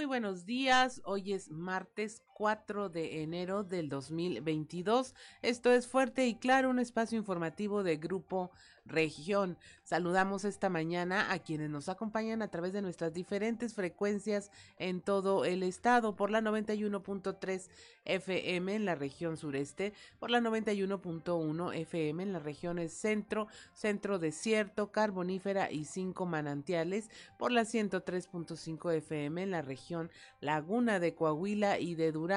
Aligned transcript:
Muy 0.00 0.06
buenos 0.06 0.46
días, 0.46 1.02
hoy 1.04 1.34
es 1.34 1.50
martes 1.50 2.22
4 2.40 2.88
de 2.88 3.22
enero 3.22 3.64
del 3.64 3.90
2022. 3.90 5.14
Esto 5.42 5.70
es 5.72 5.86
Fuerte 5.86 6.26
y 6.26 6.36
Claro, 6.36 6.70
un 6.70 6.78
espacio 6.78 7.18
informativo 7.18 7.82
de 7.82 7.98
Grupo 7.98 8.50
Región. 8.86 9.58
Saludamos 9.84 10.44
esta 10.44 10.68
mañana 10.68 11.32
a 11.32 11.38
quienes 11.40 11.68
nos 11.68 11.88
acompañan 11.88 12.40
a 12.42 12.48
través 12.48 12.72
de 12.72 12.80
nuestras 12.80 13.12
diferentes 13.12 13.74
frecuencias 13.74 14.50
en 14.78 15.00
todo 15.00 15.44
el 15.44 15.62
estado, 15.62 16.16
por 16.16 16.30
la 16.30 16.40
91.3 16.40 17.68
FM 18.06 18.74
en 18.74 18.84
la 18.84 18.94
región 18.94 19.36
sureste, 19.36 19.92
por 20.18 20.30
la 20.30 20.40
91.1 20.40 21.74
FM 21.74 22.22
en 22.22 22.32
las 22.32 22.42
regiones 22.42 22.92
centro, 22.92 23.48
centro 23.74 24.18
desierto, 24.18 24.90
carbonífera 24.90 25.70
y 25.70 25.84
cinco 25.84 26.24
manantiales, 26.24 27.10
por 27.38 27.52
la 27.52 27.62
103.5 27.62 28.94
FM 28.94 29.42
en 29.42 29.50
la 29.50 29.62
región 29.62 30.10
laguna 30.40 31.00
de 31.00 31.14
Coahuila 31.14 31.78
y 31.78 31.94
de 31.94 32.12
Durango, 32.12 32.29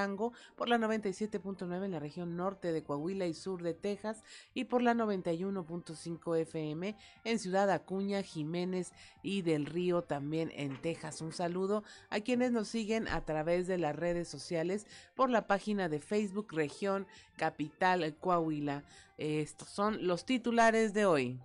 por 0.56 0.70
la 0.70 0.78
97.9 0.78 1.86
en 1.86 1.92
la 1.92 2.00
región 2.00 2.36
norte 2.36 2.72
de 2.72 2.84
Coahuila 2.84 3.28
y 3.28 3.34
sur 3.34 3.62
de 3.62 3.74
Texas 3.74 4.24
y 4.54 4.66
por 4.66 4.82
la 4.82 4.94
91.5 4.94 6.38
FM 6.40 6.96
en 7.24 7.40
Ciudad 7.40 7.70
Acuña, 7.70 8.22
Jiménez 8.24 8.92
y 9.22 9.44
del 9.44 9.66
Río 9.66 10.02
también 10.02 10.52
en 10.56 10.82
Texas. 10.82 11.22
Un 11.22 11.32
saludo 11.32 11.84
a 12.10 12.20
quienes 12.22 12.52
nos 12.52 12.68
siguen 12.68 13.08
a 13.08 13.22
través 13.22 13.68
de 13.68 13.78
las 13.78 13.96
redes 13.96 14.28
sociales 14.28 14.88
por 15.16 15.30
la 15.30 15.48
página 15.48 15.90
de 15.90 16.00
Facebook 16.00 16.48
Región 16.52 17.08
Capital 17.38 18.16
Coahuila. 18.20 18.84
Estos 19.18 19.70
son 19.70 20.08
los 20.08 20.26
titulares 20.26 20.94
de 20.94 21.06
hoy. 21.06 21.40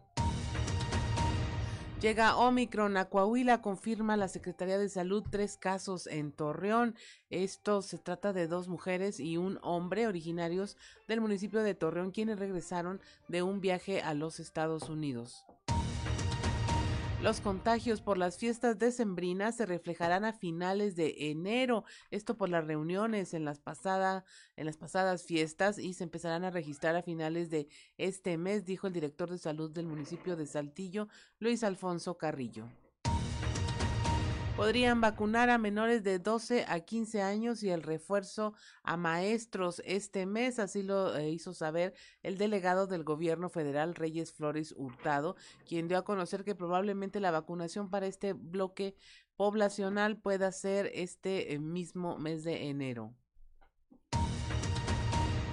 Llega 2.01 2.37
Omicron 2.37 2.97
a 2.97 3.07
Coahuila, 3.07 3.61
confirma 3.61 4.17
la 4.17 4.29
Secretaría 4.29 4.79
de 4.79 4.89
Salud 4.89 5.25
tres 5.29 5.57
casos 5.57 6.07
en 6.07 6.31
Torreón. 6.31 6.95
Esto 7.29 7.83
se 7.83 7.99
trata 7.99 8.33
de 8.33 8.47
dos 8.47 8.69
mujeres 8.69 9.19
y 9.19 9.37
un 9.37 9.59
hombre 9.63 10.07
originarios 10.07 10.77
del 11.09 11.21
municipio 11.21 11.61
de 11.65 11.75
Torreón, 11.75 12.13
quienes 12.13 12.39
regresaron 12.39 13.01
de 13.27 13.43
un 13.43 13.61
viaje 13.61 14.01
a 14.01 14.15
los 14.15 14.39
Estados 14.39 14.89
Unidos. 14.89 15.45
Los 17.21 17.41
contagios 17.41 18.01
por 18.01 18.17
las 18.17 18.39
fiestas 18.39 18.79
decembrinas 18.79 19.57
se 19.57 19.67
reflejarán 19.67 20.25
a 20.25 20.33
finales 20.33 20.95
de 20.95 21.31
enero, 21.31 21.85
esto 22.13 22.37
por 22.37 22.49
las 22.49 22.65
reuniones 22.65 23.35
en 23.35 23.45
las, 23.45 23.61
en 24.57 24.67
las 24.67 24.77
pasadas 24.77 25.25
fiestas 25.25 25.79
y 25.79 25.95
se 25.95 26.05
empezarán 26.05 26.45
a 26.45 26.51
registrar 26.51 26.95
a 26.95 27.03
finales 27.03 27.51
de 27.51 27.67
este 27.97 28.39
mes, 28.39 28.65
dijo 28.65 28.87
el 28.87 28.93
director 28.93 29.29
de 29.31 29.39
salud 29.39 29.69
del 29.69 29.87
municipio 29.87 30.37
de 30.37 30.47
Saltillo, 30.47 31.09
Luis 31.41 31.65
Alfonso 31.65 32.17
Carrillo 32.17 32.69
podrían 34.59 35.01
vacunar 35.01 35.51
a 35.51 35.57
menores 35.57 36.03
de 36.03 36.19
12 36.19 36.65
a 36.67 36.81
15 36.81 37.23
años 37.23 37.63
y 37.63 37.71
el 37.71 37.81
refuerzo 37.81 38.55
a 38.83 38.97
maestros 38.97 39.81
este 39.85 40.27
mes, 40.27 40.59
así 40.59 40.83
lo 40.83 41.17
eh, 41.17 41.31
hizo 41.31 41.55
saber 41.55 41.95
el 42.25 42.39
delegado 42.39 42.89
del 42.89 43.05
gobierno 43.05 43.51
federal 43.51 43.95
Reyes 43.95 44.33
Flores 44.33 44.75
Hurtado, 44.77 45.37
quien 45.65 45.87
dio 45.87 45.97
a 45.97 46.05
conocer 46.05 46.43
que 46.43 46.57
probablemente 46.57 47.21
la 47.21 47.31
vacunación 47.31 47.89
para 47.89 48.09
este 48.09 48.33
bloque 48.33 48.97
poblacional 49.37 50.19
pueda 50.19 50.51
ser 50.51 50.91
este 50.93 51.55
eh, 51.55 51.61
mismo 51.61 52.19
mes 52.19 52.43
de 52.43 52.69
enero. 52.69 53.15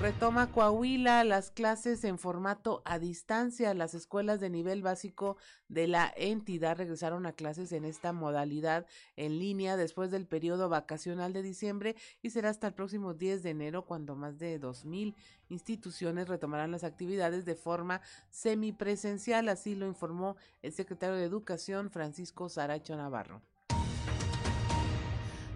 Retoma 0.06 0.52
Coahuila 0.52 1.24
las 1.24 1.50
clases 1.50 2.04
en 2.04 2.20
formato 2.20 2.84
a 2.86 3.00
distancia. 3.00 3.74
Las 3.74 3.96
escuelas 3.96 4.40
de 4.40 4.52
nivel 4.52 4.84
básico 4.84 5.36
de 5.68 5.88
la 5.88 6.14
entidad 6.16 6.78
regresaron 6.78 7.26
a 7.26 7.32
clases 7.32 7.72
en 7.72 7.86
esta 7.86 8.14
modalidad 8.14 8.86
en 9.16 9.40
línea 9.40 9.78
después 9.78 10.12
del 10.12 10.28
periodo 10.28 10.70
vacacional 10.70 11.34
de 11.34 11.42
diciembre 11.42 11.96
y 12.22 12.30
será 12.30 12.52
hasta 12.52 12.68
el 12.68 12.76
próximo 12.76 13.16
10 13.16 13.42
de 13.42 13.50
enero 13.50 13.86
cuando 13.86 14.16
más 14.16 14.38
de 14.38 14.62
2.000 14.62 15.16
instituciones 15.50 16.28
retomarán 16.28 16.70
las 16.70 16.84
actividades 16.84 17.44
de 17.44 17.56
forma 17.56 18.02
semipresencial. 18.30 19.50
Así 19.50 19.74
lo 19.74 19.88
informó 19.88 20.38
el 20.62 20.72
secretario 20.72 21.16
de 21.16 21.24
Educación 21.24 21.90
Francisco 21.90 22.48
Saracho 22.48 22.96
Navarro 22.96 23.42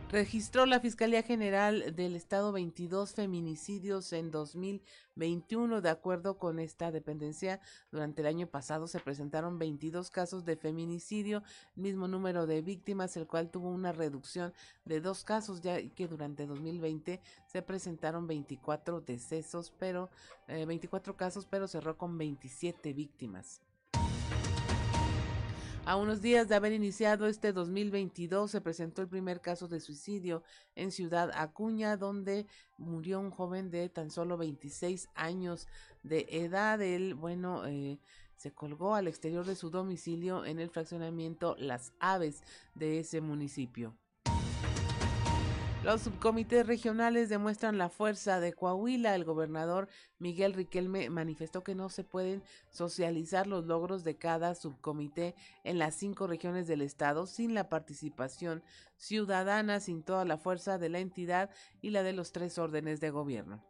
registró 0.09 0.66
la 0.66 0.80
Fiscalía 0.80 1.22
General 1.22 1.96
del 1.96 2.16
Estado 2.16 2.52
22 2.52 3.14
feminicidios 3.14 4.12
en 4.12 4.31
2021. 4.31 5.81
De 5.81 5.90
acuerdo 5.90 6.40
con 6.40 6.59
esta 6.59 6.92
dependencia, 6.92 7.62
durante 7.92 8.22
el 8.22 8.28
año 8.28 8.47
pasado 8.47 8.88
se 8.88 9.00
presentaron 9.00 9.59
22 9.59 10.09
casos 10.09 10.46
de 10.46 10.56
feminicidio, 10.56 11.44
mismo 11.75 12.08
número 12.08 12.47
de 12.47 12.64
víctimas, 12.64 13.16
el 13.18 13.28
cual 13.28 13.52
tuvo 13.52 13.70
una 13.70 13.92
reducción 13.92 14.52
de 14.84 15.00
dos 15.00 15.24
casos, 15.24 15.62
ya 15.62 15.80
que 15.90 16.08
durante 16.08 16.47
2020 16.47 17.22
se 17.46 17.62
presentaron 17.62 18.26
24 18.26 19.02
decesos, 19.02 19.72
pero 19.78 20.09
24 20.47 21.14
eh, 21.14 21.16
casos, 21.16 21.46
pero 21.46 21.68
cerró 21.68 22.00
con 22.00 22.18
27 22.18 22.94
víctimas. 22.94 23.62
A 25.85 25.95
unos 25.95 26.22
días 26.22 26.47
de 26.47 26.56
haber 26.56 26.73
iniciado 26.73 27.28
este 27.28 27.51
2022 27.51 28.51
se 28.51 28.62
presentó 28.62 29.01
el 29.01 29.07
primer 29.07 29.41
caso 29.41 29.67
de 29.67 29.79
suicidio 29.79 30.44
en 30.75 30.91
Ciudad 30.91 31.31
Acuña, 31.34 31.97
donde 31.97 32.45
murió 32.78 33.19
un 33.19 33.31
joven 33.31 33.72
de 33.72 33.90
tan 33.90 34.12
solo 34.12 34.38
26 34.38 35.09
años 35.16 35.67
de 36.03 36.28
edad. 36.29 36.79
Él, 36.81 37.16
bueno, 37.16 37.66
eh, 37.66 38.00
se 38.35 38.51
colgó 38.51 38.94
al 38.95 39.07
exterior 39.07 39.45
de 39.45 39.56
su 39.56 39.69
domicilio 39.69 40.45
en 40.45 40.59
el 40.59 40.69
fraccionamiento 40.69 41.56
Las 41.57 41.94
Aves 42.00 42.44
de 42.75 43.00
ese 43.00 43.19
municipio. 43.19 43.96
Los 45.81 46.01
subcomités 46.01 46.67
regionales 46.67 47.29
demuestran 47.29 47.78
la 47.78 47.88
fuerza 47.88 48.41
de 48.41 48.51
Coahuila. 48.51 49.16
El 49.16 49.23
gobernador 49.23 49.88
Miguel 50.17 50.53
Riquelme 50.53 51.09
manifestó 51.09 51.63
que 51.63 51.73
no 51.73 51.88
se 51.88 52.03
pueden 52.03 52.44
socializar 52.69 53.47
los 53.47 53.66
logros 53.66 54.03
de 54.03 54.17
cada 54.17 54.56
subcomité 54.56 55.35
en 55.63 55.79
las 55.79 55.95
cinco 55.95 56.28
regiones 56.28 56.67
del 56.67 56.81
estado 56.81 57.25
sin 57.28 57.53
la 57.53 57.69
participación 57.69 58.62
ciudadana, 58.97 59.79
sin 59.79 60.03
toda 60.03 60.25
la 60.25 60.38
fuerza 60.38 60.78
de 60.79 60.90
la 60.90 61.00
entidad 61.00 61.50
y 61.81 61.91
la 61.91 62.03
de 62.03 62.11
los 62.11 62.34
tres 62.34 62.57
órdenes 62.57 63.00
de 63.00 63.11
gobierno. 63.11 63.63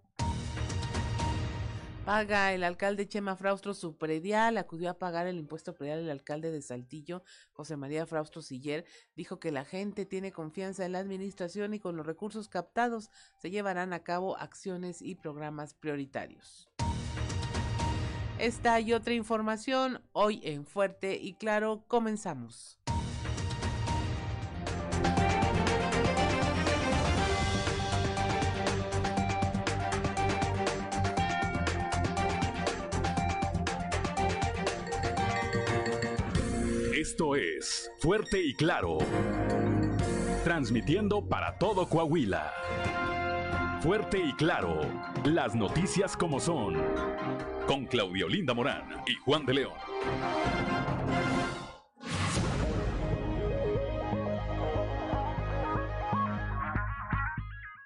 Paga 2.06 2.54
el 2.54 2.64
alcalde 2.64 3.08
Chema 3.08 3.36
Fraustro 3.36 3.74
su 3.74 3.96
predial, 3.96 4.58
acudió 4.58 4.90
a 4.90 4.98
pagar 4.98 5.28
el 5.28 5.38
impuesto 5.38 5.76
predial 5.76 6.00
el 6.00 6.10
alcalde 6.10 6.50
de 6.52 6.62
Saltillo, 6.62 7.24
José 7.52 7.78
María 7.78 8.08
Fraustro 8.08 8.42
Siller, 8.42 8.86
dijo 9.16 9.40
que 9.40 9.52
la 9.52 9.64
gente 9.64 10.06
tiene 10.06 10.32
confianza 10.32 10.86
en 10.86 10.94
la 10.94 11.00
administración 11.00 11.74
y 11.74 11.80
con 11.80 11.96
los 11.96 12.06
recursos 12.06 12.50
captados 12.50 13.12
se 13.38 13.52
llevarán 13.52 13.94
a 13.94 14.04
cabo 14.04 14.38
acciones 14.38 15.02
y 15.02 15.16
programas 15.16 15.76
prioritarios. 15.76 16.70
Esta 18.40 18.80
y 18.80 18.94
otra 18.94 19.14
información 19.14 20.02
hoy 20.14 20.40
en 20.44 20.66
Fuerte 20.66 21.20
y 21.22 21.34
Claro 21.34 21.84
comenzamos. 21.88 22.79
Esto 37.10 37.36
es 37.36 37.92
Fuerte 37.98 38.40
y 38.40 38.54
Claro. 38.54 39.00
Transmitiendo 40.44 41.28
para 41.28 41.58
todo 41.58 41.90
Coahuila. 41.90 42.54
Fuerte 43.82 44.20
y 44.20 44.32
Claro. 44.34 44.82
Las 45.26 45.56
noticias 45.56 46.16
como 46.16 46.40
son. 46.40 46.76
Con 47.66 47.88
Claudio 47.88 48.30
Linda 48.30 48.54
Morán 48.54 48.92
y 49.08 49.16
Juan 49.26 49.44
de 49.48 49.54
León. 49.56 49.74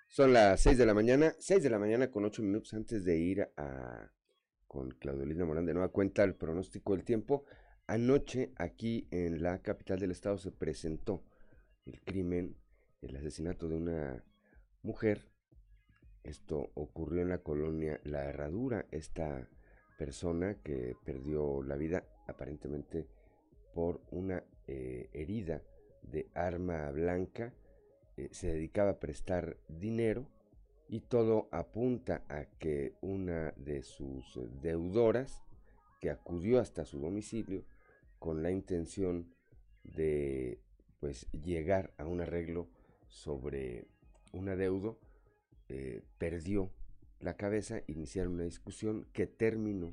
Son 0.10 0.34
las 0.34 0.60
6 0.60 0.78
de 0.78 0.86
la 0.86 0.94
mañana, 0.94 1.34
6 1.40 1.64
de 1.64 1.70
la 1.70 1.80
mañana 1.80 2.12
con 2.12 2.26
8 2.26 2.44
minutos 2.44 2.74
antes 2.74 3.06
de 3.06 3.18
ir 3.18 3.50
a 3.56 4.12
con 4.68 4.90
Claudio 4.90 5.26
Linda 5.26 5.46
Morán 5.46 5.66
de 5.66 5.74
nueva 5.74 5.90
cuenta 5.90 6.26
el 6.26 6.36
pronóstico 6.36 6.94
del 6.94 7.06
tiempo. 7.06 7.46
Anoche 7.88 8.54
aquí 8.56 9.08
en 9.12 9.44
la 9.44 9.62
capital 9.62 10.00
del 10.00 10.12
estado 10.12 10.38
se 10.38 10.52
presentó 10.52 11.22
el 11.86 12.00
crimen, 12.00 12.56
el 13.02 13.18
asesinato 13.18 13.68
de 13.68 13.76
una 13.76 14.24
mujer. 14.84 15.28
Esto 16.24 16.72
ocurrió 16.76 17.24
en 17.24 17.30
la 17.30 17.40
colonia 17.40 18.00
La 18.06 18.24
Herradura. 18.24 18.86
Esta 18.92 19.50
persona 19.98 20.62
que 20.64 20.96
perdió 21.04 21.62
la 21.62 21.76
vida 21.76 22.06
aparentemente 22.26 23.06
por 23.74 24.00
una 24.12 24.42
eh, 24.68 25.10
herida 25.12 25.62
de 26.04 26.30
arma 26.36 26.90
blanca 26.92 27.54
eh, 28.16 28.30
se 28.32 28.48
dedicaba 28.48 28.92
a 28.92 29.00
prestar 29.00 29.58
dinero 29.68 30.26
y 30.88 31.02
todo 31.02 31.50
apunta 31.52 32.24
a 32.30 32.46
que 32.46 32.94
una 33.02 33.52
de 33.58 33.84
sus 33.84 34.40
deudoras 34.62 35.44
que 36.00 36.10
acudió 36.10 36.60
hasta 36.60 36.86
su 36.86 37.00
domicilio 37.00 37.66
con 38.24 38.42
la 38.42 38.52
intención 38.52 39.36
de 39.84 40.62
pues 41.02 41.30
llegar 41.34 41.94
a 41.98 42.06
un 42.06 42.22
arreglo 42.22 42.70
sobre 43.10 43.86
un 44.32 44.48
adeudo, 44.48 44.98
eh, 45.68 46.04
perdió 46.20 46.72
la 47.20 47.36
cabeza, 47.36 47.82
iniciaron 47.86 48.36
una 48.36 48.46
discusión 48.46 49.10
que 49.12 49.28
terminó, 49.28 49.92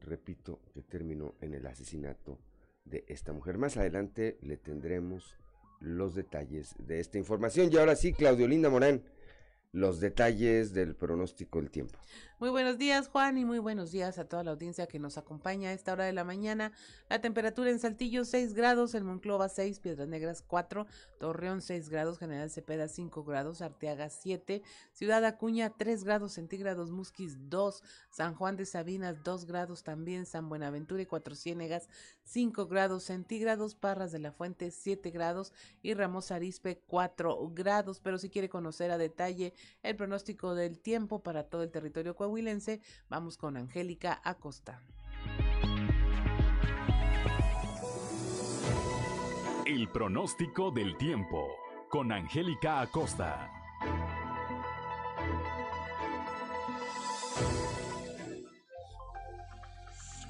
repito, 0.00 0.62
que 0.72 0.80
terminó 0.80 1.34
en 1.42 1.52
el 1.52 1.66
asesinato 1.66 2.38
de 2.86 3.04
esta 3.08 3.34
mujer. 3.34 3.58
Más 3.58 3.76
adelante 3.76 4.38
le 4.40 4.56
tendremos 4.56 5.36
los 5.80 6.14
detalles 6.14 6.74
de 6.78 6.98
esta 6.98 7.18
información. 7.18 7.68
Y 7.70 7.76
ahora 7.76 7.94
sí, 7.94 8.14
Claudio 8.14 8.48
Linda 8.48 8.70
Morán, 8.70 9.02
los 9.72 10.00
detalles 10.00 10.72
del 10.72 10.96
pronóstico 10.96 11.60
del 11.60 11.70
tiempo. 11.70 11.98
Muy 12.40 12.48
buenos 12.48 12.78
días, 12.78 13.08
Juan, 13.08 13.36
y 13.36 13.44
muy 13.44 13.58
buenos 13.58 13.92
días 13.92 14.18
a 14.18 14.24
toda 14.24 14.42
la 14.42 14.52
audiencia 14.52 14.86
que 14.86 14.98
nos 14.98 15.18
acompaña 15.18 15.68
a 15.68 15.72
esta 15.74 15.92
hora 15.92 16.06
de 16.06 16.14
la 16.14 16.24
mañana. 16.24 16.72
La 17.10 17.20
temperatura 17.20 17.68
en 17.68 17.78
Saltillo 17.78 18.24
6 18.24 18.54
grados, 18.54 18.94
en 18.94 19.04
Monclova 19.04 19.50
6, 19.50 19.78
Piedras 19.80 20.08
Negras 20.08 20.42
4, 20.46 20.86
Torreón 21.18 21.60
6 21.60 21.90
grados, 21.90 22.18
General 22.18 22.48
Cepeda 22.48 22.88
5 22.88 23.24
grados, 23.24 23.60
Arteaga 23.60 24.08
7, 24.08 24.62
Ciudad 24.94 25.22
Acuña 25.26 25.68
3 25.76 26.02
grados 26.02 26.32
centígrados, 26.32 26.90
Musquis 26.90 27.36
2, 27.50 27.82
San 28.08 28.34
Juan 28.34 28.56
de 28.56 28.64
Sabinas 28.64 29.22
2 29.22 29.44
grados 29.44 29.82
también, 29.82 30.24
San 30.24 30.48
Buenaventura 30.48 31.02
y 31.02 31.06
Cuatro 31.06 31.34
Ciénegas 31.34 31.90
5 32.24 32.68
grados 32.68 33.02
centígrados, 33.02 33.74
Parras 33.74 34.12
de 34.12 34.18
la 34.18 34.32
Fuente 34.32 34.70
7 34.70 35.10
grados 35.10 35.52
y 35.82 35.92
Ramos 35.92 36.30
Arispe 36.30 36.80
4 36.86 37.50
grados. 37.52 38.00
Pero 38.00 38.16
si 38.16 38.30
quiere 38.30 38.48
conocer 38.48 38.90
a 38.92 38.96
detalle 38.96 39.52
el 39.82 39.94
pronóstico 39.96 40.54
del 40.54 40.78
tiempo 40.78 41.22
para 41.22 41.44
todo 41.44 41.64
el 41.64 41.70
territorio 41.70 42.14
Vamos 43.08 43.36
con 43.36 43.56
Angélica 43.56 44.20
Acosta. 44.24 44.82
El 49.66 49.88
pronóstico 49.88 50.70
del 50.70 50.96
tiempo 50.96 51.48
con 51.90 52.12
Angélica 52.12 52.80
Acosta. 52.80 53.59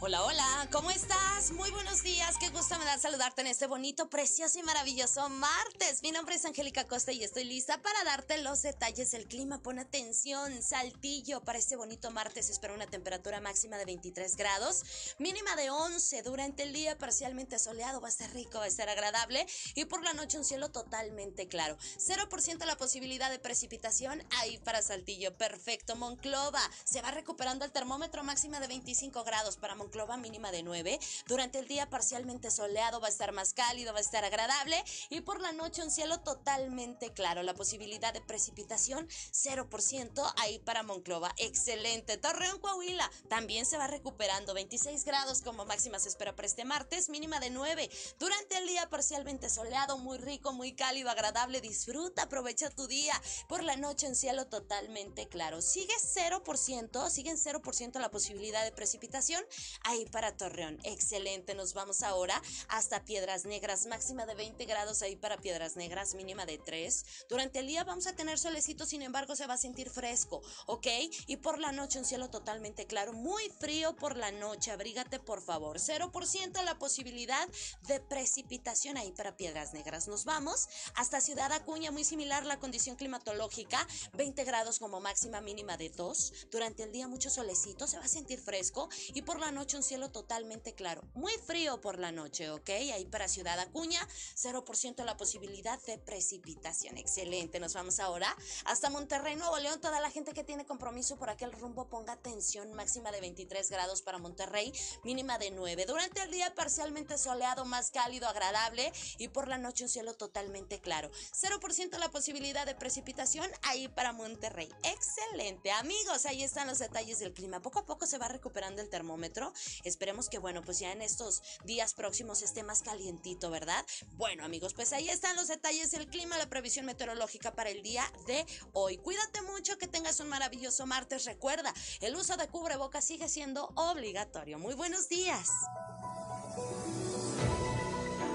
Hola, 0.02 0.24
hola, 0.24 0.68
¿cómo 0.72 0.90
estás? 0.90 1.50
Muy 1.50 1.70
buenos 1.72 2.02
días, 2.02 2.38
qué 2.40 2.48
gusto 2.48 2.78
me 2.78 2.86
da 2.86 2.96
saludarte 2.96 3.42
en 3.42 3.48
este 3.48 3.66
bonito, 3.66 4.08
precioso 4.08 4.58
y 4.58 4.62
maravilloso 4.62 5.28
martes. 5.28 6.02
Mi 6.02 6.10
nombre 6.10 6.36
es 6.36 6.44
Angélica 6.46 6.86
Costa 6.86 7.12
y 7.12 7.22
estoy 7.22 7.44
lista 7.44 7.82
para 7.82 8.02
darte 8.04 8.38
los 8.38 8.62
detalles 8.62 9.10
del 9.10 9.26
clima. 9.26 9.62
Pon 9.62 9.78
atención, 9.78 10.62
saltillo 10.62 11.42
para 11.42 11.58
este 11.58 11.76
bonito 11.76 12.10
martes. 12.12 12.48
Espero 12.48 12.72
una 12.72 12.86
temperatura 12.86 13.42
máxima 13.42 13.76
de 13.76 13.84
23 13.84 14.36
grados, 14.36 14.84
mínima 15.18 15.54
de 15.56 15.68
11. 15.68 16.22
Durante 16.22 16.62
el 16.62 16.72
día 16.72 16.96
parcialmente 16.96 17.58
soleado, 17.58 18.00
va 18.00 18.08
a 18.08 18.10
estar 18.10 18.32
rico, 18.32 18.56
va 18.56 18.64
a 18.64 18.68
estar 18.68 18.88
agradable 18.88 19.46
y 19.74 19.84
por 19.84 20.02
la 20.02 20.14
noche 20.14 20.38
un 20.38 20.46
cielo 20.46 20.70
totalmente 20.70 21.46
claro. 21.46 21.76
0% 21.98 22.64
la 22.64 22.78
posibilidad 22.78 23.28
de 23.28 23.38
precipitación 23.38 24.24
ahí 24.38 24.56
para 24.64 24.80
Saltillo. 24.80 25.36
Perfecto, 25.36 25.94
Monclova. 25.94 26.62
Se 26.84 27.02
va 27.02 27.10
recuperando 27.10 27.66
el 27.66 27.72
termómetro 27.72 28.24
máxima 28.24 28.60
de 28.60 28.66
25 28.66 29.24
grados 29.24 29.58
para 29.58 29.74
Monclova 29.74 29.89
Monclova 29.90 30.16
mínima 30.18 30.52
de 30.52 30.62
9. 30.62 31.00
Durante 31.26 31.58
el 31.58 31.66
día 31.66 31.90
parcialmente 31.90 32.52
soleado, 32.52 33.00
va 33.00 33.08
a 33.08 33.10
estar 33.10 33.32
más 33.32 33.54
cálido, 33.54 33.92
va 33.92 33.98
a 33.98 34.02
estar 34.02 34.24
agradable 34.24 34.76
y 35.08 35.20
por 35.20 35.40
la 35.40 35.50
noche 35.50 35.82
un 35.82 35.90
cielo 35.90 36.20
totalmente 36.20 37.12
claro. 37.12 37.42
La 37.42 37.54
posibilidad 37.54 38.12
de 38.14 38.20
precipitación 38.20 39.08
0% 39.08 40.32
ahí 40.36 40.60
para 40.60 40.84
Monclova. 40.84 41.34
Excelente. 41.38 42.18
Torreón 42.18 42.60
Coahuila 42.60 43.10
también 43.28 43.66
se 43.66 43.78
va 43.78 43.88
recuperando. 43.88 44.54
26 44.54 45.04
grados 45.04 45.42
como 45.42 45.64
máxima 45.64 45.98
se 45.98 46.08
espera 46.08 46.36
para 46.36 46.46
este 46.46 46.64
martes, 46.64 47.08
mínima 47.08 47.40
de 47.40 47.50
9. 47.50 47.90
Durante 48.20 48.58
el 48.58 48.68
día 48.68 48.88
parcialmente 48.90 49.50
soleado, 49.50 49.98
muy 49.98 50.18
rico, 50.18 50.52
muy 50.52 50.72
cálido, 50.72 51.10
agradable. 51.10 51.60
Disfruta, 51.60 52.22
aprovecha 52.22 52.70
tu 52.70 52.86
día. 52.86 53.20
Por 53.48 53.64
la 53.64 53.76
noche 53.76 54.06
un 54.06 54.14
cielo 54.14 54.46
totalmente 54.46 55.26
claro. 55.26 55.60
Sigue 55.60 55.94
0%, 55.96 57.10
sigue 57.10 57.30
en 57.30 57.38
0% 57.38 57.98
la 57.98 58.12
posibilidad 58.12 58.62
de 58.62 58.70
precipitación 58.70 59.44
ahí 59.84 60.04
para 60.06 60.36
Torreón. 60.36 60.78
Excelente, 60.84 61.54
nos 61.54 61.74
vamos 61.74 62.02
ahora 62.02 62.40
hasta 62.68 63.04
Piedras 63.04 63.44
Negras, 63.44 63.86
máxima 63.86 64.26
de 64.26 64.34
20 64.34 64.64
grados 64.64 65.02
ahí 65.02 65.16
para 65.16 65.38
Piedras 65.38 65.76
Negras, 65.76 66.14
mínima 66.14 66.46
de 66.46 66.58
3. 66.58 67.04
Durante 67.28 67.60
el 67.60 67.66
día 67.66 67.84
vamos 67.84 68.06
a 68.06 68.14
tener 68.14 68.38
solecito, 68.38 68.86
sin 68.86 69.02
embargo 69.02 69.36
se 69.36 69.46
va 69.46 69.54
a 69.54 69.58
sentir 69.58 69.90
fresco, 69.90 70.42
¿ok? 70.66 70.86
Y 71.26 71.36
por 71.36 71.58
la 71.58 71.72
noche 71.72 71.98
un 71.98 72.04
cielo 72.04 72.30
totalmente 72.30 72.86
claro, 72.86 73.12
muy 73.12 73.50
frío 73.58 73.96
por 73.96 74.16
la 74.16 74.30
noche, 74.30 74.70
abrígate 74.70 75.18
por 75.18 75.42
favor. 75.42 75.78
0% 75.78 76.62
la 76.64 76.78
posibilidad 76.78 77.48
de 77.86 78.00
precipitación 78.00 78.96
ahí 78.96 79.12
para 79.12 79.36
Piedras 79.36 79.72
Negras. 79.72 80.08
Nos 80.08 80.24
vamos 80.24 80.68
hasta 80.94 81.20
Ciudad 81.20 81.52
Acuña, 81.52 81.90
muy 81.90 82.04
similar 82.04 82.44
la 82.44 82.58
condición 82.58 82.96
climatológica, 82.96 83.86
20 84.14 84.44
grados 84.44 84.78
como 84.78 85.00
máxima 85.00 85.40
mínima 85.40 85.76
de 85.76 85.90
2. 85.90 86.48
Durante 86.50 86.82
el 86.82 86.92
día 86.92 87.08
mucho 87.08 87.30
solecito, 87.30 87.86
se 87.86 87.98
va 87.98 88.04
a 88.04 88.08
sentir 88.08 88.40
fresco 88.40 88.88
y 89.14 89.22
por 89.22 89.40
la 89.40 89.50
noche 89.50 89.69
un 89.76 89.82
cielo 89.82 90.10
totalmente 90.10 90.74
claro. 90.74 91.02
Muy 91.14 91.32
frío 91.46 91.80
por 91.80 91.98
la 91.98 92.12
noche, 92.12 92.50
¿ok? 92.50 92.68
Ahí 92.68 93.04
para 93.04 93.28
Ciudad 93.28 93.58
Acuña, 93.58 94.06
0% 94.36 95.04
la 95.04 95.16
posibilidad 95.16 95.80
de 95.82 95.98
precipitación. 95.98 96.98
Excelente. 96.98 97.60
Nos 97.60 97.74
vamos 97.74 98.00
ahora 98.00 98.36
hasta 98.64 98.90
Monterrey, 98.90 99.36
Nuevo 99.36 99.58
León. 99.58 99.80
Toda 99.80 100.00
la 100.00 100.10
gente 100.10 100.32
que 100.32 100.44
tiene 100.44 100.64
compromiso 100.66 101.16
por 101.16 101.30
aquel 101.30 101.52
rumbo, 101.52 101.88
ponga 101.88 102.14
atención. 102.14 102.72
Máxima 102.74 103.12
de 103.12 103.20
23 103.20 103.70
grados 103.70 104.02
para 104.02 104.18
Monterrey, 104.18 104.72
mínima 105.04 105.38
de 105.38 105.50
9. 105.50 105.86
Durante 105.86 106.22
el 106.22 106.30
día 106.30 106.54
parcialmente 106.54 107.18
soleado, 107.18 107.64
más 107.64 107.90
cálido, 107.90 108.28
agradable 108.28 108.92
y 109.18 109.28
por 109.28 109.48
la 109.48 109.58
noche 109.58 109.84
un 109.84 109.90
cielo 109.90 110.14
totalmente 110.14 110.80
claro. 110.80 111.10
0% 111.32 111.98
la 111.98 112.10
posibilidad 112.10 112.66
de 112.66 112.74
precipitación 112.74 113.50
ahí 113.62 113.88
para 113.88 114.12
Monterrey. 114.12 114.68
Excelente. 114.82 115.70
Amigos, 115.72 116.26
ahí 116.26 116.42
están 116.42 116.66
los 116.66 116.78
detalles 116.78 117.18
del 117.18 117.32
clima. 117.32 117.60
Poco 117.60 117.80
a 117.80 117.86
poco 117.86 118.06
se 118.06 118.18
va 118.18 118.28
recuperando 118.28 118.82
el 118.82 118.88
termómetro. 118.88 119.52
Esperemos 119.84 120.28
que, 120.28 120.38
bueno, 120.38 120.62
pues 120.62 120.78
ya 120.78 120.92
en 120.92 121.02
estos 121.02 121.42
días 121.64 121.94
próximos 121.94 122.42
esté 122.42 122.62
más 122.62 122.82
calientito, 122.82 123.50
¿verdad? 123.50 123.84
Bueno, 124.12 124.44
amigos, 124.44 124.74
pues 124.74 124.92
ahí 124.92 125.08
están 125.08 125.36
los 125.36 125.48
detalles 125.48 125.90
del 125.90 126.08
clima, 126.08 126.38
la 126.38 126.48
previsión 126.48 126.86
meteorológica 126.86 127.52
para 127.54 127.70
el 127.70 127.82
día 127.82 128.04
de 128.26 128.46
hoy. 128.72 128.98
Cuídate 128.98 129.42
mucho, 129.42 129.78
que 129.78 129.88
tengas 129.88 130.20
un 130.20 130.28
maravilloso 130.28 130.86
martes. 130.86 131.24
Recuerda, 131.24 131.72
el 132.00 132.16
uso 132.16 132.36
de 132.36 132.48
cubrebocas 132.48 133.04
sigue 133.04 133.28
siendo 133.28 133.72
obligatorio. 133.76 134.58
Muy 134.58 134.74
buenos 134.74 135.08
días. 135.08 135.48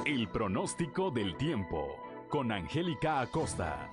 El 0.06 0.30
pronóstico 0.32 1.12
del 1.12 1.36
tiempo 1.38 1.98
con 2.30 2.52
Angélica 2.52 3.22
Acosta. 3.22 3.90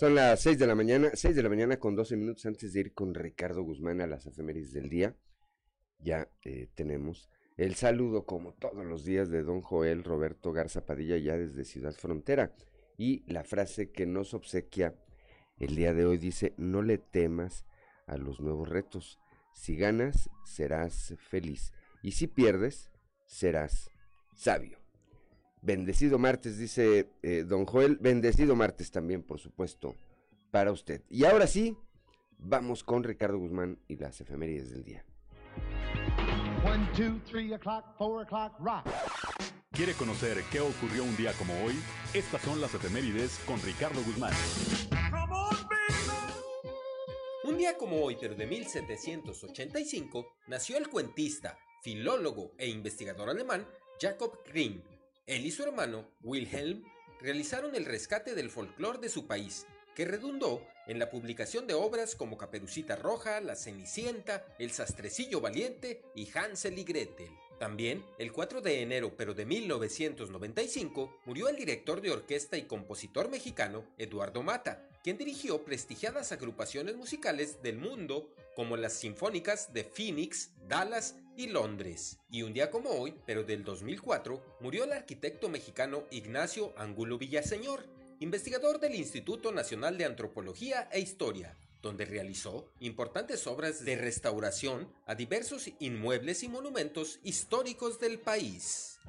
Son 0.00 0.14
las 0.14 0.40
6 0.40 0.58
de 0.58 0.66
la 0.66 0.74
mañana, 0.74 1.10
6 1.12 1.36
de 1.36 1.42
la 1.42 1.50
mañana 1.50 1.78
con 1.78 1.94
12 1.94 2.16
minutos 2.16 2.46
antes 2.46 2.72
de 2.72 2.80
ir 2.80 2.94
con 2.94 3.12
Ricardo 3.12 3.62
Guzmán 3.62 4.00
a 4.00 4.06
las 4.06 4.24
efemérides 4.24 4.72
del 4.72 4.88
día. 4.88 5.14
Ya 5.98 6.26
eh, 6.42 6.70
tenemos 6.74 7.28
el 7.58 7.74
saludo, 7.74 8.24
como 8.24 8.54
todos 8.54 8.86
los 8.86 9.04
días, 9.04 9.28
de 9.28 9.42
don 9.42 9.60
Joel 9.60 10.02
Roberto 10.02 10.52
Garza 10.52 10.86
Padilla, 10.86 11.18
ya 11.18 11.36
desde 11.36 11.66
Ciudad 11.66 11.92
Frontera. 11.92 12.54
Y 12.96 13.30
la 13.30 13.44
frase 13.44 13.90
que 13.90 14.06
nos 14.06 14.32
obsequia 14.32 14.94
el 15.58 15.76
día 15.76 15.92
de 15.92 16.06
hoy 16.06 16.16
dice, 16.16 16.54
no 16.56 16.80
le 16.80 16.96
temas 16.96 17.66
a 18.06 18.16
los 18.16 18.40
nuevos 18.40 18.70
retos. 18.70 19.18
Si 19.52 19.76
ganas, 19.76 20.30
serás 20.46 21.14
feliz. 21.18 21.74
Y 22.02 22.12
si 22.12 22.26
pierdes, 22.26 22.90
serás 23.26 23.90
sabio. 24.34 24.79
Bendecido 25.62 26.18
martes, 26.18 26.58
dice 26.58 27.10
eh, 27.22 27.44
don 27.46 27.66
Joel. 27.66 27.98
Bendecido 28.00 28.56
martes 28.56 28.90
también, 28.90 29.22
por 29.22 29.38
supuesto, 29.38 29.94
para 30.50 30.72
usted. 30.72 31.02
Y 31.10 31.24
ahora 31.24 31.46
sí, 31.46 31.76
vamos 32.38 32.82
con 32.82 33.04
Ricardo 33.04 33.38
Guzmán 33.38 33.78
y 33.86 33.96
las 33.96 34.20
efemérides 34.20 34.70
del 34.70 34.84
día. 34.84 35.04
¿Quiere 39.72 39.92
conocer 39.94 40.42
qué 40.50 40.60
ocurrió 40.60 41.04
un 41.04 41.16
día 41.16 41.32
como 41.34 41.52
hoy? 41.62 41.74
Estas 42.14 42.42
son 42.42 42.60
las 42.60 42.74
efemérides 42.74 43.38
con 43.46 43.60
Ricardo 43.60 44.02
Guzmán. 44.02 44.32
Un 47.44 47.56
día 47.58 47.76
como 47.76 48.02
hoy, 48.02 48.16
pero 48.18 48.34
de 48.34 48.46
1785, 48.46 50.26
nació 50.48 50.78
el 50.78 50.88
cuentista, 50.88 51.58
filólogo 51.82 52.52
e 52.58 52.68
investigador 52.68 53.28
alemán 53.28 53.66
Jacob 54.00 54.38
Grimm 54.46 54.82
él 55.30 55.46
y 55.46 55.52
su 55.52 55.62
hermano, 55.62 56.10
Wilhelm, 56.22 56.82
realizaron 57.20 57.76
el 57.76 57.84
rescate 57.84 58.34
del 58.34 58.50
folclore 58.50 58.98
de 58.98 59.08
su 59.08 59.28
país, 59.28 59.64
que 59.94 60.04
redundó 60.04 60.66
en 60.88 60.98
la 60.98 61.08
publicación 61.08 61.68
de 61.68 61.74
obras 61.74 62.16
como 62.16 62.36
Caperucita 62.36 62.96
Roja, 62.96 63.40
La 63.40 63.54
Cenicienta, 63.54 64.44
El 64.58 64.72
Sastrecillo 64.72 65.40
Valiente 65.40 66.02
y 66.16 66.28
Hansel 66.36 66.80
y 66.80 66.82
Gretel. 66.82 67.30
También, 67.60 68.04
el 68.18 68.32
4 68.32 68.60
de 68.60 68.82
enero 68.82 69.14
pero 69.16 69.32
de 69.32 69.46
1995, 69.46 71.20
murió 71.26 71.48
el 71.48 71.54
director 71.54 72.00
de 72.00 72.10
orquesta 72.10 72.56
y 72.56 72.62
compositor 72.62 73.30
mexicano 73.30 73.84
Eduardo 73.98 74.42
Mata, 74.42 74.88
quien 75.04 75.16
dirigió 75.16 75.64
prestigiadas 75.64 76.32
agrupaciones 76.32 76.96
musicales 76.96 77.62
del 77.62 77.78
mundo 77.78 78.34
como 78.56 78.76
las 78.76 78.94
sinfónicas 78.94 79.72
de 79.72 79.84
Phoenix, 79.84 80.50
Dallas 80.66 81.14
y 81.40 81.46
Londres. 81.46 82.18
Y 82.30 82.42
un 82.42 82.52
día 82.52 82.70
como 82.70 82.90
hoy, 82.90 83.14
pero 83.24 83.44
del 83.44 83.64
2004, 83.64 84.58
murió 84.60 84.84
el 84.84 84.92
arquitecto 84.92 85.48
mexicano 85.48 86.04
Ignacio 86.10 86.74
Angulo 86.76 87.16
Villaseñor, 87.16 87.86
investigador 88.18 88.78
del 88.78 88.94
Instituto 88.94 89.50
Nacional 89.50 89.96
de 89.96 90.04
Antropología 90.04 90.90
e 90.92 91.00
Historia, 91.00 91.56
donde 91.80 92.04
realizó 92.04 92.70
importantes 92.80 93.46
obras 93.46 93.86
de 93.86 93.96
restauración 93.96 94.92
a 95.06 95.14
diversos 95.14 95.70
inmuebles 95.78 96.42
y 96.42 96.48
monumentos 96.48 97.20
históricos 97.24 97.98
del 97.98 98.18
país. 98.18 99.00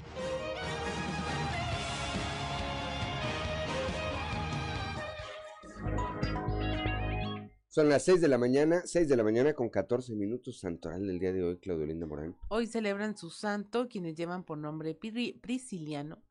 Son 7.73 7.87
las 7.87 8.03
6 8.03 8.19
de 8.19 8.27
la 8.27 8.37
mañana, 8.37 8.81
6 8.83 9.07
de 9.07 9.15
la 9.15 9.23
mañana 9.23 9.53
con 9.53 9.69
14 9.69 10.13
minutos, 10.13 10.59
santoral 10.59 11.07
del 11.07 11.19
día 11.19 11.31
de 11.31 11.41
hoy, 11.41 11.57
Claudio 11.57 11.85
Linda 11.85 12.05
Morán. 12.05 12.35
Hoy 12.49 12.67
celebran 12.67 13.15
su 13.15 13.29
santo 13.29 13.87
quienes 13.87 14.15
llevan 14.15 14.43
por 14.43 14.57
nombre 14.57 14.93
Prisciliano, 14.93 16.21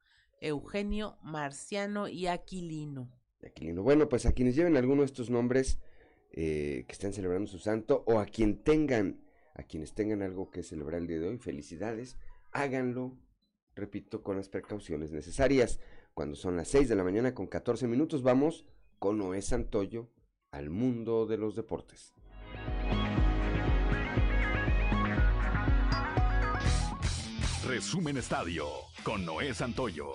Eugenio, 0.42 1.16
Marciano 1.22 2.08
y 2.08 2.26
Aquilino. 2.26 3.10
Aquilino. 3.42 3.82
Bueno, 3.82 4.06
pues 4.06 4.26
a 4.26 4.32
quienes 4.32 4.54
lleven 4.54 4.76
alguno 4.76 5.00
de 5.00 5.06
estos 5.06 5.30
nombres 5.30 5.78
eh, 6.32 6.84
que 6.86 6.92
estén 6.92 7.14
celebrando 7.14 7.50
su 7.50 7.58
santo 7.58 8.04
o 8.06 8.18
a 8.18 8.26
quien 8.26 8.62
tengan, 8.62 9.24
a 9.54 9.62
quienes 9.62 9.94
tengan 9.94 10.20
algo 10.20 10.50
que 10.50 10.62
celebrar 10.62 11.00
el 11.00 11.06
día 11.06 11.20
de 11.20 11.28
hoy, 11.28 11.38
felicidades, 11.38 12.18
háganlo, 12.52 13.16
repito, 13.74 14.22
con 14.22 14.36
las 14.36 14.50
precauciones 14.50 15.10
necesarias. 15.10 15.80
Cuando 16.12 16.36
son 16.36 16.58
las 16.58 16.68
6 16.68 16.90
de 16.90 16.96
la 16.96 17.04
mañana 17.04 17.34
con 17.34 17.46
14 17.46 17.88
minutos, 17.88 18.22
vamos 18.22 18.66
con 18.98 19.16
Noé 19.16 19.40
Santoyo 19.40 20.10
al 20.52 20.68
mundo 20.68 21.26
de 21.26 21.36
los 21.36 21.54
deportes. 21.54 22.12
Resumen 27.66 28.16
Estadio 28.16 28.66
con 29.04 29.24
Noé 29.24 29.54
Santoyo. 29.54 30.14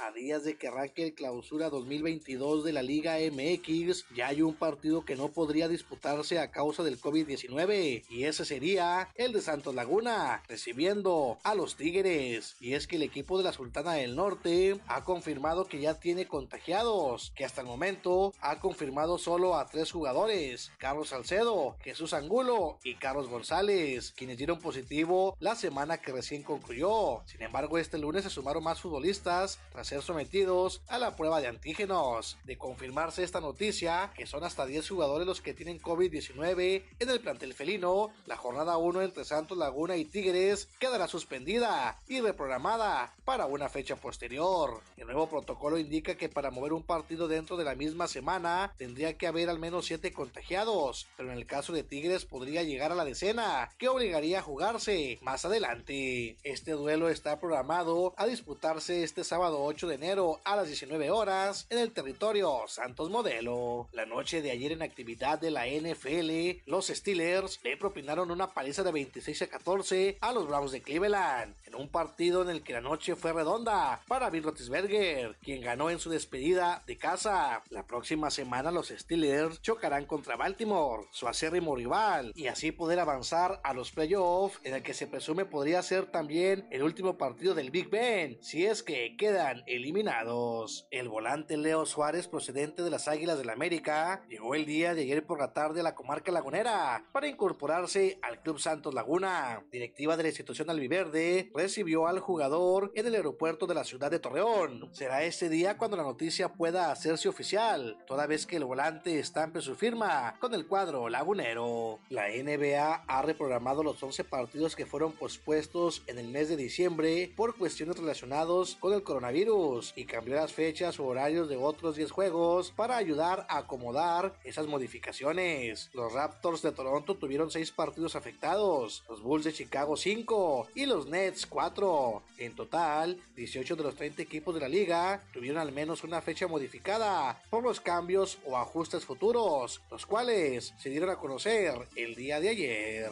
A 0.00 0.12
días 0.12 0.44
de 0.44 0.56
que 0.56 0.68
arranque 0.68 1.04
el 1.04 1.14
clausura 1.14 1.68
2022 1.68 2.64
de 2.64 2.72
la 2.72 2.82
Liga 2.82 3.16
MX, 3.18 4.06
ya 4.14 4.28
hay 4.28 4.40
un 4.40 4.54
partido 4.54 5.04
que 5.04 5.16
no 5.16 5.28
podría 5.28 5.68
disputarse 5.68 6.38
a 6.38 6.50
causa 6.50 6.82
del 6.82 7.00
COVID-19 7.00 8.04
y 8.08 8.24
ese 8.24 8.44
sería 8.44 9.08
el 9.14 9.32
de 9.32 9.42
Santos 9.42 9.74
Laguna, 9.74 10.42
recibiendo 10.48 11.38
a 11.42 11.54
los 11.54 11.76
Tigres. 11.76 12.56
Y 12.60 12.74
es 12.74 12.86
que 12.86 12.96
el 12.96 13.02
equipo 13.02 13.36
de 13.36 13.44
la 13.44 13.52
Sultana 13.52 13.92
del 13.92 14.16
Norte 14.16 14.80
ha 14.86 15.04
confirmado 15.04 15.66
que 15.66 15.80
ya 15.80 16.00
tiene 16.00 16.26
contagiados, 16.26 17.32
que 17.36 17.44
hasta 17.44 17.60
el 17.60 17.66
momento 17.66 18.32
ha 18.40 18.58
confirmado 18.58 19.18
solo 19.18 19.56
a 19.56 19.66
tres 19.66 19.92
jugadores, 19.92 20.72
Carlos 20.78 21.10
Salcedo, 21.10 21.76
Jesús 21.80 22.14
Angulo 22.14 22.78
y 22.84 22.94
Carlos 22.94 23.28
González, 23.28 24.12
quienes 24.16 24.38
dieron 24.38 24.60
positivo 24.60 25.36
la 25.40 25.56
semana 25.56 25.98
que 25.98 26.12
recién 26.12 26.42
concluyó. 26.42 27.22
Sin 27.26 27.42
embargo, 27.42 27.76
este 27.76 27.98
lunes 27.98 28.24
se 28.24 28.30
sumaron 28.30 28.64
más 28.64 28.80
futbolistas 28.80 29.58
tras 29.72 29.89
ser 29.90 30.02
sometidos 30.02 30.82
a 30.86 30.98
la 30.98 31.16
prueba 31.16 31.40
de 31.40 31.48
antígenos. 31.48 32.38
De 32.44 32.56
confirmarse 32.56 33.24
esta 33.24 33.40
noticia, 33.40 34.12
que 34.14 34.24
son 34.24 34.44
hasta 34.44 34.64
10 34.64 34.88
jugadores 34.88 35.26
los 35.26 35.40
que 35.40 35.52
tienen 35.52 35.82
COVID-19 35.82 36.84
en 37.00 37.10
el 37.10 37.20
plantel 37.20 37.54
felino, 37.54 38.12
la 38.26 38.36
jornada 38.36 38.76
1 38.76 39.02
entre 39.02 39.24
Santos 39.24 39.58
Laguna 39.58 39.96
y 39.96 40.04
Tigres 40.04 40.68
quedará 40.78 41.08
suspendida 41.08 41.98
y 42.06 42.20
reprogramada 42.20 43.12
para 43.24 43.46
una 43.46 43.68
fecha 43.68 43.96
posterior. 43.96 44.80
El 44.96 45.06
nuevo 45.06 45.28
protocolo 45.28 45.76
indica 45.76 46.14
que 46.14 46.28
para 46.28 46.52
mover 46.52 46.72
un 46.72 46.84
partido 46.84 47.26
dentro 47.26 47.56
de 47.56 47.64
la 47.64 47.74
misma 47.74 48.06
semana 48.06 48.72
tendría 48.78 49.18
que 49.18 49.26
haber 49.26 49.50
al 49.50 49.58
menos 49.58 49.86
7 49.86 50.12
contagiados, 50.12 51.08
pero 51.16 51.32
en 51.32 51.38
el 51.38 51.46
caso 51.46 51.72
de 51.72 51.82
Tigres 51.82 52.26
podría 52.26 52.62
llegar 52.62 52.92
a 52.92 52.94
la 52.94 53.04
decena, 53.04 53.70
que 53.76 53.88
obligaría 53.88 54.38
a 54.38 54.42
jugarse 54.42 55.18
más 55.22 55.44
adelante. 55.44 56.36
Este 56.44 56.72
duelo 56.72 57.08
está 57.08 57.40
programado 57.40 58.14
a 58.16 58.26
disputarse 58.26 59.02
este 59.02 59.24
sábado 59.24 59.64
8 59.64 59.79
de 59.86 59.94
enero 59.94 60.40
a 60.44 60.56
las 60.56 60.66
19 60.66 61.10
horas 61.10 61.66
en 61.70 61.78
el 61.78 61.92
territorio 61.92 62.64
Santos 62.66 63.10
Modelo. 63.10 63.88
La 63.92 64.06
noche 64.06 64.42
de 64.42 64.50
ayer 64.50 64.72
en 64.72 64.82
actividad 64.82 65.38
de 65.38 65.50
la 65.50 65.66
NFL, 65.66 66.62
los 66.66 66.88
Steelers 66.88 67.60
le 67.64 67.76
propinaron 67.76 68.30
una 68.30 68.48
paliza 68.48 68.82
de 68.82 68.92
26 68.92 69.42
a 69.42 69.46
14 69.48 70.18
a 70.20 70.32
los 70.32 70.46
Browns 70.46 70.72
de 70.72 70.82
Cleveland, 70.82 71.54
en 71.66 71.74
un 71.74 71.88
partido 71.88 72.42
en 72.42 72.50
el 72.50 72.62
que 72.62 72.72
la 72.72 72.80
noche 72.80 73.16
fue 73.16 73.32
redonda 73.32 74.00
para 74.06 74.30
Bill 74.30 74.44
Roethlisberger, 74.44 75.36
quien 75.42 75.60
ganó 75.60 75.90
en 75.90 75.98
su 75.98 76.10
despedida 76.10 76.82
de 76.86 76.96
casa. 76.96 77.62
La 77.70 77.86
próxima 77.86 78.30
semana 78.30 78.70
los 78.70 78.88
Steelers 78.88 79.62
chocarán 79.62 80.06
contra 80.06 80.36
Baltimore, 80.36 81.06
su 81.10 81.28
acérrimo 81.28 81.76
rival, 81.76 82.32
y 82.34 82.46
así 82.46 82.72
poder 82.72 82.98
avanzar 83.00 83.60
a 83.62 83.74
los 83.74 83.90
playoffs, 83.90 84.58
en 84.64 84.74
el 84.74 84.82
que 84.82 84.94
se 84.94 85.06
presume 85.06 85.44
podría 85.44 85.82
ser 85.82 86.06
también 86.06 86.66
el 86.70 86.82
último 86.82 87.16
partido 87.16 87.54
del 87.54 87.70
Big 87.70 87.88
Ben, 87.88 88.38
si 88.42 88.66
es 88.66 88.82
que 88.82 89.16
quedan 89.16 89.62
eliminados. 89.70 90.86
El 90.90 91.08
volante 91.08 91.56
Leo 91.56 91.86
Suárez, 91.86 92.26
procedente 92.26 92.82
de 92.82 92.90
las 92.90 93.08
Águilas 93.08 93.38
del 93.38 93.46
la 93.46 93.52
América, 93.54 94.22
llegó 94.28 94.54
el 94.54 94.66
día 94.66 94.94
de 94.94 95.02
ayer 95.02 95.24
por 95.24 95.38
la 95.38 95.52
tarde 95.52 95.80
a 95.80 95.82
la 95.82 95.94
comarca 95.94 96.32
lagunera 96.32 97.04
para 97.12 97.28
incorporarse 97.28 98.18
al 98.22 98.42
Club 98.42 98.58
Santos 98.58 98.94
Laguna. 98.94 99.64
Directiva 99.70 100.16
de 100.16 100.24
la 100.24 100.28
institución 100.28 100.70
albiverde 100.70 101.50
recibió 101.54 102.06
al 102.06 102.20
jugador 102.20 102.92
en 102.94 103.06
el 103.06 103.14
aeropuerto 103.14 103.66
de 103.66 103.74
la 103.74 103.84
ciudad 103.84 104.10
de 104.10 104.18
Torreón. 104.18 104.88
Será 104.92 105.22
ese 105.24 105.48
día 105.48 105.78
cuando 105.78 105.96
la 105.96 106.02
noticia 106.02 106.52
pueda 106.52 106.90
hacerse 106.90 107.28
oficial, 107.28 107.96
toda 108.06 108.26
vez 108.26 108.46
que 108.46 108.56
el 108.56 108.64
volante 108.64 109.18
estampe 109.18 109.60
su 109.60 109.74
firma 109.74 110.36
con 110.40 110.54
el 110.54 110.66
cuadro 110.66 111.08
lagunero. 111.08 111.98
La 112.08 112.28
NBA 112.28 113.04
ha 113.06 113.22
reprogramado 113.22 113.82
los 113.82 114.02
11 114.02 114.24
partidos 114.24 114.76
que 114.76 114.86
fueron 114.86 115.12
pospuestos 115.12 116.02
en 116.06 116.18
el 116.18 116.28
mes 116.28 116.48
de 116.48 116.56
diciembre 116.56 117.32
por 117.36 117.56
cuestiones 117.56 117.96
relacionadas 117.96 118.76
con 118.80 118.92
el 118.92 119.02
coronavirus 119.02 119.59
y 119.94 120.04
cambió 120.04 120.36
las 120.36 120.52
fechas 120.52 120.98
o 120.98 121.04
horarios 121.04 121.48
de 121.48 121.56
otros 121.56 121.96
10 121.96 122.10
juegos 122.10 122.70
para 122.70 122.96
ayudar 122.96 123.46
a 123.50 123.58
acomodar 123.58 124.34
esas 124.42 124.66
modificaciones. 124.66 125.90
Los 125.92 126.14
Raptors 126.14 126.62
de 126.62 126.72
Toronto 126.72 127.16
tuvieron 127.16 127.50
6 127.50 127.70
partidos 127.72 128.16
afectados, 128.16 129.04
los 129.08 129.22
Bulls 129.22 129.44
de 129.44 129.52
Chicago 129.52 129.96
5 129.96 130.68
y 130.74 130.86
los 130.86 131.06
Nets 131.06 131.46
4. 131.46 132.22
En 132.38 132.54
total, 132.54 133.18
18 133.36 133.76
de 133.76 133.82
los 133.82 133.96
30 133.96 134.22
equipos 134.22 134.54
de 134.54 134.60
la 134.60 134.68
liga 134.68 135.22
tuvieron 135.32 135.60
al 135.60 135.72
menos 135.72 136.04
una 136.04 136.22
fecha 136.22 136.46
modificada 136.46 137.42
por 137.50 137.62
los 137.62 137.80
cambios 137.80 138.38
o 138.46 138.56
ajustes 138.56 139.04
futuros, 139.04 139.82
los 139.90 140.06
cuales 140.06 140.72
se 140.78 140.88
dieron 140.88 141.10
a 141.10 141.16
conocer 141.16 141.74
el 141.96 142.14
día 142.14 142.40
de 142.40 142.48
ayer. 142.48 143.10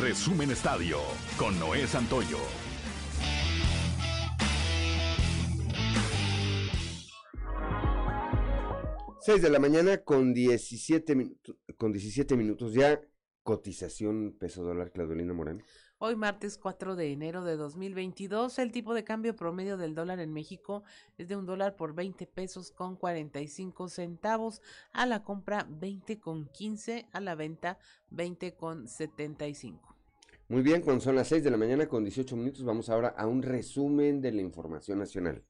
Resumen 0.00 0.50
Estadio 0.50 0.98
con 1.36 1.58
Noé 1.60 1.86
Santoyo. 1.86 2.38
6 9.22 9.42
de 9.42 9.50
la 9.50 9.58
mañana 9.58 9.98
con 9.98 10.32
17, 10.32 11.14
minutos, 11.14 11.56
con 11.76 11.92
17 11.92 12.38
minutos 12.38 12.72
ya. 12.72 13.00
Cotización 13.42 14.36
peso 14.38 14.62
dólar, 14.62 14.92
Claudelina 14.92 15.34
Morán. 15.34 15.62
Hoy 15.98 16.16
martes 16.16 16.56
4 16.56 16.96
de 16.96 17.12
enero 17.12 17.44
de 17.44 17.56
2022, 17.56 18.58
el 18.58 18.72
tipo 18.72 18.94
de 18.94 19.04
cambio 19.04 19.36
promedio 19.36 19.76
del 19.76 19.94
dólar 19.94 20.20
en 20.20 20.32
México 20.32 20.84
es 21.18 21.28
de 21.28 21.36
un 21.36 21.44
dólar 21.44 21.76
por 21.76 21.94
20 21.94 22.26
pesos 22.26 22.70
con 22.70 22.96
45 22.96 23.88
centavos, 23.88 24.62
a 24.92 25.04
la 25.04 25.22
compra 25.22 25.66
20 25.68 26.18
con 26.18 26.46
15, 26.46 27.06
a 27.12 27.20
la 27.20 27.34
venta 27.34 27.78
20 28.10 28.54
con 28.54 28.88
75. 28.88 29.96
Muy 30.48 30.62
bien, 30.62 30.80
cuando 30.80 31.04
son 31.04 31.16
las 31.16 31.28
6 31.28 31.44
de 31.44 31.50
la 31.50 31.58
mañana 31.58 31.86
con 31.86 32.04
18 32.04 32.36
minutos, 32.36 32.64
vamos 32.64 32.88
ahora 32.88 33.08
a 33.08 33.26
un 33.26 33.42
resumen 33.42 34.22
de 34.22 34.32
la 34.32 34.40
información 34.40 34.98
nacional. 34.98 35.44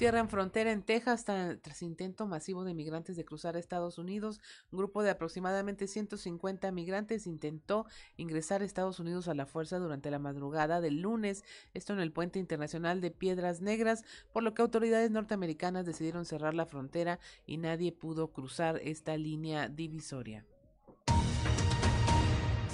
Cierran 0.00 0.30
frontera 0.30 0.72
en 0.72 0.82
Texas 0.82 1.26
tras 1.26 1.82
intento 1.82 2.26
masivo 2.26 2.64
de 2.64 2.72
migrantes 2.72 3.18
de 3.18 3.26
cruzar 3.26 3.54
a 3.54 3.58
Estados 3.58 3.98
Unidos. 3.98 4.40
Un 4.72 4.78
grupo 4.78 5.02
de 5.02 5.10
aproximadamente 5.10 5.86
150 5.86 6.72
migrantes 6.72 7.26
intentó 7.26 7.84
ingresar 8.16 8.62
a 8.62 8.64
Estados 8.64 8.98
Unidos 8.98 9.28
a 9.28 9.34
la 9.34 9.44
fuerza 9.44 9.78
durante 9.78 10.10
la 10.10 10.18
madrugada 10.18 10.80
del 10.80 11.02
lunes, 11.02 11.44
esto 11.74 11.92
en 11.92 12.00
el 12.00 12.12
puente 12.12 12.38
internacional 12.38 13.02
de 13.02 13.10
Piedras 13.10 13.60
Negras, 13.60 14.06
por 14.32 14.42
lo 14.42 14.54
que 14.54 14.62
autoridades 14.62 15.10
norteamericanas 15.10 15.84
decidieron 15.84 16.24
cerrar 16.24 16.54
la 16.54 16.64
frontera 16.64 17.20
y 17.44 17.58
nadie 17.58 17.92
pudo 17.92 18.28
cruzar 18.32 18.80
esta 18.82 19.18
línea 19.18 19.68
divisoria. 19.68 20.46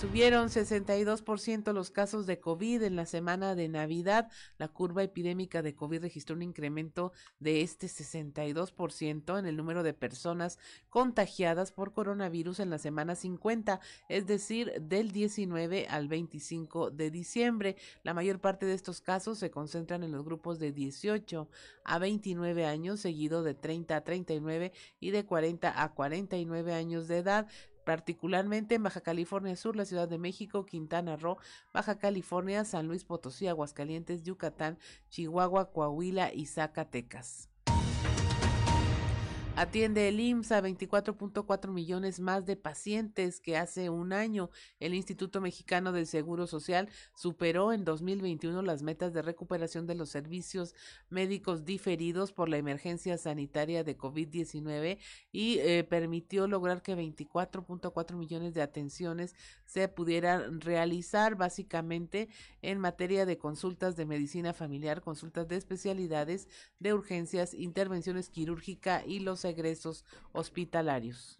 Subieron 0.00 0.50
62% 0.50 1.72
los 1.72 1.90
casos 1.90 2.26
de 2.26 2.38
COVID 2.38 2.82
en 2.82 2.96
la 2.96 3.06
semana 3.06 3.54
de 3.54 3.66
Navidad. 3.66 4.30
La 4.58 4.68
curva 4.68 5.02
epidémica 5.02 5.62
de 5.62 5.74
COVID 5.74 6.02
registró 6.02 6.36
un 6.36 6.42
incremento 6.42 7.14
de 7.40 7.62
este 7.62 7.86
62% 7.86 9.38
en 9.38 9.46
el 9.46 9.56
número 9.56 9.82
de 9.82 9.94
personas 9.94 10.58
contagiadas 10.90 11.72
por 11.72 11.94
coronavirus 11.94 12.60
en 12.60 12.68
la 12.68 12.76
semana 12.76 13.14
50, 13.14 13.80
es 14.10 14.26
decir, 14.26 14.74
del 14.82 15.12
19 15.12 15.86
al 15.88 16.08
25 16.08 16.90
de 16.90 17.10
diciembre. 17.10 17.76
La 18.02 18.12
mayor 18.12 18.38
parte 18.38 18.66
de 18.66 18.74
estos 18.74 19.00
casos 19.00 19.38
se 19.38 19.50
concentran 19.50 20.04
en 20.04 20.12
los 20.12 20.26
grupos 20.26 20.58
de 20.58 20.72
18 20.72 21.48
a 21.84 21.98
29 21.98 22.66
años, 22.66 23.00
seguido 23.00 23.42
de 23.42 23.54
30 23.54 23.96
a 23.96 24.04
39 24.04 24.72
y 25.00 25.10
de 25.10 25.24
40 25.24 25.82
a 25.82 25.94
49 25.94 26.74
años 26.74 27.08
de 27.08 27.16
edad 27.16 27.46
particularmente 27.86 28.74
en 28.74 28.82
Baja 28.82 29.00
California 29.00 29.54
Sur, 29.54 29.76
la 29.76 29.84
Ciudad 29.84 30.08
de 30.08 30.18
México, 30.18 30.66
Quintana 30.66 31.16
Roo, 31.16 31.38
Baja 31.72 32.00
California, 32.00 32.64
San 32.64 32.88
Luis 32.88 33.04
Potosí, 33.04 33.46
Aguascalientes, 33.46 34.24
Yucatán, 34.24 34.76
Chihuahua, 35.08 35.70
Coahuila 35.70 36.34
y 36.34 36.46
Zacatecas. 36.46 37.48
Atiende 39.58 40.08
el 40.08 40.20
IMSS 40.20 40.52
a 40.52 40.60
24.4 40.60 41.72
millones 41.72 42.20
más 42.20 42.44
de 42.44 42.56
pacientes 42.56 43.40
que 43.40 43.56
hace 43.56 43.88
un 43.88 44.12
año. 44.12 44.50
El 44.80 44.92
Instituto 44.92 45.40
Mexicano 45.40 45.92
del 45.92 46.06
Seguro 46.06 46.46
Social 46.46 46.90
superó 47.14 47.72
en 47.72 47.82
2021 47.82 48.60
las 48.60 48.82
metas 48.82 49.14
de 49.14 49.22
recuperación 49.22 49.86
de 49.86 49.94
los 49.94 50.10
servicios 50.10 50.74
médicos 51.08 51.64
diferidos 51.64 52.32
por 52.32 52.50
la 52.50 52.58
emergencia 52.58 53.16
sanitaria 53.16 53.82
de 53.82 53.96
COVID-19 53.96 54.98
y 55.32 55.58
eh, 55.60 55.84
permitió 55.84 56.46
lograr 56.46 56.82
que 56.82 56.94
24.4 56.94 58.14
millones 58.14 58.52
de 58.52 58.60
atenciones 58.60 59.34
se 59.64 59.88
pudieran 59.88 60.60
realizar 60.60 61.34
básicamente 61.34 62.28
en 62.60 62.78
materia 62.78 63.24
de 63.24 63.38
consultas 63.38 63.96
de 63.96 64.04
medicina 64.04 64.52
familiar, 64.52 65.00
consultas 65.00 65.48
de 65.48 65.56
especialidades, 65.56 66.46
de 66.78 66.92
urgencias, 66.92 67.54
intervenciones 67.54 68.28
quirúrgicas 68.28 69.02
y 69.06 69.20
los 69.20 69.45
egresos 69.46 70.04
hospitalarios. 70.32 71.38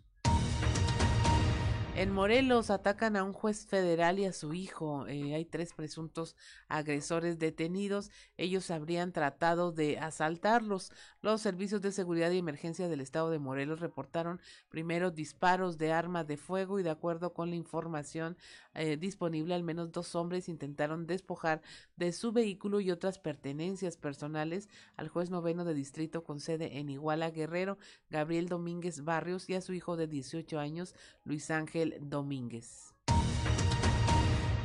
En 1.97 2.13
Morelos 2.13 2.69
atacan 2.69 3.17
a 3.17 3.25
un 3.25 3.33
juez 3.33 3.65
federal 3.65 4.19
y 4.19 4.27
a 4.27 4.35
su 4.35 4.53
hijo. 4.53 5.07
Eh, 5.07 5.35
hay 5.35 5.47
tres 5.47 5.73
presuntos 5.73 6.37
agresores 6.69 7.39
detenidos. 7.39 8.11
Ellos 8.37 8.71
habrían 8.71 9.13
tratado 9.13 9.73
de 9.73 9.99
asaltarlos. 9.99 10.93
Los 11.23 11.41
servicios 11.41 11.81
de 11.81 11.93
seguridad 11.93 12.31
y 12.33 12.39
emergencia 12.39 12.89
del 12.89 13.01
estado 13.01 13.31
de 13.31 13.39
Morelos 13.39 13.81
reportaron 13.81 14.43
primero 14.69 15.11
disparos 15.11 15.79
de 15.79 15.91
arma 15.91 16.23
de 16.23 16.37
fuego 16.37 16.79
y 16.79 16.83
de 16.83 16.91
acuerdo 16.91 17.33
con 17.33 17.49
la 17.49 17.57
información 17.57 18.37
eh, 18.75 18.99
disponible, 18.99 19.55
al 19.55 19.63
menos 19.63 19.91
dos 19.91 20.15
hombres 20.15 20.51
intentaron 20.51 21.07
despojar 21.07 21.63
de 21.97 22.13
su 22.13 22.31
vehículo 22.31 22.81
y 22.81 22.91
otras 22.91 23.19
pertenencias 23.19 23.97
personales 23.97 24.69
al 24.97 25.09
juez 25.09 25.31
noveno 25.31 25.65
de 25.65 25.73
distrito 25.73 26.25
con 26.25 26.41
sede 26.41 26.79
en 26.79 26.91
Iguala 26.91 27.31
Guerrero, 27.31 27.79
Gabriel 28.11 28.51
Domínguez 28.51 29.03
Barrios, 29.03 29.49
y 29.49 29.55
a 29.55 29.63
su 29.63 29.73
hijo 29.73 29.97
de 29.97 30.09
18 30.09 30.59
años, 30.59 30.95
Luis 31.25 31.51
Ángel 31.51 31.86
Domínguez. 32.01 32.95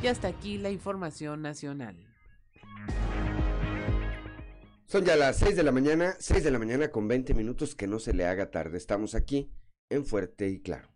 Y 0.02 0.08
hasta 0.08 0.28
aquí 0.30 0.58
la 0.58 0.72
información 0.72 1.42
nacional. 1.42 1.96
Son 4.86 5.06
ya 5.06 5.16
las 5.16 5.38
6 5.38 5.56
de 5.56 5.64
la 5.64 5.72
mañana, 5.72 6.16
6 6.20 6.44
de 6.44 6.52
la 6.52 6.60
mañana 6.60 6.90
con 6.90 7.08
20 7.08 7.34
minutos, 7.34 7.76
que 7.76 7.88
no 7.88 8.00
se 8.00 8.14
le 8.14 8.26
haga 8.26 8.52
tarde. 8.52 8.78
Estamos 8.78 9.16
aquí 9.16 9.52
en 9.90 10.06
Fuerte 10.06 10.50
y 10.50 10.60
Claro. 10.60 10.90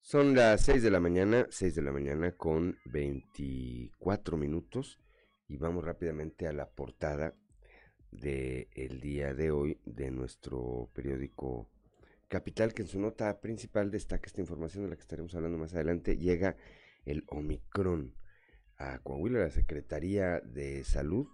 Son 0.00 0.34
las 0.34 0.62
6 0.62 0.82
de 0.82 0.90
la 0.90 1.00
mañana, 1.00 1.46
6 1.50 1.74
de 1.74 1.82
la 1.82 1.92
mañana 1.92 2.32
con 2.32 2.78
24 2.86 4.36
minutos 4.36 5.03
y 5.54 5.56
vamos 5.56 5.84
rápidamente 5.84 6.48
a 6.48 6.52
la 6.52 6.68
portada 6.68 7.32
del 8.10 8.66
el 8.74 9.00
día 9.00 9.34
de 9.34 9.52
hoy 9.52 9.78
de 9.84 10.10
nuestro 10.10 10.90
periódico 10.92 11.70
Capital, 12.26 12.74
que 12.74 12.82
en 12.82 12.88
su 12.88 12.98
nota 12.98 13.40
principal 13.40 13.92
destaca 13.92 14.26
esta 14.26 14.40
información 14.40 14.82
de 14.82 14.90
la 14.90 14.96
que 14.96 15.02
estaremos 15.02 15.32
hablando 15.36 15.56
más 15.56 15.72
adelante. 15.72 16.16
Llega 16.16 16.56
el 17.06 17.22
Omicron 17.28 18.16
a 18.78 18.98
Coahuila. 18.98 19.38
La 19.40 19.50
Secretaría 19.50 20.40
de 20.40 20.82
Salud 20.82 21.28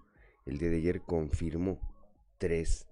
el 0.45 0.59
día 0.59 0.69
de 0.69 0.77
ayer 0.77 1.01
confirmó 1.01 1.81
tres, 2.37 2.89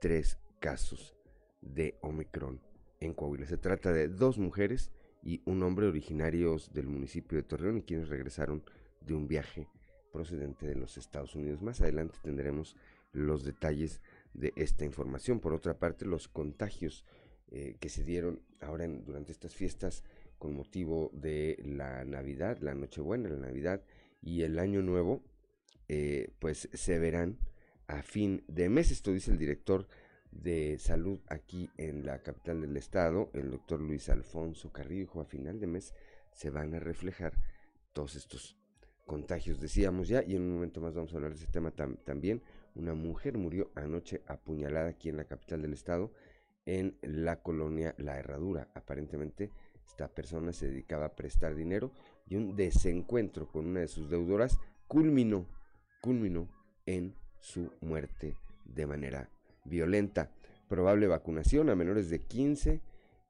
tres 0.00 0.38
casos 0.60 1.14
de 1.60 1.98
Omicron 2.00 2.62
en 3.00 3.12
Coahuila. 3.12 3.44
Se 3.44 3.58
trata 3.58 3.92
de 3.92 4.08
dos 4.08 4.38
mujeres 4.38 4.92
y 5.22 5.42
un 5.44 5.62
hombre 5.62 5.88
originarios 5.88 6.72
del 6.72 6.86
municipio 6.86 7.36
de 7.36 7.42
Torreón 7.44 7.76
y 7.76 7.82
quienes 7.82 8.08
regresaron 8.08 8.64
de 9.02 9.12
un 9.12 9.28
viaje 9.28 9.68
procedente 10.10 10.66
de 10.66 10.74
los 10.74 10.96
Estados 10.96 11.34
Unidos. 11.34 11.62
Más 11.62 11.80
adelante 11.80 12.18
tendremos 12.22 12.76
los 13.12 13.44
detalles 13.44 14.00
de 14.34 14.52
esta 14.56 14.84
información. 14.84 15.40
Por 15.40 15.52
otra 15.52 15.78
parte, 15.78 16.04
los 16.04 16.28
contagios 16.28 17.04
eh, 17.50 17.76
que 17.80 17.88
se 17.88 18.04
dieron 18.04 18.42
ahora 18.60 18.86
durante 18.86 19.32
estas 19.32 19.54
fiestas 19.54 20.04
con 20.38 20.54
motivo 20.54 21.10
de 21.12 21.60
la 21.64 22.04
Navidad, 22.04 22.58
la 22.60 22.74
Nochebuena, 22.74 23.28
la 23.28 23.36
Navidad 23.36 23.82
y 24.22 24.42
el 24.42 24.58
Año 24.58 24.82
Nuevo, 24.82 25.22
eh, 25.88 26.30
pues 26.38 26.68
se 26.72 26.98
verán 26.98 27.38
a 27.88 28.02
fin 28.02 28.44
de 28.46 28.68
mes. 28.68 28.90
Esto 28.90 29.12
dice 29.12 29.32
el 29.32 29.38
director 29.38 29.88
de 30.30 30.78
salud 30.78 31.20
aquí 31.28 31.70
en 31.76 32.06
la 32.06 32.22
capital 32.22 32.60
del 32.60 32.76
estado, 32.76 33.30
el 33.34 33.50
doctor 33.50 33.80
Luis 33.80 34.08
Alfonso 34.08 34.72
Carrillo, 34.72 35.20
a 35.20 35.24
final 35.24 35.58
de 35.58 35.66
mes 35.66 35.92
se 36.32 36.50
van 36.50 36.74
a 36.74 36.80
reflejar 36.80 37.34
todos 37.92 38.14
estos 38.14 38.56
contagios, 39.10 39.58
decíamos 39.58 40.06
ya, 40.06 40.22
y 40.22 40.36
en 40.36 40.42
un 40.42 40.54
momento 40.54 40.80
más 40.80 40.94
vamos 40.94 41.12
a 41.12 41.16
hablar 41.16 41.32
de 41.32 41.38
ese 41.38 41.48
tema 41.48 41.72
también. 41.72 42.42
Una 42.76 42.94
mujer 42.94 43.38
murió 43.38 43.72
anoche 43.74 44.22
apuñalada 44.28 44.90
aquí 44.90 45.08
en 45.08 45.16
la 45.16 45.24
capital 45.24 45.62
del 45.62 45.72
estado, 45.72 46.12
en 46.64 46.96
la 47.02 47.42
colonia 47.42 47.92
La 47.98 48.20
Herradura. 48.20 48.68
Aparentemente 48.72 49.50
esta 49.84 50.06
persona 50.06 50.52
se 50.52 50.68
dedicaba 50.68 51.06
a 51.06 51.16
prestar 51.16 51.56
dinero 51.56 51.90
y 52.28 52.36
un 52.36 52.54
desencuentro 52.54 53.48
con 53.48 53.66
una 53.66 53.80
de 53.80 53.88
sus 53.88 54.08
deudoras 54.08 54.56
culminó, 54.86 55.44
culminó 56.00 56.48
en 56.86 57.16
su 57.40 57.72
muerte 57.80 58.36
de 58.64 58.86
manera 58.86 59.28
violenta. 59.64 60.30
Probable 60.68 61.08
vacunación 61.08 61.68
a 61.68 61.74
menores 61.74 62.10
de 62.10 62.20
15 62.20 62.80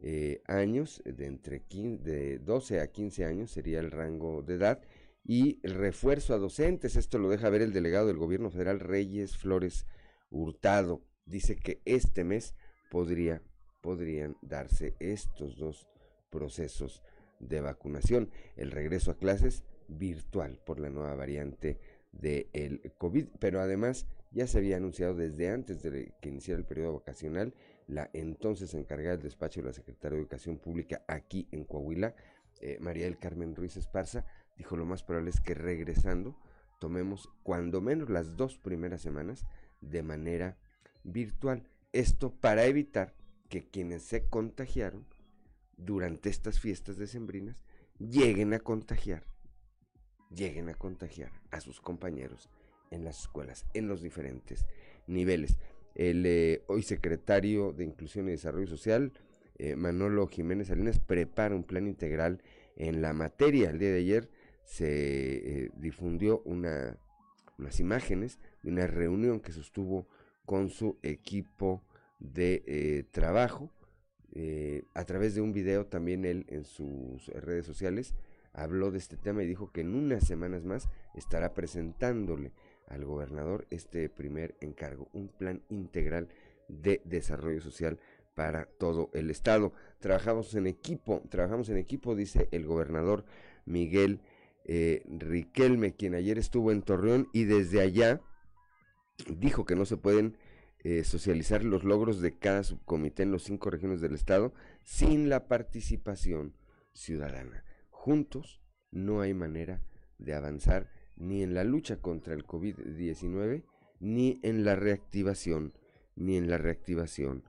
eh, 0.00 0.42
años, 0.46 1.02
de 1.06 1.24
entre 1.24 1.62
de 1.70 2.38
12 2.38 2.80
a 2.80 2.88
15 2.88 3.24
años 3.24 3.50
sería 3.50 3.80
el 3.80 3.90
rango 3.90 4.42
de 4.42 4.56
edad, 4.56 4.82
y 5.24 5.60
el 5.62 5.74
refuerzo 5.74 6.34
a 6.34 6.38
docentes. 6.38 6.96
Esto 6.96 7.18
lo 7.18 7.28
deja 7.28 7.50
ver 7.50 7.62
el 7.62 7.72
delegado 7.72 8.06
del 8.06 8.16
gobierno 8.16 8.50
federal 8.50 8.80
Reyes 8.80 9.36
Flores 9.36 9.86
Hurtado. 10.30 11.02
Dice 11.26 11.56
que 11.56 11.80
este 11.84 12.24
mes 12.24 12.54
podría, 12.90 13.42
podrían 13.80 14.36
darse 14.42 14.94
estos 14.98 15.56
dos 15.56 15.88
procesos 16.30 17.02
de 17.38 17.60
vacunación. 17.60 18.30
El 18.56 18.70
regreso 18.70 19.10
a 19.10 19.18
clases 19.18 19.64
virtual 19.88 20.58
por 20.64 20.78
la 20.80 20.90
nueva 20.90 21.14
variante 21.14 21.78
del 22.12 22.80
COVID, 22.98 23.26
pero 23.38 23.60
además 23.60 24.06
ya 24.32 24.46
se 24.46 24.58
había 24.58 24.76
anunciado 24.76 25.14
desde 25.14 25.50
antes 25.50 25.82
de 25.82 26.12
que 26.20 26.28
iniciara 26.28 26.58
el 26.58 26.66
periodo 26.66 26.94
vacacional, 26.94 27.54
la 27.86 28.10
entonces 28.12 28.74
encargada 28.74 29.16
del 29.16 29.24
despacho 29.24 29.60
de 29.60 29.66
la 29.66 29.72
Secretaria 29.72 30.16
de 30.16 30.22
Educación 30.22 30.58
Pública 30.58 31.04
aquí 31.08 31.48
en 31.50 31.64
Coahuila, 31.64 32.14
eh, 32.60 32.78
María 32.80 33.04
del 33.04 33.18
Carmen 33.18 33.56
Ruiz 33.56 33.76
Esparza, 33.76 34.24
dijo 34.60 34.76
lo 34.76 34.84
más 34.84 35.02
probable 35.02 35.30
es 35.30 35.40
que 35.40 35.54
regresando 35.54 36.36
tomemos 36.80 37.30
cuando 37.42 37.80
menos 37.80 38.10
las 38.10 38.36
dos 38.36 38.58
primeras 38.58 39.00
semanas 39.00 39.46
de 39.80 40.02
manera 40.02 40.58
virtual. 41.02 41.66
Esto 41.94 42.34
para 42.34 42.66
evitar 42.66 43.14
que 43.48 43.64
quienes 43.70 44.02
se 44.02 44.28
contagiaron 44.28 45.06
durante 45.78 46.28
estas 46.28 46.60
fiestas 46.60 46.98
decembrinas 46.98 47.62
lleguen 47.98 48.52
a 48.52 48.58
contagiar, 48.58 49.24
lleguen 50.28 50.68
a 50.68 50.74
contagiar 50.74 51.32
a 51.50 51.62
sus 51.62 51.80
compañeros 51.80 52.50
en 52.90 53.02
las 53.02 53.20
escuelas, 53.20 53.64
en 53.72 53.88
los 53.88 54.02
diferentes 54.02 54.66
niveles. 55.06 55.56
El 55.94 56.26
eh, 56.26 56.64
hoy 56.66 56.82
secretario 56.82 57.72
de 57.72 57.84
Inclusión 57.84 58.28
y 58.28 58.32
Desarrollo 58.32 58.66
Social, 58.66 59.14
eh, 59.56 59.74
Manolo 59.74 60.26
Jiménez 60.26 60.68
Salinas, 60.68 61.00
prepara 61.00 61.54
un 61.54 61.64
plan 61.64 61.86
integral 61.86 62.42
en 62.76 63.00
la 63.00 63.14
materia. 63.14 63.70
El 63.70 63.78
día 63.78 63.90
de 63.90 64.00
ayer 64.00 64.28
se 64.70 65.64
eh, 65.64 65.70
difundió 65.74 66.42
una, 66.44 66.96
unas 67.58 67.80
imágenes 67.80 68.38
de 68.62 68.70
una 68.70 68.86
reunión 68.86 69.40
que 69.40 69.50
sostuvo 69.50 70.06
con 70.46 70.70
su 70.70 70.96
equipo 71.02 71.82
de 72.20 73.06
trabajo. 73.10 73.72
a 74.94 75.04
través 75.04 75.34
de 75.34 75.40
un 75.40 75.52
video 75.52 75.86
también 75.86 76.24
él 76.24 76.44
en 76.48 76.64
sus 76.64 77.26
redes 77.28 77.66
sociales 77.66 78.14
habló 78.52 78.92
de 78.92 78.98
este 78.98 79.16
tema 79.16 79.42
y 79.42 79.46
dijo 79.46 79.72
que 79.72 79.80
en 79.80 79.94
unas 79.94 80.26
semanas 80.26 80.64
más 80.64 80.88
estará 81.14 81.54
presentándole 81.54 82.52
al 82.86 83.04
gobernador 83.04 83.66
este 83.70 84.08
primer 84.08 84.54
encargo, 84.60 85.08
un 85.12 85.28
plan 85.28 85.62
integral 85.68 86.28
de 86.68 87.00
desarrollo 87.04 87.60
social 87.60 87.98
para 88.34 88.66
todo 88.66 89.10
el 89.12 89.30
estado. 89.30 89.72
Trabajamos 89.98 90.54
en 90.54 90.66
equipo, 90.66 91.22
trabajamos 91.28 91.68
en 91.68 91.76
equipo, 91.76 92.14
dice 92.14 92.48
el 92.52 92.66
gobernador 92.66 93.24
Miguel 93.64 94.20
eh, 94.64 95.02
Riquelme, 95.08 95.94
quien 95.94 96.14
ayer 96.14 96.38
estuvo 96.38 96.72
en 96.72 96.82
Torreón 96.82 97.28
y 97.32 97.44
desde 97.44 97.80
allá 97.80 98.20
dijo 99.28 99.64
que 99.64 99.76
no 99.76 99.84
se 99.84 99.96
pueden 99.96 100.36
eh, 100.82 101.04
socializar 101.04 101.62
los 101.62 101.84
logros 101.84 102.20
de 102.20 102.38
cada 102.38 102.62
subcomité 102.62 103.22
en 103.22 103.32
los 103.32 103.44
cinco 103.44 103.70
regiones 103.70 104.00
del 104.00 104.14
estado 104.14 104.54
sin 104.82 105.28
la 105.28 105.46
participación 105.46 106.54
ciudadana. 106.92 107.64
Juntos 107.90 108.62
no 108.90 109.20
hay 109.20 109.34
manera 109.34 109.82
de 110.18 110.34
avanzar 110.34 110.90
ni 111.16 111.42
en 111.42 111.54
la 111.54 111.64
lucha 111.64 111.96
contra 111.96 112.32
el 112.32 112.46
COVID-19, 112.46 113.64
ni 114.00 114.40
en 114.42 114.64
la 114.64 114.74
reactivación, 114.74 115.74
ni 116.16 116.36
en 116.36 116.48
la 116.48 116.56
reactivación 116.56 117.44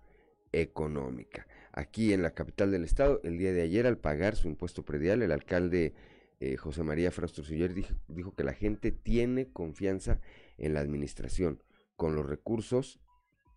económica. 0.51 1.47
Aquí 1.71 2.11
en 2.11 2.21
la 2.21 2.31
capital 2.31 2.71
del 2.71 2.83
estado, 2.83 3.21
el 3.23 3.37
día 3.37 3.53
de 3.53 3.61
ayer, 3.61 3.87
al 3.87 3.97
pagar 3.97 4.35
su 4.35 4.49
impuesto 4.49 4.83
predial, 4.83 5.21
el 5.21 5.31
alcalde 5.31 5.93
eh, 6.41 6.57
José 6.57 6.81
María 6.81 7.11
Frastro 7.11 7.43
dijo, 7.43 7.93
dijo 8.07 8.33
que 8.33 8.43
la 8.43 8.53
gente 8.53 8.91
tiene 8.91 9.51
confianza 9.51 10.19
en 10.57 10.73
la 10.73 10.79
administración, 10.79 11.61
con 11.95 12.15
los 12.15 12.25
recursos 12.25 12.99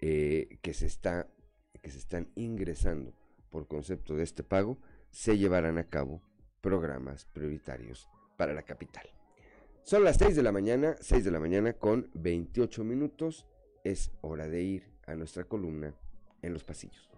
eh, 0.01 0.59
que, 0.61 0.75
se 0.75 0.85
está, 0.85 1.27
que 1.81 1.91
se 1.91 1.97
están 1.97 2.31
ingresando 2.35 3.15
por 3.49 3.69
concepto 3.69 4.17
de 4.17 4.23
este 4.23 4.43
pago, 4.43 4.79
se 5.11 5.39
llevarán 5.39 5.79
a 5.79 5.89
cabo 5.89 6.21
programas 6.61 7.25
prioritarios 7.25 8.07
para 8.37 8.53
la 8.53 8.65
capital. 8.65 9.07
Son 9.83 10.05
las 10.05 10.19
6 10.19 10.37
de 10.37 10.43
la 10.43 10.53
mañana, 10.53 10.97
6 11.01 11.25
de 11.25 11.31
la 11.31 11.41
mañana 11.41 11.73
con 11.73 12.11
28 12.13 12.85
minutos. 12.85 13.47
Es 13.83 14.11
hora 14.21 14.47
de 14.47 14.63
ir 14.63 14.93
a 15.07 15.15
nuestra 15.15 15.45
columna 15.45 15.95
en 16.43 16.53
los 16.53 16.65
pasillos. 16.65 17.14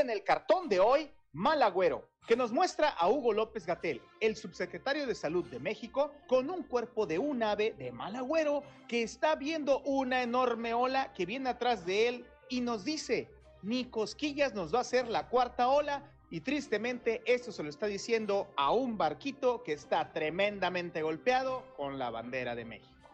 En 0.00 0.10
el 0.10 0.24
cartón 0.24 0.68
de 0.68 0.80
hoy, 0.80 1.10
Malagüero, 1.32 2.08
que 2.26 2.36
nos 2.36 2.52
muestra 2.52 2.88
a 2.88 3.08
Hugo 3.08 3.32
López 3.32 3.66
Gatel, 3.66 4.00
el 4.20 4.34
subsecretario 4.34 5.06
de 5.06 5.14
Salud 5.14 5.44
de 5.46 5.60
México, 5.60 6.12
con 6.26 6.50
un 6.50 6.62
cuerpo 6.62 7.06
de 7.06 7.18
un 7.18 7.42
ave 7.42 7.74
de 7.78 7.92
Malagüero 7.92 8.62
que 8.88 9.02
está 9.02 9.36
viendo 9.36 9.80
una 9.80 10.22
enorme 10.22 10.74
ola 10.74 11.12
que 11.12 11.26
viene 11.26 11.50
atrás 11.50 11.84
de 11.86 12.08
él 12.08 12.26
y 12.48 12.60
nos 12.62 12.84
dice, 12.84 13.28
ni 13.62 13.84
cosquillas 13.84 14.54
nos 14.54 14.72
va 14.72 14.78
a 14.78 14.82
hacer 14.82 15.08
la 15.08 15.28
cuarta 15.28 15.68
ola. 15.68 16.10
Y 16.30 16.40
tristemente 16.40 17.22
esto 17.26 17.50
se 17.50 17.62
lo 17.62 17.68
está 17.68 17.86
diciendo 17.86 18.48
a 18.56 18.72
un 18.72 18.96
barquito 18.96 19.64
que 19.64 19.72
está 19.72 20.12
tremendamente 20.12 21.02
golpeado 21.02 21.64
con 21.76 21.98
la 21.98 22.10
bandera 22.10 22.54
de 22.54 22.64
México. 22.64 23.10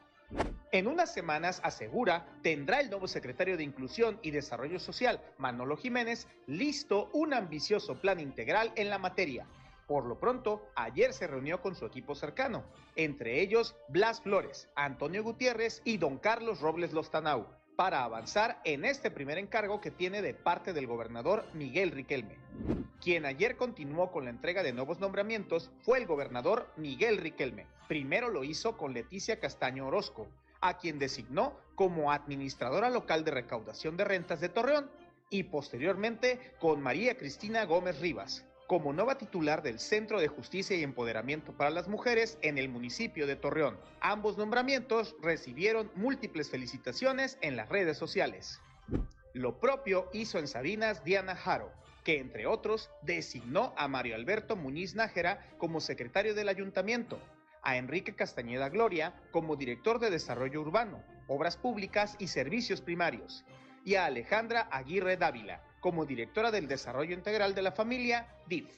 En 0.72 0.88
unas 0.88 1.12
semanas, 1.14 1.60
asegura, 1.62 2.26
tendrá 2.42 2.80
el 2.80 2.90
nuevo 2.90 3.06
secretario 3.06 3.56
de 3.56 3.62
Inclusión 3.62 4.18
y 4.22 4.32
Desarrollo 4.32 4.80
Social, 4.80 5.20
Manolo 5.38 5.76
Jiménez, 5.76 6.26
listo 6.46 7.08
un 7.12 7.34
ambicioso 7.34 8.00
plan 8.00 8.18
integral 8.18 8.72
en 8.74 8.90
la 8.90 8.98
materia. 8.98 9.46
Por 9.86 10.04
lo 10.04 10.18
pronto, 10.18 10.68
ayer 10.74 11.12
se 11.12 11.28
reunió 11.28 11.62
con 11.62 11.76
su 11.76 11.86
equipo 11.86 12.16
cercano, 12.16 12.64
entre 12.96 13.40
ellos 13.40 13.76
Blas 13.88 14.20
Flores, 14.20 14.68
Antonio 14.74 15.22
Gutiérrez 15.22 15.80
y 15.84 15.98
don 15.98 16.18
Carlos 16.18 16.60
Robles 16.60 16.92
Lostanau, 16.92 17.46
para 17.76 18.02
avanzar 18.02 18.60
en 18.64 18.84
este 18.84 19.12
primer 19.12 19.38
encargo 19.38 19.80
que 19.80 19.92
tiene 19.92 20.20
de 20.20 20.34
parte 20.34 20.72
del 20.72 20.88
gobernador 20.88 21.44
Miguel 21.54 21.92
Riquelme. 21.92 22.36
Quien 23.00 23.24
ayer 23.24 23.56
continuó 23.56 24.10
con 24.10 24.24
la 24.24 24.30
entrega 24.30 24.64
de 24.64 24.72
nuevos 24.72 24.98
nombramientos 24.98 25.70
fue 25.82 25.98
el 25.98 26.06
gobernador 26.06 26.68
Miguel 26.76 27.18
Riquelme. 27.18 27.66
Primero 27.86 28.30
lo 28.30 28.42
hizo 28.42 28.76
con 28.76 28.92
Leticia 28.92 29.38
Castaño 29.38 29.86
Orozco, 29.86 30.26
a 30.60 30.78
quien 30.78 30.98
designó 30.98 31.58
como 31.74 32.12
administradora 32.12 32.90
local 32.90 33.24
de 33.24 33.30
recaudación 33.30 33.96
de 33.96 34.04
rentas 34.04 34.40
de 34.40 34.48
Torreón, 34.48 34.90
y 35.30 35.44
posteriormente 35.44 36.54
con 36.58 36.80
María 36.80 37.16
Cristina 37.16 37.64
Gómez 37.64 38.00
Rivas, 38.00 38.44
como 38.66 38.92
nueva 38.92 39.18
titular 39.18 39.62
del 39.62 39.78
Centro 39.78 40.20
de 40.20 40.28
Justicia 40.28 40.76
y 40.76 40.82
Empoderamiento 40.82 41.52
para 41.52 41.70
las 41.70 41.88
Mujeres 41.88 42.38
en 42.42 42.58
el 42.58 42.68
municipio 42.68 43.26
de 43.26 43.36
Torreón. 43.36 43.78
Ambos 44.00 44.36
nombramientos 44.36 45.14
recibieron 45.22 45.90
múltiples 45.94 46.50
felicitaciones 46.50 47.38
en 47.42 47.56
las 47.56 47.68
redes 47.68 47.96
sociales. 47.96 48.60
Lo 49.34 49.60
propio 49.60 50.08
hizo 50.12 50.38
en 50.38 50.48
Sabinas 50.48 51.04
Diana 51.04 51.36
Jaro, 51.36 51.70
que 52.04 52.18
entre 52.18 52.46
otros 52.46 52.90
designó 53.02 53.74
a 53.76 53.88
Mario 53.88 54.14
Alberto 54.14 54.56
Muñiz 54.56 54.94
Nájera 54.94 55.44
como 55.58 55.80
secretario 55.80 56.34
del 56.34 56.48
ayuntamiento, 56.48 57.18
a 57.66 57.76
Enrique 57.76 58.14
Castañeda 58.14 58.68
Gloria 58.68 59.12
como 59.32 59.56
director 59.56 59.98
de 59.98 60.08
Desarrollo 60.08 60.60
Urbano, 60.60 61.02
Obras 61.26 61.56
Públicas 61.56 62.14
y 62.20 62.28
Servicios 62.28 62.80
Primarios, 62.80 63.44
y 63.84 63.96
a 63.96 64.04
Alejandra 64.04 64.68
Aguirre 64.70 65.16
Dávila 65.16 65.60
como 65.80 66.06
directora 66.06 66.52
del 66.52 66.68
Desarrollo 66.68 67.12
Integral 67.12 67.56
de 67.56 67.62
la 67.62 67.72
Familia, 67.72 68.28
DIF. 68.46 68.68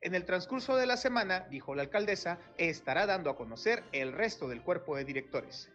En 0.00 0.16
el 0.16 0.24
transcurso 0.24 0.74
de 0.76 0.86
la 0.86 0.96
semana, 0.96 1.46
dijo 1.48 1.76
la 1.76 1.82
alcaldesa, 1.82 2.40
estará 2.58 3.06
dando 3.06 3.30
a 3.30 3.36
conocer 3.36 3.84
el 3.92 4.12
resto 4.12 4.48
del 4.48 4.62
cuerpo 4.62 4.96
de 4.96 5.04
directores. 5.04 5.70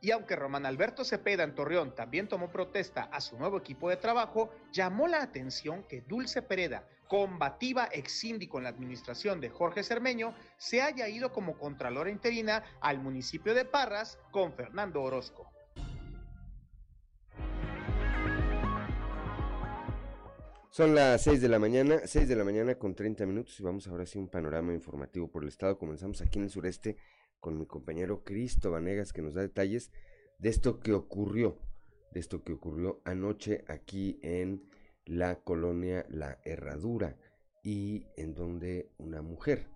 Y 0.00 0.10
aunque 0.10 0.36
Román 0.36 0.64
Alberto 0.64 1.04
Cepeda 1.04 1.44
en 1.44 1.54
Torreón 1.54 1.94
también 1.94 2.28
tomó 2.28 2.50
protesta 2.50 3.10
a 3.12 3.20
su 3.20 3.38
nuevo 3.38 3.58
equipo 3.58 3.90
de 3.90 3.98
trabajo, 3.98 4.50
llamó 4.72 5.06
la 5.06 5.22
atención 5.22 5.84
que 5.84 6.00
Dulce 6.00 6.40
Pereda, 6.40 6.88
combativa 7.10 7.88
ex 7.90 8.12
síndico 8.12 8.58
en 8.58 8.64
la 8.64 8.70
administración 8.70 9.40
de 9.40 9.50
Jorge 9.50 9.82
Cermeño, 9.82 10.32
se 10.58 10.80
haya 10.80 11.08
ido 11.08 11.32
como 11.32 11.58
contralora 11.58 12.08
interina 12.08 12.62
al 12.80 13.00
municipio 13.00 13.52
de 13.52 13.64
Parras 13.64 14.16
con 14.30 14.52
Fernando 14.52 15.02
Orozco. 15.02 15.50
Son 20.70 20.94
las 20.94 21.24
6 21.24 21.42
de 21.42 21.48
la 21.48 21.58
mañana, 21.58 21.98
6 22.04 22.28
de 22.28 22.36
la 22.36 22.44
mañana 22.44 22.76
con 22.76 22.94
30 22.94 23.26
minutos 23.26 23.58
y 23.58 23.64
vamos 23.64 23.88
ahora 23.88 24.06
sí 24.06 24.16
un 24.16 24.28
panorama 24.28 24.72
informativo 24.72 25.28
por 25.28 25.42
el 25.42 25.48
estado. 25.48 25.78
Comenzamos 25.78 26.22
aquí 26.22 26.38
en 26.38 26.44
el 26.44 26.50
sureste 26.50 26.96
con 27.40 27.58
mi 27.58 27.66
compañero 27.66 28.22
Cristo 28.22 28.70
Vanegas 28.70 29.12
que 29.12 29.20
nos 29.20 29.34
da 29.34 29.42
detalles 29.42 29.90
de 30.38 30.48
esto 30.48 30.78
que 30.78 30.92
ocurrió, 30.92 31.58
de 32.12 32.20
esto 32.20 32.44
que 32.44 32.52
ocurrió 32.52 33.02
anoche 33.04 33.64
aquí 33.66 34.20
en 34.22 34.69
la 35.10 35.40
colonia 35.42 36.06
La 36.08 36.38
Herradura 36.44 37.16
y 37.64 38.06
en 38.16 38.32
donde 38.32 38.90
una 38.98 39.22
mujer 39.22 39.66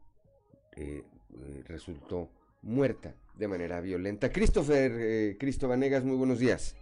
eh, 0.76 1.02
eh, 1.02 1.62
resultó 1.66 2.30
muerta 2.62 3.16
de 3.34 3.48
manera 3.48 3.80
violenta. 3.80 4.30
Christopher, 4.30 4.92
eh, 4.94 5.36
Cristo 5.38 5.66
Vanegas, 5.66 6.04
muy 6.04 6.16
buenos 6.16 6.38
días. 6.38 6.76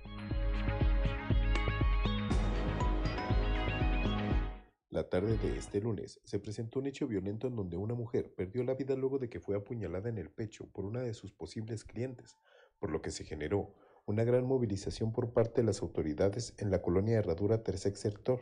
La 4.90 5.08
tarde 5.08 5.38
de 5.38 5.56
este 5.56 5.80
lunes 5.80 6.20
se 6.22 6.38
presentó 6.38 6.80
un 6.80 6.86
hecho 6.86 7.08
violento 7.08 7.46
en 7.46 7.56
donde 7.56 7.78
una 7.78 7.94
mujer 7.94 8.34
perdió 8.34 8.62
la 8.64 8.74
vida 8.74 8.94
luego 8.94 9.18
de 9.18 9.30
que 9.30 9.40
fue 9.40 9.56
apuñalada 9.56 10.10
en 10.10 10.18
el 10.18 10.28
pecho 10.28 10.66
por 10.70 10.84
una 10.84 11.00
de 11.00 11.14
sus 11.14 11.32
posibles 11.32 11.84
clientes, 11.84 12.36
por 12.78 12.90
lo 12.90 13.00
que 13.00 13.12
se 13.12 13.24
generó 13.24 13.74
una 14.06 14.24
gran 14.24 14.44
movilización 14.44 15.12
por 15.12 15.32
parte 15.32 15.60
de 15.60 15.66
las 15.66 15.82
autoridades 15.82 16.54
en 16.58 16.70
la 16.70 16.82
colonia 16.82 17.18
Herradura 17.18 17.62
Tercer 17.62 17.96
Sector, 17.96 18.40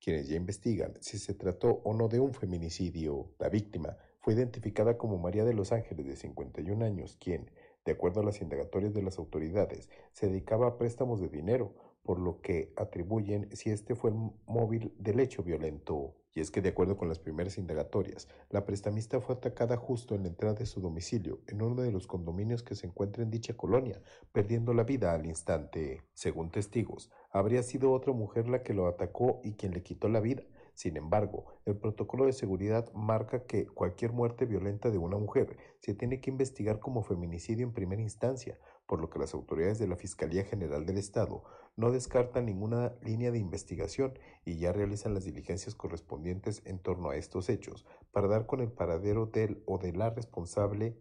quienes 0.00 0.28
ya 0.28 0.36
investigan 0.36 0.94
si 1.00 1.18
se 1.18 1.34
trató 1.34 1.82
o 1.84 1.94
no 1.94 2.08
de 2.08 2.20
un 2.20 2.32
feminicidio. 2.32 3.32
La 3.38 3.48
víctima 3.48 3.96
fue 4.20 4.34
identificada 4.34 4.96
como 4.96 5.18
María 5.18 5.44
de 5.44 5.54
los 5.54 5.72
Ángeles 5.72 6.06
de 6.06 6.16
51 6.16 6.84
años, 6.84 7.16
quien, 7.20 7.50
de 7.84 7.92
acuerdo 7.92 8.20
a 8.20 8.24
las 8.24 8.40
indagatorias 8.40 8.94
de 8.94 9.02
las 9.02 9.18
autoridades, 9.18 9.88
se 10.12 10.28
dedicaba 10.28 10.68
a 10.68 10.78
préstamos 10.78 11.20
de 11.20 11.28
dinero, 11.28 11.74
por 12.10 12.18
lo 12.18 12.40
que 12.40 12.72
atribuyen 12.76 13.48
si 13.54 13.70
este 13.70 13.94
fue 13.94 14.10
el 14.10 14.16
móvil 14.44 14.92
del 14.98 15.20
hecho 15.20 15.44
violento. 15.44 16.16
Y 16.34 16.40
es 16.40 16.50
que 16.50 16.60
de 16.60 16.70
acuerdo 16.70 16.96
con 16.96 17.08
las 17.08 17.20
primeras 17.20 17.56
indagatorias, 17.56 18.26
la 18.48 18.64
prestamista 18.64 19.20
fue 19.20 19.36
atacada 19.36 19.76
justo 19.76 20.16
en 20.16 20.22
la 20.24 20.28
entrada 20.30 20.56
de 20.56 20.66
su 20.66 20.80
domicilio, 20.80 21.38
en 21.46 21.62
uno 21.62 21.82
de 21.82 21.92
los 21.92 22.08
condominios 22.08 22.64
que 22.64 22.74
se 22.74 22.88
encuentra 22.88 23.22
en 23.22 23.30
dicha 23.30 23.56
colonia, 23.56 24.02
perdiendo 24.32 24.74
la 24.74 24.82
vida 24.82 25.14
al 25.14 25.24
instante. 25.24 26.02
Según 26.12 26.50
testigos, 26.50 27.12
habría 27.30 27.62
sido 27.62 27.92
otra 27.92 28.12
mujer 28.12 28.48
la 28.48 28.64
que 28.64 28.74
lo 28.74 28.88
atacó 28.88 29.40
y 29.44 29.52
quien 29.52 29.72
le 29.72 29.84
quitó 29.84 30.08
la 30.08 30.18
vida, 30.18 30.42
sin 30.80 30.96
embargo, 30.96 31.44
el 31.66 31.76
protocolo 31.76 32.24
de 32.24 32.32
seguridad 32.32 32.90
marca 32.94 33.44
que 33.44 33.66
cualquier 33.66 34.12
muerte 34.12 34.46
violenta 34.46 34.90
de 34.90 34.96
una 34.96 35.18
mujer 35.18 35.58
se 35.80 35.92
tiene 35.92 36.22
que 36.22 36.30
investigar 36.30 36.78
como 36.78 37.02
feminicidio 37.02 37.66
en 37.66 37.74
primera 37.74 38.00
instancia, 38.00 38.58
por 38.90 39.00
lo 39.00 39.08
que 39.08 39.20
las 39.20 39.34
autoridades 39.34 39.78
de 39.78 39.86
la 39.86 39.94
Fiscalía 39.94 40.42
General 40.42 40.84
del 40.84 40.98
Estado 40.98 41.44
no 41.76 41.92
descartan 41.92 42.46
ninguna 42.46 42.92
línea 43.04 43.30
de 43.30 43.38
investigación 43.38 44.18
y 44.44 44.58
ya 44.58 44.72
realizan 44.72 45.14
las 45.14 45.24
diligencias 45.24 45.76
correspondientes 45.76 46.60
en 46.64 46.80
torno 46.80 47.10
a 47.10 47.14
estos 47.14 47.50
hechos 47.50 47.86
para 48.10 48.26
dar 48.26 48.46
con 48.46 48.60
el 48.60 48.72
paradero 48.72 49.26
del 49.26 49.62
o 49.64 49.78
de 49.78 49.92
la 49.92 50.10
responsable 50.10 50.98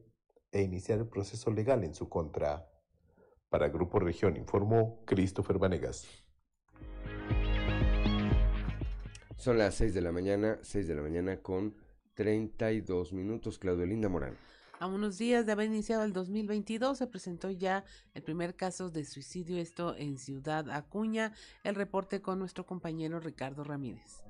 e 0.52 0.62
iniciar 0.62 1.00
el 1.00 1.08
proceso 1.08 1.50
legal 1.50 1.84
en 1.84 1.96
su 1.96 2.10
contra. 2.10 2.70
Para 3.50 3.70
Grupo 3.70 3.98
Región 3.98 4.38
informó 4.38 5.04
Christopher 5.06 5.58
Vanegas. 5.58 6.06
Son 9.36 9.58
las 9.58 9.74
6 9.74 9.96
de 9.96 10.02
la 10.02 10.12
mañana, 10.12 10.60
6 10.62 10.88
de 10.88 10.94
la 10.94 11.02
mañana 11.02 11.42
con 11.42 11.76
32 12.14 13.14
minutos. 13.14 13.58
Claudio 13.58 13.88
Linda 13.88 14.10
Morán. 14.10 14.38
A 14.80 14.88
unos 14.88 15.18
días 15.18 15.46
de 15.46 15.52
haber 15.52 15.68
iniciado 15.68 16.04
el 16.04 16.14
2022 16.14 16.98
se 16.98 17.08
presentó 17.08 17.52
ya 17.52 17.84
el 18.14 18.24
primer 18.24 18.56
caso 18.56 18.90
de 18.90 19.04
suicidio, 19.04 19.58
esto 19.58 19.94
en 19.98 20.18
Ciudad 20.18 20.70
Acuña. 20.70 21.34
El 21.66 21.76
reporte 21.76 22.22
con 22.22 22.40
nuestro 22.40 22.66
compañero 22.66 23.20
Ricardo 23.20 23.66
Ramírez. 23.66 24.24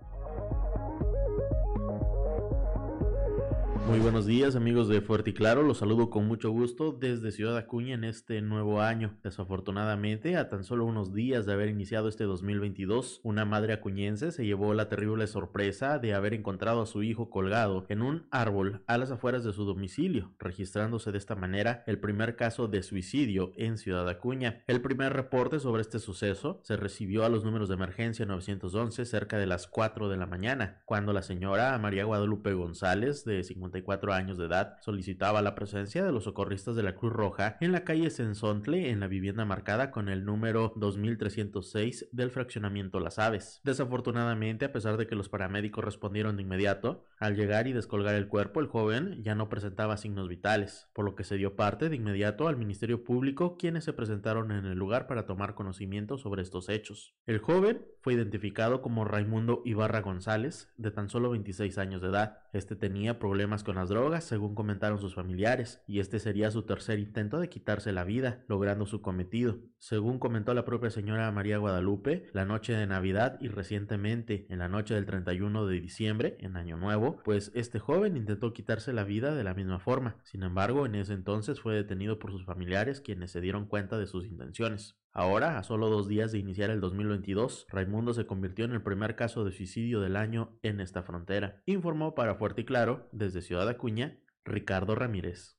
Muy 3.89 3.97
buenos 4.01 4.27
días 4.27 4.55
amigos 4.55 4.87
de 4.87 5.01
Fuerte 5.01 5.31
y 5.31 5.33
Claro, 5.33 5.63
los 5.63 5.79
saludo 5.79 6.11
con 6.11 6.27
mucho 6.27 6.51
gusto 6.51 6.91
desde 6.91 7.31
Ciudad 7.31 7.57
Acuña 7.57 7.95
en 7.95 8.03
este 8.03 8.39
nuevo 8.39 8.81
año. 8.81 9.17
Desafortunadamente, 9.23 10.37
a 10.37 10.47
tan 10.47 10.63
solo 10.63 10.85
unos 10.85 11.11
días 11.11 11.47
de 11.47 11.53
haber 11.53 11.69
iniciado 11.69 12.07
este 12.07 12.25
2022, 12.25 13.19
una 13.23 13.45
madre 13.45 13.73
acuñense 13.73 14.31
se 14.31 14.45
llevó 14.45 14.75
la 14.75 14.89
terrible 14.89 15.25
sorpresa 15.25 15.97
de 15.97 16.13
haber 16.13 16.35
encontrado 16.35 16.83
a 16.83 16.85
su 16.85 17.01
hijo 17.01 17.31
colgado 17.31 17.87
en 17.89 18.03
un 18.03 18.27
árbol 18.29 18.83
a 18.85 18.99
las 18.99 19.09
afueras 19.09 19.43
de 19.43 19.53
su 19.53 19.65
domicilio, 19.65 20.35
registrándose 20.37 21.11
de 21.11 21.17
esta 21.17 21.35
manera 21.35 21.83
el 21.87 21.97
primer 21.97 22.35
caso 22.35 22.67
de 22.67 22.83
suicidio 22.83 23.53
en 23.57 23.79
Ciudad 23.79 24.07
Acuña. 24.07 24.61
El 24.67 24.81
primer 24.81 25.13
reporte 25.13 25.59
sobre 25.59 25.81
este 25.81 25.97
suceso 25.97 26.61
se 26.63 26.77
recibió 26.77 27.25
a 27.25 27.29
los 27.29 27.43
números 27.43 27.69
de 27.69 27.75
emergencia 27.75 28.27
911 28.27 29.03
cerca 29.05 29.39
de 29.39 29.47
las 29.47 29.65
4 29.65 30.09
de 30.09 30.17
la 30.17 30.27
mañana, 30.27 30.83
cuando 30.85 31.11
la 31.11 31.23
señora 31.23 31.75
María 31.79 32.05
Guadalupe 32.05 32.53
González, 32.53 33.25
de 33.25 33.43
50 33.43 33.78
años 34.13 34.37
de 34.37 34.45
edad, 34.45 34.77
solicitaba 34.81 35.41
la 35.41 35.55
presencia 35.55 36.03
de 36.03 36.11
los 36.11 36.23
socorristas 36.25 36.75
de 36.75 36.83
la 36.83 36.95
Cruz 36.95 37.13
Roja 37.13 37.57
en 37.59 37.71
la 37.71 37.83
calle 37.83 38.09
Sensontle, 38.09 38.89
en 38.89 38.99
la 38.99 39.07
vivienda 39.07 39.45
marcada 39.45 39.91
con 39.91 40.09
el 40.09 40.25
número 40.25 40.73
2306 40.75 42.09
del 42.11 42.31
fraccionamiento 42.31 42.99
Las 42.99 43.19
Aves. 43.19 43.61
Desafortunadamente, 43.63 44.65
a 44.65 44.71
pesar 44.71 44.97
de 44.97 45.07
que 45.07 45.15
los 45.15 45.29
paramédicos 45.29 45.83
respondieron 45.83 46.37
de 46.37 46.43
inmediato, 46.43 47.05
al 47.19 47.35
llegar 47.35 47.67
y 47.67 47.73
descolgar 47.73 48.15
el 48.15 48.27
cuerpo, 48.27 48.59
el 48.59 48.67
joven 48.67 49.21
ya 49.23 49.35
no 49.35 49.49
presentaba 49.49 49.97
signos 49.97 50.29
vitales, 50.29 50.87
por 50.93 51.05
lo 51.05 51.15
que 51.15 51.23
se 51.23 51.35
dio 51.35 51.55
parte 51.55 51.89
de 51.89 51.95
inmediato 51.95 52.47
al 52.47 52.57
Ministerio 52.57 53.03
Público, 53.03 53.57
quienes 53.57 53.83
se 53.83 53.93
presentaron 53.93 54.51
en 54.51 54.65
el 54.65 54.77
lugar 54.77 55.07
para 55.07 55.25
tomar 55.25 55.55
conocimiento 55.55 56.17
sobre 56.17 56.41
estos 56.41 56.69
hechos. 56.69 57.15
El 57.25 57.39
joven 57.39 57.85
fue 58.01 58.13
identificado 58.13 58.81
como 58.81 59.05
Raimundo 59.05 59.61
Ibarra 59.65 60.01
González, 60.01 60.71
de 60.77 60.91
tan 60.91 61.09
solo 61.09 61.31
26 61.31 61.77
años 61.77 62.01
de 62.01 62.09
edad. 62.09 62.39
Este 62.53 62.75
tenía 62.75 63.19
problemas 63.19 63.58
con 63.63 63.75
las 63.75 63.89
drogas, 63.89 64.23
según 64.23 64.55
comentaron 64.55 64.99
sus 64.99 65.15
familiares, 65.15 65.81
y 65.87 65.99
este 65.99 66.19
sería 66.19 66.51
su 66.51 66.63
tercer 66.63 66.99
intento 66.99 67.39
de 67.39 67.49
quitarse 67.49 67.91
la 67.91 68.03
vida, 68.03 68.43
logrando 68.47 68.85
su 68.85 69.01
cometido. 69.01 69.57
Según 69.77 70.19
comentó 70.19 70.53
la 70.53 70.65
propia 70.65 70.89
señora 70.89 71.31
María 71.31 71.57
Guadalupe, 71.57 72.29
la 72.33 72.45
noche 72.45 72.73
de 72.73 72.87
Navidad 72.87 73.37
y 73.41 73.47
recientemente 73.47 74.45
en 74.49 74.59
la 74.59 74.69
noche 74.69 74.93
del 74.93 75.05
31 75.05 75.65
de 75.65 75.79
diciembre, 75.79 76.37
en 76.39 76.57
Año 76.57 76.77
Nuevo, 76.77 77.21
pues 77.23 77.51
este 77.55 77.79
joven 77.79 78.17
intentó 78.17 78.53
quitarse 78.53 78.93
la 78.93 79.03
vida 79.03 79.35
de 79.35 79.43
la 79.43 79.53
misma 79.53 79.79
forma. 79.79 80.17
Sin 80.23 80.43
embargo, 80.43 80.85
en 80.85 80.95
ese 80.95 81.13
entonces 81.13 81.59
fue 81.59 81.75
detenido 81.75 82.19
por 82.19 82.31
sus 82.31 82.45
familiares 82.45 83.01
quienes 83.01 83.31
se 83.31 83.41
dieron 83.41 83.65
cuenta 83.65 83.97
de 83.97 84.07
sus 84.07 84.25
intenciones. 84.25 84.99
Ahora, 85.11 85.57
a 85.57 85.63
solo 85.63 85.89
dos 85.89 86.07
días 86.07 86.31
de 86.31 86.37
iniciar 86.37 86.69
el 86.69 86.81
2022, 86.81 87.65
Raimundo 87.69 88.13
se 88.13 88.27
convirtió 88.27 88.65
en 88.65 88.73
el 88.73 88.83
primer 88.83 89.15
caso 89.15 89.43
de 89.43 89.51
suicidio 89.51 90.01
del 90.01 90.15
año 90.15 90.59
en 90.61 90.79
esta 90.79 91.01
frontera, 91.01 91.63
informó 91.65 92.13
para 92.13 92.35
Fuerte 92.35 92.61
y 92.61 92.65
Claro, 92.65 93.09
desde 93.11 93.41
Ciudad 93.41 93.67
Acuña, 93.67 94.19
Ricardo 94.45 94.93
Ramírez. 94.93 95.57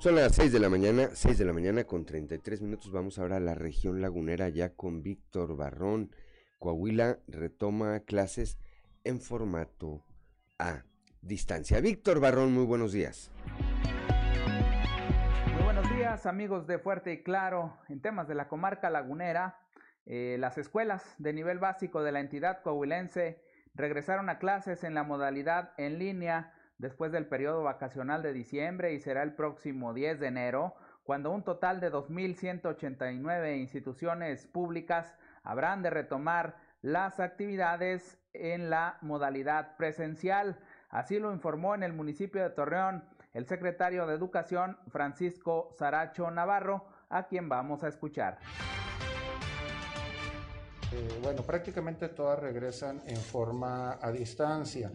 Son 0.00 0.16
las 0.16 0.34
6 0.34 0.52
de 0.52 0.58
la 0.60 0.68
mañana, 0.68 1.10
6 1.12 1.38
de 1.38 1.44
la 1.44 1.52
mañana 1.52 1.84
con 1.84 2.04
33 2.04 2.62
minutos. 2.62 2.90
Vamos 2.90 3.18
ahora 3.18 3.36
a 3.36 3.40
la 3.40 3.54
región 3.54 4.00
lagunera 4.00 4.48
ya 4.48 4.74
con 4.74 5.02
Víctor 5.02 5.56
Barrón. 5.56 6.10
Coahuila 6.58 7.20
retoma 7.28 8.00
clases 8.00 8.58
en 9.04 9.20
formato 9.20 10.04
a 10.58 10.84
distancia. 11.22 11.80
Víctor 11.80 12.18
Barrón, 12.20 12.52
muy 12.52 12.64
buenos 12.64 12.92
días 12.92 13.30
amigos 16.26 16.66
de 16.66 16.78
Fuerte 16.78 17.12
y 17.12 17.22
Claro. 17.22 17.78
En 17.88 18.00
temas 18.00 18.28
de 18.28 18.34
la 18.34 18.48
comarca 18.48 18.90
lagunera, 18.90 19.58
eh, 20.06 20.36
las 20.38 20.58
escuelas 20.58 21.14
de 21.18 21.32
nivel 21.32 21.58
básico 21.58 22.02
de 22.02 22.12
la 22.12 22.20
entidad 22.20 22.62
coahuilense 22.62 23.42
regresaron 23.74 24.28
a 24.28 24.38
clases 24.38 24.84
en 24.84 24.94
la 24.94 25.02
modalidad 25.02 25.72
en 25.76 25.98
línea 25.98 26.52
después 26.78 27.12
del 27.12 27.26
periodo 27.26 27.62
vacacional 27.62 28.22
de 28.22 28.32
diciembre 28.32 28.92
y 28.92 29.00
será 29.00 29.22
el 29.22 29.34
próximo 29.34 29.94
10 29.94 30.20
de 30.20 30.26
enero, 30.28 30.74
cuando 31.04 31.30
un 31.30 31.42
total 31.42 31.80
de 31.80 31.92
2.189 31.92 33.58
instituciones 33.58 34.46
públicas 34.46 35.14
habrán 35.42 35.82
de 35.82 35.90
retomar 35.90 36.56
las 36.82 37.20
actividades 37.20 38.18
en 38.32 38.70
la 38.70 38.98
modalidad 39.02 39.76
presencial. 39.76 40.58
Así 40.90 41.18
lo 41.18 41.32
informó 41.32 41.74
en 41.74 41.82
el 41.82 41.92
municipio 41.92 42.42
de 42.42 42.50
Torreón 42.50 43.04
el 43.38 43.46
secretario 43.46 44.04
de 44.04 44.14
Educación, 44.14 44.76
Francisco 44.88 45.72
Saracho 45.78 46.28
Navarro, 46.28 46.86
a 47.08 47.28
quien 47.28 47.48
vamos 47.48 47.84
a 47.84 47.88
escuchar. 47.88 48.36
Eh, 50.92 51.20
bueno, 51.22 51.42
prácticamente 51.42 52.08
todas 52.08 52.40
regresan 52.40 53.00
en 53.06 53.16
forma 53.16 53.96
a 54.02 54.10
distancia. 54.10 54.90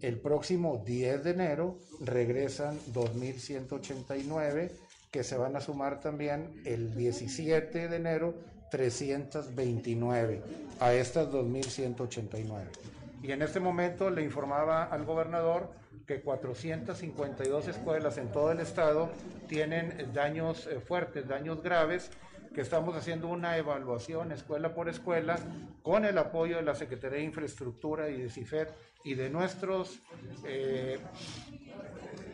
El 0.00 0.20
próximo 0.20 0.78
10 0.78 1.22
de 1.22 1.30
enero 1.32 1.76
regresan 2.00 2.78
2.189, 2.94 4.70
que 5.10 5.22
se 5.22 5.36
van 5.36 5.54
a 5.56 5.60
sumar 5.60 6.00
también 6.00 6.62
el 6.64 6.94
17 6.94 7.88
de 7.88 7.96
enero 7.96 8.34
329 8.70 10.42
a 10.80 10.94
estas 10.94 11.28
2.189. 11.28 12.91
Y 13.22 13.30
en 13.30 13.42
este 13.42 13.60
momento 13.60 14.10
le 14.10 14.22
informaba 14.22 14.84
al 14.84 15.04
gobernador 15.04 15.70
que 16.06 16.20
452 16.20 17.68
escuelas 17.68 18.18
en 18.18 18.32
todo 18.32 18.50
el 18.50 18.60
estado 18.60 19.10
tienen 19.46 20.10
daños 20.12 20.66
eh, 20.66 20.80
fuertes, 20.80 21.28
daños 21.28 21.62
graves, 21.62 22.10
que 22.52 22.60
estamos 22.60 22.94
haciendo 22.96 23.28
una 23.28 23.56
evaluación 23.56 24.32
escuela 24.32 24.74
por 24.74 24.88
escuela 24.88 25.38
con 25.82 26.04
el 26.04 26.18
apoyo 26.18 26.56
de 26.56 26.62
la 26.62 26.74
Secretaría 26.74 27.18
de 27.18 27.24
Infraestructura 27.24 28.10
y 28.10 28.20
de 28.20 28.28
CIFED 28.28 28.68
y 29.04 29.14
de 29.14 29.30
nuestros 29.30 30.00
eh, 30.44 30.98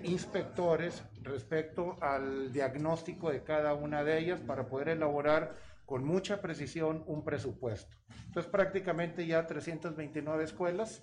inspectores 0.03 1.05
respecto 1.23 1.97
al 2.01 2.53
diagnóstico 2.53 3.31
de 3.31 3.43
cada 3.43 3.75
una 3.75 4.03
de 4.03 4.19
ellas 4.19 4.41
para 4.41 4.67
poder 4.67 4.89
elaborar 4.89 5.55
con 5.89 6.05
mucha 6.05 6.41
precisión 6.41 7.03
un 7.07 7.25
presupuesto. 7.25 7.97
Entonces 8.27 8.53
prácticamente 8.53 9.27
ya 9.27 9.47
329 9.47 10.45
escuelas 10.45 11.03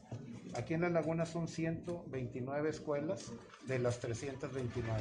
Aquí 0.58 0.74
en 0.74 0.82
la 0.82 0.90
laguna 0.90 1.26
son 1.26 1.50
129 1.50 2.70
escuelas 2.70 3.34
de 3.68 3.80
las 3.80 4.00
329. 4.00 4.98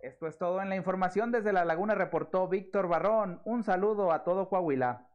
Esto 0.00 0.26
es 0.26 0.38
todo 0.38 0.62
en 0.62 0.70
la 0.70 0.76
información 0.76 1.32
desde 1.32 1.52
la 1.52 1.66
laguna, 1.66 1.94
reportó 1.94 2.48
Víctor 2.48 2.88
Barrón. 2.88 3.42
Un 3.44 3.62
saludo 3.62 4.10
a 4.10 4.24
todo 4.24 4.48
Coahuila. 4.48 5.06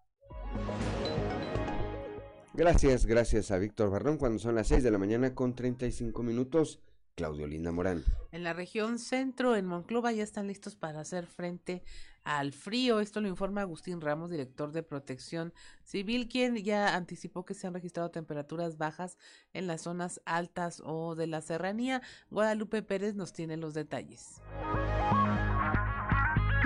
Gracias, 2.54 3.06
gracias 3.06 3.52
a 3.52 3.58
Víctor 3.58 3.90
Barrón 3.90 4.18
cuando 4.18 4.38
son 4.38 4.54
las 4.54 4.68
6 4.68 4.84
de 4.84 4.92
la 4.92 4.98
mañana 5.00 5.34
con 5.34 5.56
35 5.56 6.22
minutos. 6.22 6.84
Claudio 7.20 7.48
Linda 7.48 7.74
Morán. 7.74 8.06
En 8.32 8.46
la 8.46 8.54
región 8.54 8.98
centro, 8.98 9.58
en 9.58 9.66
Monclova, 9.66 10.14
ya 10.14 10.24
están 10.24 10.48
listos 10.48 10.78
para 10.78 11.02
hacer 11.02 11.26
frente 11.28 11.84
al 12.24 12.54
frío. 12.54 13.02
Esto 13.02 13.20
lo 13.20 13.28
informa 13.28 13.60
Agustín 13.60 14.00
Ramos, 14.00 14.30
director 14.30 14.72
de 14.72 14.84
Protección 14.84 15.54
Civil, 15.84 16.30
quien 16.30 16.56
ya 16.56 16.96
anticipó 16.96 17.44
que 17.44 17.56
se 17.56 17.68
han 17.68 17.74
registrado 17.74 18.10
temperaturas 18.10 18.78
bajas 18.78 19.18
en 19.52 19.68
las 19.68 19.82
zonas 19.82 20.22
altas 20.24 20.82
o 20.86 21.16
de 21.16 21.28
la 21.28 21.42
serranía. 21.42 22.02
Guadalupe 22.30 22.84
Pérez 22.84 23.16
nos 23.16 23.34
tiene 23.34 23.58
los 23.58 23.74
detalles. 23.74 24.42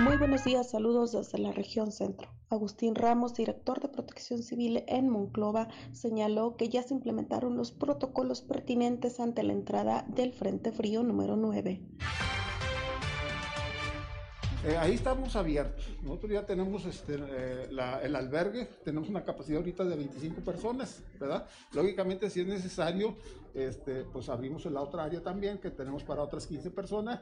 Muy 0.00 0.16
buenos 0.16 0.44
días, 0.44 0.70
saludos 0.70 1.12
desde 1.12 1.38
la 1.38 1.52
región 1.52 1.92
centro. 1.92 2.28
Agustín 2.50 2.96
Ramos, 2.96 3.34
director 3.34 3.80
de 3.80 3.88
Protección 3.88 4.42
Civil 4.42 4.82
en 4.88 5.08
Monclova, 5.08 5.68
señaló 5.92 6.56
que 6.56 6.68
ya 6.68 6.82
se 6.82 6.94
implementaron 6.94 7.56
los 7.56 7.70
protocolos 7.70 8.42
pertinentes 8.42 9.20
ante 9.20 9.44
la 9.44 9.52
entrada 9.52 10.04
del 10.08 10.32
Frente 10.32 10.72
Frío 10.72 11.04
número 11.04 11.36
9. 11.36 11.80
Eh, 14.66 14.76
ahí 14.78 14.94
estamos 14.94 15.36
abiertos. 15.36 15.86
Nosotros 16.02 16.32
ya 16.32 16.44
tenemos 16.44 16.86
este, 16.86 17.16
eh, 17.16 17.68
el 18.02 18.16
albergue, 18.16 18.66
tenemos 18.82 19.08
una 19.08 19.22
capacidad 19.22 19.58
ahorita 19.58 19.84
de 19.84 19.94
25 19.94 20.40
personas, 20.40 21.02
¿verdad? 21.20 21.46
Lógicamente, 21.72 22.30
si 22.30 22.40
es 22.40 22.46
necesario, 22.46 23.14
este, 23.54 24.04
pues 24.04 24.28
abrimos 24.28 24.64
la 24.66 24.80
otra 24.80 25.04
área 25.04 25.22
también, 25.22 25.58
que 25.58 25.70
tenemos 25.70 26.02
para 26.04 26.22
otras 26.22 26.46
15 26.46 26.70
personas. 26.70 27.20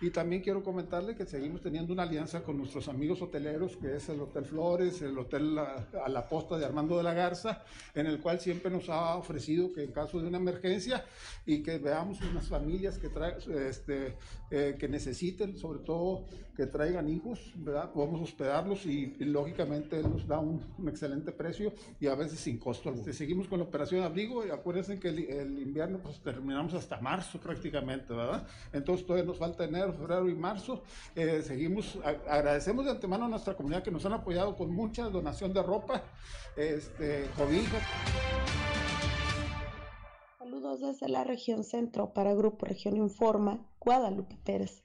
Y 0.00 0.10
también 0.10 0.42
quiero 0.42 0.62
comentarle 0.62 1.16
que 1.16 1.26
seguimos 1.26 1.60
teniendo 1.60 1.92
una 1.92 2.04
alianza 2.04 2.44
con 2.44 2.56
nuestros 2.56 2.86
amigos 2.88 3.20
hoteleros, 3.20 3.76
que 3.76 3.96
es 3.96 4.08
el 4.08 4.20
Hotel 4.20 4.44
Flores, 4.44 5.02
el 5.02 5.18
Hotel 5.18 5.56
la, 5.56 5.88
a 6.04 6.08
la 6.08 6.28
Posta 6.28 6.56
de 6.56 6.64
Armando 6.64 6.96
de 6.96 7.02
la 7.02 7.14
Garza, 7.14 7.64
en 7.94 8.06
el 8.06 8.20
cual 8.20 8.38
siempre 8.38 8.70
nos 8.70 8.88
ha 8.88 9.16
ofrecido 9.16 9.72
que 9.72 9.82
en 9.82 9.90
caso 9.90 10.20
de 10.20 10.28
una 10.28 10.38
emergencia 10.38 11.04
y 11.44 11.64
que 11.64 11.78
veamos 11.78 12.20
unas 12.20 12.46
familias 12.46 12.98
que, 12.98 13.08
trae, 13.08 13.38
este, 13.68 14.14
eh, 14.52 14.76
que 14.78 14.88
necesiten, 14.88 15.56
sobre 15.56 15.80
todo 15.80 16.26
que 16.56 16.66
traigan 16.66 17.08
hijos, 17.08 17.52
¿verdad? 17.56 17.92
Podemos 17.92 18.20
hospedarlos 18.20 18.84
y, 18.86 19.16
y 19.18 19.24
lógicamente 19.24 20.00
él 20.00 20.10
nos 20.10 20.26
da 20.26 20.38
un, 20.38 20.60
un, 20.76 20.88
excelente 20.88 21.30
precio 21.30 21.72
y 22.00 22.08
a 22.08 22.14
veces 22.16 22.40
sin 22.40 22.58
costo 22.58 22.88
alguno. 22.88 23.12
Seguimos 23.12 23.46
con 23.46 23.60
la 23.60 23.64
operación 23.64 24.02
abrigo 24.02 24.44
y 24.44 24.50
acuérdense 24.50 24.98
que 24.98 25.08
el, 25.08 25.18
el 25.18 25.67
invierno 25.68 25.98
pues 25.98 26.20
terminamos 26.20 26.74
hasta 26.74 27.00
marzo 27.00 27.38
prácticamente, 27.38 28.12
¿verdad? 28.12 28.46
Entonces 28.72 29.06
todavía 29.06 29.26
nos 29.26 29.38
falta 29.38 29.64
enero, 29.64 29.92
febrero 29.92 30.28
y 30.28 30.34
marzo. 30.34 30.82
Eh, 31.14 31.42
seguimos, 31.42 31.98
a, 32.04 32.10
agradecemos 32.32 32.84
de 32.84 32.90
antemano 32.92 33.26
a 33.26 33.28
nuestra 33.28 33.54
comunidad 33.54 33.82
que 33.82 33.90
nos 33.90 34.04
han 34.06 34.14
apoyado 34.14 34.56
con 34.56 34.70
mucha 34.70 35.04
donación 35.08 35.52
de 35.52 35.62
ropa, 35.62 36.02
este, 36.56 37.28
cobijas. 37.36 37.82
Saludos 40.38 40.80
desde 40.80 41.08
la 41.08 41.24
región 41.24 41.62
centro 41.64 42.12
para 42.12 42.34
Grupo 42.34 42.66
Región 42.66 42.96
Informa, 42.96 43.66
Guadalupe 43.78 44.36
Pérez. 44.44 44.82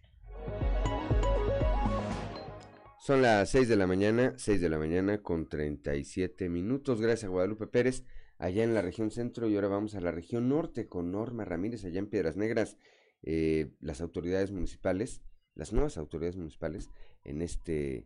Son 3.00 3.22
las 3.22 3.50
6 3.50 3.68
de 3.68 3.76
la 3.76 3.86
mañana, 3.86 4.34
6 4.38 4.62
de 4.62 4.70
la 4.70 4.78
mañana 4.78 5.22
con 5.22 5.50
37 5.50 6.48
minutos. 6.48 7.02
Gracias 7.02 7.30
Guadalupe 7.30 7.68
Pérez, 7.68 8.06
allá 8.44 8.66
en 8.66 8.74
la 8.74 8.82
región 8.82 9.10
centro. 9.10 9.48
Y 9.48 9.56
ahora 9.56 9.70
vamos 9.70 9.96
a 9.96 10.02
la 10.02 10.12
región 10.12 10.50
norte 10.50 10.88
con 10.88 11.12
Norma 11.12 11.46
Ramírez, 11.46 11.86
allá 11.86 12.00
en 12.00 12.08
Piedras 12.08 12.36
Negras. 12.36 12.78
Eh, 13.22 13.72
las 13.80 14.02
autoridades 14.02 14.52
municipales, 14.52 15.22
las 15.56 15.72
nuevas 15.72 15.98
autoridades 15.98 16.36
municipales 16.36 16.90
en, 17.24 17.42
este, 17.42 18.06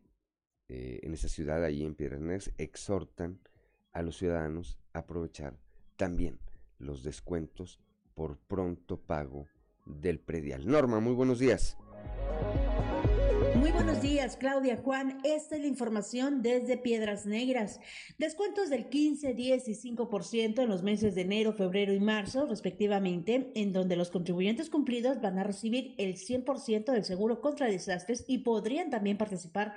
eh, 0.68 1.00
en 1.02 1.14
esta 1.16 1.28
ciudad, 1.28 1.64
allí 1.64 1.84
en 1.84 1.96
Piedras 1.96 2.22
Negras, 2.22 2.52
exhortan 2.60 3.40
a 3.94 4.04
los 4.04 4.18
ciudadanos 4.18 4.78
a 4.94 5.00
aprovechar 5.00 5.58
también 5.96 6.38
los 6.78 7.04
descuentos 7.04 7.80
por 8.14 8.38
pronto 8.38 9.02
pago 9.02 9.48
del 9.88 10.20
predial. 10.20 10.68
Norma, 10.68 11.00
muy 11.00 11.14
buenos 11.14 11.40
días. 11.40 11.78
Muy 13.58 13.72
buenos 13.72 14.02
días, 14.02 14.38
Claudia 14.38 14.78
Juan. 14.78 15.18
Esta 15.24 15.56
es 15.56 15.62
la 15.62 15.68
información 15.68 16.44
desde 16.44 16.78
Piedras 16.78 17.26
Negras. 17.26 17.80
Descuentos 18.20 18.70
del 18.70 18.88
15, 18.88 19.34
10 19.34 19.68
y 19.68 19.74
5% 19.74 20.62
en 20.62 20.70
los 20.70 20.84
meses 20.84 21.16
de 21.16 21.22
enero, 21.22 21.54
febrero 21.54 21.92
y 21.92 22.00
marzo, 22.00 22.46
respectivamente, 22.46 23.52
en 23.56 23.74
donde 23.74 23.96
los 23.96 24.12
contribuyentes 24.12 24.70
cumplidos 24.70 25.22
van 25.22 25.40
a 25.40 25.44
recibir 25.44 25.96
el 25.98 26.18
100% 26.18 26.92
del 26.92 27.04
seguro 27.04 27.42
contra 27.42 27.66
desastres 27.66 28.26
y 28.28 28.40
podrían 28.40 28.92
también 28.92 29.18
participar 29.18 29.74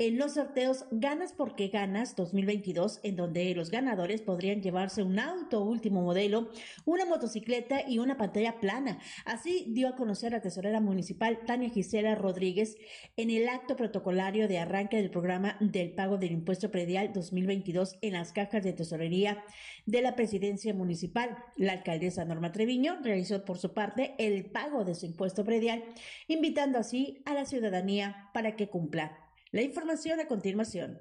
en 0.00 0.16
los 0.16 0.32
sorteos 0.32 0.86
Ganas 0.90 1.34
porque 1.34 1.68
Ganas 1.68 2.16
2022, 2.16 3.00
en 3.02 3.16
donde 3.16 3.54
los 3.54 3.70
ganadores 3.70 4.22
podrían 4.22 4.62
llevarse 4.62 5.02
un 5.02 5.18
auto 5.18 5.62
último 5.62 6.00
modelo, 6.00 6.48
una 6.86 7.04
motocicleta 7.04 7.86
y 7.86 7.98
una 7.98 8.16
pantalla 8.16 8.60
plana. 8.60 8.98
Así 9.26 9.66
dio 9.68 9.88
a 9.88 9.96
conocer 9.96 10.32
la 10.32 10.40
tesorera 10.40 10.80
municipal 10.80 11.40
Tania 11.44 11.68
Gisela 11.68 12.14
Rodríguez 12.14 12.78
en 13.18 13.28
el 13.28 13.46
acto 13.46 13.76
protocolario 13.76 14.48
de 14.48 14.58
arranque 14.58 14.96
del 14.96 15.10
programa 15.10 15.58
del 15.60 15.92
pago 15.92 16.16
del 16.16 16.32
impuesto 16.32 16.70
predial 16.70 17.12
2022 17.12 17.98
en 18.00 18.14
las 18.14 18.32
cajas 18.32 18.64
de 18.64 18.72
tesorería 18.72 19.44
de 19.84 20.00
la 20.00 20.16
presidencia 20.16 20.72
municipal. 20.72 21.36
La 21.58 21.72
alcaldesa 21.72 22.24
Norma 22.24 22.52
Treviño 22.52 23.00
realizó 23.02 23.44
por 23.44 23.58
su 23.58 23.74
parte 23.74 24.14
el 24.16 24.46
pago 24.46 24.82
de 24.86 24.94
su 24.94 25.04
impuesto 25.04 25.44
predial, 25.44 25.84
invitando 26.26 26.78
así 26.78 27.20
a 27.26 27.34
la 27.34 27.44
ciudadanía 27.44 28.30
para 28.32 28.56
que 28.56 28.70
cumpla. 28.70 29.19
La 29.52 29.62
información 29.62 30.20
a 30.20 30.28
continuación. 30.28 31.00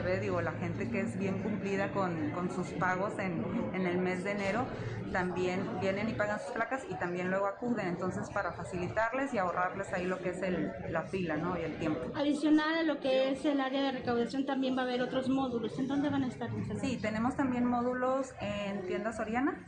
Ve, 0.00 0.20
digo, 0.20 0.40
la 0.40 0.52
gente 0.52 0.88
que 0.88 1.00
es 1.00 1.18
bien 1.18 1.42
cumplida 1.42 1.92
con, 1.92 2.30
con 2.30 2.50
sus 2.50 2.68
pagos 2.68 3.18
en, 3.18 3.44
en, 3.74 3.86
el 3.86 3.98
mes 3.98 4.24
de 4.24 4.32
enero, 4.32 4.64
también 5.12 5.60
vienen 5.80 6.08
y 6.08 6.14
pagan 6.14 6.40
sus 6.40 6.52
placas 6.52 6.84
y 6.88 6.94
también 6.94 7.30
luego 7.30 7.46
acuden, 7.46 7.88
entonces 7.88 8.30
para 8.30 8.52
facilitarles 8.52 9.34
y 9.34 9.38
ahorrarles 9.38 9.92
ahí 9.92 10.06
lo 10.06 10.18
que 10.18 10.30
es 10.30 10.42
el, 10.42 10.72
la 10.88 11.02
fila 11.02 11.36
¿no? 11.36 11.58
y 11.58 11.62
el 11.62 11.76
tiempo. 11.78 12.00
Adicional 12.14 12.78
a 12.78 12.82
lo 12.82 12.98
que 13.00 13.32
es 13.32 13.44
el 13.44 13.60
área 13.60 13.82
de 13.82 13.92
recaudación, 13.92 14.46
también 14.46 14.76
va 14.76 14.82
a 14.82 14.84
haber 14.84 15.02
otros 15.02 15.28
módulos. 15.28 15.78
¿En 15.78 15.88
dónde 15.88 16.08
van 16.08 16.24
a 16.24 16.28
estar 16.28 16.48
Sí, 16.80 16.98
tenemos 17.00 17.36
también 17.36 17.64
módulos 17.66 18.32
en 18.40 18.82
tienda 18.86 19.12
Soriana 19.12 19.58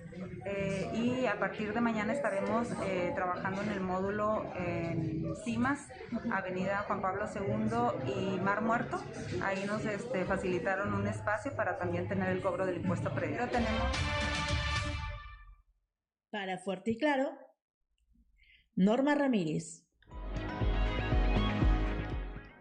eh, 0.46 0.90
y 0.94 1.26
a 1.26 1.38
partir 1.38 1.72
de 1.72 1.80
mañana 1.80 2.12
estaremos 2.12 2.68
eh, 2.84 3.12
trabajando 3.14 3.62
en 3.62 3.70
el 3.70 3.80
módulo 3.80 4.44
en 4.56 5.24
Cimas, 5.44 5.88
Avenida 6.30 6.84
Juan 6.86 7.00
Pablo 7.00 7.26
II 7.34 8.12
y 8.12 8.40
Mar 8.40 8.62
Muerto. 8.62 9.02
Ahí 9.42 9.64
nos 9.66 9.84
este, 9.84 10.13
facilitaron 10.24 10.94
un 10.94 11.06
espacio 11.08 11.56
para 11.56 11.76
también 11.76 12.06
tener 12.06 12.28
el 12.28 12.40
cobro 12.40 12.64
del 12.64 12.76
impuesto 12.76 13.12
previo. 13.12 13.48
Tenemos 13.48 13.88
para 16.34 16.58
Fuerte 16.58 16.90
y 16.90 16.98
Claro, 16.98 17.38
Norma 18.74 19.14
Ramírez. 19.14 19.84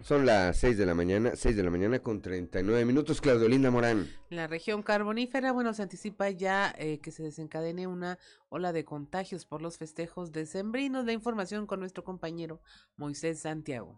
Son 0.01 0.27
las 0.27 0.57
6 0.57 0.77
de 0.77 0.85
la 0.85 0.93
mañana, 0.93 1.31
6 1.33 1.55
de 1.55 1.63
la 1.63 1.71
mañana 1.71 1.97
con 1.97 2.21
39 2.21 2.85
minutos, 2.85 3.19
Claudolinda 3.19 3.71
Morán. 3.71 4.07
La 4.29 4.45
región 4.45 4.83
carbonífera, 4.83 5.53
bueno, 5.53 5.73
se 5.73 5.81
anticipa 5.81 6.29
ya 6.29 6.75
eh, 6.77 6.99
que 6.99 7.11
se 7.11 7.23
desencadene 7.23 7.87
una 7.87 8.19
ola 8.49 8.73
de 8.73 8.85
contagios 8.85 9.45
por 9.45 9.63
los 9.63 9.79
festejos 9.79 10.31
decembrinos. 10.31 11.05
La 11.05 11.13
información 11.13 11.65
con 11.65 11.79
nuestro 11.79 12.03
compañero 12.03 12.61
Moisés 12.95 13.39
Santiago. 13.39 13.97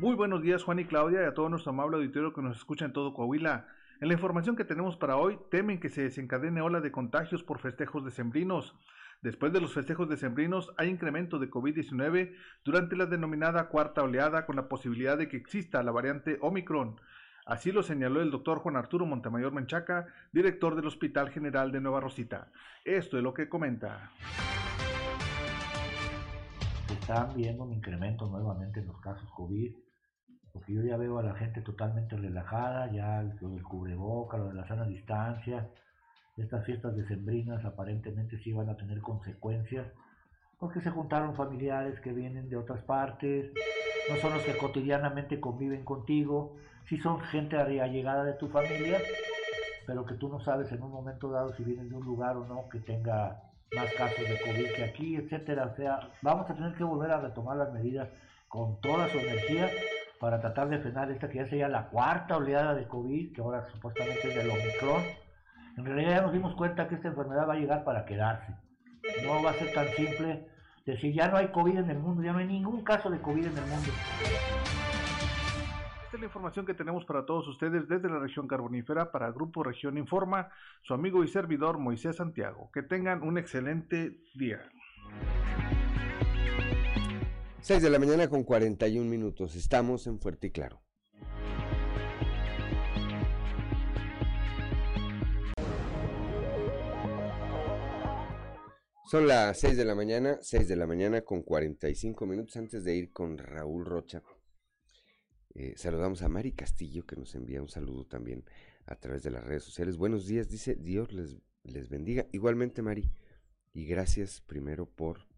Muy 0.00 0.16
buenos 0.16 0.40
días, 0.40 0.64
Juan 0.64 0.78
y 0.78 0.86
Claudia, 0.86 1.20
y 1.20 1.24
a 1.26 1.34
todo 1.34 1.50
nuestro 1.50 1.72
amable 1.72 1.98
auditorio 1.98 2.32
que 2.32 2.40
nos 2.40 2.56
escucha 2.56 2.86
en 2.86 2.94
todo 2.94 3.12
Coahuila. 3.12 3.66
En 4.00 4.08
la 4.08 4.14
información 4.14 4.56
que 4.56 4.64
tenemos 4.64 4.96
para 4.96 5.18
hoy, 5.18 5.38
temen 5.50 5.78
que 5.78 5.90
se 5.90 6.00
desencadene 6.00 6.62
ola 6.62 6.80
de 6.80 6.90
contagios 6.90 7.42
por 7.42 7.58
festejos 7.58 8.02
decembrinos. 8.02 8.74
Después 9.20 9.52
de 9.52 9.60
los 9.60 9.74
festejos 9.74 10.08
decembrinos 10.08 10.72
hay 10.78 10.88
incremento 10.88 11.38
de 11.38 11.50
COVID-19 11.50 12.34
durante 12.64 12.96
la 12.96 13.04
denominada 13.04 13.68
cuarta 13.68 14.02
oleada 14.02 14.46
con 14.46 14.56
la 14.56 14.70
posibilidad 14.70 15.18
de 15.18 15.28
que 15.28 15.36
exista 15.36 15.82
la 15.82 15.92
variante 15.92 16.38
Omicron. 16.40 16.98
Así 17.44 17.70
lo 17.70 17.82
señaló 17.82 18.22
el 18.22 18.30
doctor 18.30 18.60
Juan 18.60 18.76
Arturo 18.76 19.04
Montemayor 19.04 19.52
Menchaca, 19.52 20.06
director 20.32 20.76
del 20.76 20.86
Hospital 20.86 21.28
General 21.28 21.72
de 21.72 21.80
Nueva 21.82 22.00
Rosita. 22.00 22.50
Esto 22.86 23.18
es 23.18 23.22
lo 23.22 23.34
que 23.34 23.50
comenta. 23.50 24.12
Están 26.90 27.36
viendo 27.36 27.64
un 27.64 27.74
incremento 27.74 28.26
nuevamente 28.30 28.80
en 28.80 28.86
los 28.86 28.98
casos 29.02 29.30
COVID 29.32 29.89
porque 30.52 30.74
yo 30.74 30.82
ya 30.82 30.96
veo 30.96 31.18
a 31.18 31.22
la 31.22 31.34
gente 31.34 31.60
totalmente 31.62 32.16
relajada, 32.16 32.90
ya 32.92 33.22
lo 33.40 33.50
del 33.50 33.62
cubreboca, 33.62 34.36
lo 34.36 34.48
de 34.48 34.54
la 34.54 34.66
sana 34.66 34.84
distancia, 34.86 35.68
estas 36.36 36.64
fiestas 36.64 36.96
decembrinas 36.96 37.64
aparentemente 37.64 38.38
sí 38.38 38.52
van 38.52 38.68
a 38.68 38.76
tener 38.76 39.00
consecuencias, 39.00 39.86
porque 40.58 40.80
se 40.80 40.90
juntaron 40.90 41.34
familiares 41.34 42.00
que 42.00 42.12
vienen 42.12 42.48
de 42.48 42.56
otras 42.56 42.82
partes, 42.82 43.52
no 44.08 44.16
son 44.16 44.34
los 44.34 44.42
que 44.42 44.56
cotidianamente 44.56 45.40
conviven 45.40 45.84
contigo, 45.84 46.56
sí 46.88 46.98
son 46.98 47.20
gente 47.20 47.56
allegada 47.56 48.24
de 48.24 48.34
tu 48.34 48.48
familia, 48.48 48.98
pero 49.86 50.04
que 50.04 50.14
tú 50.14 50.28
no 50.28 50.40
sabes 50.40 50.70
en 50.72 50.82
un 50.82 50.90
momento 50.90 51.30
dado 51.30 51.52
si 51.54 51.64
vienen 51.64 51.88
de 51.88 51.96
un 51.96 52.04
lugar 52.04 52.36
o 52.36 52.46
no 52.46 52.68
que 52.68 52.80
tenga 52.80 53.42
más 53.76 53.92
casos 53.94 54.28
de 54.28 54.38
COVID 54.38 54.72
que 54.72 54.84
aquí, 54.84 55.16
etcétera. 55.16 55.66
O 55.72 55.76
sea, 55.76 56.10
vamos 56.22 56.50
a 56.50 56.54
tener 56.54 56.74
que 56.74 56.84
volver 56.84 57.10
a 57.10 57.20
retomar 57.20 57.56
las 57.56 57.72
medidas 57.72 58.08
con 58.48 58.80
toda 58.80 59.08
su 59.08 59.18
energía 59.18 59.68
para 60.20 60.38
tratar 60.38 60.68
de 60.68 60.78
frenar 60.78 61.10
esta 61.10 61.30
que 61.30 61.38
ya 61.38 61.46
sería 61.46 61.66
la 61.66 61.88
cuarta 61.88 62.36
oleada 62.36 62.74
de 62.74 62.86
COVID, 62.86 63.32
que 63.32 63.40
ahora 63.40 63.66
supuestamente 63.72 64.28
es 64.28 64.34
del 64.34 64.50
Omicron. 64.50 65.02
En 65.78 65.84
realidad 65.86 66.10
ya 66.10 66.20
nos 66.20 66.32
dimos 66.34 66.54
cuenta 66.56 66.86
que 66.86 66.96
esta 66.96 67.08
enfermedad 67.08 67.48
va 67.48 67.54
a 67.54 67.56
llegar 67.56 67.84
para 67.84 68.04
quedarse. 68.04 68.54
No 69.24 69.42
va 69.42 69.50
a 69.50 69.54
ser 69.54 69.72
tan 69.72 69.88
simple 69.88 70.46
decir 70.84 71.14
ya 71.14 71.28
no 71.28 71.38
hay 71.38 71.48
COVID 71.48 71.78
en 71.78 71.90
el 71.90 71.98
mundo, 71.98 72.22
ya 72.22 72.32
no 72.32 72.38
hay 72.38 72.46
ningún 72.46 72.84
caso 72.84 73.08
de 73.08 73.18
COVID 73.18 73.46
en 73.46 73.56
el 73.56 73.64
mundo. 73.64 73.90
Esta 76.04 76.16
es 76.16 76.20
la 76.20 76.26
información 76.26 76.66
que 76.66 76.74
tenemos 76.74 77.06
para 77.06 77.24
todos 77.24 77.48
ustedes 77.48 77.88
desde 77.88 78.10
la 78.10 78.18
región 78.18 78.46
carbonífera 78.46 79.10
para 79.10 79.30
Grupo 79.30 79.62
Región 79.62 79.96
Informa, 79.96 80.50
su 80.82 80.92
amigo 80.92 81.24
y 81.24 81.28
servidor 81.28 81.78
Moisés 81.78 82.16
Santiago. 82.16 82.70
Que 82.74 82.82
tengan 82.82 83.22
un 83.22 83.38
excelente 83.38 84.18
día. 84.34 84.60
6 87.62 87.82
de 87.82 87.90
la 87.90 87.98
mañana 87.98 88.28
con 88.28 88.42
41 88.42 89.08
minutos. 89.08 89.54
Estamos 89.54 90.06
en 90.06 90.18
Fuerte 90.18 90.46
y 90.46 90.50
Claro. 90.50 90.82
Son 99.10 99.26
las 99.26 99.58
6 99.60 99.76
de 99.76 99.84
la 99.84 99.94
mañana, 99.94 100.38
6 100.40 100.68
de 100.68 100.76
la 100.76 100.86
mañana 100.86 101.20
con 101.20 101.42
45 101.42 102.26
minutos 102.26 102.56
antes 102.56 102.82
de 102.82 102.96
ir 102.96 103.12
con 103.12 103.36
Raúl 103.36 103.84
Rocha. 103.84 104.22
Eh, 105.54 105.74
saludamos 105.76 106.22
a 106.22 106.28
Mari 106.28 106.52
Castillo 106.52 107.04
que 107.04 107.16
nos 107.16 107.34
envía 107.34 107.60
un 107.60 107.68
saludo 107.68 108.06
también 108.06 108.44
a 108.86 108.94
través 108.94 109.22
de 109.22 109.32
las 109.32 109.44
redes 109.44 109.64
sociales. 109.64 109.98
Buenos 109.98 110.26
días, 110.26 110.48
dice 110.48 110.76
Dios 110.76 111.12
les, 111.12 111.36
les 111.64 111.90
bendiga. 111.90 112.26
Igualmente, 112.32 112.80
Mari, 112.80 113.10
y 113.74 113.84
gracias 113.84 114.40
primero 114.40 114.86
por 114.86 115.29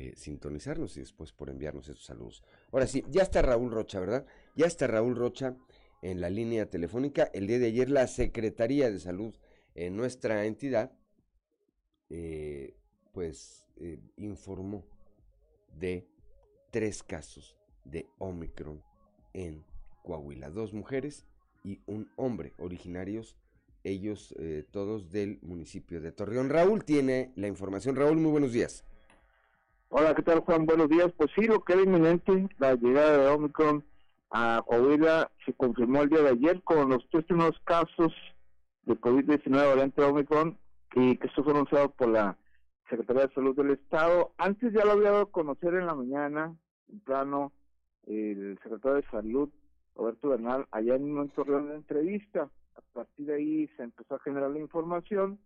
eh, 0.00 0.12
sintonizarnos 0.14 0.96
y 0.96 1.00
después 1.00 1.32
por 1.32 1.50
enviarnos 1.50 1.88
estos 1.88 2.04
saludos. 2.06 2.44
Ahora 2.70 2.86
sí, 2.86 3.02
ya 3.10 3.22
está 3.22 3.42
Raúl 3.42 3.72
Rocha, 3.72 3.98
¿verdad? 3.98 4.24
Ya 4.54 4.66
está 4.66 4.86
Raúl 4.86 5.16
Rocha 5.16 5.56
en 6.02 6.20
la 6.20 6.30
línea 6.30 6.70
telefónica. 6.70 7.24
El 7.34 7.48
día 7.48 7.58
de 7.58 7.66
ayer 7.66 7.90
la 7.90 8.06
Secretaría 8.06 8.92
de 8.92 9.00
Salud 9.00 9.34
en 9.74 9.96
nuestra 9.96 10.46
entidad, 10.46 10.92
eh, 12.10 12.76
pues 13.12 13.66
eh, 13.78 13.98
informó 14.18 14.86
de 15.74 16.06
tres 16.70 17.02
casos 17.02 17.56
de 17.84 18.06
Omicron 18.18 18.80
en 19.32 19.64
Coahuila. 20.04 20.48
Dos 20.50 20.74
mujeres 20.74 21.26
y 21.64 21.80
un 21.86 22.08
hombre 22.14 22.52
originarios, 22.58 23.34
ellos 23.82 24.32
todos 24.70 25.10
del 25.10 25.40
municipio 25.42 26.00
de 26.00 26.12
Torreón. 26.12 26.50
Raúl 26.50 26.84
tiene 26.84 27.32
la 27.34 27.48
información. 27.48 27.96
Raúl, 27.96 28.18
muy 28.18 28.30
buenos 28.30 28.52
días. 28.52 28.84
Hola, 29.90 30.14
¿qué 30.14 30.22
tal 30.22 30.40
Juan? 30.40 30.66
Buenos 30.66 30.90
días. 30.90 31.10
Pues 31.16 31.30
sí, 31.34 31.46
lo 31.46 31.64
que 31.64 31.72
era 31.72 31.82
inminente, 31.82 32.46
la 32.58 32.74
llegada 32.74 33.16
de 33.16 33.28
Omicron 33.28 33.82
a 34.30 34.62
Coahuila 34.66 35.30
se 35.46 35.54
confirmó 35.54 36.02
el 36.02 36.10
día 36.10 36.20
de 36.20 36.28
ayer 36.28 36.62
con 36.62 36.90
los 36.90 37.08
tres 37.10 37.24
primeros 37.24 37.58
casos 37.64 38.12
de 38.82 39.00
COVID-19 39.00 39.50
variante 39.50 40.02
Omicron 40.02 40.58
y 40.94 41.16
que 41.16 41.28
esto 41.28 41.42
fue 41.42 41.54
anunciado 41.54 41.90
por 41.92 42.08
la 42.08 42.36
Secretaría 42.90 43.28
de 43.28 43.34
Salud 43.34 43.56
del 43.56 43.70
Estado. 43.70 44.32
Antes 44.36 44.74
ya 44.74 44.84
lo 44.84 44.92
había 44.92 45.10
dado 45.10 45.22
a 45.22 45.32
conocer 45.32 45.72
en 45.72 45.86
la 45.86 45.94
mañana, 45.94 46.54
en 46.92 47.00
plano, 47.00 47.52
el 48.06 48.58
secretario 48.62 48.96
de 48.96 49.10
Salud, 49.10 49.48
Roberto 49.96 50.28
Bernal, 50.28 50.66
allá 50.70 50.96
en 50.96 51.16
un 51.16 51.30
Torreón 51.30 51.68
de 51.68 51.76
entrevista. 51.76 52.50
A 52.76 52.80
partir 52.92 53.24
de 53.24 53.36
ahí 53.36 53.68
se 53.68 53.84
empezó 53.84 54.16
a 54.16 54.20
generar 54.20 54.50
la 54.50 54.58
información 54.58 55.38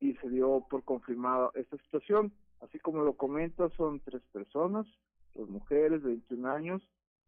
y 0.00 0.14
se 0.14 0.30
dio 0.30 0.66
por 0.70 0.82
confirmada 0.82 1.50
esta 1.54 1.76
situación. 1.76 2.32
Así 2.60 2.78
como 2.78 3.02
lo 3.02 3.14
comento, 3.14 3.70
son 3.70 4.00
tres 4.00 4.22
personas, 4.32 4.86
dos 5.34 5.48
mujeres 5.48 6.02
de 6.02 6.10
21 6.10 6.50
años, 6.50 6.82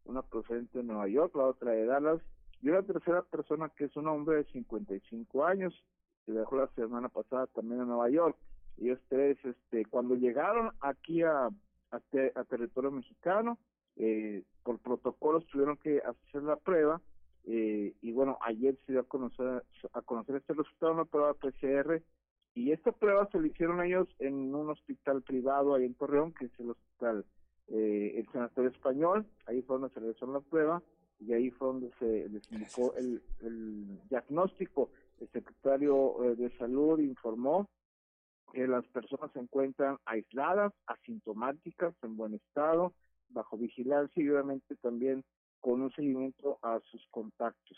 una 0.05 0.21
procedente 0.21 0.79
de 0.79 0.83
Nueva 0.83 1.07
York, 1.07 1.35
la 1.35 1.45
otra 1.45 1.71
de 1.71 1.85
Dallas, 1.85 2.21
y 2.61 2.69
una 2.69 2.83
tercera 2.83 3.23
persona 3.23 3.69
que 3.75 3.85
es 3.85 3.95
un 3.95 4.07
hombre 4.07 4.37
de 4.37 4.43
55 4.45 5.45
años, 5.45 5.73
que 6.25 6.31
dejó 6.31 6.57
la 6.57 6.67
semana 6.67 7.09
pasada 7.09 7.47
también 7.47 7.81
en 7.81 7.87
Nueva 7.87 8.09
York. 8.09 8.37
Ellos 8.77 8.99
tres, 9.09 9.37
este, 9.43 9.85
cuando 9.85 10.15
llegaron 10.15 10.71
aquí 10.79 11.23
a, 11.23 11.49
a, 11.91 12.43
territorio 12.45 12.91
mexicano, 12.91 13.57
eh, 13.95 14.43
por 14.63 14.79
protocolos 14.79 15.45
tuvieron 15.47 15.77
que 15.77 15.99
hacer 15.99 16.43
la 16.43 16.55
prueba, 16.55 17.01
eh, 17.45 17.93
y 18.01 18.11
bueno, 18.11 18.37
ayer 18.41 18.77
se 18.85 18.93
dio 18.93 19.01
a 19.01 19.07
conocer, 19.07 19.63
a 19.91 20.01
conocer 20.01 20.37
este 20.37 20.53
resultado 20.53 20.93
de 20.93 21.01
una 21.01 21.05
prueba 21.05 21.33
PCR, 21.33 22.01
y 22.55 22.71
esta 22.71 22.91
prueba 22.91 23.27
se 23.31 23.39
la 23.39 23.47
hicieron 23.47 23.83
ellos 23.83 24.07
en 24.19 24.53
un 24.53 24.69
hospital 24.69 25.21
privado 25.23 25.73
ahí 25.73 25.85
en 25.85 25.95
Torreón, 25.95 26.33
que 26.33 26.45
es 26.45 26.59
el 26.59 26.71
hospital, 26.71 27.25
eh, 27.67 28.13
el 28.17 28.31
Sanatorio 28.31 28.69
Español, 28.69 29.25
ahí 29.47 29.61
fue 29.63 29.79
donde 29.79 29.93
se 29.93 29.99
realizó 29.99 30.27
la 30.27 30.39
prueba, 30.39 30.81
y 31.19 31.33
ahí 31.33 31.49
fue 31.51 31.67
donde 31.67 31.91
se 31.99 32.29
les 32.29 32.51
indicó 32.51 32.93
el, 32.95 33.21
el 33.41 33.99
diagnóstico. 34.09 34.89
El 35.19 35.29
secretario 35.29 36.23
eh, 36.23 36.35
de 36.35 36.49
Salud 36.57 36.99
informó 36.99 37.69
que 38.51 38.67
las 38.67 38.85
personas 38.87 39.31
se 39.31 39.39
encuentran 39.39 39.97
aisladas, 40.05 40.73
asintomáticas, 40.85 41.95
en 42.03 42.17
buen 42.17 42.35
estado, 42.35 42.93
bajo 43.29 43.57
vigilancia 43.57 44.21
y 44.21 44.29
obviamente 44.29 44.75
también 44.75 45.23
con 45.59 45.81
un 45.81 45.91
seguimiento 45.91 46.59
a 46.61 46.79
sus 46.91 47.03
contactos. 47.09 47.77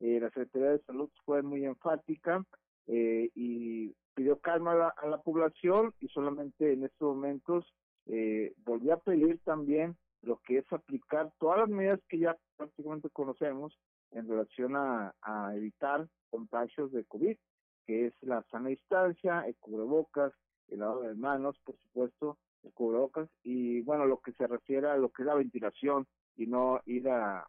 Eh, 0.00 0.20
la 0.20 0.28
Secretaría 0.28 0.70
de 0.70 0.82
Salud 0.84 1.10
fue 1.24 1.42
muy 1.42 1.64
enfática 1.64 2.44
eh, 2.86 3.30
y 3.34 3.94
pidió 4.14 4.38
calma 4.38 4.72
a 4.72 4.76
la, 4.76 4.88
a 4.88 5.06
la, 5.06 5.18
población 5.22 5.94
y 6.00 6.08
solamente 6.08 6.72
en 6.72 6.84
estos 6.84 7.14
momentos 7.14 7.72
eh, 8.06 8.52
volvió 8.64 8.94
a 8.94 9.00
pedir 9.00 9.40
también 9.44 9.96
lo 10.22 10.38
que 10.38 10.58
es 10.58 10.72
aplicar 10.72 11.32
todas 11.38 11.60
las 11.60 11.68
medidas 11.68 12.00
que 12.08 12.18
ya 12.18 12.36
prácticamente 12.56 13.10
conocemos 13.10 13.76
en 14.12 14.28
relación 14.28 14.76
a, 14.76 15.14
evitar 15.54 16.06
contagios 16.30 16.92
de 16.92 17.04
COVID, 17.04 17.36
que 17.86 18.06
es 18.06 18.14
la 18.22 18.42
sana 18.50 18.68
distancia, 18.68 19.40
el 19.46 19.56
cubrebocas, 19.56 20.32
el 20.68 20.80
lavado 20.80 21.02
de 21.02 21.14
manos, 21.14 21.58
por 21.64 21.76
supuesto, 21.78 22.38
el 22.62 22.72
cubrebocas, 22.72 23.28
y 23.42 23.80
bueno, 23.82 24.06
lo 24.06 24.20
que 24.20 24.32
se 24.32 24.46
refiere 24.46 24.88
a 24.88 24.96
lo 24.96 25.10
que 25.10 25.22
es 25.22 25.26
la 25.26 25.34
ventilación 25.34 26.06
y 26.36 26.46
no 26.46 26.80
ir 26.86 27.08
a 27.08 27.46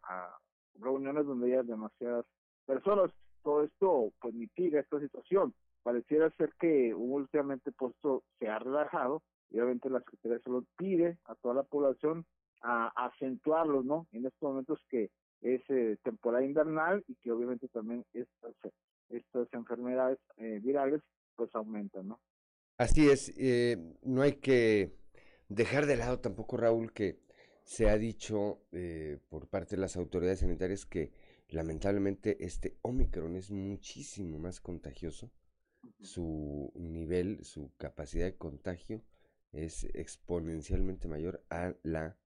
reuniones 0.80 1.26
donde 1.26 1.52
haya 1.52 1.62
demasiadas 1.62 2.26
personas. 2.66 3.10
Todo 3.44 3.62
esto 3.62 4.12
pues 4.20 4.34
mitiga 4.34 4.80
esta 4.80 4.98
situación. 4.98 5.54
Pareciera 5.84 6.30
ser 6.30 6.50
que 6.58 6.92
últimamente 6.92 7.70
puesto 7.70 8.24
se 8.40 8.48
ha 8.48 8.58
relajado 8.58 9.22
y 9.50 9.58
obviamente 9.58 9.90
la 9.90 10.00
Secretaría 10.00 10.38
de 10.38 10.42
Salud 10.42 10.64
pide 10.76 11.18
a 11.26 11.36
toda 11.36 11.54
la 11.54 11.62
población 11.62 12.26
a, 12.62 12.88
acentuarlos, 13.06 13.84
¿no? 13.84 14.08
En 14.12 14.26
estos 14.26 14.42
momentos 14.42 14.80
que 14.88 15.10
es 15.42 15.60
eh, 15.68 15.98
temporada 16.02 16.44
invernal 16.44 17.04
y 17.06 17.14
que 17.16 17.30
obviamente 17.30 17.68
también 17.68 18.04
estas, 18.14 18.54
estas 19.10 19.46
enfermedades 19.52 20.18
eh, 20.38 20.58
virales 20.62 21.02
pues 21.36 21.54
aumentan, 21.54 22.08
¿no? 22.08 22.20
Así 22.78 23.08
es, 23.08 23.32
eh, 23.38 23.76
no 24.02 24.22
hay 24.22 24.32
que 24.36 24.96
dejar 25.48 25.86
de 25.86 25.96
lado 25.96 26.18
tampoco, 26.18 26.56
Raúl, 26.56 26.92
que 26.92 27.20
se 27.64 27.88
ha 27.88 27.96
dicho 27.96 28.62
eh, 28.72 29.18
por 29.28 29.48
parte 29.48 29.76
de 29.76 29.80
las 29.80 29.96
autoridades 29.96 30.40
sanitarias 30.40 30.84
que 30.84 31.12
lamentablemente 31.48 32.44
este 32.44 32.76
Omicron 32.82 33.36
es 33.36 33.50
muchísimo 33.50 34.38
más 34.38 34.60
contagioso. 34.60 35.30
Su 36.00 36.72
nivel, 36.74 37.44
su 37.44 37.72
capacidad 37.76 38.24
de 38.24 38.36
contagio 38.36 39.02
es 39.52 39.84
exponencialmente 39.94 41.08
mayor 41.08 41.44
a 41.50 41.74
la 41.82 42.18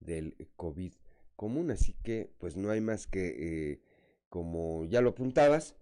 del 0.00 0.36
COVID 0.56 0.92
común, 1.34 1.70
así 1.70 1.94
que 2.02 2.32
pues 2.38 2.56
no 2.56 2.70
hay 2.70 2.80
más 2.80 3.06
que, 3.06 3.72
eh, 3.72 3.80
como 4.28 4.84
ya 4.84 5.00
lo 5.00 5.10
apuntabas, 5.10 5.76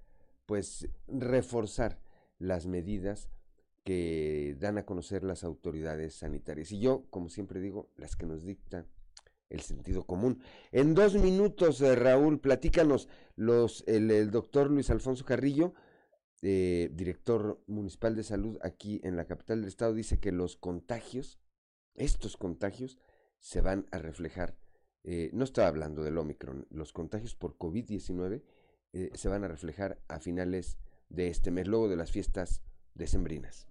pues 0.46 0.88
reforzar 1.08 2.00
las 2.38 2.66
medidas 2.66 3.30
que 3.84 4.56
dan 4.58 4.78
a 4.78 4.86
conocer 4.86 5.24
las 5.24 5.44
autoridades 5.44 6.14
sanitarias. 6.14 6.72
Y 6.72 6.80
yo, 6.80 7.06
como 7.10 7.28
siempre 7.28 7.60
digo, 7.60 7.90
las 7.96 8.16
que 8.16 8.26
nos 8.26 8.44
dicta 8.44 8.86
el 9.54 9.60
sentido 9.60 10.04
común. 10.04 10.40
En 10.72 10.94
dos 10.94 11.14
minutos, 11.14 11.80
eh, 11.80 11.94
Raúl, 11.94 12.40
platícanos, 12.40 13.08
los, 13.36 13.84
el, 13.86 14.10
el, 14.10 14.30
doctor 14.30 14.70
Luis 14.70 14.90
Alfonso 14.90 15.24
Carrillo, 15.24 15.74
eh, 16.42 16.90
director 16.92 17.62
municipal 17.66 18.14
de 18.14 18.22
salud 18.22 18.58
aquí 18.62 19.00
en 19.04 19.16
la 19.16 19.26
capital 19.26 19.60
del 19.60 19.68
estado, 19.68 19.94
dice 19.94 20.20
que 20.20 20.32
los 20.32 20.56
contagios, 20.56 21.40
estos 21.94 22.36
contagios, 22.36 22.98
se 23.38 23.60
van 23.60 23.86
a 23.92 23.98
reflejar 23.98 24.56
eh, 25.04 25.28
no 25.34 25.44
estaba 25.44 25.68
hablando 25.68 26.02
del 26.02 26.16
Omicron, 26.16 26.66
los 26.70 26.94
contagios 26.94 27.34
por 27.34 27.58
COVID-19 27.58 28.42
eh, 28.94 29.10
se 29.12 29.28
van 29.28 29.44
a 29.44 29.48
reflejar 29.48 29.98
a 30.08 30.18
finales 30.18 30.78
de 31.10 31.28
este 31.28 31.50
mes, 31.50 31.68
luego 31.68 31.90
de 31.90 31.96
las 31.96 32.10
fiestas 32.10 32.62
decembrinas. 32.94 33.68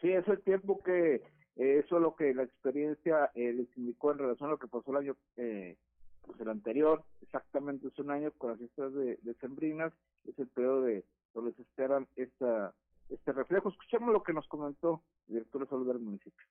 Sí, 0.00 0.12
es 0.12 0.26
el 0.28 0.40
tiempo 0.42 0.78
que 0.84 1.22
eso 1.60 1.96
es 1.96 2.02
lo 2.02 2.16
que 2.16 2.32
la 2.32 2.42
experiencia 2.42 3.30
eh, 3.34 3.52
les 3.52 3.68
indicó 3.76 4.12
en 4.12 4.18
relación 4.18 4.48
a 4.48 4.52
lo 4.52 4.58
que 4.58 4.66
pasó 4.66 4.90
el 4.92 4.96
año, 4.96 5.16
eh, 5.36 5.76
pues 6.22 6.40
el 6.40 6.48
anterior, 6.48 7.04
exactamente 7.20 7.88
es 7.88 7.98
un 7.98 8.10
año 8.10 8.32
con 8.38 8.50
las 8.50 8.58
fiestas 8.58 8.94
de, 8.94 9.18
decembrinas, 9.22 9.92
es 10.26 10.38
el 10.38 10.48
periodo 10.48 10.82
de 10.82 11.04
donde 11.34 11.52
se 11.52 11.62
esperan 11.62 12.08
esta, 12.16 12.72
este 13.10 13.32
reflejo. 13.32 13.68
Escuchemos 13.68 14.10
lo 14.10 14.22
que 14.22 14.32
nos 14.32 14.48
comentó 14.48 15.02
el 15.28 15.34
director 15.34 15.60
de 15.60 15.68
salud 15.68 15.86
del 15.86 15.98
municipio. 15.98 16.46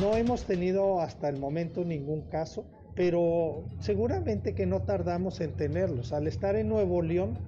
No 0.00 0.16
hemos 0.16 0.44
tenido 0.44 1.00
hasta 1.00 1.28
el 1.28 1.38
momento 1.38 1.84
ningún 1.84 2.28
caso, 2.30 2.66
pero 2.96 3.64
seguramente 3.78 4.56
que 4.56 4.66
no 4.66 4.82
tardamos 4.82 5.40
en 5.40 5.56
tenerlos. 5.56 6.12
Al 6.12 6.26
estar 6.26 6.56
en 6.56 6.68
Nuevo 6.68 7.00
León, 7.00 7.38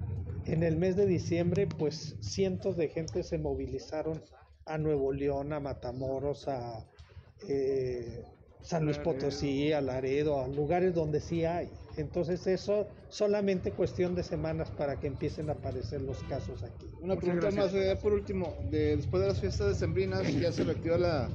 en 0.47 0.63
el 0.63 0.77
mes 0.77 0.95
de 0.95 1.05
diciembre, 1.05 1.67
pues 1.67 2.15
cientos 2.21 2.77
de 2.77 2.87
gente 2.87 3.23
se 3.23 3.37
movilizaron 3.37 4.21
a 4.65 4.77
Nuevo 4.77 5.11
León, 5.11 5.53
a 5.53 5.59
Matamoros, 5.59 6.47
a 6.47 6.85
eh, 7.47 8.23
San 8.61 8.85
Luis 8.85 8.97
Potosí, 8.97 9.71
a 9.71 9.81
Laredo, 9.81 10.41
a 10.41 10.47
lugares 10.47 10.93
donde 10.93 11.19
sí 11.19 11.45
hay. 11.45 11.69
Entonces 11.97 12.45
eso 12.47 12.87
solamente 13.09 13.71
cuestión 13.71 14.13
de 14.15 14.23
semanas 14.23 14.69
para 14.71 14.99
que 14.99 15.07
empiecen 15.07 15.49
a 15.49 15.53
aparecer 15.53 16.01
los 16.01 16.21
casos 16.23 16.63
aquí. 16.63 16.87
Una 17.01 17.15
pregunta 17.15 17.51
más, 17.51 17.73
eh, 17.73 17.97
por 18.01 18.13
último, 18.13 18.55
de, 18.69 18.97
después 18.97 19.21
de 19.21 19.29
las 19.29 19.39
fiestas 19.39 19.67
decembrinas 19.69 20.31
ya 20.39 20.51
se 20.51 20.63
reactiva 20.63 20.97
la 20.97 21.29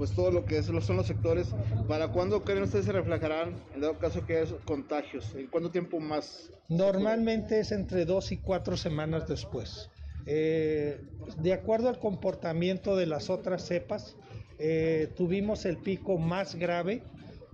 pues 0.00 0.12
todo 0.12 0.30
lo 0.30 0.46
que 0.46 0.56
es, 0.56 0.64
son 0.64 0.96
los 0.96 1.06
sectores. 1.06 1.48
¿Para 1.86 2.08
cuándo 2.08 2.42
creen 2.42 2.62
ustedes 2.62 2.86
se 2.86 2.92
reflejarán, 2.92 3.54
en 3.74 3.82
dado 3.82 3.98
caso 3.98 4.24
que 4.24 4.40
es 4.40 4.54
contagios? 4.64 5.34
¿En 5.34 5.46
cuánto 5.48 5.70
tiempo 5.70 6.00
más? 6.00 6.50
Normalmente 6.70 7.60
es 7.60 7.70
entre 7.70 8.06
dos 8.06 8.32
y 8.32 8.38
cuatro 8.38 8.78
semanas 8.78 9.28
después. 9.28 9.90
Eh, 10.24 11.02
de 11.36 11.52
acuerdo 11.52 11.90
al 11.90 11.98
comportamiento 11.98 12.96
de 12.96 13.04
las 13.04 13.28
otras 13.28 13.66
cepas, 13.66 14.16
eh, 14.58 15.12
tuvimos 15.18 15.66
el 15.66 15.76
pico 15.76 16.16
más 16.16 16.54
grave 16.54 17.02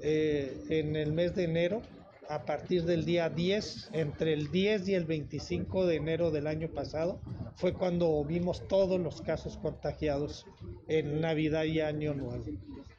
eh, 0.01 0.67
en 0.69 0.95
el 0.95 1.15
mes 1.15 1.35
de 1.35 1.43
enero, 1.43 1.83
a 2.29 2.45
partir 2.45 2.85
del 2.85 3.05
día 3.05 3.29
10, 3.31 3.91
entre 3.93 4.33
el 4.33 4.51
10 4.51 4.89
y 4.89 4.95
el 4.95 5.05
25 5.05 5.87
de 5.87 5.97
enero 5.97 6.31
del 6.31 6.47
año 6.47 6.69
pasado, 6.69 7.21
fue 7.57 7.73
cuando 7.73 8.25
vimos 8.25 8.67
todos 8.69 9.01
los 9.01 9.23
casos 9.23 9.57
contagiados 9.59 10.47
en 10.89 11.21
Navidad 11.21 11.65
y 11.65 11.81
Año 11.81 12.15
Nuevo. 12.15 12.45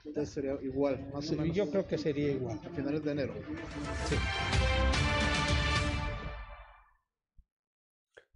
Entonces 0.06 0.34
sería 0.34 0.58
igual, 0.62 1.10
más 1.14 1.26
Sí, 1.26 1.36
o 1.36 1.38
menos. 1.38 1.56
Yo 1.56 1.70
creo 1.70 1.86
que 1.88 1.98
sería 1.98 2.32
igual. 2.32 2.60
A 2.66 2.70
finales 2.70 3.04
de 3.04 3.12
enero. 3.12 3.34
Sí. 4.08 4.16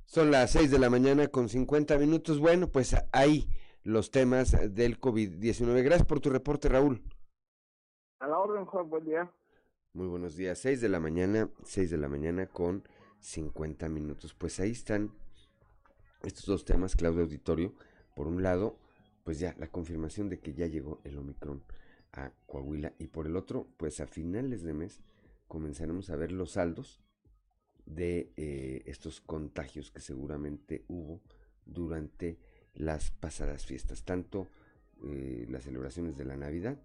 Son 0.05 0.29
las 0.29 0.51
6 0.51 0.69
de 0.71 0.79
la 0.79 0.89
mañana 0.89 1.29
con 1.29 1.47
50 1.47 1.97
minutos. 1.97 2.39
Bueno, 2.39 2.67
pues 2.67 2.95
ahí 3.13 3.47
los 3.83 4.11
temas 4.11 4.51
del 4.75 4.99
COVID-19. 4.99 5.83
Gracias 5.83 6.05
por 6.05 6.19
tu 6.19 6.29
reporte, 6.29 6.67
Raúl. 6.67 7.01
A 8.19 8.27
la 8.27 8.37
orden, 8.37 8.65
Juan, 8.65 8.89
buen 8.89 9.05
día. 9.05 9.31
Muy 9.93 10.07
buenos 10.07 10.37
días. 10.37 10.57
6 10.59 10.79
de 10.79 10.87
la 10.87 11.01
mañana, 11.01 11.49
6 11.65 11.91
de 11.91 11.97
la 11.97 12.07
mañana 12.07 12.47
con 12.47 12.87
50 13.19 13.89
minutos. 13.89 14.33
Pues 14.33 14.57
ahí 14.61 14.71
están 14.71 15.11
estos 16.23 16.45
dos 16.45 16.63
temas, 16.63 16.95
Claudio 16.95 17.23
Auditorio. 17.23 17.73
Por 18.15 18.27
un 18.27 18.41
lado, 18.41 18.79
pues 19.25 19.39
ya 19.39 19.53
la 19.59 19.67
confirmación 19.67 20.29
de 20.29 20.39
que 20.39 20.53
ya 20.53 20.65
llegó 20.67 21.01
el 21.03 21.17
Omicron 21.17 21.61
a 22.13 22.31
Coahuila. 22.45 22.93
Y 22.99 23.07
por 23.07 23.27
el 23.27 23.35
otro, 23.35 23.67
pues 23.75 23.99
a 23.99 24.07
finales 24.07 24.63
de 24.63 24.73
mes 24.73 25.01
comenzaremos 25.49 26.09
a 26.09 26.15
ver 26.15 26.31
los 26.31 26.51
saldos 26.51 27.01
de 27.85 28.31
eh, 28.37 28.83
estos 28.85 29.19
contagios 29.19 29.91
que 29.91 29.99
seguramente 29.99 30.85
hubo 30.87 31.19
durante 31.65 32.39
las 32.75 33.11
pasadas 33.11 33.65
fiestas, 33.65 34.05
tanto 34.05 34.47
eh, 35.03 35.45
las 35.49 35.65
celebraciones 35.65 36.15
de 36.15 36.23
la 36.23 36.37
Navidad, 36.37 36.81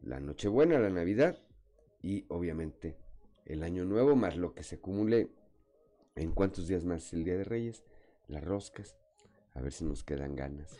la 0.00 0.18
Nochebuena, 0.18 0.78
la 0.78 0.88
Navidad 0.88 1.45
y 2.06 2.24
obviamente 2.28 2.96
el 3.46 3.64
Año 3.64 3.84
Nuevo, 3.84 4.14
más 4.14 4.36
lo 4.36 4.54
que 4.54 4.62
se 4.62 4.76
acumule 4.76 5.28
en 6.14 6.30
cuántos 6.30 6.68
días 6.68 6.84
más 6.84 7.12
el 7.12 7.24
Día 7.24 7.36
de 7.36 7.42
Reyes, 7.42 7.82
las 8.28 8.44
roscas, 8.44 8.96
a 9.56 9.62
ver 9.62 9.72
si 9.72 9.84
nos 9.84 10.04
quedan 10.04 10.36
ganas, 10.36 10.76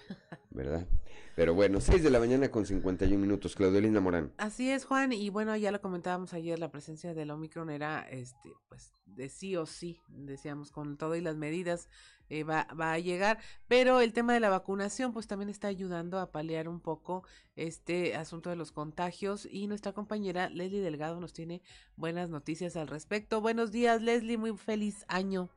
¿verdad? 0.50 0.86
Pero 1.34 1.54
bueno, 1.54 1.80
6 1.80 2.02
de 2.02 2.10
la 2.10 2.18
mañana 2.18 2.50
con 2.50 2.66
51 2.66 3.18
minutos, 3.18 3.56
Claudio 3.56 3.80
Linda 3.80 4.00
Morán. 4.00 4.32
Así 4.36 4.70
es, 4.70 4.84
Juan, 4.84 5.12
y 5.12 5.30
bueno, 5.30 5.56
ya 5.56 5.70
lo 5.70 5.80
comentábamos 5.80 6.34
ayer, 6.34 6.58
la 6.58 6.70
presencia 6.70 7.14
del 7.14 7.30
Omicron 7.30 7.70
era, 7.70 8.06
este, 8.10 8.52
pues, 8.68 8.92
de 9.06 9.28
sí 9.30 9.56
o 9.56 9.64
sí, 9.64 10.00
decíamos, 10.08 10.70
con 10.70 10.98
todo 10.98 11.16
y 11.16 11.22
las 11.22 11.36
medidas 11.36 11.88
eh, 12.28 12.44
va, 12.44 12.66
va 12.78 12.92
a 12.92 12.98
llegar, 12.98 13.38
pero 13.66 14.00
el 14.00 14.12
tema 14.12 14.34
de 14.34 14.40
la 14.40 14.50
vacunación, 14.50 15.12
pues, 15.12 15.26
también 15.26 15.48
está 15.48 15.68
ayudando 15.68 16.18
a 16.18 16.30
paliar 16.30 16.68
un 16.68 16.80
poco 16.80 17.24
este 17.54 18.14
asunto 18.14 18.50
de 18.50 18.56
los 18.56 18.72
contagios, 18.72 19.48
y 19.50 19.68
nuestra 19.68 19.92
compañera 19.92 20.50
Leslie 20.50 20.82
Delgado 20.82 21.18
nos 21.18 21.32
tiene 21.32 21.62
buenas 21.96 22.28
noticias 22.28 22.76
al 22.76 22.88
respecto. 22.88 23.40
Buenos 23.40 23.72
días, 23.72 24.02
Leslie, 24.02 24.36
muy 24.36 24.54
feliz 24.56 25.06
año. 25.08 25.48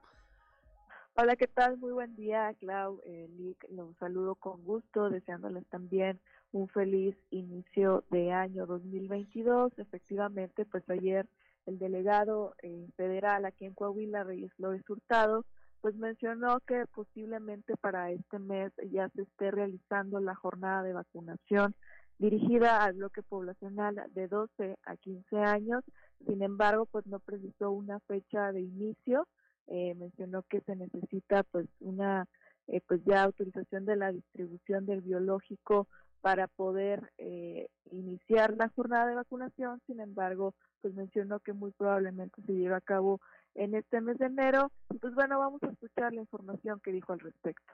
Hola, 1.16 1.36
¿qué 1.36 1.47
tal? 1.47 1.78
Muy 1.78 1.91
buen 1.91 2.16
día, 2.16 2.53
Clau, 2.60 3.01
eh, 3.05 3.28
Lick, 3.38 3.66
los 3.72 3.95
saludo 3.97 4.36
con 4.36 4.64
gusto, 4.64 5.10
deseándoles 5.10 5.66
también 5.68 6.20
un 6.53 6.70
feliz 6.70 7.16
inicio 7.30 8.05
de 8.10 8.32
año 8.32 8.66
2022. 8.66 9.74
Efectivamente, 9.78 10.66
pues 10.66 10.89
ayer 10.89 11.28
el 11.66 11.78
delegado 11.78 12.55
eh, 12.64 12.88
federal 12.95 13.45
aquí 13.45 13.66
en 13.66 13.74
Coahuila, 13.74 14.24
Reyes 14.24 14.53
Flores 14.53 14.89
Hurtado, 14.89 15.45
pues 15.82 15.95
mencionó 15.95 16.60
que 16.62 16.86
posiblemente 16.93 17.76
para 17.78 18.12
este 18.12 18.39
mes 18.39 18.72
ya 18.91 19.10
se 19.10 19.24
esté 19.24 19.51
realizando 19.51 20.20
la 20.22 20.36
jornada 20.36 20.84
de 20.84 20.93
vacunación 20.93 21.76
dirigida 22.18 22.84
al 22.84 22.93
bloque 22.93 23.24
poblacional 23.24 24.01
de 24.14 24.28
12 24.28 24.78
a 24.84 24.95
15 24.97 25.38
años. 25.38 25.84
Sin 26.26 26.41
embargo, 26.43 26.86
pues 26.86 27.05
no 27.07 27.20
precisó 27.20 27.72
una 27.72 27.99
fecha 28.01 28.51
de 28.51 28.62
inicio 28.62 29.28
eh, 29.70 29.93
mencionó 29.95 30.43
que 30.43 30.61
se 30.61 30.76
necesita 30.76 31.43
pues 31.43 31.67
una 31.80 32.28
eh, 32.67 32.82
pues 32.88 33.01
ya 33.05 33.24
autorización 33.24 33.86
de 33.86 33.95
la 33.95 34.11
distribución 34.11 34.88
del 34.88 35.01
biológico 35.01 35.88
para 36.22 36.47
poder 36.47 37.11
eh, 37.20 37.67
iniciar 37.91 38.55
la 38.57 38.70
jornada 38.70 39.07
de 39.07 39.15
vacunación. 39.15 39.80
Sin 39.86 39.99
embargo 39.99 40.55
pues 40.82 40.95
mencionó 40.95 41.39
que 41.39 41.53
muy 41.53 41.72
probablemente 41.72 42.41
se 42.47 42.53
lleve 42.53 42.76
a 42.76 42.82
cabo 42.82 43.22
en 43.53 43.76
este 43.76 44.01
mes 44.01 44.17
de 44.17 44.26
enero. 44.26 44.72
Y 44.91 44.97
pues 44.97 45.13
bueno 45.13 45.38
vamos 45.38 45.61
a 45.61 45.67
escuchar 45.67 46.13
la 46.13 46.22
información 46.22 46.80
que 46.84 46.91
dijo 46.91 47.13
al 47.13 47.20
respecto. 47.20 47.72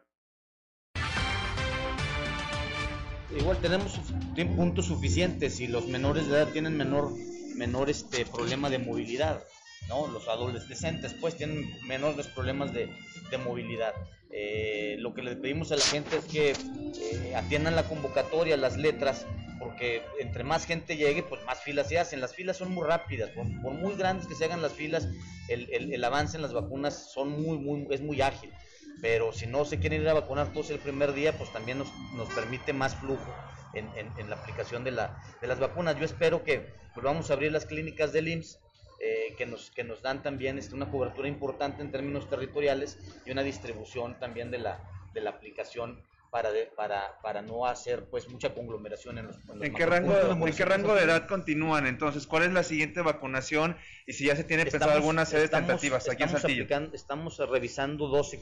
Igual 3.37 3.57
tenemos 3.61 3.99
puntos 4.55 4.85
suficientes 4.85 5.61
y 5.61 5.67
los 5.67 5.87
menores 5.87 6.27
de 6.27 6.35
edad 6.35 6.51
tienen 6.51 6.77
menor 6.77 7.09
menor 7.55 7.89
este 7.89 8.25
problema 8.25 8.69
de 8.69 8.79
movilidad 8.79 9.41
¿no? 9.87 10.07
Los 10.07 10.27
adolescentes 10.27 11.13
pues 11.19 11.35
tienen 11.35 11.69
menores 11.87 12.27
problemas 12.27 12.73
de, 12.73 12.89
de 13.29 13.37
movilidad. 13.37 13.93
Eh, 14.31 14.97
lo 14.99 15.13
que 15.13 15.21
le 15.21 15.35
pedimos 15.35 15.71
a 15.71 15.75
la 15.75 15.83
gente 15.83 16.17
es 16.17 16.25
que 16.25 16.49
eh, 16.51 17.35
atiendan 17.35 17.75
la 17.75 17.83
convocatoria, 17.83 18.57
las 18.57 18.77
letras, 18.77 19.25
porque 19.59 20.01
entre 20.19 20.43
más 20.43 20.65
gente 20.65 20.97
llegue, 20.97 21.23
pues 21.23 21.43
más 21.45 21.61
filas 21.61 21.87
se 21.87 21.99
hacen. 21.99 22.19
Las 22.19 22.35
filas 22.35 22.57
son 22.57 22.73
muy 22.73 22.85
rápidas, 22.85 23.29
por, 23.29 23.45
muy 23.45 23.95
grandes 23.95 24.27
que 24.27 24.35
se 24.35 24.45
hagan 24.45 24.61
las 24.61 24.73
filas, 24.73 25.07
el, 25.47 25.69
el, 25.71 25.93
el 25.93 26.03
avance 26.03 26.35
en 26.35 26.41
las 26.41 26.53
vacunas 26.53 27.11
son 27.13 27.29
muy, 27.41 27.57
muy, 27.57 27.87
es 27.91 28.01
muy 28.01 28.21
ágil. 28.21 28.51
Pero 29.01 29.33
si 29.33 29.45
no 29.45 29.65
se 29.65 29.79
quieren 29.79 30.01
ir 30.01 30.09
a 30.09 30.13
vacunar 30.13 30.51
todos 30.53 30.69
el 30.69 30.79
primer 30.79 31.13
día, 31.13 31.37
pues 31.37 31.51
también 31.51 31.77
nos, 31.77 31.87
nos 32.15 32.27
permite 32.33 32.73
más 32.73 32.95
flujo 32.95 33.33
en, 33.73 33.87
en, 33.97 34.11
en 34.17 34.29
la 34.29 34.37
aplicación 34.37 34.83
de, 34.83 34.91
la, 34.91 35.21
de 35.41 35.47
las 35.47 35.59
vacunas. 35.59 35.97
Yo 35.97 36.05
espero 36.05 36.43
que 36.43 36.73
volvamos 36.95 37.29
a 37.29 37.33
abrir 37.33 37.51
las 37.51 37.65
clínicas 37.65 38.13
del 38.13 38.29
IMSS 38.29 38.59
eh, 38.99 39.35
que, 39.37 39.45
nos, 39.45 39.71
que 39.71 39.83
nos 39.83 40.01
dan 40.01 40.23
también 40.23 40.57
este, 40.57 40.75
una 40.75 40.89
cobertura 40.89 41.27
importante 41.27 41.81
en 41.81 41.91
términos 41.91 42.29
territoriales 42.29 42.97
y 43.25 43.31
una 43.31 43.43
distribución 43.43 44.19
también 44.19 44.51
de 44.51 44.59
la, 44.59 44.79
de 45.13 45.21
la 45.21 45.31
aplicación 45.31 46.01
para, 46.31 46.51
de, 46.51 46.65
para, 46.65 47.19
para 47.21 47.41
no 47.41 47.65
hacer 47.65 48.09
pues 48.09 48.27
mucha 48.27 48.53
conglomeración 48.53 49.17
en 49.17 49.27
los, 49.27 49.37
en 49.37 49.59
los 49.59 49.61
¿En 49.67 49.73
qué, 49.73 49.85
rango, 49.85 50.13
¿En 50.47 50.53
qué 50.53 50.65
rango 50.65 50.93
de 50.93 51.03
edad 51.03 51.27
continúan 51.27 51.87
entonces? 51.87 52.27
¿Cuál 52.27 52.43
es 52.43 52.51
la 52.51 52.63
siguiente 52.63 53.01
vacunación? 53.01 53.77
Y 54.05 54.13
si 54.13 54.25
ya 54.25 54.35
se 54.35 54.43
tiene 54.43 54.65
pensado 54.65 54.91
algunas 54.91 55.29
sedes 55.29 55.49
tentativas 55.49 56.03
aquí 56.09 56.23
en 56.23 56.27
estamos 56.29 56.41
Saltillo. 56.41 56.63
aplicando- 56.63 56.93
estamos 56.95 57.37
revisando 57.49 58.07
12, 58.09 58.41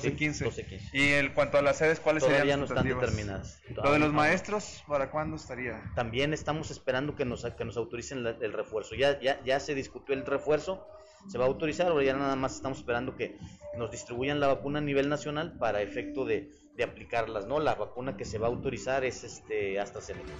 12, 0.00 0.10
Sí, 0.10 0.16
15. 0.16 0.44
12, 0.44 0.66
15. 0.66 0.96
Y 0.98 1.12
en 1.12 1.32
cuanto 1.34 1.58
a 1.58 1.62
las 1.62 1.78
sedes, 1.78 2.00
¿cuáles 2.00 2.22
Todavía 2.22 2.40
serían 2.42 2.60
no 2.60 2.66
están 2.66 2.86
determinadas. 2.88 3.60
Lo 3.82 3.92
de 3.92 3.98
los 3.98 4.08
no. 4.10 4.14
maestros, 4.14 4.82
¿para 4.86 5.10
cuándo 5.10 5.36
estaría? 5.36 5.82
También 5.94 6.32
estamos 6.34 6.70
esperando 6.70 7.14
que 7.16 7.24
nos, 7.24 7.44
que 7.44 7.64
nos 7.64 7.76
autoricen 7.76 8.22
la- 8.24 8.36
el 8.40 8.52
refuerzo. 8.52 8.94
Ya, 8.94 9.20
ya, 9.20 9.40
ya 9.44 9.60
se 9.60 9.74
discutió 9.74 10.14
el 10.14 10.24
refuerzo, 10.26 10.86
se 11.28 11.38
va 11.38 11.44
a 11.44 11.48
autorizar, 11.48 11.88
ahora 11.88 12.04
ya 12.04 12.14
nada 12.14 12.36
más 12.36 12.54
estamos 12.56 12.78
esperando 12.78 13.16
que 13.16 13.36
nos 13.78 13.90
distribuyan 13.90 14.40
la 14.40 14.46
vacuna 14.48 14.78
a 14.78 14.82
nivel 14.82 15.08
nacional 15.08 15.56
para 15.58 15.80
efecto 15.80 16.24
de, 16.24 16.50
de 16.76 16.84
aplicarlas, 16.84 17.46
¿no? 17.46 17.60
La 17.60 17.74
vacuna 17.74 18.16
que 18.16 18.24
se 18.24 18.38
va 18.38 18.46
a 18.46 18.50
autorizar 18.50 19.04
es 19.04 19.24
este 19.24 19.80
AstraZeneca. 19.80 20.32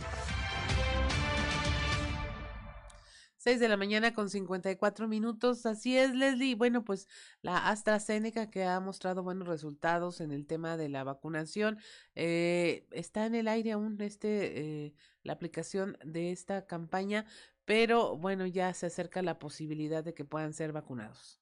6 3.45 3.61
de 3.61 3.69
la 3.69 3.77
mañana 3.77 4.15
con 4.15 4.31
54 4.31 5.07
minutos. 5.07 5.67
Así 5.67 5.99
es, 5.99 6.15
Leslie. 6.15 6.55
Bueno, 6.55 6.83
pues 6.83 7.07
la 7.43 7.69
AstraZeneca 7.69 8.49
que 8.51 8.65
ha 8.65 8.81
mostrado 8.81 9.23
buenos 9.23 9.47
resultados 9.47 10.23
en 10.23 10.31
el 10.33 10.47
tema 10.47 10.79
de 10.79 10.89
la 10.89 11.05
vacunación. 11.05 11.77
eh, 12.15 12.87
está 12.91 13.27
en 13.27 13.35
el 13.35 13.47
aire 13.49 13.73
aún 13.73 14.01
este, 14.01 14.87
eh, 14.87 14.95
la 15.23 15.35
aplicación 15.35 15.99
de 16.03 16.33
esta 16.33 16.67
campaña, 16.67 17.27
pero 17.67 18.17
bueno, 18.17 18.47
ya 18.47 18.73
se 18.73 18.87
acerca 18.87 19.21
la 19.21 19.39
posibilidad 19.39 20.03
de 20.03 20.15
que 20.15 20.25
puedan 20.25 20.55
ser 20.55 20.73
vacunados. 20.73 21.39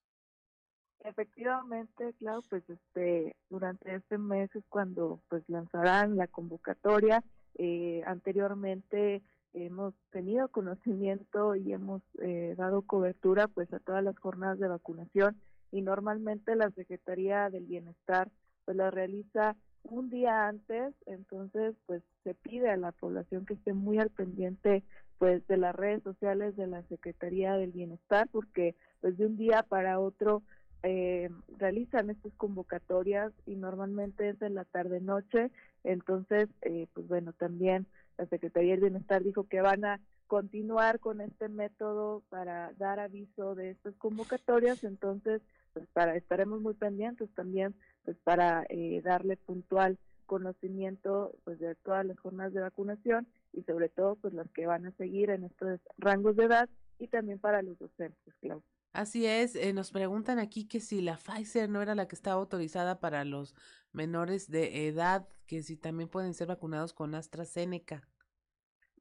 Efectivamente, 1.04 2.14
claro, 2.18 2.42
pues 2.50 2.68
este 2.68 3.36
durante 3.48 3.94
este 3.94 4.18
mes 4.18 4.50
es 4.56 4.64
cuando 4.68 5.22
pues 5.28 5.44
lanzarán 5.48 6.16
la 6.16 6.26
convocatoria. 6.26 7.22
Eh, 7.54 8.02
anteriormente 8.06 9.22
hemos 9.54 9.94
tenido 10.10 10.48
conocimiento 10.48 11.54
y 11.54 11.72
hemos 11.72 12.02
eh, 12.20 12.54
dado 12.56 12.82
cobertura 12.82 13.48
pues 13.48 13.72
a 13.72 13.80
todas 13.80 14.02
las 14.02 14.18
jornadas 14.18 14.58
de 14.58 14.68
vacunación 14.68 15.36
y 15.70 15.82
normalmente 15.82 16.56
la 16.56 16.70
Secretaría 16.70 17.50
del 17.50 17.66
Bienestar 17.66 18.30
pues 18.64 18.76
la 18.76 18.90
realiza 18.90 19.56
un 19.84 20.10
día 20.10 20.46
antes, 20.46 20.94
entonces 21.06 21.74
pues 21.86 22.02
se 22.22 22.34
pide 22.34 22.70
a 22.70 22.76
la 22.76 22.92
población 22.92 23.44
que 23.44 23.54
esté 23.54 23.72
muy 23.72 23.98
al 23.98 24.10
pendiente 24.10 24.84
pues 25.18 25.46
de 25.48 25.56
las 25.56 25.74
redes 25.74 26.02
sociales 26.02 26.56
de 26.56 26.66
la 26.66 26.82
Secretaría 26.84 27.54
del 27.54 27.72
Bienestar 27.72 28.28
porque 28.30 28.74
pues 29.00 29.16
de 29.18 29.26
un 29.26 29.36
día 29.36 29.64
para 29.68 29.98
otro 29.98 30.42
eh, 30.84 31.30
realizan 31.58 32.10
estas 32.10 32.32
convocatorias 32.34 33.32
y 33.46 33.54
normalmente 33.56 34.30
es 34.30 34.38
de 34.38 34.50
la 34.50 34.64
tarde 34.64 35.00
noche 35.00 35.50
entonces 35.84 36.48
eh, 36.62 36.86
pues 36.92 37.06
bueno 37.08 37.32
también 37.32 37.86
la 38.22 38.28
Secretaría 38.28 38.72
del 38.72 38.80
Bienestar 38.80 39.22
dijo 39.22 39.48
que 39.48 39.60
van 39.60 39.84
a 39.84 40.00
continuar 40.28 41.00
con 41.00 41.20
este 41.20 41.48
método 41.48 42.22
para 42.28 42.72
dar 42.78 43.00
aviso 43.00 43.54
de 43.54 43.70
estas 43.70 43.94
convocatorias 43.96 44.84
entonces 44.84 45.42
pues 45.72 45.86
para 45.92 46.16
estaremos 46.16 46.60
muy 46.60 46.74
pendientes 46.74 47.28
también 47.34 47.74
pues 48.04 48.16
para 48.24 48.64
eh, 48.68 49.00
darle 49.04 49.36
puntual 49.36 49.98
conocimiento 50.26 51.34
pues 51.44 51.58
de 51.58 51.74
todas 51.74 52.06
las 52.06 52.18
jornadas 52.18 52.52
de 52.52 52.60
vacunación 52.60 53.26
y 53.52 53.62
sobre 53.64 53.88
todo 53.88 54.14
pues 54.16 54.32
las 54.32 54.48
que 54.52 54.66
van 54.66 54.86
a 54.86 54.92
seguir 54.92 55.30
en 55.30 55.44
estos 55.44 55.80
rangos 55.98 56.36
de 56.36 56.44
edad 56.44 56.68
y 56.98 57.08
también 57.08 57.40
para 57.40 57.62
los 57.62 57.78
docentes, 57.78 58.34
claro. 58.40 58.62
Así 58.92 59.26
es, 59.26 59.56
eh, 59.56 59.72
nos 59.72 59.90
preguntan 59.90 60.38
aquí 60.38 60.66
que 60.66 60.78
si 60.78 61.00
la 61.00 61.16
Pfizer 61.16 61.68
no 61.68 61.80
era 61.82 61.94
la 61.94 62.06
que 62.06 62.14
estaba 62.14 62.40
autorizada 62.40 63.00
para 63.00 63.24
los 63.24 63.54
menores 63.92 64.50
de 64.50 64.86
edad, 64.86 65.26
que 65.46 65.62
si 65.62 65.76
también 65.76 66.08
pueden 66.08 66.34
ser 66.34 66.48
vacunados 66.48 66.92
con 66.92 67.14
AstraZeneca. 67.14 68.06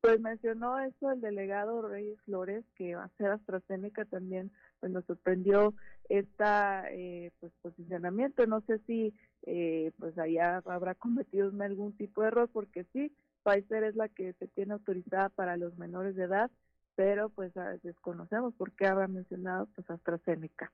Pues 0.01 0.19
mencionó 0.19 0.79
eso 0.79 1.11
el 1.11 1.21
delegado 1.21 1.87
Reyes 1.87 2.19
Flores, 2.25 2.65
que 2.75 2.95
va 2.95 3.03
a 3.03 3.17
ser 3.17 3.27
AstraZeneca 3.27 4.03
también, 4.05 4.51
pues 4.79 4.91
nos 4.91 5.05
sorprendió 5.05 5.75
esta 6.09 6.89
eh, 6.89 7.31
pues 7.39 7.53
posicionamiento. 7.61 8.47
No 8.47 8.61
sé 8.61 8.79
si 8.87 9.13
eh, 9.43 9.91
pues 9.99 10.17
allá 10.17 10.57
habrá 10.65 10.95
cometido 10.95 11.51
algún 11.61 11.95
tipo 11.95 12.21
de 12.21 12.29
error, 12.29 12.49
porque 12.51 12.85
sí, 12.93 13.15
Pfizer 13.43 13.83
es 13.83 13.95
la 13.95 14.09
que 14.09 14.33
se 14.33 14.47
tiene 14.47 14.73
autorizada 14.73 15.29
para 15.29 15.55
los 15.55 15.77
menores 15.77 16.15
de 16.15 16.23
edad, 16.23 16.49
pero 16.95 17.29
pues 17.29 17.55
ah, 17.55 17.75
desconocemos 17.83 18.55
por 18.55 18.71
qué 18.71 18.87
habrá 18.87 19.07
mencionado 19.07 19.67
pues 19.75 19.87
AstraZeneca. 19.87 20.73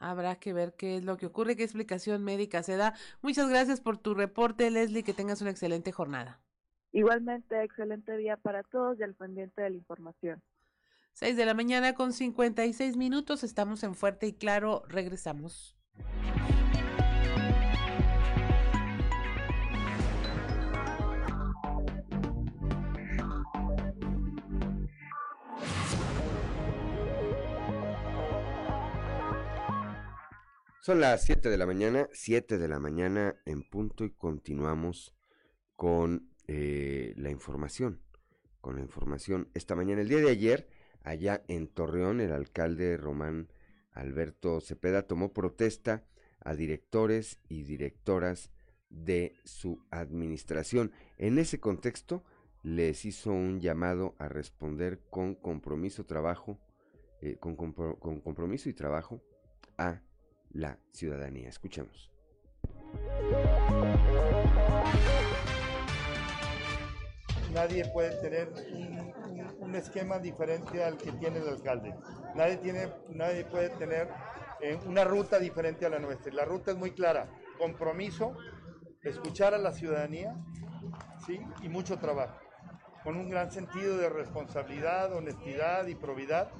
Habrá 0.00 0.34
que 0.34 0.52
ver 0.52 0.74
qué 0.74 0.96
es 0.96 1.04
lo 1.04 1.16
que 1.16 1.26
ocurre, 1.26 1.54
qué 1.54 1.62
explicación 1.62 2.24
médica 2.24 2.64
se 2.64 2.76
da. 2.76 2.94
Muchas 3.22 3.48
gracias 3.48 3.80
por 3.80 3.98
tu 3.98 4.14
reporte, 4.14 4.68
Leslie, 4.68 5.04
que 5.04 5.14
tengas 5.14 5.40
una 5.42 5.52
excelente 5.52 5.92
jornada. 5.92 6.40
Igualmente, 6.92 7.62
excelente 7.64 8.16
día 8.18 8.36
para 8.36 8.62
todos 8.62 9.00
y 9.00 9.02
al 9.02 9.14
pendiente 9.14 9.62
de 9.62 9.70
la 9.70 9.76
información. 9.76 10.42
6 11.14 11.36
de 11.36 11.46
la 11.46 11.54
mañana 11.54 11.94
con 11.94 12.12
56 12.12 12.96
minutos, 12.96 13.44
estamos 13.44 13.82
en 13.82 13.94
Fuerte 13.94 14.26
y 14.26 14.32
Claro, 14.34 14.82
regresamos. 14.88 15.76
Son 30.80 31.00
las 31.00 31.22
7 31.22 31.48
de 31.48 31.56
la 31.56 31.64
mañana, 31.64 32.08
7 32.12 32.58
de 32.58 32.68
la 32.68 32.80
mañana 32.80 33.36
en 33.46 33.62
punto 33.62 34.04
y 34.04 34.10
continuamos 34.10 35.14
con 35.76 36.31
eh, 36.54 37.14
la 37.16 37.30
información. 37.30 38.00
Con 38.60 38.76
la 38.76 38.82
información. 38.82 39.48
Esta 39.54 39.74
mañana, 39.74 40.02
el 40.02 40.08
día 40.08 40.18
de 40.18 40.30
ayer, 40.30 40.68
allá 41.02 41.42
en 41.48 41.66
Torreón, 41.66 42.20
el 42.20 42.30
alcalde 42.30 42.96
Román 42.96 43.48
Alberto 43.92 44.60
Cepeda 44.60 45.02
tomó 45.06 45.32
protesta 45.32 46.04
a 46.40 46.54
directores 46.54 47.38
y 47.48 47.62
directoras 47.62 48.50
de 48.90 49.34
su 49.44 49.82
administración. 49.90 50.92
En 51.16 51.38
ese 51.38 51.58
contexto, 51.58 52.22
les 52.62 53.06
hizo 53.06 53.32
un 53.32 53.60
llamado 53.60 54.14
a 54.18 54.28
responder 54.28 55.00
con 55.10 55.34
compromiso, 55.34 56.04
trabajo, 56.04 56.60
eh, 57.22 57.38
con, 57.38 57.56
con 57.56 58.20
compromiso 58.20 58.68
y 58.68 58.74
trabajo 58.74 59.22
a 59.78 60.02
la 60.50 60.78
ciudadanía. 60.92 61.48
Escuchemos. 61.48 62.12
Nadie 67.52 67.84
puede 67.86 68.20
tener 68.20 68.52
un, 69.60 69.74
esquema 69.74 70.18
diferente 70.18 70.84
al 70.84 70.98
que 70.98 71.12
tiene 71.12 71.38
el 71.38 71.48
alcalde. 71.48 71.94
Nadie, 72.34 72.58
tiene, 72.58 72.92
nadie 73.08 73.44
puede 73.46 73.70
tener 73.70 74.08
eh, 74.60 74.78
una 74.86 75.02
ruta 75.02 75.38
diferente 75.38 75.86
a 75.86 75.88
la 75.88 75.98
nuestra. 75.98 76.30
La 76.32 76.44
ruta 76.44 76.72
es 76.72 76.76
muy 76.76 76.90
clara. 76.90 77.28
Compromiso, 77.58 78.36
escuchar 79.02 79.54
a 79.54 79.58
la 79.58 79.72
ciudadanía 79.72 80.36
¿sí? 81.26 81.40
y 81.62 81.70
mucho 81.70 81.98
trabajo. 81.98 82.38
Con 83.02 83.16
un 83.16 83.30
gran 83.30 83.50
sentido 83.50 83.96
de 83.96 84.10
responsabilidad, 84.10 85.12
honestidad 85.14 85.86
y 85.86 85.94
probidad 85.94 86.50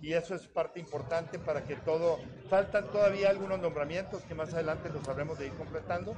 y 0.00 0.12
eso 0.12 0.34
es 0.34 0.46
parte 0.46 0.80
importante 0.80 1.38
para 1.38 1.64
que 1.64 1.76
todo, 1.76 2.18
faltan 2.48 2.88
todavía 2.88 3.30
algunos 3.30 3.58
nombramientos 3.58 4.22
que 4.22 4.34
más 4.34 4.52
adelante 4.54 4.90
los 4.90 5.04
sabremos 5.04 5.38
de 5.38 5.46
ir 5.46 5.52
completando, 5.52 6.14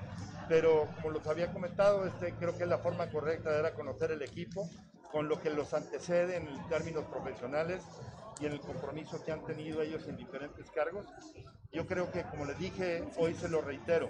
pero 0.48 0.88
como 0.96 1.10
los 1.10 1.26
había 1.26 1.52
comentado, 1.52 2.06
este, 2.06 2.32
creo 2.34 2.56
que 2.56 2.64
es 2.64 2.68
la 2.68 2.78
forma 2.78 3.10
correcta 3.10 3.50
de 3.50 3.56
dar 3.56 3.66
a 3.66 3.74
conocer 3.74 4.10
el 4.10 4.22
equipo 4.22 4.68
con 5.10 5.28
lo 5.28 5.40
que 5.40 5.50
los 5.50 5.74
antecede 5.74 6.36
en 6.36 6.68
términos 6.68 7.04
profesionales 7.06 7.82
y 8.40 8.46
en 8.46 8.52
el 8.52 8.60
compromiso 8.60 9.22
que 9.24 9.32
han 9.32 9.44
tenido 9.44 9.82
ellos 9.82 10.06
en 10.08 10.16
diferentes 10.16 10.70
cargos. 10.70 11.06
Yo 11.72 11.86
creo 11.86 12.10
que, 12.10 12.24
como 12.24 12.44
les 12.46 12.58
dije, 12.58 13.04
hoy 13.16 13.34
se 13.34 13.48
lo 13.48 13.60
reitero, 13.60 14.08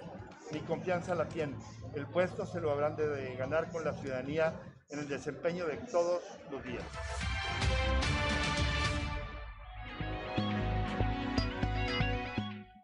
mi 0.51 0.59
confianza 0.61 1.15
la 1.15 1.27
tienen. 1.27 1.59
El 1.93 2.07
puesto 2.07 2.45
se 2.45 2.59
lo 2.59 2.71
habrán 2.71 2.95
de 2.95 3.35
ganar 3.35 3.69
con 3.69 3.83
la 3.83 3.93
ciudadanía 3.93 4.53
en 4.89 4.99
el 4.99 5.07
desempeño 5.07 5.65
de 5.65 5.77
todos 5.77 6.21
los 6.49 6.63
días. 6.63 6.83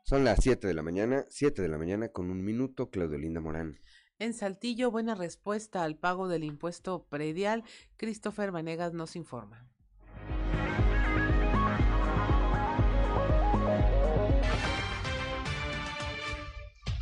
Son 0.09 0.23
las 0.23 0.39
7 0.41 0.65
de 0.65 0.73
la 0.73 0.83
mañana, 0.83 1.25
7 1.27 1.61
de 1.61 1.67
la 1.67 1.77
mañana 1.77 2.07
con 2.07 2.31
un 2.31 2.41
minuto, 2.41 2.89
Claudelinda 2.89 3.41
Morán. 3.41 3.77
En 4.19 4.33
Saltillo, 4.33 4.89
buena 4.89 5.15
respuesta 5.15 5.83
al 5.83 5.97
pago 5.97 6.29
del 6.29 6.45
impuesto 6.45 7.05
predial. 7.09 7.65
Christopher 7.97 8.51
Vanegas 8.51 8.93
nos 8.93 9.17
informa. 9.17 9.67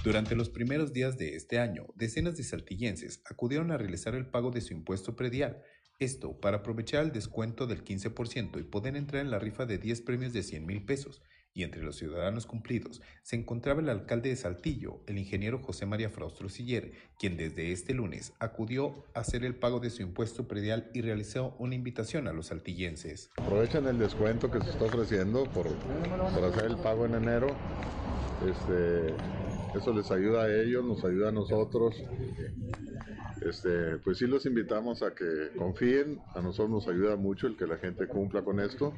Durante 0.04 0.36
los 0.36 0.50
primeros 0.50 0.92
días 0.92 1.16
de 1.16 1.36
este 1.36 1.60
año, 1.60 1.86
decenas 1.94 2.38
de 2.38 2.44
saltillenses 2.44 3.22
acudieron 3.30 3.70
a 3.70 3.78
realizar 3.78 4.16
el 4.16 4.26
pago 4.26 4.50
de 4.50 4.62
su 4.62 4.74
impuesto 4.74 5.16
predial. 5.16 5.62
Esto 6.00 6.40
para 6.40 6.58
aprovechar 6.58 7.04
el 7.04 7.12
descuento 7.12 7.68
del 7.68 7.84
15% 7.84 8.60
y 8.60 8.64
poder 8.64 8.96
entrar 8.96 9.22
en 9.22 9.30
la 9.30 9.38
rifa 9.38 9.68
de 9.68 9.78
10 9.78 10.02
premios 10.02 10.34
de 10.34 10.42
100 10.42 10.66
mil 10.66 10.84
pesos 10.86 11.22
y 11.56 11.64
entre 11.64 11.82
los 11.82 11.96
ciudadanos 11.96 12.46
cumplidos 12.46 13.02
se 13.24 13.38
encontraba 13.38 13.82
el 13.82 13.90
alcalde 13.90 14.30
de 14.30 14.36
Saltillo, 14.36 15.00
el 15.08 15.18
ingeniero 15.18 15.60
José 15.60 15.88
María 15.88 16.12
Fraustro 16.12 16.50
Siller, 16.50 16.92
quien 17.18 17.38
desde 17.38 17.72
este 17.72 17.96
lunes 17.96 18.34
acudió 18.40 19.06
a 19.16 19.22
hacer 19.22 19.44
el 19.44 19.56
pago 19.56 19.80
de 19.80 19.90
su 19.90 20.04
impuesto 20.04 20.48
predial 20.48 20.92
y 20.94 21.02
realizó 21.02 21.56
una 21.58 21.74
invitación 21.74 22.28
a 22.28 22.34
los 22.34 22.48
saltillenses. 22.48 23.32
Aprovechan 23.38 23.88
el 23.88 23.98
descuento 23.98 24.52
que 24.52 24.62
se 24.62 24.70
está 24.70 24.86
ofreciendo 24.86 25.46
por, 25.46 25.74
por 25.74 26.44
hacer 26.44 26.66
el 26.66 26.78
pago 26.78 27.06
en 27.06 27.16
enero. 27.16 27.48
Este, 28.46 29.14
eso 29.76 29.94
les 29.94 30.10
ayuda 30.12 30.44
a 30.44 30.54
ellos, 30.54 30.84
nos 30.84 31.04
ayuda 31.04 31.30
a 31.30 31.32
nosotros 31.32 31.96
este, 33.42 33.98
pues 33.98 34.18
sí 34.18 34.26
los 34.26 34.46
invitamos 34.46 35.04
a 35.04 35.14
que 35.14 35.52
confíen, 35.56 36.20
a 36.34 36.42
nosotros 36.42 36.70
nos 36.70 36.88
ayuda 36.88 37.16
mucho 37.16 37.48
el 37.48 37.56
que 37.56 37.68
la 37.68 37.78
gente 37.78 38.08
cumpla 38.08 38.44
con 38.44 38.60
esto 38.60 38.94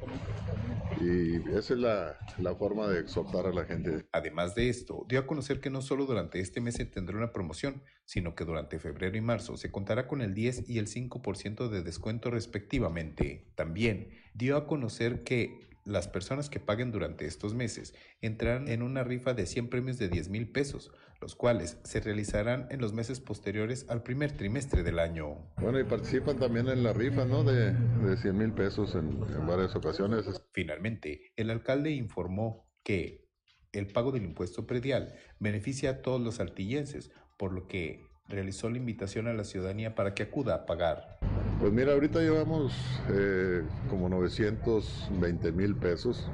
y 1.00 1.36
esa 1.50 1.74
es 1.74 1.78
la, 1.78 2.18
la, 2.38 2.54
forma 2.54 2.88
de 2.88 3.00
exhortar 3.00 3.46
a 3.46 3.52
la 3.52 3.64
gente. 3.64 4.06
Además 4.12 4.54
de 4.54 4.68
esto, 4.68 5.04
dio 5.08 5.20
a 5.20 5.26
conocer 5.26 5.60
que 5.60 5.70
no 5.70 5.82
solo 5.82 6.06
durante 6.06 6.40
este 6.40 6.60
mes 6.60 6.76
se 6.76 6.86
tendrá 6.86 7.16
una 7.16 7.32
promoción, 7.32 7.82
sino 8.04 8.34
que 8.34 8.44
durante 8.44 8.78
febrero 8.78 9.16
y 9.16 9.20
marzo 9.20 9.56
se 9.56 9.70
contará 9.70 10.08
con 10.08 10.22
el 10.22 10.34
10 10.34 10.68
y 10.68 10.78
el 10.78 10.86
5% 10.86 11.68
de 11.68 11.82
descuento 11.82 12.30
respectivamente. 12.30 13.52
También 13.54 14.12
dio 14.34 14.56
a 14.56 14.66
conocer 14.66 15.24
que 15.24 15.67
las 15.88 16.06
personas 16.06 16.50
que 16.50 16.60
paguen 16.60 16.92
durante 16.92 17.26
estos 17.26 17.54
meses 17.54 17.94
entrarán 18.20 18.68
en 18.68 18.82
una 18.82 19.04
rifa 19.04 19.34
de 19.34 19.46
100 19.46 19.70
premios 19.70 19.98
de 19.98 20.08
10 20.08 20.28
mil 20.28 20.50
pesos, 20.50 20.92
los 21.20 21.34
cuales 21.34 21.78
se 21.82 22.00
realizarán 22.00 22.66
en 22.70 22.80
los 22.80 22.92
meses 22.92 23.20
posteriores 23.20 23.86
al 23.88 24.02
primer 24.02 24.36
trimestre 24.36 24.82
del 24.82 24.98
año. 24.98 25.50
Bueno, 25.56 25.80
y 25.80 25.84
participan 25.84 26.38
también 26.38 26.68
en 26.68 26.82
la 26.82 26.92
rifa, 26.92 27.24
¿no? 27.24 27.42
De, 27.42 27.72
de 27.72 28.16
100 28.16 28.36
mil 28.36 28.52
pesos 28.52 28.94
en, 28.94 29.08
en 29.34 29.46
varias 29.46 29.74
ocasiones. 29.74 30.26
Finalmente, 30.52 31.32
el 31.36 31.50
alcalde 31.50 31.90
informó 31.90 32.68
que 32.82 33.26
el 33.72 33.86
pago 33.88 34.12
del 34.12 34.24
impuesto 34.24 34.66
predial 34.66 35.14
beneficia 35.38 35.90
a 35.90 36.02
todos 36.02 36.20
los 36.20 36.40
altillenses, 36.40 37.10
por 37.36 37.52
lo 37.52 37.66
que 37.66 38.07
realizó 38.28 38.68
la 38.68 38.76
invitación 38.76 39.26
a 39.26 39.32
la 39.32 39.44
ciudadanía 39.44 39.94
para 39.94 40.14
que 40.14 40.24
acuda 40.24 40.54
a 40.54 40.66
pagar. 40.66 41.18
Pues 41.60 41.72
mira, 41.72 41.92
ahorita 41.92 42.20
llevamos 42.20 42.72
eh, 43.10 43.62
como 43.88 44.08
920 44.08 45.52
mil 45.52 45.74
pesos. 45.76 46.30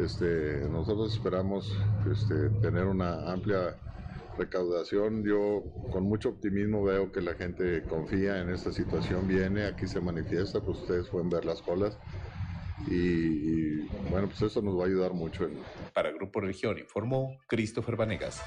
Este, 0.00 0.66
nosotros 0.70 1.14
esperamos 1.14 1.70
este, 2.10 2.48
tener 2.60 2.86
una 2.86 3.30
amplia 3.30 3.76
recaudación. 4.38 5.22
Yo 5.22 5.62
con 5.92 6.04
mucho 6.04 6.30
optimismo 6.30 6.82
veo 6.82 7.12
que 7.12 7.20
la 7.20 7.34
gente 7.34 7.82
confía 7.84 8.40
en 8.40 8.50
esta 8.50 8.72
situación, 8.72 9.28
viene, 9.28 9.66
aquí 9.66 9.86
se 9.86 10.00
manifiesta, 10.00 10.60
pues 10.60 10.78
ustedes 10.78 11.08
pueden 11.08 11.30
ver 11.30 11.44
las 11.44 11.62
colas. 11.62 11.98
Y, 12.88 12.96
y 12.96 13.88
bueno, 14.10 14.26
pues 14.26 14.42
eso 14.42 14.60
nos 14.60 14.76
va 14.76 14.84
a 14.84 14.86
ayudar 14.86 15.12
mucho. 15.12 15.48
Para 15.92 16.10
Grupo 16.10 16.40
Región 16.40 16.78
informó 16.78 17.38
Christopher 17.46 17.94
Vanegas. 17.94 18.42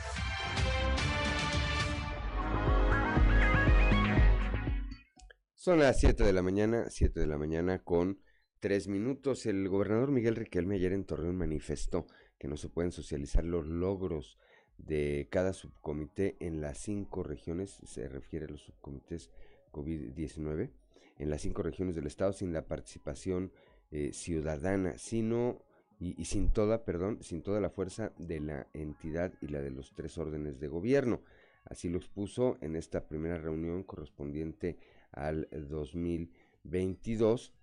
Son 5.65 5.79
las 5.79 5.99
7 5.99 6.23
de 6.23 6.31
la 6.31 6.43
mañana, 6.43 6.91
7 6.91 7.19
de 7.19 7.25
la 7.25 7.39
mañana 7.39 7.79
con 7.79 8.19
3 8.59 8.87
minutos. 8.87 9.47
El 9.47 9.67
gobernador 9.67 10.11
Miguel 10.11 10.35
Riquelme 10.35 10.75
ayer 10.75 10.93
en 10.93 11.05
Torreón 11.05 11.37
manifestó 11.37 12.05
que 12.37 12.47
no 12.47 12.55
se 12.55 12.69
pueden 12.69 12.91
socializar 12.91 13.43
los 13.43 13.65
logros 13.65 14.37
de 14.77 15.27
cada 15.31 15.53
subcomité 15.53 16.37
en 16.39 16.61
las 16.61 16.77
cinco 16.77 17.23
regiones, 17.23 17.79
se 17.83 18.07
refiere 18.07 18.45
a 18.45 18.49
los 18.49 18.61
subcomités 18.61 19.31
COVID-19, 19.71 20.69
en 21.17 21.29
las 21.31 21.41
cinco 21.41 21.63
regiones 21.63 21.95
del 21.95 22.05
estado 22.05 22.31
sin 22.31 22.53
la 22.53 22.67
participación 22.67 23.51
eh, 23.89 24.13
ciudadana, 24.13 24.99
sino 24.99 25.63
y, 25.97 26.13
y, 26.21 26.25
sin 26.25 26.53
toda, 26.53 26.85
perdón, 26.85 27.23
sin 27.23 27.41
toda 27.41 27.59
la 27.59 27.71
fuerza 27.71 28.13
de 28.19 28.39
la 28.39 28.67
entidad 28.73 29.33
y 29.41 29.47
la 29.47 29.61
de 29.61 29.71
los 29.71 29.95
tres 29.95 30.19
órdenes 30.19 30.59
de 30.59 30.67
gobierno. 30.67 31.23
Así 31.63 31.89
lo 31.89 31.97
expuso 31.97 32.59
en 32.61 32.75
esta 32.75 33.07
primera 33.07 33.39
reunión 33.39 33.81
correspondiente 33.81 34.77
al 35.15 35.47
2022 35.51 37.53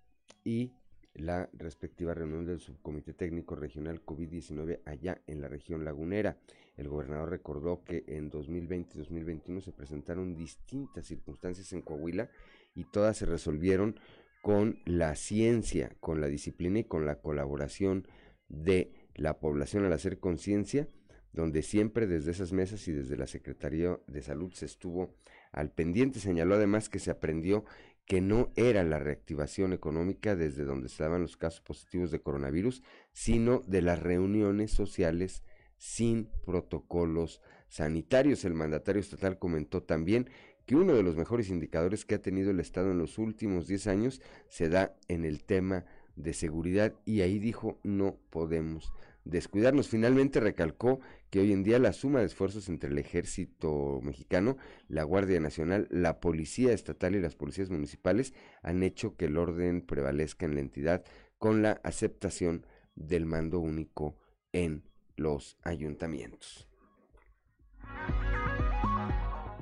y 0.43 0.73
la 1.13 1.49
respectiva 1.53 2.13
reunión 2.13 2.45
del 2.45 2.59
Subcomité 2.59 3.13
Técnico 3.13 3.55
Regional 3.55 4.03
COVID-19 4.03 4.81
allá 4.85 5.21
en 5.27 5.41
la 5.41 5.47
región 5.47 5.85
lagunera. 5.85 6.37
El 6.75 6.89
gobernador 6.89 7.29
recordó 7.29 7.83
que 7.83 8.03
en 8.07 8.29
2020 8.29 8.95
y 8.95 8.97
2021 8.97 9.61
se 9.61 9.71
presentaron 9.71 10.35
distintas 10.35 11.05
circunstancias 11.05 11.71
en 11.73 11.81
Coahuila 11.81 12.29
y 12.73 12.85
todas 12.85 13.17
se 13.17 13.27
resolvieron 13.27 13.99
con 14.41 14.79
la 14.85 15.15
ciencia, 15.15 15.95
con 15.99 16.19
la 16.19 16.27
disciplina 16.27 16.79
y 16.79 16.83
con 16.83 17.05
la 17.05 17.21
colaboración 17.21 18.07
de 18.49 18.91
la 19.15 19.39
población 19.39 19.85
al 19.85 19.93
hacer 19.93 20.19
conciencia, 20.19 20.87
donde 21.31 21.61
siempre 21.61 22.07
desde 22.07 22.31
esas 22.31 22.51
mesas 22.51 22.87
y 22.87 22.91
desde 22.91 23.17
la 23.17 23.27
Secretaría 23.27 23.99
de 24.07 24.21
Salud 24.21 24.51
se 24.53 24.65
estuvo 24.65 25.15
al 25.53 25.71
pendiente. 25.71 26.19
Señaló 26.19 26.55
además 26.55 26.89
que 26.89 26.99
se 26.99 27.11
aprendió 27.11 27.63
que 28.05 28.19
no 28.19 28.51
era 28.55 28.83
la 28.83 28.99
reactivación 28.99 29.71
económica 29.71 30.35
desde 30.35 30.65
donde 30.65 30.87
estaban 30.87 31.21
los 31.21 31.37
casos 31.37 31.61
positivos 31.61 32.11
de 32.11 32.21
coronavirus, 32.21 32.83
sino 33.13 33.61
de 33.65 33.81
las 33.81 33.99
reuniones 33.99 34.71
sociales 34.71 35.43
sin 35.77 36.29
protocolos 36.45 37.41
sanitarios. 37.69 38.43
El 38.43 38.55
mandatario 38.55 38.99
estatal 38.99 39.39
comentó 39.39 39.83
también 39.83 40.29
que 40.65 40.75
uno 40.75 40.93
de 40.93 41.03
los 41.03 41.15
mejores 41.15 41.49
indicadores 41.49 42.05
que 42.05 42.15
ha 42.15 42.21
tenido 42.21 42.51
el 42.51 42.59
Estado 42.59 42.91
en 42.91 42.97
los 42.97 43.17
últimos 43.17 43.67
10 43.67 43.87
años 43.87 44.21
se 44.47 44.69
da 44.69 44.95
en 45.07 45.25
el 45.25 45.43
tema 45.43 45.85
de 46.15 46.33
seguridad 46.33 46.93
y 47.05 47.21
ahí 47.21 47.39
dijo 47.39 47.79
no 47.83 48.17
podemos 48.29 48.93
descuidarnos. 49.25 49.89
Finalmente 49.89 50.39
recalcó 50.39 50.99
que 51.29 51.39
hoy 51.39 51.51
en 51.51 51.63
día 51.63 51.79
la 51.79 51.93
suma 51.93 52.19
de 52.19 52.25
esfuerzos 52.25 52.69
entre 52.69 52.89
el 52.89 52.97
ejército 52.97 53.99
mexicano, 54.03 54.57
la 54.87 55.03
Guardia 55.03 55.39
Nacional, 55.39 55.87
la 55.89 56.19
Policía 56.19 56.73
Estatal 56.73 57.15
y 57.15 57.21
las 57.21 57.35
policías 57.35 57.69
municipales 57.69 58.33
han 58.61 58.83
hecho 58.83 59.15
que 59.15 59.25
el 59.25 59.37
orden 59.37 59.81
prevalezca 59.81 60.45
en 60.45 60.55
la 60.55 60.61
entidad 60.61 61.03
con 61.37 61.61
la 61.61 61.81
aceptación 61.83 62.65
del 62.95 63.25
mando 63.25 63.59
único 63.59 64.17
en 64.51 64.83
los 65.15 65.57
ayuntamientos. 65.63 66.67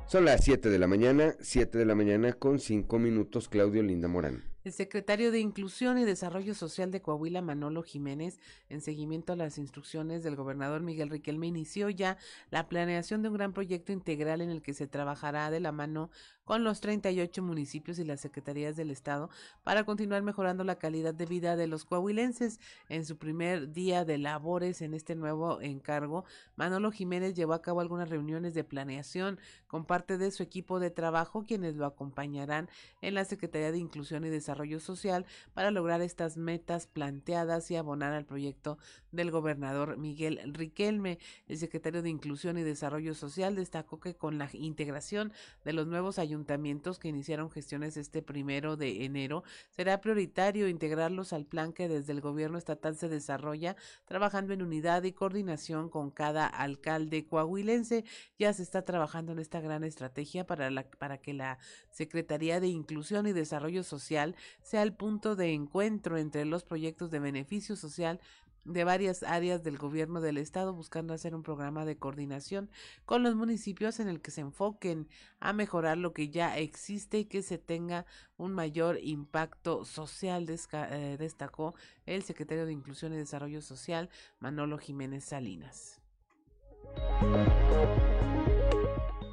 Son 0.05 0.25
las 0.25 0.43
7 0.43 0.69
de 0.69 0.77
la 0.77 0.87
mañana, 0.87 1.35
7 1.39 1.77
de 1.77 1.85
la 1.85 1.95
mañana 1.95 2.33
con 2.33 2.59
5 2.59 2.99
minutos, 2.99 3.47
Claudio 3.47 3.81
Linda 3.81 4.09
Morán. 4.09 4.50
El 4.63 4.73
secretario 4.73 5.31
de 5.31 5.39
Inclusión 5.39 5.97
y 5.97 6.05
Desarrollo 6.05 6.53
Social 6.53 6.91
de 6.91 7.01
Coahuila, 7.01 7.41
Manolo 7.41 7.81
Jiménez, 7.81 8.39
en 8.69 8.81
seguimiento 8.81 9.33
a 9.33 9.35
las 9.35 9.57
instrucciones 9.57 10.21
del 10.21 10.35
gobernador 10.35 10.83
Miguel 10.83 11.09
Riquelme, 11.09 11.47
inició 11.47 11.89
ya 11.89 12.19
la 12.51 12.69
planeación 12.69 13.23
de 13.23 13.29
un 13.29 13.33
gran 13.33 13.53
proyecto 13.53 13.91
integral 13.91 14.39
en 14.39 14.51
el 14.51 14.61
que 14.61 14.75
se 14.75 14.85
trabajará 14.85 15.49
de 15.49 15.61
la 15.61 15.71
mano 15.71 16.11
con 16.43 16.63
los 16.63 16.81
38 16.81 17.41
municipios 17.43 17.99
y 17.99 18.03
las 18.03 18.21
secretarías 18.21 18.75
del 18.75 18.91
Estado 18.91 19.29
para 19.63 19.83
continuar 19.83 20.23
mejorando 20.23 20.63
la 20.63 20.77
calidad 20.77 21.13
de 21.13 21.25
vida 21.25 21.55
de 21.55 21.67
los 21.67 21.85
coahuilenses. 21.85 22.59
En 22.89 23.05
su 23.05 23.17
primer 23.17 23.71
día 23.71 24.05
de 24.05 24.17
labores 24.17 24.81
en 24.81 24.93
este 24.93 25.15
nuevo 25.15 25.61
encargo, 25.61 26.25
Manolo 26.55 26.91
Jiménez 26.91 27.35
llevó 27.35 27.53
a 27.53 27.61
cabo 27.61 27.79
algunas 27.79 28.09
reuniones 28.09 28.53
de 28.53 28.63
planeación 28.63 29.39
con 29.67 29.85
parte 29.85 30.17
de 30.17 30.31
su 30.31 30.43
equipo 30.43 30.79
de 30.79 30.89
trabajo, 30.89 31.43
quienes 31.45 31.75
lo 31.75 31.85
acompañarán 31.85 32.69
en 33.01 33.13
la 33.13 33.25
Secretaría 33.25 33.71
de 33.71 33.77
Inclusión 33.77 34.25
y 34.25 34.29
Desarrollo 34.29 34.79
Social 34.79 35.25
para 35.53 35.71
lograr 35.71 36.01
estas 36.01 36.37
metas 36.37 36.87
planteadas 36.87 37.69
y 37.71 37.75
abonar 37.75 38.13
al 38.13 38.25
proyecto 38.25 38.77
del 39.11 39.31
gobernador 39.31 39.97
Miguel 39.97 40.41
Riquelme. 40.53 41.19
El 41.47 41.57
secretario 41.57 42.01
de 42.01 42.09
Inclusión 42.09 42.57
y 42.57 42.63
Desarrollo 42.63 43.13
Social 43.13 43.55
destacó 43.55 43.99
que 43.99 44.15
con 44.15 44.37
la 44.37 44.49
integración 44.53 45.31
de 45.63 45.73
los 45.73 45.87
nuevos 45.87 46.17
ayuntamientos 46.19 46.30
ayuntamientos 46.31 46.97
que 46.97 47.09
iniciaron 47.09 47.51
gestiones 47.51 47.97
este 47.97 48.21
primero 48.21 48.77
de 48.77 49.03
enero, 49.03 49.43
será 49.69 49.99
prioritario 49.99 50.69
integrarlos 50.69 51.33
al 51.33 51.45
plan 51.45 51.73
que 51.73 51.89
desde 51.89 52.13
el 52.13 52.21
gobierno 52.21 52.57
estatal 52.57 52.95
se 52.95 53.09
desarrolla, 53.09 53.75
trabajando 54.05 54.53
en 54.53 54.61
unidad 54.61 55.03
y 55.03 55.11
coordinación 55.11 55.89
con 55.89 56.09
cada 56.09 56.47
alcalde 56.47 57.25
coahuilense. 57.25 58.05
Ya 58.39 58.53
se 58.53 58.63
está 58.63 58.83
trabajando 58.83 59.33
en 59.33 59.39
esta 59.39 59.59
gran 59.59 59.83
estrategia 59.83 60.47
para, 60.47 60.69
para 60.97 61.17
que 61.17 61.33
la 61.33 61.59
Secretaría 61.89 62.61
de 62.61 62.67
Inclusión 62.67 63.27
y 63.27 63.33
Desarrollo 63.33 63.83
Social 63.83 64.35
sea 64.61 64.83
el 64.83 64.93
punto 64.93 65.35
de 65.35 65.51
encuentro 65.51 66.17
entre 66.17 66.45
los 66.45 66.63
proyectos 66.63 67.11
de 67.11 67.19
beneficio 67.19 67.75
social 67.75 68.21
de 68.63 68.83
varias 68.83 69.23
áreas 69.23 69.63
del 69.63 69.77
gobierno 69.77 70.21
del 70.21 70.37
estado 70.37 70.73
buscando 70.73 71.13
hacer 71.13 71.35
un 71.35 71.43
programa 71.43 71.85
de 71.85 71.97
coordinación 71.97 72.69
con 73.05 73.23
los 73.23 73.35
municipios 73.35 73.99
en 73.99 74.07
el 74.07 74.21
que 74.21 74.31
se 74.31 74.41
enfoquen 74.41 75.07
a 75.39 75.53
mejorar 75.53 75.97
lo 75.97 76.13
que 76.13 76.29
ya 76.29 76.57
existe 76.57 77.19
y 77.19 77.25
que 77.25 77.41
se 77.41 77.57
tenga 77.57 78.05
un 78.37 78.53
mayor 78.53 78.99
impacto 79.01 79.85
social, 79.85 80.47
eh, 80.49 81.15
destacó 81.19 81.75
el 82.05 82.23
secretario 82.23 82.65
de 82.65 82.73
Inclusión 82.73 83.13
y 83.13 83.17
Desarrollo 83.17 83.61
Social, 83.61 84.09
Manolo 84.39 84.77
Jiménez 84.77 85.23
Salinas. 85.25 86.01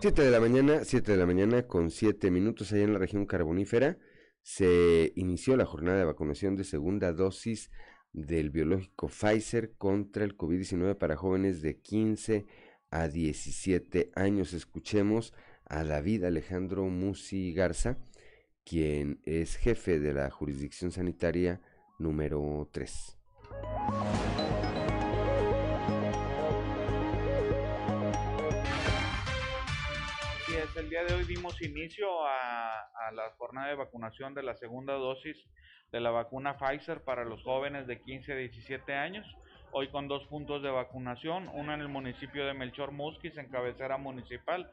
Siete 0.01 0.23
de 0.23 0.31
la 0.31 0.41
mañana, 0.41 0.85
siete 0.85 1.13
de 1.13 1.19
la 1.19 1.27
mañana 1.27 1.67
con 1.67 1.91
siete 1.91 2.31
minutos 2.31 2.73
allá 2.73 2.85
en 2.85 2.93
la 2.93 2.99
región 2.99 3.27
carbonífera 3.27 3.99
se 4.43 5.13
inició 5.17 5.57
la 5.57 5.67
jornada 5.67 5.99
de 5.99 6.05
vacunación 6.05 6.57
de 6.57 6.65
segunda 6.65 7.13
dosis 7.13 7.71
del 8.13 8.51
biológico 8.51 9.09
Pfizer 9.09 9.75
contra 9.77 10.25
el 10.25 10.37
COVID-19 10.37 10.97
para 10.97 11.17
jóvenes 11.17 11.63
de 11.63 11.79
15 11.81 12.47
a 12.91 13.09
17 13.09 14.11
años. 14.15 14.53
Escuchemos 14.53 15.35
a 15.65 15.85
David 15.85 16.25
Alejandro 16.25 16.85
Musi 16.87 17.53
Garza, 17.53 17.99
quien 18.65 19.21
es 19.25 19.57
jefe 19.57 20.01
de 20.01 20.15
la 20.15 20.31
jurisdicción 20.31 20.91
sanitaria 20.91 21.61
número 21.99 22.69
3. 22.73 23.19
El 30.89 30.93
día 30.93 31.05
de 31.05 31.13
hoy 31.13 31.25
dimos 31.25 31.61
inicio 31.61 32.27
a, 32.27 32.71
a 32.71 33.13
la 33.13 33.31
jornada 33.37 33.69
de 33.69 33.75
vacunación 33.75 34.33
de 34.33 34.43
la 34.43 34.55
segunda 34.55 34.95
dosis 34.95 35.37
de 35.93 36.01
la 36.01 36.11
vacuna 36.11 36.57
Pfizer 36.57 37.05
para 37.05 37.27
los 37.27 37.43
jóvenes 37.43 37.87
de 37.87 38.01
15 38.01 38.33
a 38.33 38.37
17 38.37 38.95
años. 38.95 39.27
Hoy 39.73 39.89
con 39.89 40.09
dos 40.09 40.25
puntos 40.29 40.63
de 40.63 40.71
vacunación, 40.71 41.51
uno 41.53 41.75
en 41.75 41.83
el 41.83 41.89
municipio 41.89 42.47
de 42.47 42.55
Melchor 42.55 42.93
Musquis, 42.93 43.37
en 43.37 43.51
cabecera 43.51 43.99
municipal, 43.99 44.71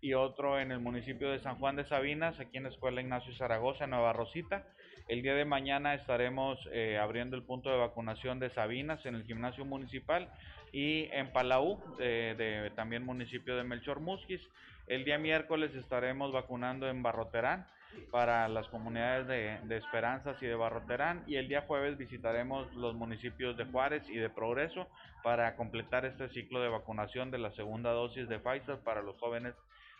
y 0.00 0.14
otro 0.14 0.60
en 0.60 0.70
el 0.70 0.78
municipio 0.78 1.32
de 1.32 1.40
San 1.40 1.56
Juan 1.56 1.74
de 1.74 1.84
Sabinas, 1.84 2.38
aquí 2.38 2.58
en 2.58 2.62
la 2.62 2.68
Escuela 2.68 3.00
Ignacio 3.00 3.34
Zaragoza, 3.34 3.84
en 3.84 3.90
Nueva 3.90 4.12
Rosita. 4.12 4.68
El 5.08 5.22
día 5.22 5.34
de 5.34 5.46
mañana 5.46 5.94
estaremos 5.94 6.60
eh, 6.70 6.96
abriendo 6.96 7.34
el 7.34 7.42
punto 7.42 7.70
de 7.70 7.78
vacunación 7.78 8.38
de 8.38 8.50
Sabinas 8.50 9.04
en 9.04 9.16
el 9.16 9.24
gimnasio 9.24 9.64
municipal 9.64 10.30
y 10.70 11.08
en 11.10 11.32
Palau, 11.32 11.82
de, 11.98 12.70
también 12.76 13.04
municipio 13.04 13.56
de 13.56 13.64
Melchor 13.64 13.98
Musquis. 13.98 14.40
El 14.86 15.04
día 15.04 15.18
miércoles 15.18 15.74
estaremos 15.74 16.32
vacunando 16.32 16.88
en 16.88 17.02
Barroterán 17.02 17.66
para 18.12 18.46
las 18.48 18.68
comunidades 18.68 19.26
de, 19.26 19.76
Esperanzas 19.76 20.40
y 20.42 20.46
de 20.46 20.54
Barroterán 20.54 21.24
y 21.26 21.36
el 21.36 21.48
día 21.48 21.62
jueves 21.62 21.98
visitaremos 21.98 22.72
los 22.74 22.94
municipios 22.94 23.56
de 23.56 23.64
Juárez 23.64 24.08
y 24.08 24.16
de 24.16 24.30
Progreso 24.30 24.86
para 25.24 25.56
completar 25.56 26.04
este 26.04 26.28
ciclo 26.28 26.60
de 26.60 26.68
vacunación 26.68 27.32
de 27.32 27.38
la 27.38 27.50
segunda 27.52 27.90
dosis 27.90 28.28
de 28.28 28.38
Pfizer 28.38 28.78
para 28.84 29.02
los 29.02 29.18
jóvenes 29.18 29.54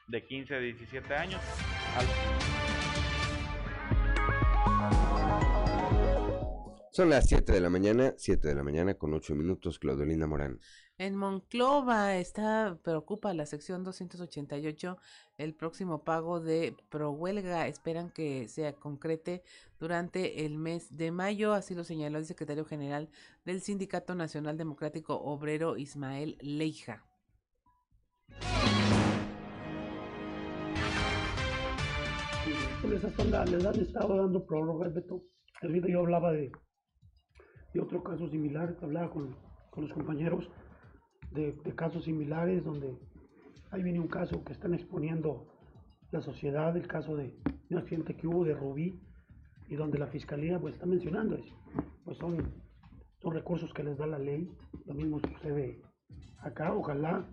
de 0.06 0.24
15 0.24 0.54
a 0.54 0.58
17 0.60 1.14
años. 1.14 1.40
Son 6.92 7.10
las 7.10 7.28
7 7.28 7.52
de 7.52 7.60
la 7.60 7.68
mañana, 7.68 8.14
7 8.16 8.48
de 8.48 8.54
la 8.54 8.62
mañana 8.62 8.94
con 8.94 9.12
8 9.12 9.34
minutos, 9.34 9.78
Claudelina 9.78 10.26
Morán. 10.26 10.60
En 10.98 11.14
Monclova 11.14 12.16
está, 12.16 12.78
preocupa 12.82 13.34
la 13.34 13.44
sección 13.44 13.84
288 13.84 14.96
el 15.36 15.54
próximo 15.54 16.04
pago 16.04 16.40
de 16.40 16.74
Prohuelga. 16.88 17.68
Esperan 17.68 18.10
que 18.10 18.48
sea 18.48 18.72
concrete 18.72 19.42
durante 19.78 20.46
el 20.46 20.56
mes 20.56 20.96
de 20.96 21.10
mayo, 21.10 21.52
así 21.52 21.74
lo 21.74 21.84
señaló 21.84 22.16
el 22.16 22.24
secretario 22.24 22.64
general 22.64 23.10
del 23.44 23.60
Sindicato 23.60 24.14
Nacional 24.14 24.56
Democrático 24.56 25.16
Obrero 25.16 25.76
Ismael 25.76 26.38
Leija. 26.40 27.04
Les 32.88 33.04
han 33.66 33.80
estado 33.80 34.16
dando 34.16 34.46
prórrogas, 34.46 34.94
Beto. 34.94 35.22
Yo 35.62 36.00
hablaba 36.00 36.32
de, 36.32 36.50
de 37.74 37.80
otro 37.80 38.02
caso 38.02 38.28
similar, 38.28 38.78
hablaba 38.80 39.10
con, 39.10 39.36
con 39.70 39.84
los 39.84 39.92
compañeros 39.92 40.48
de, 41.36 41.54
casos 41.74 42.04
similares 42.04 42.64
donde 42.64 42.96
ahí 43.70 43.82
viene 43.82 44.00
un 44.00 44.08
caso 44.08 44.42
que 44.44 44.52
están 44.52 44.74
exponiendo 44.74 45.46
la 46.10 46.20
sociedad, 46.20 46.76
el 46.76 46.86
caso 46.86 47.16
de 47.16 47.34
un 47.70 47.78
accidente 47.78 48.16
que 48.16 48.26
hubo 48.26 48.44
de 48.44 48.54
Rubí 48.54 48.98
y 49.68 49.74
donde 49.74 49.98
la 49.98 50.06
fiscalía 50.06 50.58
pues 50.58 50.74
está 50.74 50.86
mencionando 50.86 51.36
eso. 51.36 51.54
pues 52.04 52.16
son, 52.18 52.38
son 53.20 53.34
recursos 53.34 53.72
que 53.72 53.82
les 53.84 53.98
da 53.98 54.06
la 54.06 54.18
ley, 54.18 54.50
lo 54.86 54.94
mismo 54.94 55.20
sucede 55.20 55.80
acá, 56.40 56.72
ojalá 56.72 57.24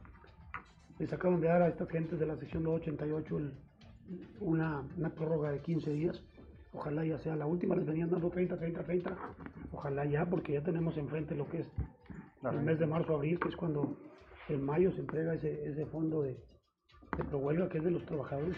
les 0.99 1.11
acaban 1.11 1.41
de 1.41 1.47
dar 1.47 1.61
a 1.61 1.69
estas 1.69 1.89
gentes 1.89 2.19
de 2.19 2.25
la 2.25 2.37
sección 2.37 2.63
288 2.63 3.37
el, 3.37 3.53
una, 4.39 4.83
una 4.97 5.09
prórroga 5.09 5.51
de 5.51 5.61
15 5.61 5.91
días, 5.91 6.23
ojalá 6.73 7.05
ya 7.05 7.17
sea 7.19 7.35
la 7.35 7.45
última, 7.45 7.75
les 7.75 7.85
venían 7.85 8.09
dando 8.09 8.29
30, 8.29 8.57
30, 8.57 8.83
30, 8.83 9.17
ojalá 9.71 10.05
ya, 10.05 10.25
porque 10.25 10.53
ya 10.53 10.61
tenemos 10.61 10.97
enfrente 10.97 11.35
lo 11.35 11.47
que 11.47 11.59
es 11.59 11.67
el 12.51 12.61
mes 12.61 12.79
de 12.79 12.85
marzo, 12.85 13.15
abril, 13.15 13.39
que 13.39 13.49
es 13.49 13.55
cuando 13.55 13.97
en 14.49 14.63
mayo 14.63 14.91
se 14.91 14.99
entrega 14.99 15.33
ese, 15.33 15.65
ese 15.65 15.85
fondo 15.85 16.23
de, 16.23 16.37
de 17.17 17.23
prohuelga 17.25 17.69
que 17.69 17.77
es 17.77 17.83
de 17.83 17.91
los 17.91 18.05
trabajadores. 18.05 18.57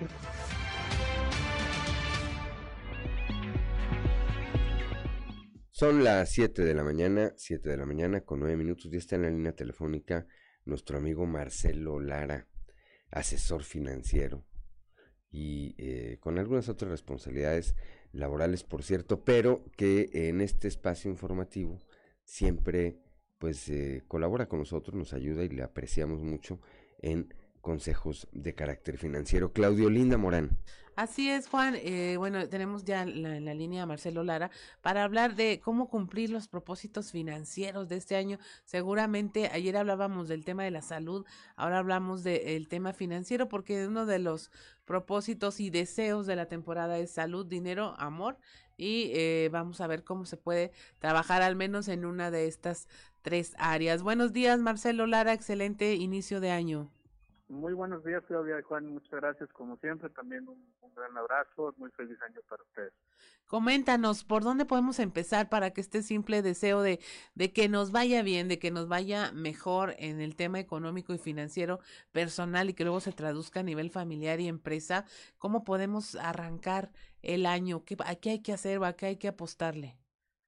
Son 5.71 6.03
las 6.03 6.31
7 6.31 6.63
de 6.63 6.73
la 6.73 6.83
mañana, 6.83 7.33
7 7.35 7.69
de 7.69 7.77
la 7.77 7.85
mañana 7.85 8.21
con 8.21 8.39
9 8.39 8.55
minutos. 8.55 8.89
Ya 8.89 8.97
está 8.97 9.17
en 9.17 9.23
la 9.23 9.29
línea 9.29 9.51
telefónica 9.51 10.25
nuestro 10.63 10.97
amigo 10.97 11.25
Marcelo 11.25 11.99
Lara, 11.99 12.47
asesor 13.11 13.63
financiero 13.63 14.45
y 15.29 15.75
eh, 15.77 16.17
con 16.21 16.39
algunas 16.39 16.69
otras 16.69 16.89
responsabilidades 16.89 17.75
laborales, 18.13 18.63
por 18.63 18.83
cierto, 18.83 19.25
pero 19.25 19.65
que 19.75 20.09
en 20.13 20.39
este 20.39 20.69
espacio 20.69 21.11
informativo 21.11 21.77
siempre 22.23 23.01
pues 23.37 23.69
eh, 23.69 24.03
colabora 24.07 24.47
con 24.47 24.59
nosotros, 24.59 24.95
nos 24.95 25.13
ayuda 25.13 25.43
y 25.43 25.49
le 25.49 25.63
apreciamos 25.63 26.21
mucho 26.21 26.59
en 26.99 27.33
consejos 27.61 28.27
de 28.31 28.53
carácter 28.53 28.97
financiero. 28.97 29.51
Claudio 29.51 29.89
Linda 29.89 30.17
Morán. 30.17 30.57
Así 30.95 31.29
es, 31.29 31.49
Juan. 31.49 31.75
Eh, 31.75 32.15
bueno, 32.17 32.47
tenemos 32.47 32.85
ya 32.85 33.01
en 33.01 33.43
la, 33.43 33.53
línea 33.53 33.83
a 33.83 33.85
Marcelo 33.85 34.23
Lara 34.23 34.49
para 34.81 35.03
hablar 35.03 35.35
de 35.35 35.59
cómo 35.59 35.89
cumplir 35.89 36.29
los 36.29 36.47
propósitos 36.47 37.11
financieros 37.11 37.89
de 37.89 37.97
este 37.97 38.15
año. 38.15 38.39
Seguramente 38.63 39.49
ayer 39.51 39.75
hablábamos 39.75 40.29
del 40.29 40.45
tema 40.45 40.63
de 40.63 40.71
la 40.71 40.81
salud, 40.81 41.25
ahora 41.57 41.79
hablamos 41.79 42.23
del 42.23 42.69
tema 42.69 42.93
financiero, 42.93 43.49
porque 43.49 43.87
uno 43.87 44.05
de 44.05 44.19
los 44.19 44.51
propósitos 44.85 45.59
y 45.59 45.69
deseos 45.69 46.27
de 46.27 46.37
la 46.37 46.45
temporada 46.45 46.97
es 46.97 47.11
salud, 47.11 47.45
dinero, 47.45 47.95
amor. 47.97 48.37
Y 48.77 49.11
eh, 49.15 49.49
vamos 49.51 49.81
a 49.81 49.87
ver 49.87 50.05
cómo 50.05 50.25
se 50.25 50.37
puede 50.37 50.71
trabajar 50.99 51.41
al 51.41 51.57
menos 51.57 51.89
en 51.89 52.05
una 52.05 52.31
de 52.31 52.47
estas 52.47 52.87
tres 53.25 53.55
áreas. 53.57 54.03
Buenos 54.03 54.33
días, 54.33 54.59
Marcelo 54.59 55.07
Lara. 55.07 55.33
Excelente 55.33 55.95
inicio 55.95 56.39
de 56.39 56.51
año. 56.51 56.91
Muy 57.49 57.73
buenos 57.73 58.03
días, 58.05 58.23
Claudia 58.27 58.59
y 58.59 58.61
Juan. 58.61 58.85
Muchas 58.85 59.19
gracias, 59.19 59.51
como 59.51 59.77
siempre. 59.77 60.11
También 60.11 60.47
un, 60.47 60.63
gran 60.95 61.17
abrazo. 61.17 61.73
Muy 61.77 61.89
feliz 61.91 62.17
año 62.21 62.39
para 62.47 62.61
ustedes. 62.61 62.93
Coméntanos, 63.47 64.23
¿por 64.23 64.43
dónde 64.43 64.65
podemos 64.65 64.99
empezar 64.99 65.49
para 65.49 65.71
que 65.71 65.81
este 65.81 66.03
simple 66.03 66.43
deseo 66.43 66.83
de, 66.83 66.99
de 67.33 67.51
que 67.51 67.67
nos 67.67 67.91
vaya 67.91 68.21
bien, 68.21 68.47
de 68.47 68.59
que 68.59 68.69
nos 68.69 68.87
vaya 68.87 69.31
mejor 69.31 69.95
en 69.97 70.21
el 70.21 70.35
tema 70.35 70.59
económico 70.59 71.13
y 71.13 71.17
financiero 71.17 71.79
personal 72.11 72.69
y 72.69 72.75
que 72.75 72.83
luego 72.83 72.99
se 72.99 73.11
traduzca 73.11 73.61
a 73.61 73.63
nivel 73.63 73.89
familiar 73.89 74.39
y 74.39 74.47
empresa, 74.47 75.05
cómo 75.39 75.63
podemos 75.63 76.15
arrancar 76.15 76.91
el 77.23 77.47
año? 77.47 77.83
¿Qué, 77.85 77.97
¿A 78.05 78.15
qué 78.15 78.29
hay 78.29 78.39
que 78.43 78.53
hacer 78.53 78.77
o 78.77 78.85
a 78.85 78.93
qué 78.93 79.07
hay 79.07 79.17
que 79.17 79.27
apostarle? 79.27 79.97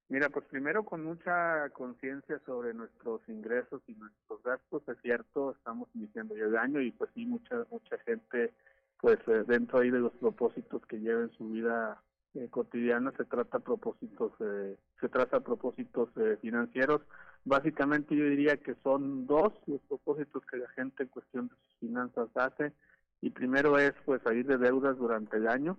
Mira, 0.09 0.29
pues 0.29 0.45
primero 0.45 0.83
con 0.83 1.03
mucha 1.03 1.69
conciencia 1.71 2.39
sobre 2.45 2.73
nuestros 2.73 3.21
ingresos 3.27 3.81
y 3.87 3.93
nuestros 3.95 4.41
gastos, 4.41 4.83
es 4.87 4.97
cierto, 5.01 5.51
estamos 5.51 5.89
iniciando 5.95 6.35
ya 6.35 6.45
el 6.45 6.57
año 6.57 6.79
y 6.79 6.91
pues 6.91 7.09
sí, 7.13 7.25
mucha 7.25 7.65
mucha 7.69 7.97
gente, 7.99 8.53
pues 9.01 9.19
eh, 9.27 9.43
dentro 9.45 9.79
ahí 9.79 9.91
de 9.91 9.99
los 9.99 10.13
propósitos 10.13 10.85
que 10.85 10.99
lleva 10.99 11.27
su 11.37 11.49
vida 11.49 12.01
eh, 12.37 12.49
cotidiana 12.49 13.11
se 13.17 13.25
trata 13.25 13.59
propósitos, 13.59 14.31
eh, 14.41 14.77
se 14.99 15.09
trata 15.09 15.39
propósitos 15.39 16.09
eh, 16.17 16.37
financieros. 16.41 17.01
Básicamente 17.45 18.15
yo 18.15 18.25
diría 18.25 18.57
que 18.57 18.75
son 18.83 19.25
dos 19.25 19.53
los 19.65 19.81
propósitos 19.87 20.45
que 20.45 20.57
la 20.57 20.69
gente 20.69 21.03
en 21.03 21.09
cuestión 21.09 21.47
de 21.47 21.55
sus 21.55 21.79
finanzas 21.79 22.29
hace 22.35 22.73
y 23.21 23.31
primero 23.31 23.79
es 23.79 23.93
pues 24.05 24.21
salir 24.21 24.45
de 24.45 24.57
deudas 24.57 24.97
durante 24.97 25.37
el 25.37 25.47
año 25.47 25.77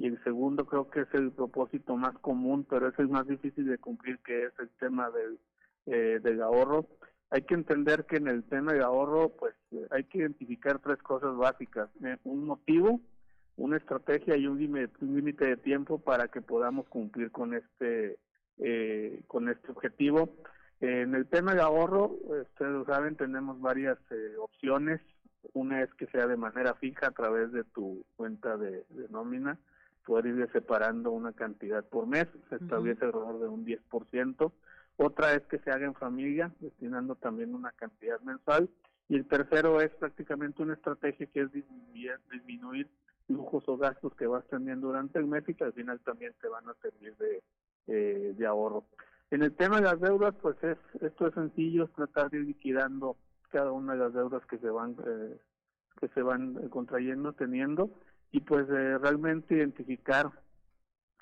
y 0.00 0.06
el 0.06 0.24
segundo 0.24 0.64
creo 0.64 0.88
que 0.88 1.02
es 1.02 1.12
el 1.12 1.30
propósito 1.30 1.94
más 1.94 2.16
común, 2.20 2.64
pero 2.64 2.88
es 2.88 3.10
más 3.10 3.26
difícil 3.26 3.66
de 3.66 3.76
cumplir, 3.76 4.18
que 4.20 4.44
es 4.44 4.52
el 4.58 4.70
tema 4.80 5.10
del, 5.10 5.38
eh, 5.84 6.20
del 6.22 6.40
ahorro. 6.40 6.86
Hay 7.28 7.42
que 7.42 7.52
entender 7.52 8.06
que 8.06 8.16
en 8.16 8.26
el 8.26 8.42
tema 8.44 8.72
del 8.72 8.82
ahorro, 8.82 9.28
pues 9.28 9.54
eh, 9.72 9.86
hay 9.90 10.04
que 10.04 10.18
identificar 10.18 10.78
tres 10.78 11.02
cosas 11.02 11.36
básicas, 11.36 11.90
eh, 12.02 12.16
un 12.24 12.46
motivo, 12.46 13.02
una 13.58 13.76
estrategia 13.76 14.38
y 14.38 14.46
un 14.46 14.58
límite 14.58 15.44
de 15.44 15.58
tiempo 15.58 15.98
para 15.98 16.28
que 16.28 16.40
podamos 16.40 16.88
cumplir 16.88 17.30
con 17.30 17.52
este 17.52 18.16
eh, 18.56 19.20
con 19.26 19.50
este 19.50 19.70
objetivo. 19.70 20.34
en 20.80 21.14
el 21.14 21.26
tema 21.26 21.54
de 21.54 21.60
ahorro, 21.60 22.06
ustedes 22.06 22.72
lo 22.72 22.86
saben, 22.86 23.16
tenemos 23.16 23.60
varias 23.60 23.98
opciones. 24.38 25.02
Una 25.52 25.82
es 25.82 25.92
que 25.94 26.06
sea 26.06 26.26
de 26.26 26.38
manera 26.38 26.72
fija 26.74 27.08
a 27.08 27.10
través 27.10 27.52
de 27.52 27.64
tu 27.64 28.02
cuenta 28.16 28.56
de 28.56 28.86
nómina 29.10 29.58
poder 30.04 30.26
ir 30.26 30.48
separando 30.52 31.10
una 31.10 31.32
cantidad 31.32 31.84
por 31.84 32.06
mes, 32.06 32.26
se 32.48 32.56
establece 32.56 33.04
alrededor 33.04 33.40
de 33.40 33.48
un 33.48 33.64
10%. 33.64 34.52
Otra 34.96 35.34
es 35.34 35.42
que 35.46 35.58
se 35.58 35.70
haga 35.70 35.86
en 35.86 35.94
familia, 35.94 36.52
destinando 36.60 37.14
también 37.14 37.54
una 37.54 37.72
cantidad 37.72 38.20
mensual. 38.20 38.68
Y 39.08 39.16
el 39.16 39.26
tercero 39.26 39.80
es 39.80 39.90
prácticamente 39.90 40.62
una 40.62 40.74
estrategia 40.74 41.26
que 41.26 41.42
es 41.42 41.52
disminuir, 41.52 42.18
disminuir 42.30 42.88
lujos 43.28 43.64
o 43.68 43.76
gastos 43.76 44.14
que 44.14 44.26
vas 44.26 44.44
teniendo 44.48 44.88
durante 44.88 45.18
el 45.18 45.26
mes 45.26 45.48
y 45.48 45.54
que 45.54 45.64
al 45.64 45.72
final 45.72 46.00
también 46.00 46.32
te 46.40 46.48
van 46.48 46.68
a 46.68 46.74
servir 46.74 47.16
de, 47.16 47.42
eh, 47.86 48.34
de 48.36 48.46
ahorro. 48.46 48.84
En 49.30 49.42
el 49.42 49.54
tema 49.54 49.76
de 49.76 49.82
las 49.82 50.00
deudas, 50.00 50.34
pues 50.42 50.56
es 50.62 50.78
esto 51.00 51.28
es 51.28 51.34
sencillo, 51.34 51.84
es 51.84 51.92
tratar 51.92 52.30
de 52.30 52.38
ir 52.38 52.46
liquidando 52.46 53.16
cada 53.50 53.72
una 53.72 53.92
de 53.92 53.98
las 54.00 54.12
deudas 54.12 54.44
que 54.46 54.58
se 54.58 54.70
van 54.70 54.96
eh, 55.06 55.38
que 56.00 56.08
se 56.08 56.22
van 56.22 56.68
contrayendo, 56.68 57.32
teniendo 57.32 57.90
y 58.32 58.40
pues 58.40 58.68
eh, 58.70 58.98
realmente 58.98 59.56
identificar 59.56 60.30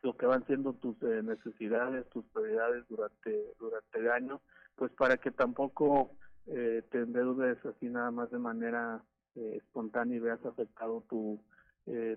lo 0.02 0.16
que 0.16 0.26
van 0.26 0.46
siendo 0.46 0.74
tus 0.74 1.00
eh, 1.02 1.22
necesidades, 1.22 2.08
tus 2.10 2.24
prioridades 2.26 2.86
durante 2.88 3.54
durante 3.58 3.98
el 3.98 4.10
año, 4.10 4.40
pues 4.76 4.92
para 4.92 5.16
que 5.16 5.30
tampoco 5.30 6.12
eh, 6.46 6.82
te 6.90 6.98
endeudes 6.98 7.64
así 7.64 7.88
nada 7.88 8.10
más 8.10 8.30
de 8.30 8.38
manera 8.38 9.02
eh, 9.34 9.58
espontánea 9.58 10.16
y 10.16 10.20
veas 10.20 10.44
afectado 10.44 11.04
tu 11.08 11.40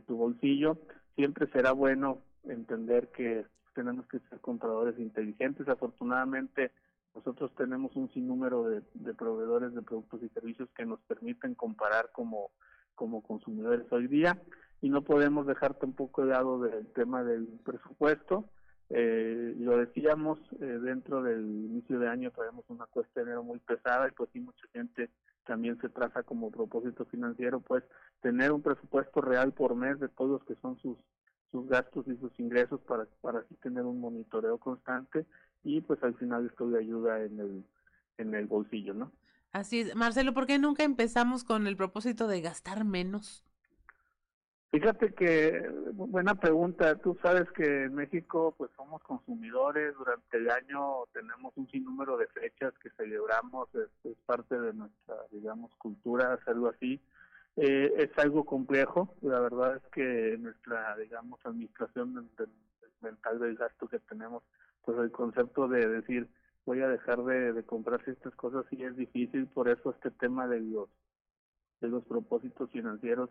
tu 0.06 0.18
bolsillo. 0.18 0.78
Siempre 1.16 1.48
será 1.48 1.72
bueno 1.72 2.22
entender 2.44 3.08
que 3.12 3.46
tenemos 3.74 4.06
que 4.08 4.20
ser 4.20 4.42
compradores 4.42 5.00
inteligentes. 5.00 5.66
Afortunadamente 5.70 6.72
nosotros 7.16 7.56
tenemos 7.56 7.96
un 7.96 8.12
sinnúmero 8.12 8.68
de, 8.68 8.82
de 8.96 9.14
proveedores 9.14 9.74
de 9.74 9.82
productos 9.82 10.24
y 10.24 10.30
servicios 10.30 10.68
que 10.76 10.86
nos 10.86 11.00
permiten 11.04 11.56
comparar 11.56 12.10
como 12.12 12.52
como 12.96 13.24
consumidores 13.24 13.90
hoy 13.94 14.08
día 14.08 14.38
y 14.82 14.90
no 14.90 15.04
podemos 15.04 15.46
dejar 15.46 15.76
tampoco 15.76 16.24
de 16.24 16.32
lado 16.32 16.60
del 16.60 16.88
tema 16.88 17.24
del 17.24 17.48
presupuesto. 17.64 18.50
Eh, 18.90 19.56
lo 19.60 19.78
decíamos, 19.78 20.40
eh, 20.60 20.66
dentro 20.66 21.22
del 21.22 21.42
inicio 21.42 22.00
de 22.00 22.10
año 22.10 22.32
traemos 22.32 22.66
una 22.68 22.88
cuesta 22.88 23.22
de 23.22 23.28
enero 23.28 23.44
muy 23.44 23.60
pesada 23.60 24.08
y 24.10 24.12
pues 24.12 24.30
sí 24.34 24.42
mucha 24.42 24.68
gente 24.74 25.10
también 25.46 25.80
se 25.80 25.90
traza 25.90 26.24
como 26.24 26.52
propósito 26.52 27.06
financiero 27.06 27.62
pues 27.62 27.84
tener 28.22 28.52
un 28.52 28.62
presupuesto 28.62 29.22
real 29.22 29.54
por 29.54 29.76
mes 29.76 30.00
de 30.00 30.10
todos 30.10 30.32
los 30.32 30.44
que 30.44 30.56
son 30.62 30.78
sus 30.80 30.98
sus 31.52 31.68
gastos 31.68 32.06
y 32.08 32.16
sus 32.18 32.38
ingresos 32.40 32.80
para 32.82 33.06
para 33.22 33.40
así 33.40 33.56
tener 33.56 33.84
un 33.84 34.00
monitoreo 34.00 34.58
constante 34.58 35.26
y 35.64 35.82
pues 35.82 36.02
al 36.04 36.16
final 36.16 36.48
esto 36.48 36.70
le 36.70 36.80
ayuda 36.80 37.24
en 37.24 37.40
el 37.40 37.64
en 38.18 38.36
el 38.36 38.46
bolsillo, 38.46 38.94
¿no? 38.94 39.12
Así 39.52 39.82
es, 39.82 39.96
Marcelo, 39.96 40.34
¿por 40.34 40.48
qué 40.48 40.60
nunca 40.60 40.84
empezamos 40.84 41.44
con 41.44 41.66
el 41.68 41.76
propósito 41.76 42.28
de 42.28 42.42
gastar 42.42 42.86
menos? 42.86 43.46
Fíjate 44.72 45.14
que, 45.14 45.70
buena 45.92 46.36
pregunta, 46.36 46.96
tú 46.96 47.18
sabes 47.22 47.52
que 47.52 47.84
en 47.84 47.94
México 47.94 48.56
pues 48.58 48.72
somos 48.78 49.04
consumidores, 49.04 49.94
durante 49.98 50.38
el 50.38 50.50
año 50.50 51.08
tenemos 51.12 51.52
un 51.58 51.70
sinnúmero 51.70 52.16
de 52.16 52.28
fechas 52.28 52.74
que 52.82 52.90
celebramos, 52.92 53.68
es, 53.76 54.16
parte 54.26 54.58
de 54.58 54.72
nuestra, 54.72 55.16
digamos, 55.30 55.76
cultura 55.76 56.36
hacerlo 56.36 56.70
así. 56.70 57.02
Eh, 57.58 57.94
es 57.98 58.18
algo 58.18 58.46
complejo, 58.46 59.14
la 59.22 59.42
verdad 59.42 59.76
es 59.76 59.84
que 59.92 60.38
nuestra, 60.40 60.96
digamos, 60.96 61.46
administración 61.46 62.30
mental 63.02 63.40
del 63.40 63.58
gasto 63.58 63.90
que 63.90 64.00
tenemos, 64.00 64.42
pues 64.86 64.98
el 65.00 65.12
concepto 65.12 65.68
de 65.68 65.86
decir 65.86 66.30
voy 66.66 66.82
a 66.82 66.88
dejar 66.88 67.22
de, 67.26 67.52
de 67.52 67.64
comprar 67.64 68.02
estas 68.08 68.34
cosas 68.36 68.64
sí 68.70 68.82
es 68.82 68.96
difícil, 68.96 69.48
por 69.48 69.68
eso 69.68 69.92
este 69.92 70.12
tema 70.12 70.48
de 70.48 70.62
los, 70.62 70.88
de 71.82 71.90
los 71.90 72.06
propósitos 72.06 72.72
financieros 72.72 73.30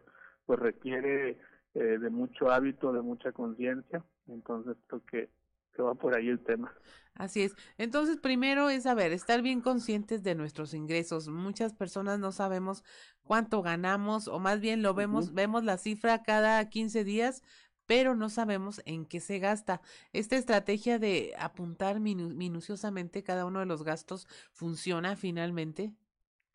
pues 0.51 0.59
requiere 0.59 1.38
eh, 1.74 1.78
de 1.78 2.11
mucho 2.11 2.51
hábito, 2.51 2.92
de 2.92 3.03
mucha 3.03 3.30
conciencia, 3.30 4.05
entonces 4.26 4.76
creo 4.88 5.05
que, 5.05 5.30
que 5.72 5.80
va 5.80 5.94
por 5.94 6.16
ahí 6.16 6.26
el 6.26 6.40
tema. 6.40 6.74
Así 7.14 7.42
es. 7.42 7.55
Entonces, 7.78 8.16
primero 8.16 8.68
es, 8.68 8.84
a 8.86 8.94
ver, 8.94 9.12
estar 9.12 9.42
bien 9.42 9.61
conscientes 9.61 10.24
de 10.24 10.34
nuestros 10.34 10.74
ingresos. 10.74 11.28
Muchas 11.28 11.72
personas 11.72 12.18
no 12.18 12.32
sabemos 12.32 12.82
cuánto 13.22 13.62
ganamos 13.62 14.26
o 14.26 14.40
más 14.40 14.61
bien 14.61 14.82
lo 14.82 14.92
vemos, 14.92 15.34
vemos 15.34 15.62
la 15.62 15.76
cifra 15.76 16.24
cada 16.24 16.68
15 16.68 17.05
días, 17.05 17.44
pero 17.86 18.16
no 18.16 18.28
sabemos 18.28 18.82
en 18.86 19.07
qué 19.07 19.20
se 19.20 19.38
gasta. 19.38 19.80
Esta 20.12 20.34
estrategia 20.34 20.98
de 20.98 21.32
apuntar 21.38 22.01
minuciosamente 22.01 23.22
cada 23.22 23.46
uno 23.46 23.61
de 23.61 23.66
los 23.66 23.84
gastos 23.84 24.26
funciona 24.51 25.14
finalmente. 25.14 25.94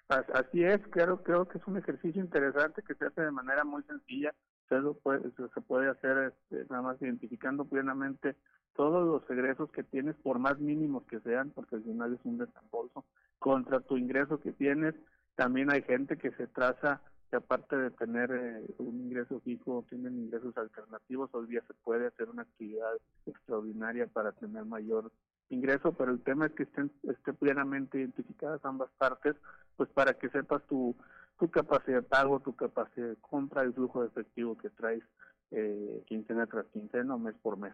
Así 0.08 0.64
es, 0.64 0.80
creo, 0.91 1.24
creo 1.24 1.47
que 1.47 1.58
es 1.58 1.68
un 1.68 1.78
ejercicio 1.78 2.22
interesante 2.22 2.84
que 2.84 2.93
se 2.93 3.06
hace 3.06 3.22
de 3.22 3.32
manera 3.32 3.64
muy 3.64 3.82
sencilla. 3.84 4.34
Se, 4.70 4.80
puede, 5.01 5.32
se 5.32 5.62
puede 5.62 5.89
hacer 5.89 6.34
este, 6.34 6.66
nada 6.70 6.84
más 6.84 7.01
identificando 7.01 7.66
plenamente 7.66 8.36
todos 8.76 9.06
los 9.06 9.30
egresos 9.30 9.72
que 9.72 9.84
tienes, 9.84 10.16
por 10.18 10.38
más 10.38 10.60
mínimos 10.60 11.06
que 11.06 11.20
sean, 11.22 11.51
porque 11.51 11.78
al 11.78 11.84
final 11.84 12.14
es 12.14 12.20
un 12.24 12.38
desembolso, 12.38 13.06
contra 13.39 13.80
tu 13.80 13.97
ingreso 13.97 14.39
que 14.39 14.51
tienes. 14.51 14.95
También 15.36 15.72
hay 15.72 15.82
gente 15.82 16.18
que 16.18 16.32
se 16.32 16.47
traza 16.47 17.01
que 17.30 17.38
aparte 17.38 17.76
de 17.76 17.91
tener 17.91 18.32
eh, 18.32 18.66
un 18.78 19.01
ingreso 19.01 19.39
fijo, 19.39 19.86
tienen 19.89 20.20
ingresos 20.20 20.56
alternativos. 20.58 21.30
Hoy 21.34 21.47
día 21.47 21.64
se 21.68 21.74
puede 21.74 22.08
hacer 22.08 22.30
una 22.30 22.43
actividad 22.43 22.93
extraordinaria 23.26 24.08
para 24.08 24.34
tener 24.34 24.66
mayor 24.66 25.12
ingreso, 25.49 25.93
pero 25.93 26.11
el 26.11 26.21
tema 26.21 26.47
es 26.47 26.53
que 26.53 26.63
estén, 26.63 26.91
esté 27.03 27.33
plenamente 27.33 27.99
identificadas 27.99 28.63
ambas 28.63 28.89
partes, 28.97 29.35
pues 29.77 29.89
para 29.89 30.13
que 30.13 30.29
sepas 30.29 30.63
tu, 30.67 30.95
tu 31.39 31.49
capacidad 31.49 31.97
de 31.97 32.07
pago, 32.07 32.39
tu 32.39 32.55
capacidad 32.55 33.09
de 33.09 33.17
compra, 33.17 33.63
el 33.63 33.73
flujo 33.73 34.01
de 34.01 34.07
efectivo 34.07 34.57
que 34.57 34.69
traes 34.69 35.03
eh, 35.51 36.03
quincena 36.07 36.47
tras 36.47 36.65
quincena 36.67 37.15
o 37.15 37.19
mes 37.19 37.35
por 37.41 37.57
mes. 37.57 37.73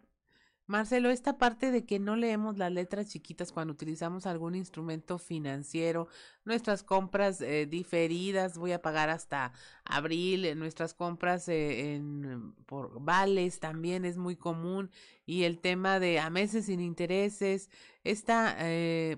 Marcelo, 0.68 1.10
esta 1.10 1.38
parte 1.38 1.70
de 1.70 1.86
que 1.86 2.00
no 2.00 2.16
leemos 2.16 2.58
las 2.58 2.72
letras 2.72 3.10
chiquitas 3.10 3.52
cuando 3.52 3.74
utilizamos 3.74 4.26
algún 4.26 4.56
instrumento 4.56 5.18
financiero, 5.18 6.08
nuestras 6.46 6.82
compras 6.84 7.42
eh, 7.42 7.66
diferidas, 7.66 8.58
voy 8.58 8.72
a 8.72 8.82
pagar 8.82 9.10
hasta 9.10 9.52
abril, 9.84 10.46
eh, 10.46 10.56
nuestras 10.56 10.94
compras 10.94 11.50
eh, 11.50 11.96
en, 11.96 12.54
por 12.66 13.04
vales 13.04 13.60
también 13.60 14.06
es 14.06 14.18
muy 14.18 14.38
común 14.38 14.92
y 15.26 15.44
el 15.44 15.60
tema 15.60 16.00
de 16.00 16.20
a 16.20 16.30
meses 16.30 16.68
sin 16.68 16.80
intereses, 16.80 17.70
esta, 18.04 18.58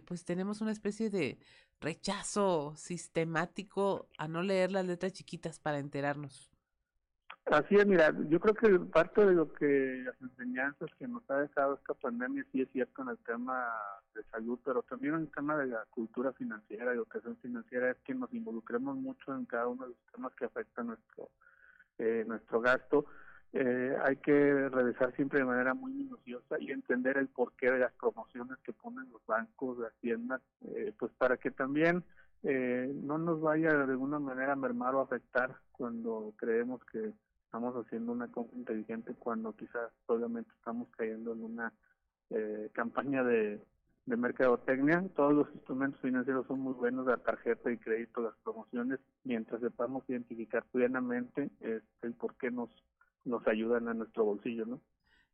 pues 0.06 0.26
tenemos 0.26 0.62
una 0.62 0.72
especie 0.72 1.10
de 1.10 1.38
rechazo 1.80 2.74
sistemático 2.78 4.10
a 4.18 4.28
no 4.28 4.42
leer 4.42 4.72
las 4.72 4.86
letras 4.86 5.14
chiquitas 5.14 5.60
para 5.60 5.80
enterarnos. 5.80 6.53
Así 7.46 7.76
es, 7.76 7.86
mira, 7.86 8.14
yo 8.30 8.40
creo 8.40 8.54
que 8.56 8.80
parte 8.92 9.26
de 9.26 9.34
lo 9.34 9.52
que 9.52 10.02
las 10.06 10.20
enseñanzas 10.22 10.90
que 10.98 11.08
nos 11.08 11.30
ha 11.30 11.40
dejado 11.40 11.76
esta 11.76 11.94
pandemia 11.94 12.46
sí 12.52 12.62
es 12.62 12.70
cierto 12.72 13.02
en 13.02 13.10
el 13.10 13.18
tema 13.18 13.70
de 14.16 14.24
salud, 14.32 14.60
pero 14.64 14.82
también 14.84 15.16
en 15.16 15.22
el 15.22 15.32
tema 15.32 15.58
de 15.58 15.68
la 15.68 15.86
cultura 15.90 16.32
financiera 16.34 16.94
y 16.94 16.98
educación 16.98 17.38
financiera 17.42 17.92
es 17.92 17.98
que 18.06 18.16
nos 18.16 18.34
involucremos 18.34 18.96
mucho 18.96 19.36
en 19.36 19.46
cada 19.46 19.68
uno 19.68 19.84
de 19.84 19.90
los 19.90 20.14
temas 20.14 20.34
que 20.36 20.46
afectan 20.46 20.88
nuestro 20.88 21.30
eh, 22.00 22.24
nuestro 22.28 22.62
gasto. 22.62 23.06
Eh, 23.52 23.96
hay 24.04 24.16
que 24.16 24.70
revisar 24.70 25.16
siempre 25.16 25.40
de 25.40 25.46
manera 25.46 25.76
muy 25.76 25.92
minuciosa 25.92 26.60
y 26.60 26.72
entender 26.72 27.18
el 27.18 27.28
porqué 27.28 27.70
de 27.70 27.80
las 27.80 27.94
promociones 27.94 28.58
que 28.64 28.74
ponen 28.74 29.12
los 29.12 29.24
bancos, 29.28 29.78
las 29.78 29.94
tiendas, 30.02 30.42
eh, 30.76 30.92
pues 30.98 31.12
para 31.20 31.38
que 31.38 31.52
también 31.52 32.04
eh, 32.42 32.92
no 33.04 33.20
nos 33.20 33.42
vaya 33.42 33.72
de 33.74 33.84
alguna 33.84 34.18
manera 34.18 34.54
a 34.54 34.56
mermar 34.56 34.96
o 34.96 35.02
afectar 35.02 35.56
cuando 35.72 36.34
creemos 36.38 36.84
que 36.86 37.14
estamos 37.54 37.86
haciendo 37.86 38.12
una 38.12 38.32
compra 38.32 38.58
inteligente 38.58 39.14
cuando 39.14 39.56
quizás 39.56 39.92
solamente 40.08 40.50
estamos 40.58 40.88
cayendo 40.98 41.34
en 41.34 41.44
una 41.44 41.72
eh, 42.32 42.72
campaña 42.74 43.24
de, 43.24 43.62
de 44.08 44.18
mercadotecnia. 44.18 45.08
Todos 45.16 45.34
los 45.36 45.54
instrumentos 45.54 46.02
financieros 46.02 46.48
son 46.48 46.62
muy 46.62 46.74
buenos, 46.74 47.06
la 47.06 47.18
tarjeta 47.18 47.72
y 47.72 47.78
crédito, 47.78 48.22
las 48.22 48.34
promociones, 48.44 49.00
mientras 49.24 49.62
sepamos 49.62 50.04
identificar 50.10 50.66
plenamente 50.72 51.52
este, 51.60 51.84
el 52.02 52.14
por 52.14 52.34
qué 52.38 52.50
nos, 52.50 52.72
nos 53.24 53.46
ayudan 53.48 53.88
a 53.88 53.94
nuestro 53.94 54.26
bolsillo, 54.26 54.66
¿no? 54.66 54.82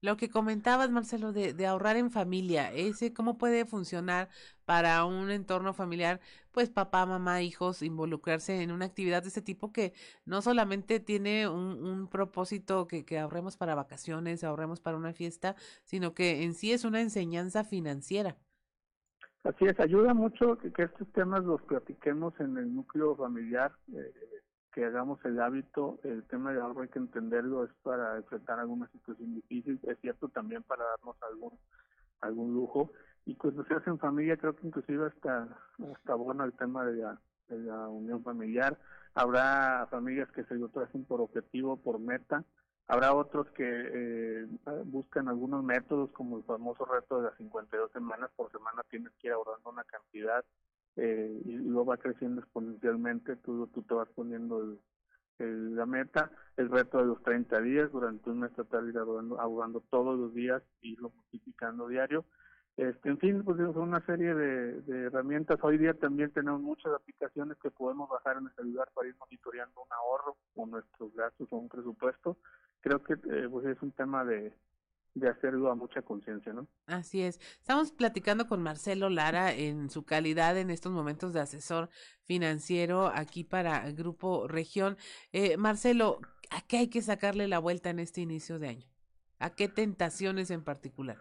Lo 0.02 0.16
que 0.16 0.30
comentabas, 0.30 0.90
Marcelo, 0.90 1.34
de, 1.34 1.68
ahorrar 1.68 1.98
en 1.98 2.10
familia, 2.10 2.72
ese 2.72 3.14
cómo 3.14 3.38
puede 3.38 3.66
funcionar 3.66 4.30
para 4.64 5.04
un 5.04 5.30
entorno 5.30 5.74
familiar, 5.74 6.22
pues 6.52 6.70
papá, 6.70 7.06
mamá, 7.06 7.42
hijos, 7.42 7.82
involucrarse 7.82 8.62
en 8.62 8.72
una 8.72 8.86
actividad 8.86 9.24
de 9.24 9.28
este 9.28 9.42
tipo 9.42 9.74
que 9.74 9.94
no 10.26 10.42
solamente 10.42 11.02
tiene 11.02 11.50
un, 11.50 11.84
un 11.84 12.08
propósito 12.08 12.88
que, 12.88 13.04
que, 13.04 13.20
ahorremos 13.20 13.58
para 13.58 13.76
vacaciones, 13.76 14.46
ahorremos 14.46 14.80
para 14.80 14.96
una 14.96 15.12
fiesta, 15.12 15.56
sino 15.84 16.14
que 16.14 16.44
en 16.44 16.54
sí 16.54 16.72
es 16.72 16.86
una 16.86 17.02
enseñanza 17.02 17.66
financiera. 17.66 18.38
Así 19.44 19.66
es, 19.66 19.78
ayuda 19.82 20.14
mucho 20.14 20.58
que, 20.60 20.72
que 20.72 20.84
estos 20.84 21.12
temas 21.12 21.44
los 21.44 21.62
platiquemos 21.64 22.40
en 22.40 22.58
el 22.58 22.74
núcleo 22.74 23.16
familiar. 23.18 23.74
Eh, 23.94 24.14
que 24.72 24.86
hagamos 24.86 25.24
el 25.26 25.40
hábito, 25.40 26.00
el 26.04 26.24
tema 26.24 26.54
de 26.54 26.62
ahorro 26.62 26.82
hay 26.82 26.90
que 26.90 27.00
entenderlo, 27.00 27.64
es 27.64 27.72
para 27.84 28.18
enfrentar 28.18 28.60
alguna 28.60 28.88
situación 28.90 29.36
difícil, 29.36 29.80
es 29.84 30.00
cierto 30.00 30.30
también 30.30 30.64
para 30.64 30.84
darnos 30.84 31.16
algún 31.24 31.58
algún 32.22 32.54
lujo. 32.54 32.92
Y 33.26 33.36
cuando 33.36 33.64
se 33.66 33.74
hace 33.74 33.90
en 33.90 34.00
familia 34.00 34.38
creo 34.38 34.56
que 34.56 34.68
inclusive 34.68 35.08
hasta, 35.08 35.48
hasta 35.94 36.16
bueno 36.16 36.44
el 36.44 36.54
tema 36.54 36.86
de 36.86 36.98
la, 36.98 37.22
de 37.48 37.60
la 37.60 37.88
unión 37.88 38.24
familiar, 38.24 38.78
habrá 39.14 39.88
familias 39.92 40.30
que 40.32 40.44
se 40.46 40.56
lo 40.56 40.70
tracen 40.70 41.06
por 41.06 41.22
objetivo, 41.22 41.78
por 41.78 42.00
meta, 42.00 42.44
habrá 42.88 43.14
otros 43.14 43.48
que 43.52 43.64
eh, 43.68 44.48
buscan 44.86 45.28
algunos 45.28 45.64
métodos 45.64 46.12
como 46.12 46.38
el 46.38 46.44
famoso 46.44 46.86
reto 46.86 47.18
de 47.18 47.30
las 47.30 47.38
52 47.38 47.92
semanas, 47.92 48.32
por 48.36 48.52
semana 48.52 48.84
tienes 48.90 49.12
que 49.20 49.28
ir 49.28 49.34
ahorrando 49.34 49.70
una 49.70 49.84
cantidad 49.84 50.44
eh, 50.96 51.42
y 51.46 51.52
luego 51.52 51.86
va 51.86 51.98
creciendo 51.98 52.42
exponencialmente, 52.42 53.36
tú, 53.38 53.68
tú 53.68 53.82
te 53.84 53.94
vas 53.94 54.10
poniendo 54.10 54.62
el, 54.62 54.80
la 55.40 55.86
meta, 55.86 56.32
el 56.58 56.70
reto 56.70 56.98
de 56.98 57.06
los 57.06 57.22
30 57.24 57.62
días, 57.62 57.92
durante 57.92 58.30
un 58.30 58.40
mes 58.40 58.54
tratar 58.54 58.86
ir 58.86 58.98
ahorrando, 58.98 59.84
todos 59.90 60.20
los 60.20 60.34
días 60.34 60.62
y 60.82 60.96
lo 60.98 61.10
multiplicando 61.10 61.88
diario. 61.88 62.26
Este, 62.76 63.10
en 63.10 63.18
fin, 63.18 63.44
pues 63.44 63.60
es 63.60 63.76
una 63.76 64.06
serie 64.06 64.34
de, 64.34 65.06
herramientas. 65.06 65.60
Hoy 65.62 65.78
día 65.78 65.94
también 65.94 66.32
tenemos 66.32 66.62
muchas 66.62 66.94
aplicaciones 66.94 67.58
que 67.58 67.72
podemos 67.72 68.10
bajar 68.10 68.38
en 68.38 68.48
este 68.48 68.64
lugar 68.64 68.90
para 68.94 69.08
ir 69.10 69.16
monitoreando 69.20 69.82
un 69.82 69.92
ahorro 69.92 70.38
o 70.56 70.66
nuestros 70.66 71.14
gastos 71.14 71.48
o 71.52 71.58
un 71.58 71.68
presupuesto. 71.68 72.38
Creo 72.82 73.04
que 73.04 73.14
eh, 73.14 73.48
pues 73.50 73.66
es 73.66 73.82
un 73.82 73.92
tema 73.92 74.24
de, 74.24 74.54
de 75.16 75.30
hacerlo 75.30 75.72
a 75.72 75.76
mucha 75.76 76.02
conciencia, 76.02 76.54
¿no? 76.54 76.68
Así 76.88 77.22
es. 77.22 77.40
Estamos 77.60 77.92
platicando 77.92 78.48
con 78.48 78.62
Marcelo 78.62 79.10
Lara 79.10 79.54
en 79.54 79.90
su 79.90 80.04
calidad 80.04 80.58
en 80.58 80.70
estos 80.70 80.92
momentos 80.92 81.34
de 81.34 81.42
asesor 81.42 81.90
financiero 82.24 83.08
aquí 83.08 83.44
para 83.44 83.90
Grupo 83.92 84.48
Región. 84.48 84.98
Eh, 85.32 85.58
Marcelo, 85.58 86.20
¿a 86.52 86.62
qué 86.62 86.78
hay 86.78 86.88
que 86.90 87.02
sacarle 87.02 87.48
la 87.48 87.60
vuelta 87.60 87.90
en 87.90 88.00
este 88.00 88.22
inicio 88.22 88.60
de 88.60 88.70
año? 88.70 88.88
¿A 89.40 89.52
qué 89.52 89.68
tentaciones 89.68 90.52
en 90.52 90.64
particular? 90.64 91.18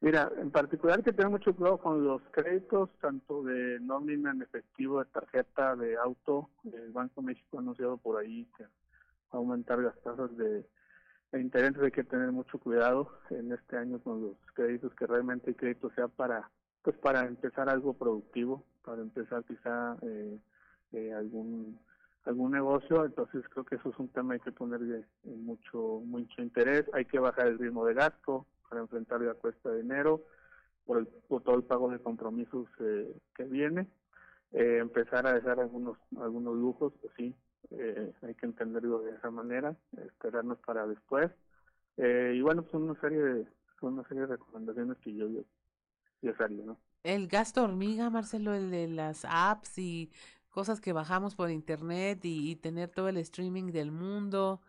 Mira, 0.00 0.30
en 0.40 0.50
particular 0.50 1.02
que 1.02 1.12
tener 1.12 1.30
mucho 1.30 1.54
cuidado 1.54 1.78
con 1.78 2.04
los 2.04 2.22
créditos, 2.30 2.88
tanto 3.00 3.42
de 3.42 3.80
nómina 3.80 4.30
en 4.30 4.42
efectivo, 4.42 5.00
de 5.00 5.06
tarjeta, 5.06 5.74
de 5.74 5.96
auto. 5.96 6.50
El 6.72 6.92
Banco 6.92 7.20
México 7.20 7.56
ha 7.58 7.60
anunciado 7.60 7.96
por 7.96 8.20
ahí 8.20 8.46
que 8.56 8.62
va 8.64 8.70
a 9.32 9.36
aumentar 9.38 9.80
las 9.80 10.00
tasas 10.02 10.36
de 10.36 10.64
interés 11.32 11.76
hay 11.82 11.90
que 11.90 12.04
tener 12.04 12.32
mucho 12.32 12.58
cuidado 12.58 13.10
en 13.30 13.52
este 13.52 13.76
año 13.76 14.00
con 14.00 14.22
los 14.22 14.36
créditos, 14.54 14.94
que 14.94 15.06
realmente 15.06 15.50
el 15.50 15.56
crédito 15.56 15.90
sea 15.90 16.08
para, 16.08 16.48
pues 16.82 16.96
para 16.96 17.24
empezar 17.24 17.68
algo 17.68 17.92
productivo, 17.92 18.64
para 18.82 19.02
empezar 19.02 19.44
quizá 19.44 19.96
eh, 20.02 20.38
eh, 20.92 21.12
algún 21.12 21.78
algún 22.24 22.52
negocio, 22.52 23.06
entonces 23.06 23.42
creo 23.48 23.64
que 23.64 23.76
eso 23.76 23.88
es 23.88 23.98
un 23.98 24.08
tema 24.08 24.34
que 24.34 24.34
hay 24.34 24.40
que 24.40 24.52
ponerle 24.52 25.04
mucho 25.24 26.02
mucho 26.04 26.42
interés, 26.42 26.84
hay 26.92 27.06
que 27.06 27.18
bajar 27.18 27.46
el 27.46 27.58
ritmo 27.58 27.86
de 27.86 27.94
gasto 27.94 28.46
para 28.68 28.82
enfrentar 28.82 29.22
la 29.22 29.34
cuesta 29.34 29.70
de 29.70 29.80
enero, 29.80 30.22
por, 30.84 30.98
el, 30.98 31.06
por 31.06 31.42
todo 31.42 31.56
el 31.56 31.64
pago 31.64 31.90
de 31.90 31.98
compromisos 32.00 32.66
eh, 32.80 33.14
que 33.34 33.44
viene, 33.44 33.86
eh, 34.52 34.78
empezar 34.80 35.26
a 35.26 35.32
dejar 35.32 35.60
algunos 35.60 35.96
algunos 36.18 36.54
lujos, 36.56 36.92
pues 37.00 37.12
sí, 37.16 37.34
eh, 37.70 38.12
hay 38.22 38.34
que 38.34 38.46
entenderlo 38.46 39.00
de 39.00 39.12
esa 39.12 39.30
manera, 39.30 39.76
esperarnos 40.04 40.58
para 40.58 40.86
después. 40.86 41.30
Eh, 41.96 42.34
y 42.36 42.40
bueno, 42.40 42.64
son 42.70 42.84
una 42.84 43.00
serie 43.00 43.18
de, 43.18 43.46
son 43.80 43.94
una 43.94 44.08
serie 44.08 44.22
de 44.22 44.28
recomendaciones 44.28 44.96
que 44.98 45.14
yo, 45.14 45.28
yo, 45.28 45.40
yo 46.22 46.32
haría, 46.38 46.64
¿no? 46.64 46.78
El 47.02 47.28
gasto 47.28 47.62
hormiga, 47.62 48.10
Marcelo, 48.10 48.54
el 48.54 48.70
de 48.70 48.88
las 48.88 49.24
apps 49.28 49.78
y 49.78 50.10
cosas 50.50 50.80
que 50.80 50.92
bajamos 50.92 51.34
por 51.34 51.50
internet 51.50 52.24
y, 52.24 52.50
y 52.50 52.56
tener 52.56 52.90
todo 52.90 53.08
el 53.08 53.16
streaming 53.18 53.72
del 53.72 53.92
mundo, 53.92 54.60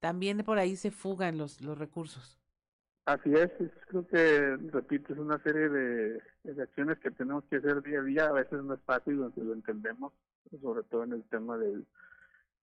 también 0.00 0.38
por 0.44 0.58
ahí 0.58 0.76
se 0.76 0.90
fugan 0.90 1.38
los, 1.38 1.60
los 1.60 1.78
recursos. 1.78 2.38
Así 3.06 3.34
es, 3.34 3.50
creo 3.88 4.06
que, 4.06 4.56
repito, 4.72 5.12
es 5.12 5.18
una 5.18 5.38
serie 5.42 5.68
de, 5.68 6.22
de, 6.44 6.62
acciones 6.62 6.98
que 7.00 7.10
tenemos 7.10 7.44
que 7.44 7.56
hacer 7.56 7.82
día 7.82 8.00
a 8.00 8.02
día, 8.02 8.24
a 8.26 8.32
veces 8.32 8.62
no 8.62 8.74
es 8.74 8.80
fácil, 8.82 9.16
lo 9.16 9.52
entendemos, 9.52 10.12
sobre 10.62 10.84
todo 10.84 11.04
en 11.04 11.12
el 11.12 11.22
tema 11.24 11.58
del, 11.58 11.86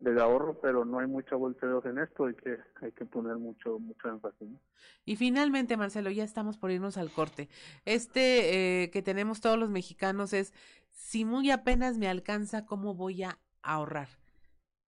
del 0.02 0.20
ahorro, 0.20 0.60
pero 0.60 0.84
no 0.84 1.00
hay 1.00 1.08
mucha 1.08 1.36
vuelta 1.36 1.66
de 1.68 1.90
en 1.90 2.00
esto, 2.00 2.26
hay 2.26 2.34
que, 2.34 2.58
hay 2.82 2.92
que 2.92 3.06
poner 3.06 3.38
mucho, 3.38 3.80
mucho 3.80 4.10
énfasis. 4.10 4.50
Y 5.06 5.16
finalmente, 5.16 5.78
Marcelo, 5.78 6.10
ya 6.10 6.24
estamos 6.24 6.58
por 6.58 6.72
irnos 6.72 6.98
al 6.98 7.12
corte. 7.12 7.50
Este 7.86 8.84
eh, 8.84 8.92
que 8.92 9.02
tenemos 9.02 9.42
todos 9.42 9.58
los 9.58 9.70
mexicanos 9.70 10.34
es, 10.34 10.54
si 10.90 11.24
muy 11.24 11.52
apenas 11.52 11.98
me 11.98 12.10
alcanza, 12.10 12.66
¿cómo 12.66 12.96
voy 12.96 13.24
a 13.24 13.40
ahorrar? 13.62 14.10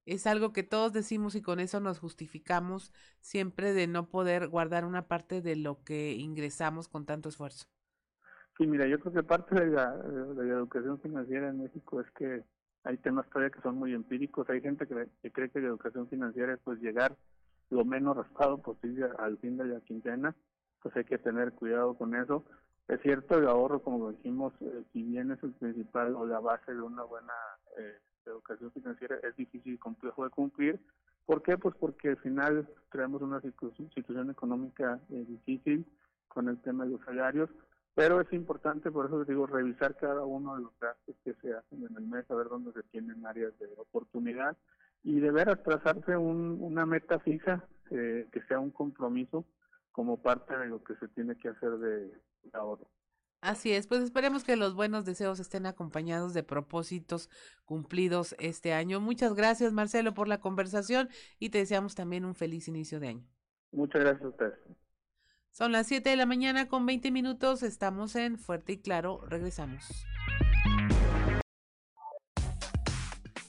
es 0.06 0.28
algo 0.28 0.52
que 0.52 0.64
todos 0.64 0.92
decimos 0.92 1.36
y 1.36 1.42
con 1.42 1.60
eso 1.60 1.80
nos 1.80 2.00
justificamos 2.00 2.92
siempre 3.22 3.74
de 3.74 3.88
no 3.88 4.10
poder 4.10 4.48
guardar 4.48 4.86
una 4.86 5.08
parte 5.08 5.42
de 5.42 5.56
lo 5.56 5.84
que 5.84 6.14
ingresamos 6.14 6.88
con 6.88 7.06
tanto 7.06 7.30
esfuerzo. 7.30 7.68
Sí, 8.58 8.68
mira, 8.68 8.86
yo 8.86 9.00
creo 9.00 9.14
que 9.14 9.24
parte 9.24 9.56
de 9.56 9.68
la, 9.68 9.96
de 9.96 10.46
la 10.46 10.54
educación 10.56 11.00
financiera 11.00 11.50
en 11.50 11.64
México 11.64 12.02
es 12.02 12.12
que 12.12 12.44
hay 12.84 12.98
temas 12.98 13.28
todavía 13.30 13.52
que 13.52 13.62
son 13.62 13.78
muy 13.78 13.94
empíricos. 13.94 14.50
Hay 14.50 14.62
gente 14.62 14.86
que, 14.88 15.32
cree 15.32 15.50
que 15.50 15.62
la 15.62 15.68
educación 15.68 16.08
financiera 16.08 16.54
es 16.54 16.60
pues 16.64 16.80
llegar 16.80 17.16
lo 17.70 17.86
menos 17.86 18.18
raspado 18.18 18.58
posible 18.58 19.08
al 19.20 19.38
fin 19.38 19.58
de 19.58 19.66
la 19.66 19.80
quincena. 19.82 20.36
Pues 20.82 20.96
hay 20.98 21.06
que 21.06 21.18
tener 21.18 21.54
cuidado 21.54 21.96
con 21.96 22.14
eso. 22.16 22.44
Es 22.90 23.02
cierto, 23.02 23.38
el 23.38 23.48
ahorro, 23.48 23.82
como 23.82 24.12
dijimos, 24.12 24.54
eh, 24.60 24.84
si 24.92 25.04
bien 25.04 25.32
es 25.32 25.42
el 25.42 25.54
principal 25.54 26.16
o 26.16 26.26
la 26.26 26.42
base 26.42 26.74
de 26.74 26.82
una 26.82 27.04
buena 27.04 27.34
eh, 27.78 27.98
educación 28.26 28.72
financiera, 28.72 29.18
es 29.24 29.36
difícil 29.38 29.76
y 29.76 29.78
complejo 29.78 30.26
de 30.26 30.30
cumplir. 30.30 30.80
¿Por 31.26 31.42
qué? 31.42 31.58
Pues 31.58 31.76
porque 31.80 32.10
al 32.10 32.18
final 32.18 32.68
tenemos 32.92 33.22
una 33.22 33.40
situación 33.42 34.30
económica 34.30 35.00
eh, 35.10 35.26
difícil 35.26 35.86
con 36.28 36.50
el 36.50 36.62
tema 36.62 36.84
de 36.84 36.92
los 36.92 37.02
salarios, 37.06 37.50
pero 37.96 38.22
es 38.22 38.32
importante, 38.34 38.92
por 38.92 39.06
eso 39.06 39.20
les 39.20 39.28
digo, 39.28 39.46
revisar 39.46 39.96
cada 39.98 40.24
uno 40.24 40.56
de 40.56 40.64
los 40.64 40.80
gastos 40.80 41.16
que 41.24 41.34
se 41.36 41.54
hacen 41.54 41.86
en 41.86 41.96
el 41.96 42.08
mes, 42.08 42.30
a 42.30 42.36
ver 42.36 42.48
dónde 42.48 42.72
se 42.74 42.84
tienen 42.84 43.26
áreas 43.26 43.58
de 43.60 43.70
oportunidad 43.78 44.58
y 45.04 45.20
de 45.20 45.32
veras 45.32 45.62
trazarse 45.64 46.18
un, 46.18 46.58
una 46.62 46.86
meta 46.86 47.20
fija 47.20 47.68
eh, 47.92 48.28
que 48.32 48.42
sea 48.44 48.60
un 48.60 48.72
compromiso 48.72 49.46
como 49.92 50.22
parte 50.22 50.58
de 50.58 50.68
lo 50.68 50.84
que 50.84 50.96
se 50.96 51.08
tiene 51.10 51.38
que 51.38 51.50
hacer 51.50 51.78
de, 51.78 52.12
ahorro. 52.54 52.90
Así 53.42 53.74
es, 53.74 53.88
pues 53.88 54.02
esperemos 54.02 54.44
que 54.44 54.56
los 54.56 54.74
buenos 54.74 55.06
deseos 55.06 55.40
estén 55.40 55.66
acompañados 55.66 56.34
de 56.34 56.44
propósitos 56.44 57.30
cumplidos 57.66 58.36
este 58.40 58.74
año. 58.74 59.02
Muchas 59.02 59.36
gracias, 59.36 59.74
Marcelo, 59.74 60.14
por 60.14 60.30
la 60.30 60.40
conversación 60.40 61.10
y 61.40 61.50
te 61.50 61.58
deseamos 61.58 61.94
también 61.94 62.26
un 62.26 62.36
feliz 62.36 62.70
inicio 62.70 63.02
de 63.02 63.10
año. 63.10 63.28
Muchas 63.72 64.02
gracias 64.02 64.24
a 64.24 64.30
ustedes. 64.30 64.83
Son 65.56 65.72
las 65.72 65.86
7 65.86 66.10
de 66.10 66.16
la 66.16 66.26
mañana 66.26 66.68
con 66.68 66.88
20 66.88 67.12
minutos. 67.12 67.62
Estamos 67.62 68.16
en 68.16 68.40
Fuerte 68.40 68.74
y 68.74 68.78
Claro. 68.80 69.22
Regresamos. 69.28 69.86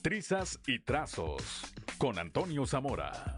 Trizas 0.03 0.59
y 0.67 0.83
trazos 0.83 1.63
con 1.97 2.19
Antonio 2.19 2.67
Zamora. 2.67 3.35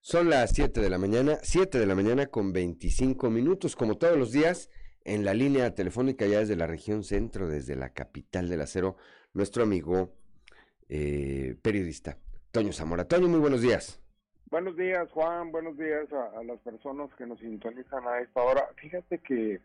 Son 0.00 0.28
las 0.28 0.50
7 0.52 0.78
de 0.78 0.90
la 0.90 0.98
mañana, 0.98 1.38
7 1.42 1.78
de 1.78 1.86
la 1.86 1.94
mañana 1.94 2.26
con 2.26 2.52
25 2.52 3.30
minutos, 3.30 3.76
como 3.76 3.96
todos 3.96 4.18
los 4.18 4.30
días, 4.30 4.68
en 5.04 5.24
la 5.24 5.32
línea 5.32 5.74
telefónica 5.74 6.26
ya 6.26 6.40
desde 6.40 6.56
la 6.56 6.66
región 6.66 7.02
centro, 7.02 7.48
desde 7.48 7.76
la 7.76 7.94
capital 7.94 8.50
del 8.50 8.60
acero, 8.60 8.98
nuestro 9.32 9.62
amigo 9.62 10.17
eh, 10.88 11.56
periodista 11.62 12.16
Toño 12.50 12.72
Zamora. 12.72 13.06
Toño, 13.06 13.28
muy 13.28 13.40
buenos 13.40 13.62
días. 13.62 14.00
Buenos 14.50 14.76
días, 14.76 15.10
Juan. 15.10 15.52
Buenos 15.52 15.76
días 15.76 16.10
a, 16.12 16.42
las 16.42 16.58
personas 16.60 17.12
que 17.14 17.26
nos 17.26 17.38
sintonizan 17.38 18.06
a 18.08 18.20
esta 18.20 18.42
hora. 18.42 18.68
Fíjate 18.76 19.18
que 19.18 19.60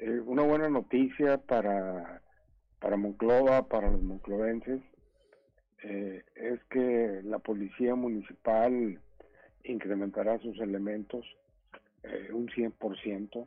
eh, 0.00 0.20
una 0.26 0.42
buena 0.42 0.68
noticia 0.68 1.38
para, 1.38 2.20
para 2.80 2.96
Monclova, 2.96 3.68
para 3.68 3.90
los 3.90 4.02
monclovenses, 4.02 4.80
eh, 5.84 6.24
es 6.34 6.58
que 6.64 7.20
la 7.22 7.38
policía 7.38 7.94
municipal 7.94 8.98
incrementará 9.62 10.38
sus 10.40 10.58
elementos 10.58 11.24
eh, 12.02 12.30
un 12.32 12.48
100%, 12.48 13.46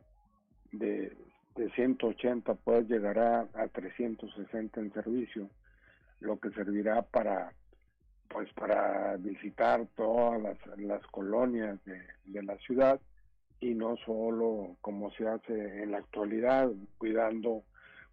de, 0.72 1.16
de 1.56 1.70
180 1.72 2.56
pues 2.56 2.88
llegará 2.88 3.48
a 3.54 3.68
360 3.68 4.80
en 4.80 4.94
servicio, 4.94 5.50
lo 6.24 6.40
que 6.40 6.50
servirá 6.52 7.02
para 7.02 7.54
pues 8.30 8.52
para 8.54 9.16
visitar 9.18 9.86
todas 9.96 10.42
las, 10.78 11.06
colonias 11.08 11.80
de, 11.86 12.42
la 12.42 12.58
ciudad 12.58 13.00
y 13.60 13.76
no 13.76 13.96
solo 14.06 14.76
como 14.82 15.12
se 15.12 15.28
hace 15.28 15.84
en 15.84 15.92
la 15.92 16.00
actualidad, 16.00 16.72
cuidando 16.98 17.64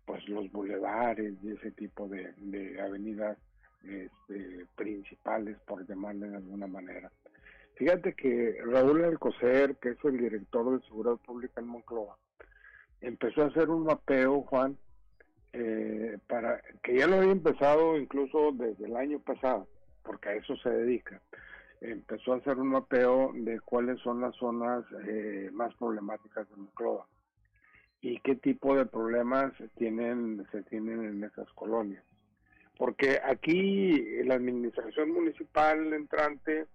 pues 0.04 0.28
los 0.28 0.52
bulevares 0.52 1.34
y 1.42 1.52
ese 1.52 1.70
tipo 1.70 2.06
de, 2.06 2.34
avenidas 2.82 3.38
este, 3.82 4.66
principales, 4.76 5.56
por 5.66 5.86
llamarle 5.86 6.28
de 6.28 6.36
alguna 6.36 6.66
manera. 6.66 7.10
Fíjate 7.76 8.12
que 8.12 8.58
Raúl 8.66 9.02
Alcocer, 9.04 9.76
que 9.76 9.90
es 9.90 10.04
el 10.04 10.18
director 10.18 10.78
de 10.78 10.86
Seguridad 10.86 11.16
Pública 11.16 11.62
en 11.62 11.68
Moncloa, 11.68 12.18
empezó 13.00 13.42
a 13.42 13.46
hacer 13.46 13.70
un 13.70 13.84
mapeo, 13.84 14.42
Juan, 14.42 14.76
eh, 15.52 16.18
para 16.26 16.62
que 16.82 16.96
ya 16.96 17.06
lo 17.06 17.16
había 17.16 17.32
empezado 17.32 17.96
incluso 17.98 18.52
desde 18.52 18.86
el 18.86 18.96
año 18.96 19.18
pasado, 19.18 19.66
porque 20.02 20.28
a 20.28 20.34
eso 20.34 20.56
se 20.56 20.70
dedica. 20.70 21.20
Empezó 21.80 22.34
a 22.34 22.36
hacer 22.36 22.58
un 22.58 22.68
mapeo 22.68 23.32
de 23.34 23.58
cuáles 23.60 23.98
son 24.00 24.20
las 24.20 24.34
zonas 24.36 24.84
eh, 25.06 25.50
más 25.52 25.74
problemáticas 25.76 26.48
de 26.48 26.56
Moncloa 26.56 27.06
y 28.02 28.18
qué 28.20 28.36
tipo 28.36 28.76
de 28.76 28.86
problemas 28.86 29.52
tienen, 29.76 30.46
se 30.52 30.62
tienen 30.64 31.04
en 31.04 31.24
esas 31.24 31.48
colonias. 31.52 32.04
Porque 32.76 33.20
aquí 33.22 34.22
la 34.24 34.34
administración 34.34 35.10
municipal 35.10 35.92
entrante 35.92 36.66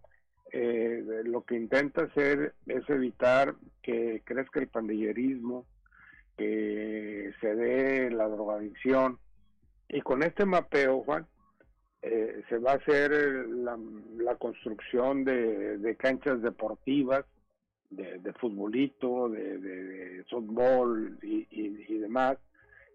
eh, 0.51 1.03
lo 1.25 1.43
que 1.43 1.55
intenta 1.55 2.03
hacer 2.03 2.53
es 2.67 2.89
evitar 2.89 3.55
que 3.81 4.21
crezca 4.23 4.59
el 4.59 4.67
pandillerismo, 4.67 5.65
que 6.37 7.31
se 7.41 7.55
dé 7.55 8.11
la 8.11 8.27
drogadicción. 8.27 9.19
Y 9.87 10.01
con 10.01 10.23
este 10.23 10.45
mapeo, 10.45 11.03
Juan, 11.03 11.27
eh, 12.01 12.43
se 12.49 12.57
va 12.59 12.73
a 12.73 12.75
hacer 12.75 13.11
la, 13.47 14.35
construcción 14.35 15.23
de, 15.23 15.95
canchas 15.97 16.41
deportivas, 16.41 17.25
de, 17.89 18.19
de 18.19 18.33
futbolito, 18.33 19.29
de, 19.29 19.57
de, 19.57 20.23
softball 20.25 21.17
y, 21.23 21.97
demás, 21.97 22.37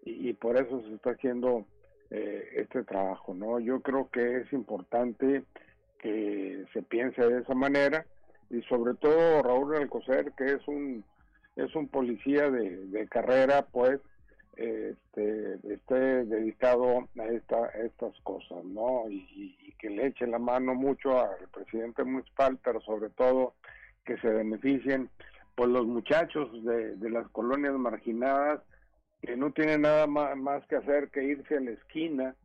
y, 0.03 0.31
por 0.33 0.57
eso 0.57 0.81
se 0.81 0.95
está 0.95 1.11
haciendo 1.11 1.65
eh, 2.09 2.53
este 2.55 2.83
trabajo, 2.83 3.33
¿no? 3.33 3.59
Yo 3.59 3.81
creo 3.81 4.09
que 4.09 4.37
es 4.37 4.53
importante 4.53 5.43
que 5.99 6.65
se 6.73 6.81
piense 6.81 7.21
de 7.21 7.41
esa 7.41 7.53
manera 7.53 8.05
y 8.49 8.61
sobre 8.63 8.93
todo 8.95 9.43
Raúl 9.43 9.75
Alcocer, 9.75 10.31
que 10.37 10.53
es 10.53 10.67
un 10.67 11.03
es 11.55 11.75
un 11.75 11.87
policía 11.87 12.49
de, 12.49 13.07
carrera, 13.09 13.65
pues 13.71 13.99
este, 14.55 15.59
esté 15.73 16.25
dedicado 16.25 17.07
a, 17.17 17.25
esta, 17.25 17.67
estas 17.69 18.17
cosas, 18.21 18.63
¿no? 18.65 19.09
Y, 19.09 19.57
que 19.79 19.89
le 19.89 20.05
eche 20.05 20.27
la 20.27 20.37
mano 20.37 20.75
mucho 20.75 21.19
al 21.19 21.47
presidente 21.51 22.03
municipal, 22.03 22.59
pero 22.63 22.79
sobre 22.81 23.09
todo 23.09 23.55
que 24.05 24.15
se 24.19 24.29
beneficien 24.29 25.09
pues 25.55 25.69
los 25.69 25.87
muchachos 25.87 26.51
de, 26.63 27.09
las 27.09 27.27
colonias 27.29 27.73
marginadas 27.73 28.61
que 29.23 29.35
no 29.35 29.51
tienen 29.51 29.81
nada 29.81 30.05
más, 30.05 30.65
que 30.67 30.75
hacer 30.75 31.09
que 31.09 31.23
irse 31.23 31.57
a 31.57 31.61
la 31.61 31.71
esquina 31.71 32.35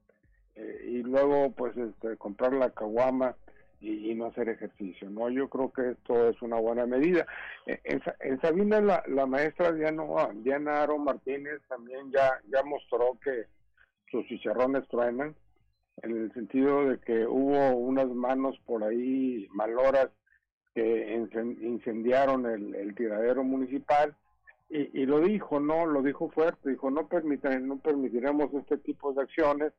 eh, 0.54 0.86
y 0.88 1.02
luego 1.02 1.50
pues 1.52 1.76
este, 1.76 2.16
comprar 2.16 2.54
la 2.54 2.70
caguama 2.70 3.36
y, 3.80 4.14
no 4.14 4.26
hacer 4.26 4.48
ejercicio, 4.48 5.10
¿no? 5.10 5.28
Yo 5.28 5.48
creo 5.48 5.72
que 5.72 5.90
esto 5.90 6.28
es 6.28 6.40
una 6.42 6.56
buena 6.56 6.86
medida. 6.86 7.26
E, 7.66 7.80
en, 7.84 8.02
en 8.20 8.40
Sabina 8.40 8.80
la, 8.80 9.02
la 9.08 9.26
maestra 9.26 9.72
Diana, 9.72 10.04
Diana 10.34 10.82
Aro 10.82 10.98
Martínez 10.98 11.60
también 11.68 12.10
ya, 12.10 12.40
ya 12.48 12.62
mostró 12.62 13.18
que 13.22 13.46
sus 14.10 14.26
chicharrones 14.26 14.88
truenan, 14.88 15.34
en 16.02 16.10
el 16.10 16.32
sentido 16.32 16.88
de 16.88 16.98
que 16.98 17.26
hubo 17.26 17.70
unas 17.70 18.08
manos 18.08 18.58
por 18.66 18.84
ahí 18.84 19.48
maloras 19.50 20.08
que 20.74 21.26
incendiaron 21.62 22.44
el, 22.44 22.74
el 22.74 22.94
tiradero 22.94 23.42
municipal 23.42 24.14
y, 24.68 25.00
y, 25.00 25.06
lo 25.06 25.20
dijo, 25.20 25.58
¿no? 25.58 25.86
Lo 25.86 26.02
dijo 26.02 26.28
fuerte, 26.28 26.70
dijo, 26.70 26.90
no, 26.90 27.08
permitan, 27.08 27.66
no 27.66 27.78
permitiremos 27.78 28.52
este 28.52 28.76
tipo 28.78 29.12
de 29.12 29.22
acciones 29.22 29.72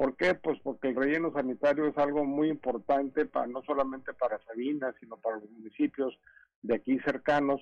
¿Por 0.00 0.16
qué? 0.16 0.32
Pues 0.32 0.58
porque 0.62 0.88
el 0.88 0.96
relleno 0.96 1.30
sanitario 1.30 1.86
es 1.86 1.98
algo 1.98 2.24
muy 2.24 2.48
importante 2.48 3.26
para 3.26 3.46
no 3.46 3.60
solamente 3.64 4.14
para 4.14 4.42
Sabina, 4.44 4.94
sino 4.98 5.18
para 5.18 5.36
los 5.36 5.50
municipios 5.50 6.18
de 6.62 6.76
aquí 6.76 6.98
cercanos. 7.00 7.60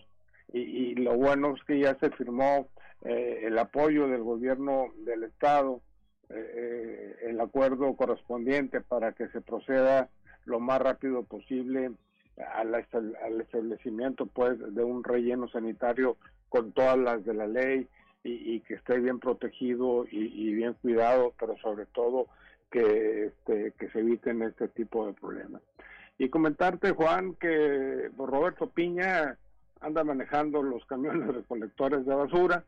Y, 0.53 0.95
lo 0.95 1.17
bueno 1.17 1.57
es 1.57 1.65
que 1.65 1.81
ya 1.81 1.99
se 1.99 2.11
firmó 2.11 2.69
eh, 3.03 3.41
el 3.43 3.59
apoyo 3.59 4.07
del 4.07 4.23
gobierno 4.23 4.87
del 4.99 5.25
estado, 5.25 5.83
eh, 6.29 6.37
eh, 6.37 7.17
el 7.23 7.41
acuerdo 7.41 7.97
correspondiente 7.97 8.83
para 8.83 9.11
que 9.15 9.27
se 9.31 9.41
proceda 9.41 10.09
lo 10.45 10.61
más 10.61 10.81
rápido 10.81 11.25
posible 11.25 11.91
al, 12.55 12.73
al 12.73 13.41
establecimiento 13.41 14.27
pues 14.27 14.61
de 14.77 14.85
un 14.85 15.03
relleno 15.03 15.49
sanitario 15.49 16.17
con 16.49 16.71
todas 16.71 16.99
las 16.99 17.25
de 17.25 17.35
la 17.35 17.49
ley 17.49 17.89
y, 18.25 18.61
que 18.61 18.75
esté 18.75 18.99
bien 18.99 19.19
protegido 19.21 20.07
y, 20.11 20.53
bien 20.53 20.75
cuidado, 20.75 21.33
pero 21.39 21.57
sobre 21.59 21.87
todo 21.87 22.27
que, 22.71 23.27
este, 23.27 23.73
que 23.79 23.89
se 23.91 24.01
eviten 24.01 24.43
este 24.43 24.69
tipo 24.69 25.07
de 25.07 25.15
problemas. 25.15 25.63
Y 26.19 26.29
comentarte, 26.29 26.93
Juan, 26.93 27.35
que 27.35 28.11
Roberto 28.17 28.69
Piña 28.69 29.39
anda 29.81 30.05
manejando 30.05 30.63
los 30.63 30.85
camiones 30.87 31.35
recolectores 31.35 32.05
de 32.05 32.15
basura, 32.15 32.65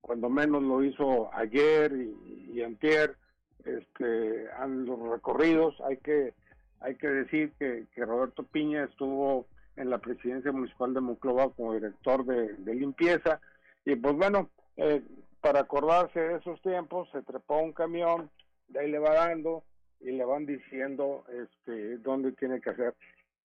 cuando 0.00 0.28
menos 0.28 0.62
lo 0.62 0.84
hizo 0.84 1.32
ayer 1.34 1.92
y, 1.92 2.52
y 2.54 2.62
antier, 2.62 3.16
este, 3.64 4.50
han 4.58 4.84
los 4.84 4.98
recorridos, 5.08 5.74
hay 5.80 5.96
que, 5.96 6.34
hay 6.80 6.94
que 6.96 7.08
decir 7.08 7.52
que, 7.58 7.86
Roberto 7.96 8.44
Piña 8.44 8.84
estuvo 8.84 9.46
en 9.76 9.90
la 9.90 9.98
presidencia 9.98 10.52
municipal 10.52 10.94
de 10.94 11.00
Monclova 11.00 11.50
como 11.50 11.74
director 11.74 12.24
de 12.24 12.74
limpieza, 12.74 13.40
y 13.84 13.96
pues 13.96 14.14
bueno, 14.14 14.50
eh, 14.76 15.02
para 15.40 15.60
acordarse 15.60 16.18
de 16.18 16.36
esos 16.36 16.60
tiempos, 16.62 17.08
se 17.12 17.22
trepó 17.22 17.58
un 17.58 17.72
camión, 17.72 18.30
de 18.68 18.80
ahí 18.80 18.90
le 18.90 18.98
va 18.98 19.14
dando 19.14 19.64
y 20.00 20.12
le 20.12 20.24
van 20.24 20.46
diciendo 20.46 21.24
este 21.28 21.98
dónde 21.98 22.32
tiene 22.32 22.60
que 22.60 22.70
hacer. 22.70 22.94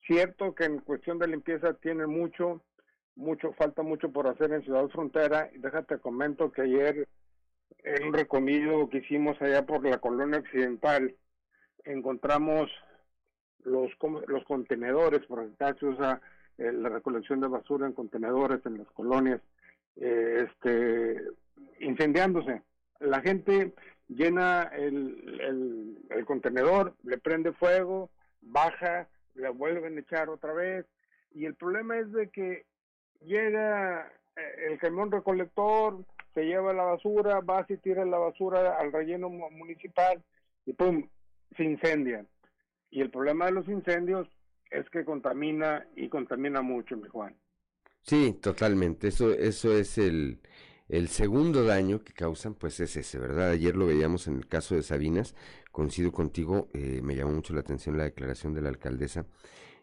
Cierto 0.05 0.55
que 0.55 0.65
en 0.65 0.79
cuestión 0.79 1.19
de 1.19 1.27
limpieza 1.27 1.73
tiene 1.73 2.07
mucho, 2.07 2.61
mucho, 3.15 3.53
falta 3.53 3.83
mucho 3.83 4.11
por 4.11 4.27
hacer 4.27 4.51
en 4.51 4.63
Ciudad 4.63 4.87
Frontera. 4.87 5.49
Déjate 5.55 5.99
comento 5.99 6.51
que 6.51 6.63
ayer 6.63 7.07
en 7.83 8.07
un 8.07 8.13
recorrido 8.13 8.89
que 8.89 8.99
hicimos 8.99 9.41
allá 9.41 9.65
por 9.65 9.85
la 9.85 9.99
colonia 9.99 10.39
occidental, 10.39 11.15
encontramos 11.83 12.69
los, 13.63 13.91
los 14.27 14.43
contenedores, 14.45 15.21
se 15.79 15.85
usa 15.85 16.21
eh, 16.57 16.71
la 16.71 16.89
recolección 16.89 17.39
de 17.39 17.47
basura 17.47 17.87
en 17.87 17.93
contenedores 17.93 18.65
en 18.65 18.79
las 18.79 18.87
colonias, 18.91 19.41
eh, 19.99 20.47
este, 20.47 21.21
incendiándose. 21.79 22.61
La 22.99 23.21
gente 23.21 23.73
llena 24.07 24.63
el, 24.73 25.97
contenedor, 26.25 26.95
le 27.03 27.17
prende 27.17 27.53
fuego, 27.53 28.09
baja, 28.41 29.07
le 29.35 29.49
vuelven 29.49 29.97
a 29.97 30.01
echar 30.01 30.29
otra 30.29 30.53
vez, 30.53 30.85
y 31.31 31.45
el 31.45 31.55
problema 31.55 31.97
es 31.97 32.11
de 32.11 32.29
que 32.29 32.65
llega 33.21 34.11
eh, 34.35 34.67
el 34.71 34.79
camión 34.79 35.11
recolector, 35.11 36.03
se 36.33 36.45
lleva 36.45 36.73
la 36.73 36.83
basura, 36.83 37.39
va 37.41 37.65
y 37.67 37.77
tira 37.77 38.05
la 38.05 38.17
basura 38.17 38.75
al 38.77 38.91
relleno 38.91 39.29
mu- 39.29 39.49
municipal 39.51 40.21
y 40.65 40.73
pum, 40.73 41.07
se 41.55 41.63
incendian. 41.63 42.27
Y 42.91 43.01
el 43.01 43.11
problema 43.11 43.45
de 43.45 43.51
los 43.51 43.67
incendios 43.67 44.27
es 44.71 44.89
que 44.89 45.05
contamina 45.05 45.85
y 45.95 46.09
contamina 46.09 46.61
mucho, 46.61 46.97
mi 46.97 47.07
Juan. 47.07 47.35
Sí, 48.09 48.33
totalmente. 48.41 49.07
Eso, 49.09 49.31
eso 49.33 49.71
es 49.77 49.99
el, 49.99 50.39
el 50.87 51.09
segundo 51.09 51.63
daño 51.63 52.03
que 52.03 52.11
causan, 52.13 52.55
pues 52.55 52.79
es 52.79 52.95
ese, 52.97 53.19
¿verdad? 53.19 53.51
Ayer 53.51 53.75
lo 53.75 53.85
veíamos 53.85 54.27
en 54.27 54.37
el 54.37 54.47
caso 54.47 54.73
de 54.73 54.81
Sabinas. 54.81 55.35
Coincido 55.71 56.11
contigo, 56.11 56.69
eh, 56.73 57.01
me 57.03 57.15
llamó 57.15 57.33
mucho 57.33 57.53
la 57.53 57.59
atención 57.59 57.97
la 57.97 58.05
declaración 58.05 58.55
de 58.55 58.61
la 58.63 58.69
alcaldesa 58.69 59.27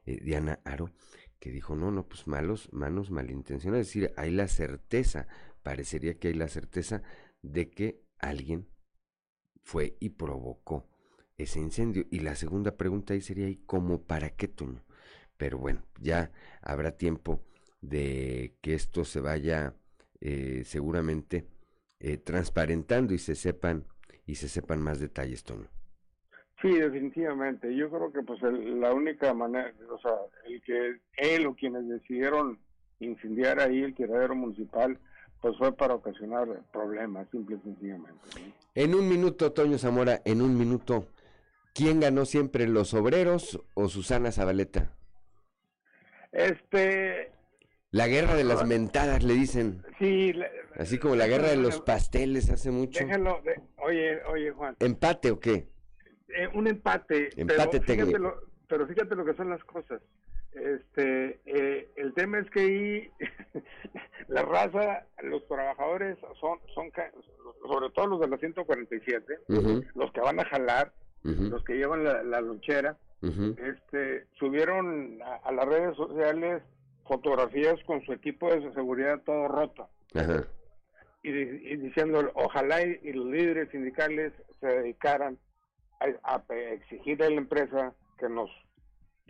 eh, 0.06 0.18
Diana 0.24 0.58
Aro, 0.64 0.90
que 1.38 1.50
dijo, 1.52 1.76
no, 1.76 1.92
no, 1.92 2.08
pues 2.08 2.26
malos, 2.26 2.68
manos 2.72 3.12
malintencionados. 3.12 3.86
Es 3.86 3.94
decir, 3.94 4.12
hay 4.16 4.32
la 4.32 4.48
certeza, 4.48 5.28
parecería 5.62 6.18
que 6.18 6.28
hay 6.28 6.34
la 6.34 6.48
certeza 6.48 7.02
de 7.42 7.70
que 7.70 8.02
alguien 8.18 8.68
fue 9.62 9.96
y 10.00 10.10
provocó 10.10 10.88
ese 11.38 11.60
incendio. 11.60 12.06
Y 12.10 12.20
la 12.20 12.34
segunda 12.34 12.76
pregunta 12.76 13.14
ahí 13.14 13.20
sería, 13.20 13.48
¿y 13.48 13.56
cómo 13.56 14.02
para 14.02 14.30
qué, 14.30 14.48
Toño? 14.48 14.84
Pero 15.36 15.58
bueno, 15.58 15.84
ya 16.00 16.32
habrá 16.62 16.96
tiempo 16.96 17.44
de 17.88 18.54
que 18.60 18.74
esto 18.74 19.04
se 19.04 19.20
vaya 19.20 19.74
eh, 20.20 20.62
seguramente 20.64 21.46
eh, 22.00 22.16
transparentando 22.18 23.14
y 23.14 23.18
se 23.18 23.34
sepan 23.34 23.84
y 24.26 24.34
se 24.34 24.48
sepan 24.48 24.82
más 24.82 24.98
detalles, 24.98 25.44
Toño. 25.44 25.68
Sí, 26.60 26.72
definitivamente. 26.72 27.74
Yo 27.76 27.90
creo 27.90 28.12
que 28.12 28.22
pues 28.22 28.42
el- 28.42 28.80
la 28.80 28.92
única 28.92 29.32
manera, 29.34 29.72
o 29.90 29.98
sea, 29.98 30.12
el 30.46 30.60
que 30.62 31.00
él 31.16 31.46
o 31.46 31.54
quienes 31.54 31.86
decidieron 31.88 32.58
incendiar 32.98 33.60
ahí 33.60 33.82
el 33.82 33.94
tiradero 33.94 34.34
municipal, 34.34 34.98
pues 35.40 35.56
fue 35.58 35.76
para 35.76 35.94
ocasionar 35.94 36.48
problemas, 36.72 37.28
simple 37.30 37.56
y 37.56 37.60
sencillamente. 37.60 38.20
En 38.74 38.94
un 38.94 39.08
minuto, 39.08 39.52
Toño 39.52 39.78
Zamora, 39.78 40.22
en 40.24 40.40
un 40.42 40.56
minuto, 40.58 41.06
¿quién 41.74 42.00
ganó 42.00 42.24
siempre, 42.24 42.66
los 42.66 42.94
obreros 42.94 43.60
o 43.74 43.88
Susana 43.88 44.32
Zabaleta? 44.32 44.92
Este, 46.32 47.30
La 47.96 48.08
guerra 48.08 48.34
de 48.34 48.44
las 48.44 48.66
mentadas, 48.66 49.22
le 49.22 49.34
dicen. 49.34 49.82
sí, 49.98 50.32
Así 50.78 50.98
como 50.98 51.16
la 51.16 51.26
guerra 51.26 51.48
de 51.48 51.56
los 51.56 51.80
pasteles 51.80 52.50
hace 52.50 52.70
mucho. 52.70 53.02
déjalo, 53.04 53.40
de- 53.42 53.58
oye, 53.78 54.22
oye 54.24 54.50
Juan, 54.50 54.76
¿Empate 54.80 55.30
o 55.30 55.40
qué? 55.40 55.66
eh, 56.28 56.48
un 56.52 56.66
empate, 56.66 57.30
Empate 57.40 57.80
pero 57.80 57.94
fíjate 57.96 58.18
lo, 58.18 58.40
pero 58.68 58.86
fíjate 58.86 59.14
lo 59.16 59.24
que 59.24 59.32
son 59.34 59.48
las 59.48 59.64
cosas. 59.64 60.02
Este, 60.52 61.40
eh, 61.46 61.88
el 61.96 62.12
tema 62.14 62.38
es 62.38 62.50
que 62.50 62.60
ahí 62.60 63.10
la 64.28 64.42
raza, 64.42 65.06
los 65.22 65.46
trabajadores 65.48 66.18
son, 66.40 66.58
son, 66.74 66.90
sobre 67.66 67.90
todo 67.94 68.06
los 68.08 68.20
de 68.20 68.28
la 68.28 68.36
147, 68.38 69.38
Ujú. 69.48 69.84
los 69.94 70.12
que 70.12 70.20
van 70.20 70.38
a 70.40 70.44
jalar, 70.44 70.92
los 71.22 71.64
que 71.64 71.74
llevan 71.74 72.04
la, 72.04 72.22
la 72.22 72.40
lonchera, 72.40 72.96
este, 73.22 74.26
subieron 74.38 75.20
a, 75.22 75.36
a 75.36 75.52
las 75.52 75.64
redes 75.66 75.96
sociales 75.96 76.62
fotografías 77.08 77.76
con 77.86 78.02
su 78.04 78.12
equipo 78.12 78.48
de 78.54 78.72
seguridad 78.74 79.20
todo 79.24 79.48
roto 79.48 79.88
Ajá. 80.14 80.44
y, 81.22 81.32
di- 81.32 81.68
y 81.72 81.76
diciendo 81.76 82.30
ojalá 82.34 82.82
y, 82.82 82.98
y 83.02 83.12
los 83.12 83.26
líderes 83.26 83.70
sindicales 83.70 84.32
se 84.60 84.66
dedicaran 84.66 85.38
a, 86.00 86.34
a 86.34 86.54
exigir 86.72 87.22
a 87.22 87.30
la 87.30 87.36
empresa 87.36 87.92
que 88.18 88.28
nos 88.28 88.50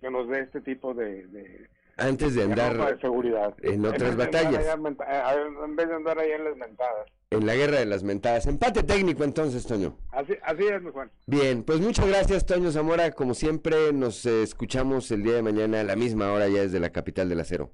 que 0.00 0.10
nos 0.10 0.28
dé 0.28 0.40
este 0.40 0.60
tipo 0.60 0.92
de, 0.92 1.26
de, 1.28 1.68
Antes 1.96 2.34
de 2.34 2.42
andar 2.44 2.76
de 2.76 3.00
seguridad 3.00 3.54
en 3.62 3.84
otras 3.86 4.14
batallas. 4.16 4.56
allá 4.68 4.74
eh, 4.74 5.46
en 5.64 5.76
vez 5.76 5.88
de 5.88 5.94
andar 5.94 6.18
allá 6.18 6.36
en 6.36 6.44
las 6.44 6.56
mentadas 6.56 7.06
en 7.30 7.46
la 7.46 7.54
guerra 7.54 7.78
de 7.78 7.86
las 7.86 8.02
mentadas. 8.02 8.46
Empate 8.46 8.82
técnico 8.82 9.24
entonces, 9.24 9.66
Toño. 9.66 9.98
así 10.10 10.34
así 10.42 10.64
es 10.64 10.82
mi 10.82 10.90
Juan 10.90 11.10
Bien, 11.26 11.62
pues 11.64 11.80
muchas 11.80 12.06
gracias, 12.06 12.46
Toño 12.46 12.70
Zamora. 12.70 13.12
Como 13.12 13.34
siempre, 13.34 13.92
nos 13.92 14.24
eh, 14.26 14.42
escuchamos 14.42 15.10
el 15.10 15.22
día 15.22 15.34
de 15.34 15.42
mañana 15.42 15.80
a 15.80 15.84
la 15.84 15.96
misma 15.96 16.32
hora 16.32 16.48
ya 16.48 16.60
desde 16.62 16.80
la 16.80 16.90
capital 16.90 17.28
del 17.28 17.40
acero. 17.40 17.72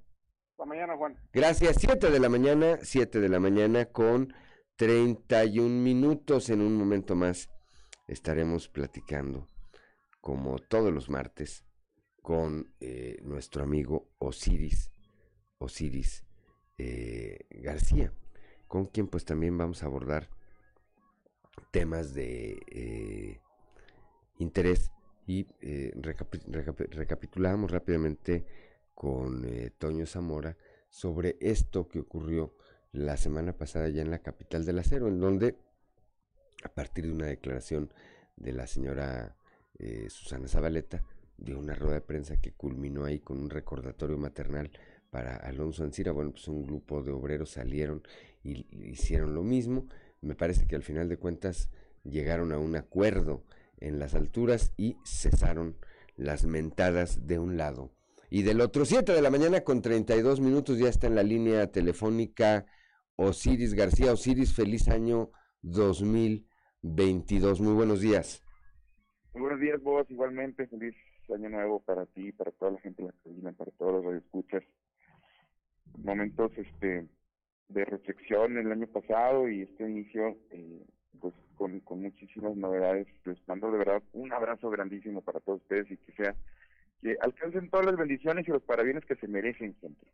hasta 0.53 0.65
mañana 0.65 0.97
Juan 0.97 1.17
Gracias, 1.33 1.77
7 1.79 2.11
de 2.11 2.21
la 2.21 2.29
mañana, 2.29 2.79
7 2.83 3.21
de 3.21 3.29
la 3.29 3.41
mañana 3.41 3.87
con 3.87 4.35
31 4.77 5.69
minutos. 5.83 6.49
En 6.51 6.61
un 6.61 6.75
momento 6.75 7.15
más 7.15 7.51
estaremos 8.09 8.69
platicando, 8.69 9.49
como 10.21 10.59
todos 10.59 10.93
los 10.93 11.11
martes, 11.11 11.65
con 12.23 12.73
eh, 12.81 13.19
nuestro 13.23 13.65
amigo 13.65 14.09
Osiris, 14.19 14.93
Osiris 15.59 16.25
eh, 16.79 17.47
García, 17.51 18.13
con 18.73 18.87
quien 18.87 19.07
pues 19.07 19.27
también 19.27 19.59
vamos 19.59 19.83
a 19.83 19.87
abordar 19.87 20.31
temas 21.73 22.15
de 22.15 22.59
eh, 22.69 23.39
interés 24.39 24.91
y 25.27 25.47
eh, 25.61 25.93
recapi- 25.97 26.43
recapi- 26.47 26.89
recapitulamos 26.89 27.71
rápidamente 27.71 28.47
con 28.95 29.45
eh, 29.45 29.73
Toño 29.77 30.07
Zamora 30.07 30.57
sobre 30.89 31.37
esto 31.41 31.87
que 31.87 32.01
ocurrió 32.01 32.55
la 32.93 33.19
semana 33.19 33.53
pasada 33.53 33.91
ya 33.91 34.01
en 34.01 34.11
la 34.11 34.23
capital 34.23 34.65
del 34.65 34.79
acero, 34.79 35.07
en 35.09 35.21
donde 35.21 35.55
a 36.65 36.71
partir 36.71 37.05
de 37.05 37.13
una 37.13 37.27
declaración 37.27 37.93
de 38.37 38.53
la 38.53 38.67
señora 38.67 39.37
Susana 40.09 40.49
Zabaleta, 40.49 41.05
dio 41.37 41.59
una 41.59 41.75
rueda 41.75 41.97
de 41.97 42.01
prensa 42.01 42.41
que 42.41 42.53
culminó 42.53 43.05
ahí 43.05 43.19
con 43.19 43.39
un 43.39 43.51
recordatorio 43.51 44.17
maternal 44.17 44.71
para 45.11 45.37
Alonso 45.37 45.85
Ancira. 45.85 46.13
Bueno, 46.13 46.31
pues 46.31 46.47
un 46.49 46.63
grupo 46.63 47.03
de 47.03 47.11
obreros 47.11 47.51
salieron 47.51 48.03
y 48.43 48.67
hicieron 48.89 49.35
lo 49.35 49.43
mismo. 49.43 49.87
Me 50.21 50.35
parece 50.35 50.67
que 50.67 50.77
al 50.77 50.83
final 50.83 51.09
de 51.09 51.17
cuentas 51.17 51.71
llegaron 52.05 52.53
a 52.53 52.59
un 52.59 52.77
acuerdo 52.77 53.45
en 53.79 53.99
las 53.99 54.15
alturas 54.15 54.73
y 54.77 54.97
cesaron 55.05 55.77
las 56.17 56.45
mentadas 56.45 57.27
de 57.27 57.39
un 57.39 57.57
lado 57.57 57.93
y 58.33 58.43
del 58.45 58.63
otro. 58.63 58.87
7 58.87 59.13
de 59.13 59.21
la 59.21 59.31
mañana 59.31 59.61
con 59.61 59.83
32 59.83 60.41
minutos 60.41 60.79
ya 60.79 60.89
está 60.89 61.07
en 61.07 61.17
la 61.17 61.23
línea 61.23 61.71
telefónica 61.71 62.65
Osiris 63.17 63.75
García. 63.75 64.11
Osiris, 64.11 64.55
feliz 64.55 64.89
año 64.89 65.31
2022. 65.61 67.61
Muy 67.61 67.75
buenos 67.75 68.01
días. 68.01 68.43
Muy 69.35 69.43
buenos 69.43 69.61
días, 69.61 69.83
vos 69.83 70.11
igualmente. 70.11 70.67
Feliz 70.67 70.95
año 71.35 71.51
nuevo 71.51 71.81
para 71.81 72.07
ti, 72.07 72.33
para 72.33 72.51
toda 72.53 72.73
la 72.73 72.81
gente 72.81 73.03
de 73.03 73.09
la 73.09 73.15
cabina, 73.23 73.53
para 73.53 73.71
todos 73.73 73.93
los 73.93 74.05
radioescuchas. 74.05 74.63
Momentos 75.99 76.53
este, 76.57 77.07
de 77.69 77.85
reflexión 77.85 78.59
el 78.59 78.71
año 78.71 78.87
pasado 78.87 79.49
y 79.49 79.63
este 79.63 79.85
inicio, 79.85 80.37
eh, 80.51 80.83
pues 81.21 81.35
con, 81.57 81.81
con 81.81 82.03
muchísimas 82.03 82.57
novedades. 82.57 83.07
Les 83.25 83.39
mando 83.47 83.71
de 83.71 83.79
verdad 83.79 84.03
un 84.13 84.33
abrazo 84.33 84.71
grandísimo 84.71 85.23
para 85.23 85.41
todos 85.41 85.61
ustedes 85.63 85.91
y 85.91 85.97
que 85.97 86.13
sea, 86.13 86.35
que 87.01 87.17
alcancen 87.21 87.71
todas 87.71 87.87
las 87.87 87.97
bendiciones 87.97 88.47
y 88.47 88.51
los 88.51 88.63
parabienes 88.63 89.05
que 89.05 89.17
se 89.17 89.29
merecen 89.29 89.75
siempre. 89.81 90.09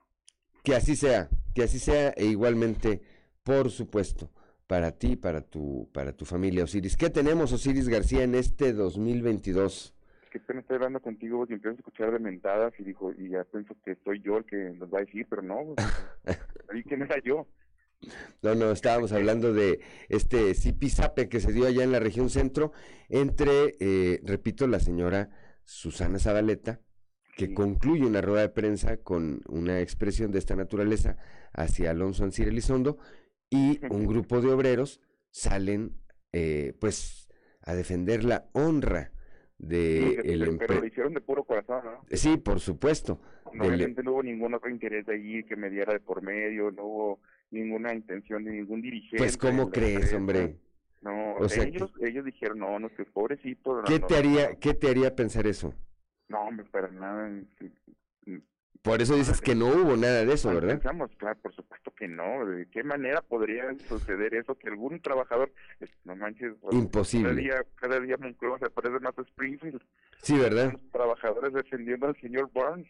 Que 0.63 0.75
así 0.75 0.97
sea, 0.97 1.29
que 1.55 1.63
así 1.63 1.79
sea 1.79 2.11
e 2.11 2.27
igualmente, 2.27 3.01
por 3.43 3.71
supuesto, 3.71 4.31
para 4.67 4.93
ti, 4.93 5.17
para 5.17 5.41
tu, 5.41 5.89
para 5.93 6.13
tu 6.13 6.25
familia, 6.25 6.65
Osiris. 6.65 6.97
¿Qué 6.97 7.11
tenemos, 7.11 7.53
Osiris 7.53 7.89
García, 7.89 8.23
en 8.23 8.35
este 8.35 8.73
2022? 8.73 9.95
Que 10.39 10.45
apenas 10.45 10.63
estoy 10.63 10.77
hablando 10.77 11.01
contigo 11.01 11.45
y 11.49 11.55
empiezo 11.55 11.75
a 11.75 11.79
escuchar 11.79 12.13
de 12.13 12.21
mentadas 12.21 12.73
y 12.79 12.85
dijo, 12.85 13.13
y 13.13 13.31
ya 13.31 13.43
pienso 13.45 13.75
que 13.85 13.97
soy 14.05 14.21
yo 14.23 14.39
el 14.39 14.45
que 14.45 14.73
los 14.79 14.89
va 14.93 14.99
a 14.99 15.05
decir, 15.05 15.27
pero 15.29 15.43
no, 15.43 15.75
ahí 16.73 16.85
que 16.85 16.97
no 16.97 17.07
era 17.07 17.21
yo. 17.25 17.49
No, 18.43 18.55
no, 18.55 18.71
estábamos 18.71 19.11
hablando 19.11 19.53
de 19.53 19.81
este 20.09 20.55
zipizape 20.55 21.29
que 21.29 21.41
se 21.41 21.53
dio 21.53 21.67
allá 21.67 21.83
en 21.83 21.91
la 21.91 21.99
región 21.99 22.31
centro 22.31 22.71
entre, 23.09 23.75
eh, 23.81 24.21
repito, 24.23 24.69
la 24.69 24.79
señora 24.79 25.31
Susana 25.65 26.21
Zabaleta, 26.21 26.81
que 27.37 27.53
concluye 27.53 28.07
una 28.07 28.21
rueda 28.21 28.43
de 28.43 28.49
prensa 28.51 28.99
con 28.99 29.41
una 29.49 29.81
expresión 29.81 30.31
de 30.31 30.39
esta 30.39 30.55
naturaleza 30.55 31.17
hacia 31.53 31.91
Alonso 31.91 32.23
Ancir 32.23 32.47
Elizondo 32.47 32.99
y 33.51 33.81
un 33.91 34.07
grupo 34.07 34.41
de 34.41 34.53
obreros 34.53 35.01
salen, 35.31 35.99
eh, 36.33 36.77
pues, 36.81 37.29
a 37.63 37.75
defender 37.75 38.23
la 38.23 38.49
honra 38.53 39.13
de 39.59 40.21
Sí, 40.23 40.31
el 40.31 40.41
pero, 40.41 40.59
pero 40.59 40.75
lo 40.81 40.87
hicieron 40.87 41.15
de 41.15 41.21
puro 41.21 41.45
corazón, 41.45 41.83
¿no? 41.85 42.05
Sí, 42.11 42.37
por 42.37 42.61
supuesto. 42.61 43.21
No, 43.53 43.65
Obviamente 43.65 44.03
no 44.03 44.13
hubo 44.13 44.23
ningún 44.23 44.55
otro 44.55 44.71
interés 44.71 45.07
de 45.07 45.15
allí 45.15 45.45
que 45.45 45.57
me 45.57 45.71
diera 45.71 45.93
de 45.93 46.01
por 46.01 46.23
medio, 46.23 46.71
no 46.71 46.85
hubo 46.85 47.21
ninguna 47.51 47.95
intención 47.95 48.45
de 48.45 48.53
ningún 48.53 48.83
dirigente. 48.83 49.17
Pues, 49.19 49.37
¿cómo 49.37 49.71
crees, 49.71 50.13
hombre? 50.13 50.57
No, 51.01 51.35
O 51.37 51.49
sea, 51.49 51.65
ellos, 51.65 51.91
ellos 52.01 52.25
dijeron, 52.25 52.59
no, 52.59 52.79
no, 52.79 52.89
que 52.91 53.05
pobrecito. 53.05 53.77
no, 53.77 53.85
¿Qué 53.85 54.01
no, 54.01 54.07
te 54.07 54.15
no, 54.15 54.19
haría, 54.21 54.55
qué 54.59 54.75
te 54.75 54.89
haría 54.91 55.15
pensar 55.15 55.47
eso? 55.47 55.75
No, 56.29 56.43
hombre, 56.43 56.67
para 56.71 56.89
nada. 56.89 57.31
Por 58.83 59.03
eso 59.03 59.17
dices 59.17 59.41
que 59.41 59.55
no 59.55 59.67
hubo 59.67 59.97
nada 59.97 60.25
de 60.25 60.33
eso, 60.33 60.49
¿verdad? 60.55 60.75
Pensamos, 60.75 61.11
claro, 61.19 61.39
por 61.41 61.55
supuesto 61.55 61.93
que 61.95 62.09
no. 62.09 62.47
¿De 62.47 62.67
qué 62.71 62.83
manera 62.83 63.21
podría 63.23 63.65
suceder 63.89 64.35
eso? 64.35 64.55
Que 64.57 64.69
algún 64.69 65.01
trabajador, 65.01 65.53
no 66.05 66.17
manches, 66.17 66.55
pues, 66.61 66.75
Imposible. 66.75 67.29
Cada 67.29 67.41
día, 67.41 67.67
cada 67.75 68.01
día 68.01 68.17
Monclova 68.17 68.59
se 68.59 68.71
parece 68.71 68.99
más 69.01 69.19
a 69.19 69.23
Springfield. 69.23 69.83
Sí, 70.23 70.39
¿verdad? 70.39 70.73
Los 70.73 70.91
trabajadores 70.91 71.53
defendiendo 71.53 72.07
al 72.07 72.17
señor 72.21 72.51
Burns. 72.53 72.89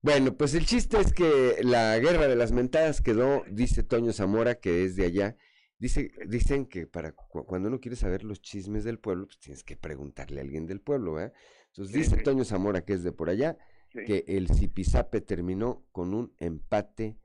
Bueno, 0.00 0.32
pues 0.36 0.54
el 0.54 0.64
chiste 0.64 0.98
es 1.00 1.12
que 1.12 1.56
la 1.62 1.98
guerra 1.98 2.28
de 2.28 2.36
las 2.36 2.52
mentadas 2.52 3.00
quedó, 3.02 3.44
dice 3.50 3.82
Toño 3.82 4.12
Zamora, 4.12 4.54
que 4.54 4.84
es 4.84 4.94
de 4.96 5.04
allá. 5.04 5.36
Dice, 5.78 6.10
dicen 6.26 6.66
que 6.66 6.86
para 6.86 7.12
cu- 7.12 7.44
cuando 7.44 7.68
uno 7.68 7.80
quiere 7.80 7.96
saber 7.96 8.24
los 8.24 8.40
chismes 8.40 8.84
del 8.84 8.98
pueblo, 8.98 9.26
pues 9.26 9.38
tienes 9.40 9.62
que 9.64 9.76
preguntarle 9.76 10.40
a 10.40 10.44
alguien 10.44 10.66
del 10.66 10.80
pueblo, 10.80 11.14
¿verdad? 11.14 11.32
Entonces 11.68 11.92
Sí, 11.92 11.98
dice 12.00 12.16
sí. 12.16 12.22
Toño 12.22 12.44
Zamora, 12.44 12.84
que 12.84 12.92
es 12.94 13.02
de 13.02 13.12
por 13.12 13.28
allá, 13.28 13.58
Sí. 13.92 14.04
que 14.04 14.24
el 14.28 14.48
Zipizape 14.48 15.22
terminó 15.22 15.84
con 15.92 16.12
un 16.12 16.34
empate 16.38 17.16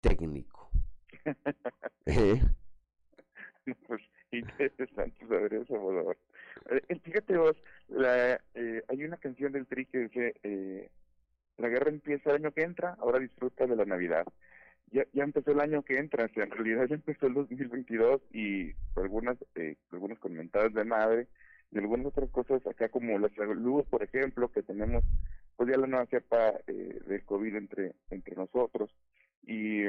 técnico. 0.00 0.70
¿Eh? 2.06 2.40
pues 3.86 4.02
interesante 4.32 5.26
saber 5.26 5.54
eso, 5.54 5.74
Salvador. 5.74 6.16
Eh, 6.70 7.00
fíjate 7.02 7.36
vos, 7.36 7.56
la, 7.88 8.40
eh, 8.54 8.82
hay 8.88 9.04
una 9.04 9.16
canción 9.16 9.52
del 9.52 9.66
Tri 9.66 9.86
que 9.86 9.98
dice, 9.98 10.34
eh, 10.42 10.90
la 11.58 11.68
guerra 11.68 11.90
empieza 11.90 12.30
el 12.30 12.36
año 12.36 12.52
que 12.52 12.62
entra, 12.62 12.96
ahora 13.00 13.18
disfruta 13.18 13.66
de 13.66 13.76
la 13.76 13.84
Navidad. 13.84 14.26
Ya, 14.92 15.04
ya 15.12 15.22
empezó 15.22 15.52
el 15.52 15.60
año 15.60 15.82
que 15.82 15.98
entra, 15.98 16.24
o 16.24 16.28
sea, 16.28 16.44
en 16.44 16.50
realidad 16.50 16.86
ya 16.88 16.96
empezó 16.96 17.26
el 17.26 17.34
2022 17.34 18.22
y 18.32 18.72
algunas, 18.96 19.36
eh, 19.54 19.76
algunas 19.92 20.18
comentadas 20.18 20.74
de 20.74 20.84
madre 20.84 21.28
y 21.70 21.78
algunas 21.78 22.06
otras 22.06 22.28
cosas 22.30 22.66
acá 22.66 22.88
como 22.88 23.18
la 23.18 23.28
salud, 23.30 23.84
por 23.88 24.02
ejemplo, 24.02 24.50
que 24.50 24.62
tenemos 24.62 25.04
pues 25.60 25.72
ya 25.72 25.76
la 25.76 25.86
nueva 25.86 26.06
cepa 26.06 26.54
eh, 26.68 27.00
del 27.06 27.22
COVID 27.26 27.54
entre, 27.54 27.92
entre 28.08 28.34
nosotros 28.34 28.90
y 29.42 29.82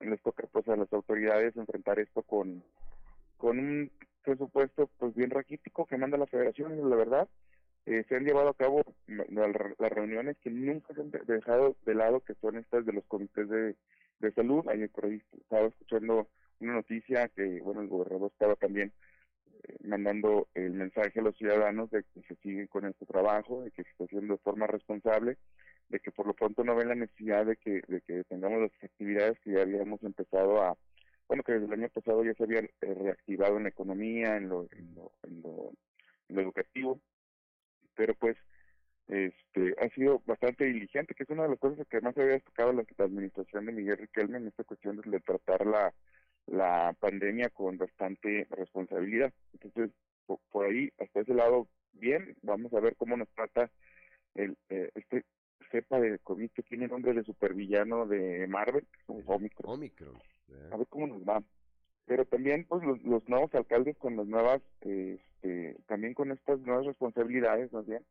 les 0.00 0.20
toca 0.22 0.46
pues 0.52 0.68
a 0.68 0.76
las 0.76 0.92
autoridades 0.92 1.56
enfrentar 1.56 1.98
esto 1.98 2.20
con, 2.24 2.62
con 3.38 3.58
un 3.58 3.90
presupuesto 4.22 4.90
pues 4.98 5.14
bien 5.14 5.30
raquítico 5.30 5.86
que 5.86 5.96
manda 5.96 6.18
la 6.18 6.26
federación, 6.26 6.90
la 6.90 6.96
verdad. 6.96 7.26
Eh, 7.86 8.04
se 8.06 8.16
han 8.16 8.26
llevado 8.26 8.50
a 8.50 8.54
cabo 8.54 8.82
las 9.06 9.90
reuniones 9.92 10.36
que 10.42 10.50
nunca 10.50 10.92
se 10.92 11.00
han 11.00 11.10
de- 11.10 11.20
dejado 11.20 11.74
de 11.86 11.94
lado, 11.94 12.20
que 12.20 12.34
son 12.34 12.58
estas 12.58 12.84
de 12.84 12.92
los 12.92 13.04
comités 13.06 13.48
de, 13.48 13.76
de 14.18 14.32
salud. 14.32 14.68
Ayer 14.68 14.90
por 14.90 15.06
ahí 15.06 15.22
estaba 15.40 15.68
escuchando 15.68 16.28
una 16.60 16.74
noticia 16.74 17.28
que, 17.28 17.62
bueno, 17.62 17.80
el 17.80 17.88
gobernador 17.88 18.30
estaba 18.30 18.56
también 18.56 18.92
mandando 19.82 20.48
el 20.54 20.72
mensaje 20.72 21.20
a 21.20 21.22
los 21.22 21.36
ciudadanos 21.36 21.90
de 21.90 22.04
que 22.14 22.22
se 22.22 22.36
sigue 22.36 22.68
con 22.68 22.86
este 22.86 23.06
trabajo, 23.06 23.62
de 23.62 23.70
que 23.70 23.82
se 23.84 23.90
está 23.90 24.04
haciendo 24.04 24.34
de 24.34 24.40
forma 24.40 24.66
responsable, 24.66 25.36
de 25.88 26.00
que 26.00 26.10
por 26.10 26.26
lo 26.26 26.34
pronto 26.34 26.64
no 26.64 26.76
ven 26.76 26.88
la 26.88 26.94
necesidad 26.94 27.46
de 27.46 27.56
que, 27.56 27.82
de 27.88 28.00
que 28.02 28.24
tengamos 28.24 28.60
las 28.60 28.84
actividades 28.84 29.38
que 29.40 29.52
ya 29.52 29.62
habíamos 29.62 30.02
empezado 30.02 30.62
a, 30.62 30.76
bueno, 31.26 31.42
que 31.42 31.52
desde 31.52 31.66
el 31.66 31.72
año 31.72 31.88
pasado 31.88 32.24
ya 32.24 32.34
se 32.34 32.44
habían 32.44 32.66
eh, 32.66 32.94
reactivado 32.94 33.56
en 33.56 33.64
la 33.64 33.68
economía, 33.70 34.36
en 34.36 34.48
lo, 34.48 34.68
en 34.72 34.94
lo, 34.94 35.12
en 35.22 35.42
lo, 35.42 35.72
en 36.28 36.36
lo 36.36 36.42
educativo, 36.42 37.00
pero 37.94 38.14
pues 38.14 38.36
este 39.08 39.74
ha 39.80 39.88
sido 39.94 40.22
bastante 40.26 40.66
diligente, 40.66 41.14
que 41.14 41.22
es 41.22 41.30
una 41.30 41.44
de 41.44 41.50
las 41.50 41.58
cosas 41.58 41.86
que 41.88 42.00
más 42.02 42.16
había 42.18 42.32
destacado 42.32 42.72
la, 42.74 42.84
la 42.98 43.04
administración 43.04 43.64
de 43.64 43.72
Miguel 43.72 43.96
Riquelme 43.96 44.36
en 44.36 44.48
esta 44.48 44.64
cuestión 44.64 45.00
de 45.00 45.20
tratar 45.20 45.66
la, 45.66 45.94
la 46.50 46.94
pandemia 46.98 47.50
con 47.50 47.78
bastante 47.78 48.46
responsabilidad. 48.50 49.32
Entonces, 49.52 49.90
por, 50.26 50.38
por 50.50 50.66
ahí, 50.66 50.90
hasta 50.98 51.20
ese 51.20 51.34
lado, 51.34 51.68
bien, 51.92 52.36
vamos 52.42 52.72
a 52.74 52.80
ver 52.80 52.96
cómo 52.96 53.16
nos 53.16 53.28
trata 53.30 53.70
el 54.34 54.56
eh, 54.68 54.90
este 54.94 55.24
cepa 55.70 56.00
de 56.00 56.18
COVID 56.20 56.50
que 56.50 56.62
tiene 56.62 56.88
nombre 56.88 57.12
de 57.12 57.24
supervillano 57.24 58.06
de 58.06 58.46
Marvel, 58.46 58.86
Omicron. 59.06 59.74
Omicron. 59.74 60.14
A 60.72 60.76
ver 60.76 60.86
cómo 60.88 61.06
nos 61.06 61.22
va. 61.22 61.42
Pero 62.06 62.24
también, 62.24 62.64
pues, 62.64 62.82
los, 62.84 63.02
los 63.02 63.28
nuevos 63.28 63.54
alcaldes 63.54 63.98
con 63.98 64.16
las 64.16 64.26
nuevas, 64.26 64.62
eh, 64.80 65.18
este, 65.20 65.76
también 65.86 66.14
con 66.14 66.32
estas 66.32 66.58
nuevas 66.60 66.86
responsabilidades, 66.86 67.70
más 67.72 67.86
bien, 67.86 68.02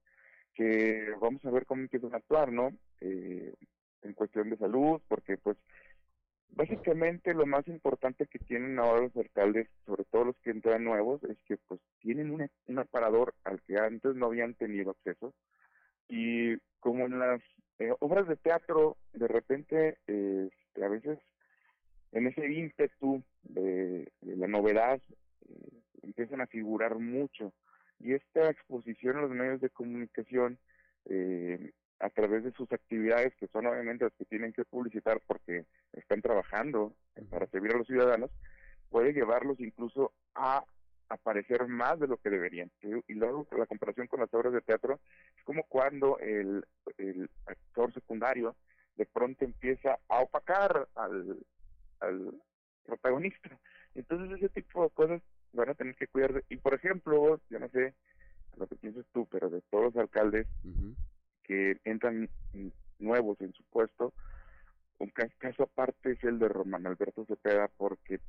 que 0.53 1.07
vamos 1.19 1.43
a 1.45 1.49
ver 1.49 1.65
cómo 1.65 1.81
empiezan 1.81 2.13
a 2.13 2.17
actuar, 2.17 2.51
¿no? 2.51 2.71
Eh, 3.01 3.53
en 4.03 4.13
cuestión 4.13 4.49
de 4.51 4.57
salud, 4.57 5.01
porque, 5.07 5.37
pues, 5.37 5.57
básicamente 6.49 7.33
lo 7.33 7.45
más 7.45 7.67
importante 7.67 8.27
que 8.27 8.39
tienen 8.39 8.79
ahora 8.79 9.03
los 9.03 9.15
alcaldes, 9.15 9.67
sobre 9.85 10.03
todo 10.05 10.25
los 10.25 10.37
que 10.39 10.51
entran 10.51 10.83
nuevos, 10.83 11.23
es 11.23 11.37
que, 11.47 11.57
pues, 11.67 11.79
tienen 11.99 12.31
un, 12.31 12.79
aparador 12.79 13.33
al 13.43 13.61
que 13.61 13.77
antes 13.77 14.15
no 14.15 14.27
habían 14.27 14.53
tenido 14.55 14.91
acceso. 14.91 15.33
Y 16.09 16.57
como 16.79 17.05
en 17.05 17.19
las 17.19 17.41
eh, 17.79 17.93
obras 17.99 18.27
de 18.27 18.37
teatro, 18.37 18.97
de 19.13 19.27
repente, 19.27 19.97
eh, 20.07 20.49
a 20.81 20.87
veces 20.87 21.19
en 22.11 22.27
ese 22.27 22.51
ímpetu 22.51 23.23
de, 23.43 24.07
de 24.21 24.35
la 24.37 24.47
novedad 24.47 25.01
eh, 25.49 25.81
empiezan 26.03 26.41
a 26.41 26.47
figurar 26.47 26.97
mucho 26.97 27.53
y 27.99 28.13
esta 28.13 28.49
exposición 28.49 29.17
a 29.17 29.21
los 29.21 29.31
medios 29.31 29.61
de 29.61 29.69
comunicación 29.69 30.59
eh, 31.05 31.71
a 31.99 32.09
través 32.09 32.43
de 32.43 32.51
sus 32.51 32.71
actividades 32.71 33.33
que 33.35 33.47
son 33.47 33.65
obviamente 33.65 34.05
las 34.05 34.13
que 34.13 34.25
tienen 34.25 34.53
que 34.53 34.65
publicitar 34.65 35.19
porque 35.25 35.65
están 35.93 36.21
trabajando 36.21 36.93
para 37.29 37.47
servir 37.47 37.73
a 37.73 37.77
los 37.77 37.87
ciudadanos 37.87 38.29
puede 38.89 39.13
llevarlos 39.13 39.59
incluso 39.59 40.13
a 40.35 40.63
aparecer 41.09 41.67
más 41.67 41.99
de 41.99 42.07
lo 42.07 42.17
que 42.17 42.29
deberían 42.29 42.69
y 42.81 43.13
luego 43.13 43.47
la 43.57 43.65
comparación 43.65 44.07
con 44.07 44.19
las 44.19 44.33
obras 44.33 44.53
de 44.53 44.61
teatro 44.61 44.99
es 45.37 45.43
como 45.43 45.63
cuando 45.63 46.19
el, 46.19 46.63
el 46.97 47.29
actor 47.45 47.93
secundario 47.93 48.55
de 48.95 49.05
pronto 49.05 49.45
empieza 49.45 49.97
a 50.09 50.19
opacar 50.21 50.87
al, 50.95 51.37
al 51.99 52.33
protagonista. 52.83 53.59
Entonces 53.95 54.37
ese 54.37 54.49
tipo 54.49 54.83
de 54.83 54.89
cosas 54.89 55.21
van 55.53 55.69
a 55.69 55.75
tener 55.75 55.95
que 55.95 56.07
cuidar. 56.07 56.43
Y 56.49 56.57
por 56.57 56.73
ejemplo, 56.73 57.19
vos, 57.19 57.41
yo 57.49 57.59
no 57.59 57.69
sé 57.69 57.93
lo 58.57 58.65
que 58.67 58.75
piensas 58.75 59.05
tú, 59.13 59.27
pero 59.27 59.49
de 59.51 59.61
todos 59.69 59.93
los 59.93 59.97
alcaldes 59.97 60.47
que 61.43 61.77
entran 61.85 62.27
mm, 62.53 62.67
nuevos 62.99 63.39
en 63.41 63.53
su 63.53 63.63
puesto, 63.65 64.13
un 64.97 65.09
ca- 65.11 65.29
caso 65.37 65.63
aparte 65.63 66.13
es 66.13 66.23
el 66.23 66.39
de 66.39 66.47
Román 66.49 66.87
Alberto 66.87 67.23
Cepeda, 67.25 67.69
porque 67.77 68.15
eh, 68.15 68.19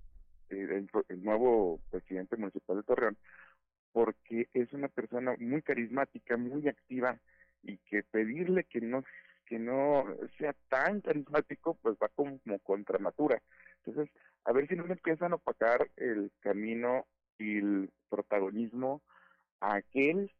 el, 0.50 0.88
el 1.08 1.24
nuevo 1.24 1.80
presidente 1.90 2.36
municipal 2.36 2.76
de 2.76 2.82
Torreón, 2.82 3.16
porque 3.92 4.48
es 4.52 4.72
una 4.74 4.88
persona 4.88 5.34
muy 5.38 5.62
carismática, 5.62 6.36
muy 6.36 6.68
activa 6.68 7.18
y 7.62 7.78
que 7.78 8.02
pedirle 8.02 8.64
que 8.64 8.80
no 8.82 9.02
que 9.46 9.58
no 9.58 10.04
sea 10.36 10.54
tan 10.68 11.00
carismático, 11.00 11.78
pues 11.80 11.96
va 11.96 12.08
como, 12.14 12.38
como 12.40 12.58
contra 12.58 12.98
natura. 12.98 13.40
Entonces, 13.82 14.14
a 14.44 14.52
ver 14.52 14.68
si 14.68 14.76
no 14.76 14.86
le 14.86 14.92
empiezan 14.92 15.32
a 15.32 15.36
opacar 15.36 15.88
el 15.96 16.30
camino 16.40 17.06
y 17.38 17.56
el 17.56 17.90
protagonismo 18.10 19.00
a 19.60 19.76
aquel 19.76 20.30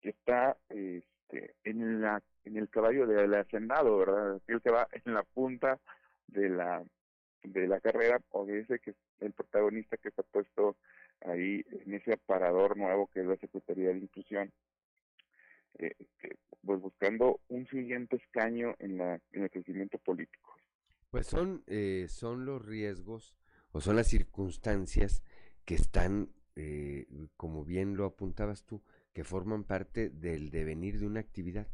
que 0.00 0.08
está 0.10 0.56
este, 0.68 1.54
en 1.62 2.00
la 2.00 2.20
en 2.44 2.56
el 2.56 2.68
caballo 2.68 3.06
del 3.06 3.32
hacendado, 3.34 3.98
¿verdad? 3.98 4.34
Aquel 4.36 4.60
que 4.62 4.70
va 4.72 4.88
en 4.90 5.14
la 5.14 5.22
punta 5.22 5.78
de 6.26 6.48
la 6.48 6.82
de 7.44 7.68
la 7.68 7.78
carrera 7.78 8.20
o 8.30 8.46
de 8.46 8.60
ese 8.62 8.80
que 8.80 8.90
es 8.90 8.96
el 9.20 9.32
protagonista 9.32 9.96
que 9.96 10.08
está 10.08 10.24
puesto 10.24 10.76
ahí 11.20 11.64
en 11.70 11.94
ese 11.94 12.14
aparador 12.14 12.76
nuevo 12.76 13.06
que 13.14 13.20
es 13.20 13.26
la 13.26 13.36
Secretaría 13.36 13.90
de 13.90 13.98
Inclusión 13.98 14.52
eh, 15.78 15.94
que, 16.20 16.36
pues 16.64 16.80
buscando 16.80 17.40
un 17.48 17.66
siguiente 17.68 18.16
escaño 18.16 18.74
en 18.78 18.98
la 18.98 19.20
en 19.32 19.42
el 19.44 19.50
crecimiento 19.50 19.98
político 19.98 20.56
Pues 21.10 21.26
son, 21.26 21.62
eh, 22.08 22.10
son 22.10 22.44
los 22.44 22.64
riesgos 22.64 23.36
o 23.72 23.80
son 23.80 23.96
las 23.96 24.08
circunstancias 24.08 25.22
que 25.64 25.74
están, 25.74 26.30
eh, 26.56 27.06
como 27.36 27.64
bien 27.64 27.96
lo 27.96 28.06
apuntabas 28.06 28.64
tú, 28.64 28.82
que 29.12 29.24
forman 29.24 29.64
parte 29.64 30.10
del 30.10 30.50
devenir 30.50 30.98
de 30.98 31.06
una 31.06 31.20
actividad 31.20 31.68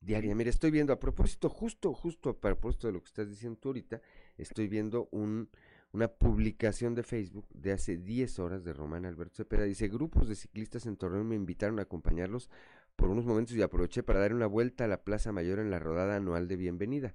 diaria. 0.00 0.34
Mira, 0.34 0.50
estoy 0.50 0.70
viendo, 0.70 0.92
a 0.92 0.98
propósito, 0.98 1.48
justo, 1.48 1.94
justo 1.94 2.30
a 2.30 2.40
propósito 2.40 2.88
de 2.88 2.94
lo 2.94 3.00
que 3.00 3.06
estás 3.06 3.28
diciendo 3.28 3.58
tú 3.60 3.68
ahorita, 3.70 4.02
estoy 4.36 4.68
viendo 4.68 5.08
un, 5.12 5.48
una 5.92 6.08
publicación 6.08 6.94
de 6.94 7.02
Facebook 7.02 7.46
de 7.54 7.72
hace 7.72 7.96
10 7.96 8.38
horas 8.40 8.64
de 8.64 8.72
Román 8.72 9.06
Alberto 9.06 9.36
Cepeda. 9.36 9.64
Dice, 9.64 9.88
grupos 9.88 10.28
de 10.28 10.34
ciclistas 10.34 10.86
en 10.86 10.96
Torreón 10.96 11.28
me 11.28 11.36
invitaron 11.36 11.78
a 11.78 11.82
acompañarlos 11.82 12.50
por 12.96 13.08
unos 13.08 13.24
momentos 13.24 13.54
y 13.54 13.62
aproveché 13.62 14.02
para 14.02 14.20
dar 14.20 14.34
una 14.34 14.46
vuelta 14.46 14.84
a 14.84 14.88
la 14.88 15.04
Plaza 15.04 15.32
Mayor 15.32 15.58
en 15.60 15.70
la 15.70 15.78
rodada 15.78 16.16
anual 16.16 16.48
de 16.48 16.56
bienvenida. 16.56 17.14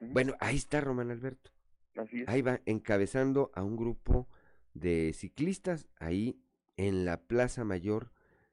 Bueno, 0.00 0.34
ahí 0.40 0.56
está 0.56 0.80
Román 0.80 1.10
Alberto. 1.10 1.50
Ahí 2.26 2.42
va 2.42 2.60
encabezando 2.66 3.50
a 3.54 3.62
un 3.62 3.76
grupo 3.76 4.28
de 4.74 5.12
ciclistas 5.14 5.88
ahí 5.98 6.40
en 6.76 7.04
la 7.04 7.20
Plaza 7.22 7.64
Mayor 7.64 8.12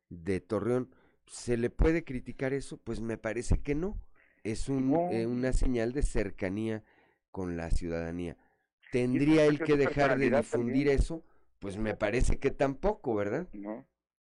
de 0.09 0.39
Torreón. 0.39 0.93
¿Se 1.27 1.57
le 1.57 1.69
puede 1.69 2.03
criticar 2.03 2.53
eso? 2.53 2.77
Pues 2.77 3.01
me 3.01 3.17
parece 3.17 3.61
que 3.61 3.75
no. 3.75 3.99
Es 4.43 4.69
un, 4.69 4.93
eh, 5.11 5.25
una 5.25 5.51
señal 5.53 5.91
de 5.91 6.03
cercanía 6.03 6.83
con 7.31 7.57
la 7.57 7.69
ciudadanía. 7.69 8.37
¿Tendría 8.91 9.45
él 9.45 9.59
que 9.59 9.75
dejar 9.75 10.17
de 10.17 10.29
difundir 10.29 10.87
eso? 10.87 11.25
Pues 11.59 11.77
me 11.77 11.95
parece 11.95 12.39
que 12.39 12.51
tampoco, 12.51 13.15
¿verdad? 13.15 13.49
No. 13.53 13.85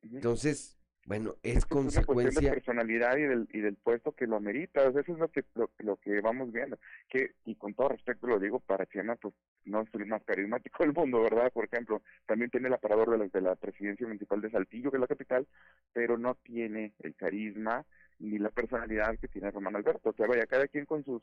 Entonces, 0.02 0.78
bueno, 1.06 1.34
es, 1.42 1.58
Es 1.58 1.66
consecuencia. 1.66 2.40
de 2.50 2.54
personalidad 2.54 3.16
y 3.16 3.22
del, 3.22 3.48
y 3.52 3.60
del 3.60 3.76
puesto 3.76 4.12
que 4.12 4.26
lo 4.26 4.36
amerita. 4.36 4.88
O 4.88 4.92
sea, 4.92 5.02
eso 5.02 5.12
es 5.12 5.18
lo 5.18 5.28
que, 5.28 5.44
lo, 5.54 5.70
lo 5.78 5.96
que 5.96 6.20
vamos 6.20 6.52
viendo. 6.52 6.78
Que, 7.08 7.32
y 7.44 7.54
con 7.56 7.74
todo 7.74 7.90
respeto 7.90 8.26
lo 8.26 8.38
digo, 8.38 8.60
para 8.60 8.86
Siena, 8.86 9.16
pues 9.16 9.34
no 9.64 9.82
es 9.82 9.88
el 9.94 10.06
más 10.06 10.22
carismático 10.24 10.82
del 10.82 10.92
mundo, 10.92 11.22
¿verdad? 11.22 11.52
Por 11.52 11.66
ejemplo, 11.66 12.02
también 12.26 12.50
tiene 12.50 12.68
el 12.68 12.74
aparador 12.74 13.10
de 13.10 13.18
la, 13.18 13.26
de 13.26 13.40
la 13.40 13.54
presidencia 13.56 14.06
municipal 14.06 14.40
de 14.40 14.50
Saltillo, 14.50 14.90
que 14.90 14.96
es 14.96 15.00
la 15.00 15.06
capital, 15.06 15.46
pero 15.92 16.16
no 16.18 16.36
tiene 16.36 16.94
el 17.00 17.14
carisma 17.14 17.84
ni 18.18 18.38
la 18.38 18.50
personalidad 18.50 19.18
que 19.18 19.28
tiene 19.28 19.50
Román 19.50 19.76
Alberto. 19.76 20.10
O 20.10 20.12
sea, 20.14 20.26
vaya, 20.26 20.46
cada 20.46 20.68
quien 20.68 20.86
con 20.86 21.04
sus 21.04 21.22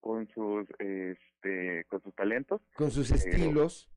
con 0.00 0.28
sus 0.28 0.68
este 0.78 1.84
con 1.88 2.00
sus 2.02 2.14
talentos 2.14 2.60
con 2.76 2.90
sus 2.92 3.10
estilos, 3.10 3.88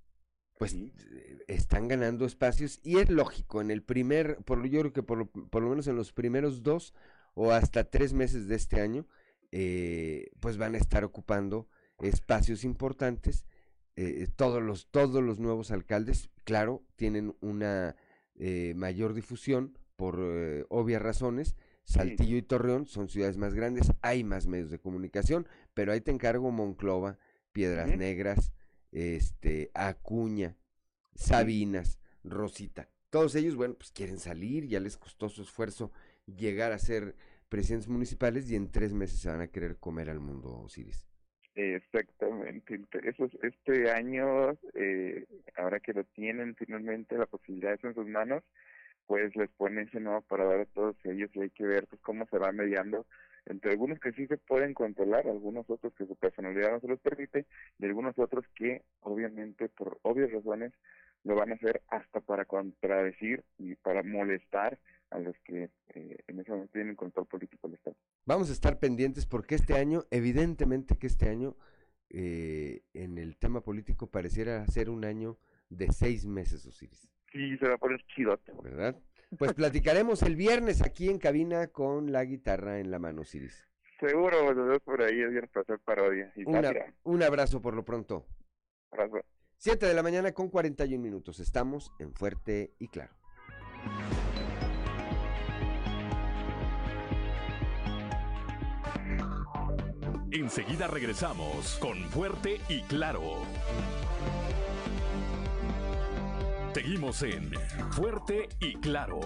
pues 0.61 0.73
eh, 0.73 1.39
están 1.47 1.88
ganando 1.88 2.25
espacios 2.25 2.79
y 2.83 2.97
es 2.99 3.09
lógico, 3.09 3.61
en 3.61 3.71
el 3.71 3.81
primer, 3.83 4.38
por, 4.45 4.63
yo 4.67 4.79
creo 4.81 4.93
que 4.93 5.03
por, 5.03 5.17
lo- 5.17 5.31
por 5.31 5.63
lo 5.63 5.69
menos 5.69 5.88
en 5.88 5.95
los 5.95 6.13
primeros 6.13 6.61
dos 6.63 6.93
o 7.33 7.51
hasta 7.51 7.83
tres 7.89 8.13
meses 8.13 8.47
de 8.47 8.55
este 8.55 8.81
año, 8.81 9.07
eh, 9.51 10.29
pues 10.39 10.57
van 10.57 10.75
a 10.75 10.77
estar 10.77 11.03
ocupando 11.03 11.67
espacios 11.99 12.63
importantes. 12.63 13.45
eh, 13.95 14.27
todos, 14.35 14.61
los, 14.63 14.88
todos 14.91 15.21
los 15.23 15.39
nuevos 15.39 15.71
alcaldes, 15.71 16.29
claro, 16.45 16.83
tienen 16.95 17.35
una 17.41 17.95
eh, 18.35 18.73
mayor 18.75 19.13
difusión 19.13 19.77
por 19.95 20.19
eh, 20.21 20.65
obvias 20.69 21.01
razones. 21.01 21.55
Saltillo 21.83 22.38
y 22.38 22.41
Torreón 22.43 22.85
son 22.85 23.09
ciudades 23.09 23.38
más 23.38 23.53
grandes, 23.53 23.91
hay 24.01 24.23
más 24.23 24.47
medios 24.47 24.69
de 24.71 24.79
comunicación, 24.79 25.47
pero 25.73 25.91
ahí 25.91 26.01
te 26.01 26.11
encargo 26.11 26.51
Monclova, 26.51 27.17
Piedras. 27.51 27.89
Negras, 27.97 28.51
este, 28.91 29.72
Acuña, 29.73 30.55
Sabinas, 31.15 31.99
Rosita. 32.23 32.89
Todos 33.09 33.35
ellos, 33.35 33.55
bueno, 33.55 33.76
pues 33.76 33.91
quieren 33.91 34.19
salir, 34.19 34.68
ya 34.68 34.80
les 34.80 34.97
costó 34.97 35.30
su 35.30 35.41
esfuerzo 35.41 35.91
llegar 36.26 36.72
a 36.72 36.77
ser 36.80 37.15
presidentes 37.49 37.89
municipales 37.89 38.49
y 38.49 38.55
en 38.55 38.72
tres 38.72 38.93
meses 38.93 39.19
se 39.19 39.30
van 39.30 39.41
a 39.41 39.47
querer 39.47 39.77
comer 39.77 40.09
al 40.09 40.19
mundo, 40.19 40.57
Osiris. 40.61 41.05
Exactamente. 41.55 42.76
Ent- 42.80 43.05
Eso 43.05 43.26
es- 43.26 43.38
este 43.43 43.91
año, 43.91 44.51
eh, 44.73 45.26
ahora 45.57 45.80
que 45.81 45.93
lo 45.93 46.05
tienen 46.05 46.55
finalmente 46.55 47.18
la 47.18 47.26
posibilidad 47.26 47.77
en 47.84 47.93
sus 47.93 48.07
manos, 48.07 48.43
pues 49.05 49.35
les 49.35 49.49
ponen 49.51 49.88
ese 49.89 49.99
nuevo 49.99 50.22
parador 50.22 50.61
a 50.61 50.65
todos 50.65 50.95
ellos 51.03 51.30
y 51.34 51.41
hay 51.41 51.49
que 51.49 51.65
ver 51.65 51.88
pues 51.88 52.01
cómo 52.01 52.26
se 52.27 52.38
va 52.38 52.51
mediando 52.53 53.05
entre 53.45 53.72
algunos 53.72 53.99
que 53.99 54.11
sí 54.13 54.27
se 54.27 54.38
pueden 54.38 54.73
controlar, 54.73 55.27
algunos 55.27 55.69
otros 55.69 55.93
que 55.93 56.05
su 56.05 56.15
personalidad 56.15 56.72
no 56.72 56.80
se 56.80 56.88
los 56.88 56.99
permite 56.99 57.45
y 57.80 57.85
algunos 57.85 58.18
otros 58.18 58.45
que 58.55 58.84
obviamente 59.01 59.69
por 59.69 59.99
obvias 60.03 60.31
razones 60.31 60.73
lo 61.23 61.35
van 61.35 61.51
a 61.51 61.55
hacer 61.55 61.81
hasta 61.88 62.19
para 62.22 62.45
contradecir 62.45 63.43
y 63.57 63.76
para 63.76 64.03
molestar 64.03 64.80
a 65.11 65.19
los 65.19 65.35
que 65.43 65.69
eh, 65.93 66.18
en 66.27 66.39
ese 66.39 66.51
momento 66.51 66.73
tienen 66.73 66.95
control 66.95 67.27
político 67.27 67.68
del 67.68 67.76
Estado. 67.76 67.95
Vamos 68.26 68.49
a 68.49 68.53
estar 68.53 68.80
pendientes 68.80 69.26
porque 69.26 69.55
este 69.55 69.76
año, 69.76 70.05
evidentemente 70.09 70.97
que 70.97 71.07
este 71.07 71.30
año, 71.30 71.55
eh, 72.09 72.81
en 72.93 73.18
el 73.18 73.38
tema 73.38 73.61
político 73.61 74.07
pareciera 74.07 74.65
ser 74.68 74.89
un 74.89 75.05
año 75.05 75.38
de 75.69 75.91
seis 75.91 76.26
meses, 76.26 76.65
Osiris. 76.65 77.09
Sí, 77.31 77.57
se 77.57 77.68
va 77.68 77.76
a 77.76 77.77
poner 77.77 78.03
chidote. 78.07 78.51
¿Verdad? 78.61 78.97
Pues 79.38 79.53
platicaremos 79.53 80.22
el 80.24 80.36
viernes 80.36 80.82
aquí 80.82 81.10
en 81.10 81.18
cabina 81.18 81.68
con 81.68 82.12
la 82.12 82.24
guitarra 82.26 82.80
en 82.80 82.91
la 82.91 82.99
mano, 82.99 83.22
Osiris. 83.22 83.66
Seguro, 83.99 84.52
los 84.53 84.68
dos 84.68 84.80
por 84.82 85.02
ahí 85.02 85.22
es 85.22 85.30
viernes 85.30 85.49
para 85.52 85.62
hacer 85.64 85.80
parodia 85.80 86.34
y 86.36 86.44
Una- 86.44 86.62
sátira. 86.64 86.94
un 87.03 87.24
abrazo 87.24 87.62
por 87.62 87.74
lo 87.76 87.86
pronto. 87.86 88.26
Abrazo. 88.91 89.20
7 89.58 89.86
de 89.86 89.94
la 89.94 90.03
mañana 90.03 90.32
con 90.34 90.49
41 90.49 91.02
minutos. 91.02 91.40
Estamos 91.40 91.91
en 91.99 92.14
Fuerte 92.14 92.74
y 92.80 92.88
Claro. 92.88 93.14
Enseguida 100.32 100.88
regresamos 100.88 101.78
con 101.80 101.98
Fuerte 102.10 102.60
y 102.70 102.82
Claro. 102.84 103.22
Seguimos 106.73 107.22
en 107.23 107.52
Fuerte 107.91 108.48
y 108.61 108.76
Claro. 108.76 109.19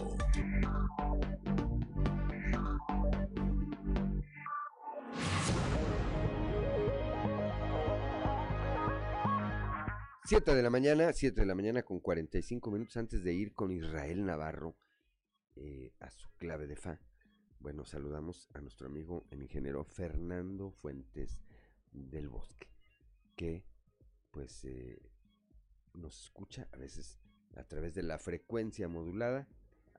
Siete 10.26 10.56
de 10.56 10.64
la 10.64 10.72
mañana, 10.72 11.14
7 11.14 11.40
de 11.40 11.46
la 11.46 11.54
mañana 11.54 11.84
con 11.84 12.00
45 12.00 12.72
minutos 12.72 12.98
antes 12.98 13.24
de 13.24 13.34
ir 13.34 13.54
con 13.54 13.72
Israel 13.72 14.26
Navarro 14.26 14.76
eh, 15.56 15.94
a 16.00 16.10
su 16.10 16.28
clave 16.38 16.66
de 16.66 16.76
fa. 16.76 17.00
Bueno, 17.60 17.86
saludamos 17.86 18.50
a 18.56 18.62
nuestro 18.62 18.88
amigo 18.88 19.28
el 19.30 19.44
ingeniero 19.44 19.84
Fernando 19.84 20.72
Fuentes 20.72 21.40
del 21.92 22.28
Bosque, 22.28 22.68
que 23.36 23.64
pues 24.32 24.66
eh, 24.66 25.00
nos 25.94 26.24
escucha 26.24 26.68
a 26.74 26.78
veces 26.78 27.20
a 27.56 27.64
través 27.64 27.94
de 27.94 28.04
la 28.04 28.18
frecuencia 28.18 28.88
modulada, 28.88 29.48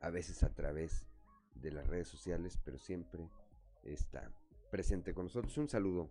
a 0.00 0.10
veces 0.10 0.42
a 0.42 0.54
través 0.54 1.06
de 1.54 1.72
las 1.72 1.86
redes 1.86 2.08
sociales, 2.08 2.58
pero 2.64 2.78
siempre 2.78 3.20
está 3.82 4.30
presente 4.70 5.14
con 5.14 5.26
nosotros. 5.26 5.56
Un 5.58 5.68
saludo 5.68 6.10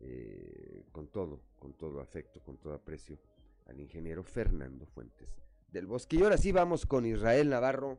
eh, 0.00 0.84
con 0.92 1.08
todo, 1.08 1.40
con 1.58 1.74
todo 1.74 2.00
afecto, 2.00 2.40
con 2.42 2.58
todo 2.58 2.74
aprecio 2.74 3.18
al 3.66 3.80
ingeniero 3.80 4.22
Fernando 4.22 4.86
Fuentes 4.86 5.28
del 5.70 5.86
Bosque. 5.86 6.16
Y 6.16 6.22
ahora 6.22 6.36
sí 6.36 6.52
vamos 6.52 6.86
con 6.86 7.06
Israel 7.06 7.48
Navarro 7.48 7.98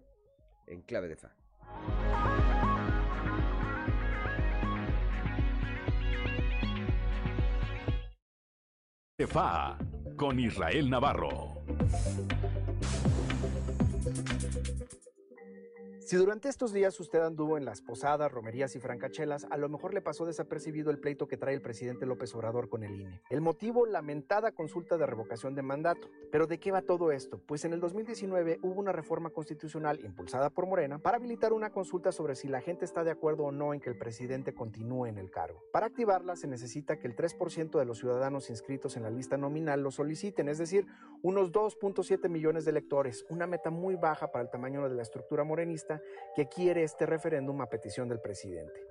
en 0.68 0.82
clave 0.82 1.10
de 1.10 1.15
fa. 1.15 1.36
FA 9.18 9.78
con 10.18 10.40
Israel 10.40 10.90
Navarro. 10.90 11.64
Si 16.05 16.17
durante 16.17 16.49
estos 16.49 16.73
días 16.73 16.99
usted 16.99 17.21
anduvo 17.21 17.57
en 17.57 17.63
las 17.63 17.81
posadas, 17.81 18.30
romerías 18.30 18.75
y 18.75 18.80
francachelas, 18.80 19.47
a 19.49 19.55
lo 19.55 19.69
mejor 19.69 19.93
le 19.93 20.01
pasó 20.01 20.25
desapercibido 20.25 20.91
el 20.91 20.99
pleito 20.99 21.30
que 21.30 21.38
trae 21.38 21.53
el 21.53 21.61
presidente 21.61 22.05
López 22.05 22.35
Obrador 22.35 22.67
con 22.67 22.84
el 22.84 22.99
INE. 22.99 23.21
El 23.30 23.39
motivo, 23.39 23.85
lamentada 23.85 24.51
consulta 24.51 24.97
de 24.97 25.05
revocación 25.05 25.55
de 25.55 25.61
mandato. 25.61 26.09
Pero 26.30 26.45
¿de 26.45 26.59
qué 26.59 26.73
va 26.73 26.81
todo 26.81 27.13
esto? 27.13 27.39
Pues 27.47 27.63
en 27.63 27.71
el 27.71 27.80
2019 27.80 28.59
hubo 28.63 28.81
una 28.81 28.91
reforma 28.91 29.30
constitucional 29.30 30.01
impulsada 30.03 30.49
por 30.49 30.67
Morena 30.67 30.99
para 30.99 31.17
habilitar 31.17 31.53
una 31.53 31.69
consulta 31.69 32.11
sobre 32.11 32.35
si 32.35 32.49
la 32.49 32.59
gente 32.59 32.84
está 32.84 33.05
de 33.05 33.11
acuerdo 33.11 33.45
o 33.45 33.53
no 33.53 33.73
en 33.73 33.80
que 33.80 33.89
el 33.89 33.97
presidente 33.97 34.53
continúe 34.53 35.05
en 35.05 35.17
el 35.17 35.31
cargo. 35.31 35.63
Para 35.71 35.85
activarla 35.85 36.35
se 36.35 36.47
necesita 36.47 36.99
que 36.99 37.07
el 37.07 37.15
3% 37.15 37.80
de 37.80 37.85
los 37.85 37.99
ciudadanos 37.99 38.49
inscritos 38.49 38.97
en 38.97 39.03
la 39.03 39.09
lista 39.09 39.38
nominal 39.38 39.81
lo 39.81 39.89
soliciten, 39.89 40.49
es 40.49 40.57
decir, 40.57 40.85
unos 41.21 41.53
2.7 41.53 42.27
millones 42.27 42.65
de 42.65 42.71
electores, 42.71 43.25
una 43.30 43.47
meta 43.47 43.69
muy 43.69 43.95
baja 43.95 44.34
para 44.34 44.43
el 44.43 44.49
tamaño 44.49 44.89
de 44.89 44.95
la 44.95 45.01
estructura 45.01 45.45
morenista 45.45 45.93
que 46.35 46.47
quiere 46.47 46.84
este 46.84 47.05
referéndum 47.05 47.61
a 47.61 47.69
petición 47.69 48.07
del 48.07 48.19
presidente. 48.19 48.81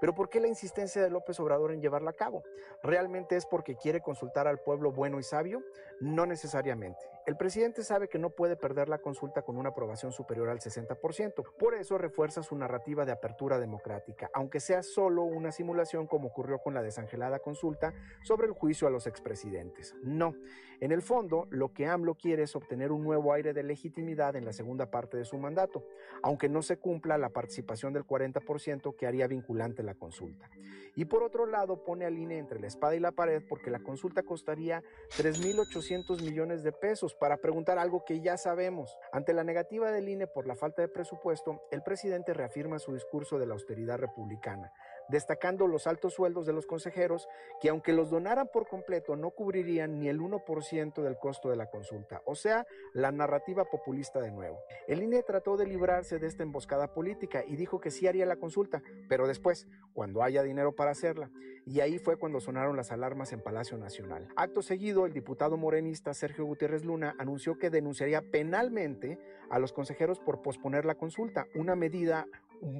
Pero 0.00 0.14
¿por 0.14 0.28
qué 0.28 0.40
la 0.40 0.48
insistencia 0.48 1.00
de 1.00 1.10
López 1.10 1.38
Obrador 1.38 1.72
en 1.72 1.80
llevarla 1.80 2.10
a 2.10 2.14
cabo? 2.14 2.42
¿Realmente 2.82 3.36
es 3.36 3.46
porque 3.46 3.76
quiere 3.76 4.00
consultar 4.00 4.48
al 4.48 4.58
pueblo 4.58 4.90
bueno 4.90 5.20
y 5.20 5.22
sabio? 5.22 5.62
No 6.00 6.26
necesariamente. 6.26 7.00
El 7.24 7.36
presidente 7.36 7.84
sabe 7.84 8.08
que 8.08 8.18
no 8.18 8.30
puede 8.30 8.56
perder 8.56 8.88
la 8.88 8.98
consulta 8.98 9.42
con 9.42 9.56
una 9.56 9.68
aprobación 9.68 10.10
superior 10.10 10.48
al 10.48 10.58
60%. 10.58 11.44
Por 11.56 11.74
eso 11.74 11.96
refuerza 11.96 12.42
su 12.42 12.56
narrativa 12.56 13.04
de 13.04 13.12
apertura 13.12 13.60
democrática, 13.60 14.28
aunque 14.34 14.58
sea 14.58 14.82
solo 14.82 15.22
una 15.22 15.52
simulación 15.52 16.08
como 16.08 16.28
ocurrió 16.28 16.58
con 16.58 16.74
la 16.74 16.82
desangelada 16.82 17.38
consulta 17.38 17.94
sobre 18.24 18.48
el 18.48 18.52
juicio 18.52 18.88
a 18.88 18.90
los 18.90 19.06
expresidentes. 19.06 19.94
No, 20.02 20.34
En 20.80 20.90
el 20.90 21.00
fondo, 21.00 21.46
lo 21.50 21.72
que 21.72 21.86
AMLO 21.86 22.16
quiere 22.16 22.42
es 22.42 22.56
obtener 22.56 22.90
un 22.90 23.04
nuevo 23.04 23.32
aire 23.32 23.52
de 23.52 23.62
legitimidad 23.62 24.34
en 24.34 24.44
la 24.44 24.52
segunda 24.52 24.90
parte 24.90 25.16
de 25.16 25.24
su 25.24 25.38
mandato, 25.38 25.86
aunque 26.24 26.48
no 26.48 26.60
se 26.60 26.76
cumpla 26.76 27.18
la 27.18 27.28
participación 27.28 27.92
del 27.92 28.04
40% 28.04 28.96
que 28.96 29.06
haría 29.06 29.28
vinculante 29.28 29.84
la 29.84 29.94
consulta. 29.94 30.50
Y 30.96 31.04
por 31.04 31.22
otro 31.22 31.46
lado, 31.46 31.84
pone 31.84 32.04
al 32.04 32.18
INE 32.18 32.38
entre 32.38 32.58
la 32.58 32.66
espada 32.66 32.96
y 32.96 33.00
la 33.00 33.12
pared 33.12 33.42
porque 33.48 33.70
la 33.70 33.78
consulta 33.78 34.24
costaría 34.24 34.82
3.800 35.16 36.20
millones 36.20 36.64
de 36.64 36.72
pesos 36.72 37.11
para 37.14 37.36
preguntar 37.36 37.78
algo 37.78 38.04
que 38.04 38.20
ya 38.20 38.36
sabemos. 38.36 38.98
Ante 39.12 39.32
la 39.32 39.44
negativa 39.44 39.90
del 39.90 40.08
INE 40.08 40.26
por 40.26 40.46
la 40.46 40.56
falta 40.56 40.82
de 40.82 40.88
presupuesto, 40.88 41.62
el 41.70 41.82
presidente 41.82 42.34
reafirma 42.34 42.78
su 42.78 42.94
discurso 42.94 43.38
de 43.38 43.46
la 43.46 43.54
austeridad 43.54 43.98
republicana 43.98 44.72
destacando 45.12 45.68
los 45.68 45.86
altos 45.86 46.14
sueldos 46.14 46.46
de 46.46 46.52
los 46.52 46.66
consejeros 46.66 47.28
que 47.60 47.68
aunque 47.68 47.92
los 47.92 48.10
donaran 48.10 48.48
por 48.52 48.66
completo 48.66 49.14
no 49.14 49.30
cubrirían 49.30 50.00
ni 50.00 50.08
el 50.08 50.20
1% 50.20 51.02
del 51.02 51.18
costo 51.18 51.50
de 51.50 51.56
la 51.56 51.70
consulta, 51.70 52.22
o 52.24 52.34
sea, 52.34 52.66
la 52.94 53.12
narrativa 53.12 53.66
populista 53.66 54.20
de 54.20 54.32
nuevo. 54.32 54.58
El 54.88 55.02
INE 55.02 55.22
trató 55.22 55.56
de 55.56 55.66
librarse 55.66 56.18
de 56.18 56.26
esta 56.26 56.42
emboscada 56.42 56.94
política 56.94 57.44
y 57.46 57.56
dijo 57.56 57.78
que 57.78 57.90
sí 57.90 58.06
haría 58.06 58.26
la 58.26 58.36
consulta, 58.36 58.82
pero 59.08 59.28
después, 59.28 59.68
cuando 59.92 60.22
haya 60.22 60.42
dinero 60.42 60.74
para 60.74 60.90
hacerla. 60.90 61.30
Y 61.64 61.80
ahí 61.80 61.98
fue 61.98 62.16
cuando 62.16 62.40
sonaron 62.40 62.76
las 62.76 62.90
alarmas 62.90 63.32
en 63.32 63.40
Palacio 63.40 63.76
Nacional. 63.78 64.26
Acto 64.34 64.62
seguido, 64.62 65.06
el 65.06 65.12
diputado 65.12 65.56
morenista 65.56 66.12
Sergio 66.14 66.44
Gutiérrez 66.44 66.84
Luna 66.84 67.14
anunció 67.18 67.56
que 67.58 67.70
denunciaría 67.70 68.22
penalmente 68.22 69.18
a 69.48 69.58
los 69.60 69.72
consejeros 69.72 70.18
por 70.18 70.42
posponer 70.42 70.84
la 70.84 70.96
consulta, 70.96 71.46
una 71.54 71.76
medida 71.76 72.26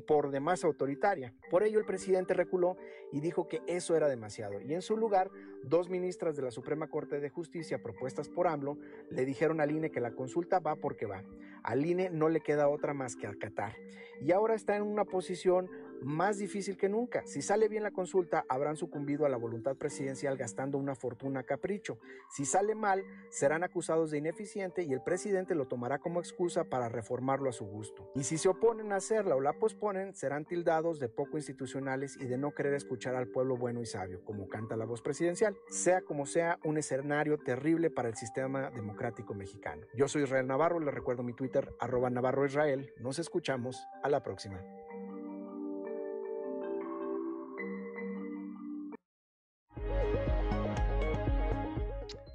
por 0.06 0.30
demás 0.30 0.64
autoritaria. 0.64 1.34
Por 1.50 1.62
ello 1.62 1.78
el 1.78 1.84
presidente 1.84 2.34
reculó 2.34 2.76
y 3.10 3.20
dijo 3.20 3.48
que 3.48 3.62
eso 3.66 3.96
era 3.96 4.08
demasiado. 4.08 4.60
Y 4.60 4.74
en 4.74 4.82
su 4.82 4.96
lugar, 4.96 5.30
dos 5.64 5.88
ministras 5.88 6.36
de 6.36 6.42
la 6.42 6.50
Suprema 6.50 6.88
Corte 6.88 7.20
de 7.20 7.30
Justicia 7.30 7.82
propuestas 7.82 8.28
por 8.28 8.46
AMLO 8.46 8.78
le 9.10 9.24
dijeron 9.24 9.60
al 9.60 9.70
INE 9.70 9.90
que 9.90 10.00
la 10.00 10.12
consulta 10.12 10.60
va 10.60 10.76
porque 10.76 11.06
va. 11.06 11.24
Al 11.62 11.84
INE 11.84 12.10
no 12.10 12.28
le 12.28 12.40
queda 12.40 12.68
otra 12.68 12.94
más 12.94 13.16
que 13.16 13.26
acatar. 13.26 13.74
Y 14.20 14.32
ahora 14.32 14.54
está 14.54 14.76
en 14.76 14.82
una 14.82 15.04
posición 15.04 15.68
más 16.04 16.38
difícil 16.38 16.76
que 16.76 16.88
nunca. 16.88 17.22
Si 17.26 17.42
sale 17.42 17.68
bien 17.68 17.82
la 17.82 17.90
consulta, 17.90 18.44
habrán 18.48 18.76
sucumbido 18.76 19.26
a 19.26 19.28
la 19.28 19.36
voluntad 19.36 19.76
presidencial 19.76 20.36
gastando 20.36 20.78
una 20.78 20.94
fortuna 20.94 21.42
capricho. 21.42 21.98
Si 22.30 22.44
sale 22.44 22.74
mal, 22.74 23.04
serán 23.30 23.64
acusados 23.64 24.10
de 24.10 24.18
ineficiente 24.18 24.82
y 24.82 24.92
el 24.92 25.02
presidente 25.02 25.54
lo 25.54 25.66
tomará 25.66 25.98
como 25.98 26.20
excusa 26.20 26.64
para 26.64 26.88
reformarlo 26.88 27.48
a 27.48 27.52
su 27.52 27.64
gusto. 27.64 28.10
Y 28.14 28.24
si 28.24 28.38
se 28.38 28.48
oponen 28.48 28.92
a 28.92 28.96
hacerla 28.96 29.36
o 29.36 29.40
la 29.40 29.52
posponen, 29.52 30.14
serán 30.14 30.44
tildados 30.44 30.98
de 30.98 31.08
poco 31.08 31.36
institucionales 31.36 32.16
y 32.20 32.26
de 32.26 32.38
no 32.38 32.52
querer 32.52 32.74
escuchar 32.74 33.14
al 33.14 33.28
pueblo 33.28 33.56
bueno 33.56 33.80
y 33.80 33.86
sabio, 33.86 34.24
como 34.24 34.48
canta 34.48 34.76
la 34.76 34.84
voz 34.84 35.02
presidencial. 35.02 35.56
Sea 35.68 36.02
como 36.02 36.26
sea, 36.26 36.58
un 36.64 36.78
escenario 36.78 37.38
terrible 37.38 37.90
para 37.90 38.08
el 38.08 38.16
sistema 38.16 38.70
democrático 38.70 39.34
mexicano. 39.34 39.86
Yo 39.94 40.08
soy 40.08 40.22
Israel 40.22 40.46
Navarro, 40.46 40.80
les 40.80 40.94
recuerdo 40.94 41.22
mi 41.22 41.32
Twitter, 41.32 41.74
arroba 41.78 42.10
Navarro 42.10 42.44
Israel. 42.44 42.92
Nos 43.00 43.18
escuchamos. 43.18 43.72
A 44.02 44.08
la 44.08 44.22
próxima. 44.22 44.81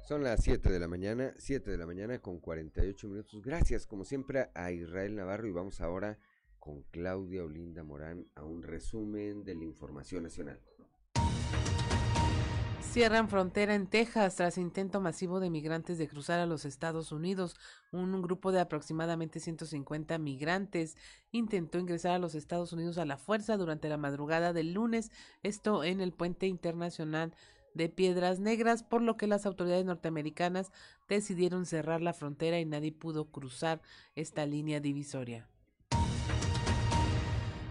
Son 0.08 0.22
las 0.22 0.42
7 0.42 0.70
de 0.70 0.80
la 0.80 0.88
mañana, 0.88 1.34
7 1.36 1.70
de 1.70 1.76
la 1.76 1.84
mañana 1.84 2.18
con 2.18 2.38
48 2.38 3.08
minutos. 3.08 3.42
Gracias 3.42 3.86
como 3.86 4.04
siempre 4.06 4.48
a 4.54 4.72
Israel 4.72 5.14
Navarro 5.14 5.46
y 5.46 5.52
vamos 5.52 5.82
ahora 5.82 6.18
con 6.58 6.80
Claudia 6.84 7.44
Olinda 7.44 7.84
Morán 7.84 8.26
a 8.34 8.42
un 8.42 8.62
resumen 8.62 9.44
de 9.44 9.54
la 9.54 9.64
información 9.64 10.22
nacional. 10.22 10.62
Cierran 12.80 13.28
frontera 13.28 13.74
en 13.74 13.86
Texas 13.86 14.36
tras 14.36 14.56
intento 14.56 14.98
masivo 15.02 15.40
de 15.40 15.50
migrantes 15.50 15.98
de 15.98 16.08
cruzar 16.08 16.40
a 16.40 16.46
los 16.46 16.64
Estados 16.64 17.12
Unidos. 17.12 17.54
Un 17.92 18.22
grupo 18.22 18.50
de 18.50 18.60
aproximadamente 18.60 19.40
150 19.40 20.16
migrantes 20.16 20.96
intentó 21.32 21.78
ingresar 21.78 22.12
a 22.12 22.18
los 22.18 22.34
Estados 22.34 22.72
Unidos 22.72 22.96
a 22.96 23.04
la 23.04 23.18
fuerza 23.18 23.58
durante 23.58 23.90
la 23.90 23.98
madrugada 23.98 24.54
del 24.54 24.72
lunes, 24.72 25.10
esto 25.42 25.84
en 25.84 26.00
el 26.00 26.12
puente 26.12 26.46
internacional 26.46 27.34
de 27.78 27.88
Piedras 27.88 28.40
Negras, 28.40 28.82
por 28.82 29.00
lo 29.00 29.16
que 29.16 29.26
las 29.26 29.46
autoridades 29.46 29.86
norteamericanas 29.86 30.70
decidieron 31.08 31.64
cerrar 31.64 32.02
la 32.02 32.12
frontera 32.12 32.58
y 32.58 32.66
nadie 32.66 32.92
pudo 32.92 33.30
cruzar 33.30 33.80
esta 34.16 34.44
línea 34.44 34.80
divisoria. 34.80 35.48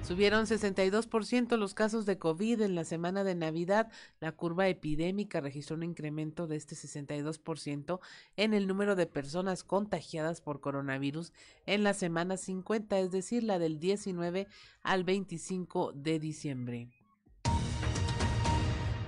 Subieron 0.08 0.46
62% 0.46 1.58
los 1.58 1.74
casos 1.74 2.06
de 2.06 2.18
COVID 2.18 2.62
en 2.62 2.76
la 2.76 2.86
semana 2.86 3.26
de 3.26 3.36
Navidad. 3.36 3.92
La 4.22 4.32
curva 4.32 4.70
epidémica 4.70 5.42
registró 5.42 5.76
un 5.76 5.84
incremento 5.84 6.48
de 6.48 6.56
este 6.56 6.76
62% 6.76 8.00
en 8.38 8.54
el 8.54 8.68
número 8.68 8.96
de 8.96 9.06
personas 9.06 9.66
contagiadas 9.66 10.40
por 10.40 10.62
coronavirus 10.62 11.34
en 11.66 11.84
la 11.84 11.94
semana 11.94 12.38
50, 12.38 12.98
es 13.00 13.12
decir, 13.12 13.44
la 13.44 13.60
del 13.60 13.80
19 13.82 14.48
al 14.82 15.04
25 15.04 15.92
de 15.92 16.20
diciembre. 16.20 16.97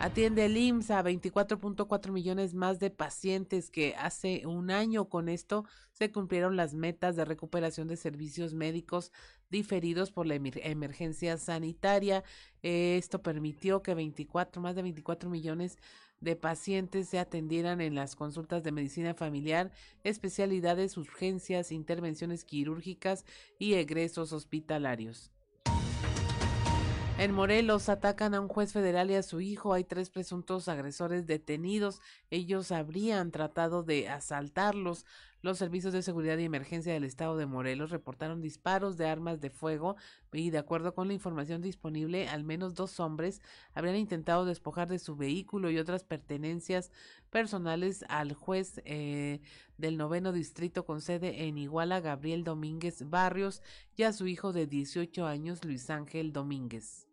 Atiende 0.02 0.46
el 0.46 0.56
IMSS 0.56 0.92
a 0.92 1.04
24.4 1.04 2.12
millones 2.14 2.54
más 2.54 2.80
de 2.80 2.90
pacientes 2.90 3.70
que 3.70 3.96
hace 3.98 4.48
un 4.48 4.72
año 4.72 5.10
con 5.10 5.28
esto 5.28 5.66
se 5.92 6.10
cumplieron 6.10 6.56
las 6.56 6.74
metas 6.74 7.18
de 7.18 7.26
recuperación 7.26 7.90
de 7.90 7.98
servicios 7.98 8.54
médicos 8.54 9.12
diferidos 9.50 10.10
por 10.12 10.26
la 10.26 10.36
emergencia 10.36 11.38
sanitaria. 11.38 12.24
Esto 12.62 13.22
permitió 13.22 13.84
que 13.84 13.94
24, 13.94 14.62
más 14.62 14.74
de 14.74 14.84
24 14.84 15.30
millones 15.30 15.78
de 16.22 16.38
pacientes 16.38 17.10
se 17.10 17.20
atendieran 17.20 17.82
en 17.82 17.96
las 17.96 18.16
consultas 18.16 18.64
de 18.64 18.72
medicina 18.72 19.14
familiar, 19.14 19.70
especialidades, 20.06 20.96
urgencias, 20.96 21.74
intervenciones 21.74 22.46
quirúrgicas 22.46 23.26
y 23.58 23.74
egresos 23.74 24.32
hospitalarios. 24.32 25.34
En 27.20 27.34
Morelos 27.34 27.90
atacan 27.90 28.34
a 28.34 28.40
un 28.40 28.48
juez 28.48 28.72
federal 28.72 29.12
y 29.12 29.16
a 29.16 29.24
su 29.24 29.42
hijo. 29.42 29.74
Hay 29.74 29.84
tres 29.84 30.10
presuntos 30.10 30.70
agresores 30.70 31.28
detenidos. 31.28 32.00
Ellos 32.32 32.72
habrían 32.72 33.32
tratado 33.32 33.84
de 33.84 34.08
asaltarlos. 34.08 35.06
Los 35.42 35.58
servicios 35.58 35.92
de 35.92 36.02
seguridad 36.02 36.38
y 36.38 36.46
emergencia 36.46 36.94
del 36.94 37.04
estado 37.04 37.36
de 37.36 37.46
Morelos 37.46 37.92
reportaron 37.92 38.42
disparos 38.42 38.96
de 38.96 39.10
armas 39.10 39.42
de 39.42 39.50
fuego 39.50 39.98
y 40.32 40.50
de 40.50 40.60
acuerdo 40.60 40.94
con 40.96 41.10
la 41.10 41.14
información 41.14 41.62
disponible, 41.62 42.30
al 42.30 42.46
menos 42.46 42.74
dos 42.74 43.02
hombres 43.02 43.42
habrían 43.74 43.98
intentado 43.98 44.46
despojar 44.46 44.88
de 44.88 45.00
su 45.00 45.18
vehículo 45.18 45.70
y 45.70 45.78
otras 45.78 46.06
pertenencias 46.06 46.90
personales 47.32 48.06
al 48.08 48.32
juez 48.32 48.82
eh, 48.86 49.42
del 49.78 49.98
noveno 49.98 50.32
distrito 50.32 50.86
con 50.86 51.02
sede 51.02 51.48
en 51.48 51.58
Iguala, 51.58 52.00
Gabriel 52.00 52.46
Domínguez 52.46 53.10
Barrios, 53.10 53.62
y 53.98 54.04
a 54.04 54.14
su 54.14 54.26
hijo 54.26 54.54
de 54.54 54.68
18 54.68 55.26
años, 55.26 55.66
Luis 55.66 55.90
Ángel 55.90 56.32
Domínguez. 56.32 57.09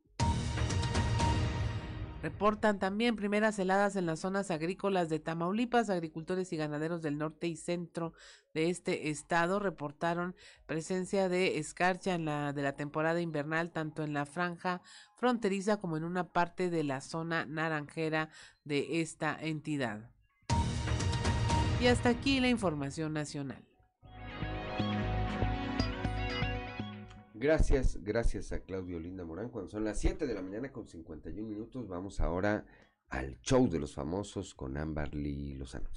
Reportan 2.23 2.79
también 2.79 3.15
primeras 3.15 3.59
heladas 3.59 3.95
en 3.95 4.07
las 4.07 4.21
zonas 4.21 4.51
agrícolas 4.51 5.09
de 5.09 5.21
Tamaulipas. 5.21 5.91
Agricultores 5.91 6.53
y 6.53 6.57
ganaderos 6.57 7.03
del 7.03 7.19
norte 7.19 7.47
y 7.47 7.57
centro 7.57 8.15
de 8.55 8.71
este 8.71 9.11
estado 9.11 9.59
reportaron 9.59 10.35
presencia 10.65 11.29
de 11.29 11.59
escarcha 11.59 12.15
en 12.15 12.25
la 12.25 12.53
de 12.53 12.63
la 12.63 12.75
temporada 12.75 13.21
invernal 13.21 13.71
tanto 13.71 14.03
en 14.03 14.15
la 14.15 14.25
franja 14.27 14.81
fronteriza 15.15 15.77
como 15.79 15.97
en 15.97 16.05
una 16.05 16.33
parte 16.33 16.71
de 16.71 16.85
la 16.85 17.01
zona 17.01 17.45
naranjera 17.45 18.31
de 18.65 19.03
esta 19.03 19.37
entidad. 19.39 20.11
Y 21.81 21.89
hasta 21.89 22.09
aquí 22.09 22.41
la 22.41 22.49
información 22.49 23.13
nacional. 23.13 23.66
Gracias, 27.39 28.03
gracias 28.03 28.51
a 28.53 28.61
Claudio 28.61 28.99
Linda 28.99 29.23
Morán. 29.23 29.51
Cuando 29.51 29.71
son 29.71 29.85
las 29.85 30.01
7 30.01 30.27
de 30.27 30.33
la 30.33 30.41
mañana 30.41 30.73
con 30.73 30.87
51 30.87 31.47
minutos, 31.47 31.87
vamos 31.87 32.19
ahora 32.21 32.65
al 33.11 33.39
show 33.43 33.69
de 33.69 33.79
los 33.79 33.95
famosos 33.95 34.55
con 34.55 34.79
Ámbar 34.79 35.15
Lee 35.15 35.55
Lozano. 35.55 35.91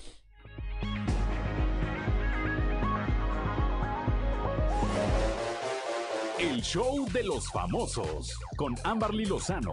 El 6.38 6.62
show 6.62 7.08
de 7.14 7.24
los 7.24 7.50
famosos 7.52 8.38
con 8.58 8.76
Amberly 8.84 9.26
Lozano. 9.26 9.72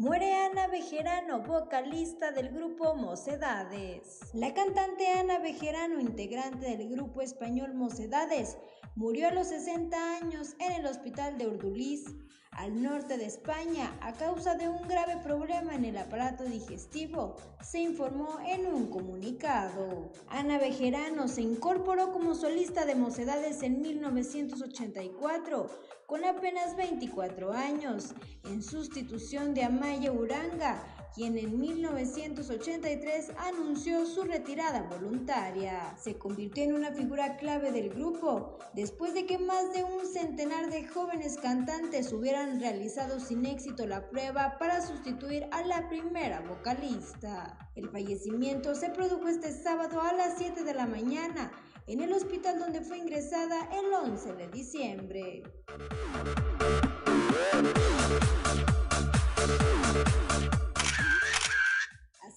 Muere 0.00 0.32
Ana 0.32 0.68
Bejerano, 0.68 1.42
vocalista 1.42 2.30
del 2.30 2.50
grupo 2.50 2.94
Mocedades. 2.94 4.20
La 4.32 4.54
cantante 4.54 5.08
Ana 5.08 5.40
Bejerano, 5.40 5.98
integrante 5.98 6.76
del 6.76 6.88
grupo 6.88 7.20
español 7.20 7.74
Mocedades, 7.74 8.56
Murió 8.98 9.28
a 9.28 9.30
los 9.30 9.46
60 9.46 10.16
años 10.16 10.56
en 10.58 10.72
el 10.72 10.86
hospital 10.86 11.38
de 11.38 11.46
Urduliz, 11.46 12.04
al 12.50 12.82
norte 12.82 13.18
de 13.18 13.26
España, 13.26 13.96
a 14.00 14.12
causa 14.12 14.54
de 14.54 14.68
un 14.68 14.86
grave 14.88 15.16
problema 15.22 15.74
en 15.74 15.84
el 15.84 15.96
aparato 15.96 16.44
digestivo, 16.44 17.36
se 17.62 17.80
informó 17.80 18.38
en 18.46 18.66
un 18.66 18.90
comunicado. 18.90 20.10
Ana 20.28 20.58
Bejerano 20.58 21.28
se 21.28 21.42
incorporó 21.42 22.12
como 22.12 22.34
solista 22.34 22.84
de 22.84 22.94
Mocedades 22.94 23.62
en 23.62 23.80
1984, 23.80 25.70
con 26.06 26.24
apenas 26.24 26.74
24 26.76 27.52
años, 27.52 28.14
en 28.44 28.62
sustitución 28.62 29.54
de 29.54 29.64
Amaya 29.64 30.10
Uranga, 30.10 30.82
quien 31.14 31.38
en 31.38 31.58
1983 31.58 33.32
anunció 33.38 34.06
su 34.06 34.22
retirada 34.22 34.82
voluntaria. 34.82 35.96
Se 35.96 36.16
convirtió 36.16 36.64
en 36.64 36.74
una 36.74 36.92
figura 36.92 37.36
clave 37.36 37.72
del 37.72 37.90
grupo 37.90 38.58
después 38.74 39.14
de 39.14 39.26
que 39.26 39.38
más 39.38 39.72
de 39.72 39.84
un 39.84 40.06
centenar 40.06 40.70
de 40.70 40.86
jóvenes 40.86 41.36
cantantes 41.38 42.12
hubieran 42.12 42.60
realizado 42.60 43.20
sin 43.20 43.46
éxito 43.46 43.86
la 43.86 44.08
prueba 44.08 44.56
para 44.58 44.86
sustituir 44.86 45.48
a 45.50 45.62
la 45.62 45.88
primera 45.88 46.40
vocalista. 46.40 47.58
El 47.74 47.88
fallecimiento 47.88 48.74
se 48.74 48.90
produjo 48.90 49.28
este 49.28 49.52
sábado 49.52 50.00
a 50.00 50.12
las 50.12 50.38
7 50.38 50.64
de 50.64 50.74
la 50.74 50.86
mañana 50.86 51.52
en 51.86 52.00
el 52.00 52.12
hospital 52.12 52.58
donde 52.58 52.82
fue 52.82 52.98
ingresada 52.98 53.68
el 53.72 53.92
11 53.92 54.34
de 54.34 54.48
diciembre. 54.48 55.42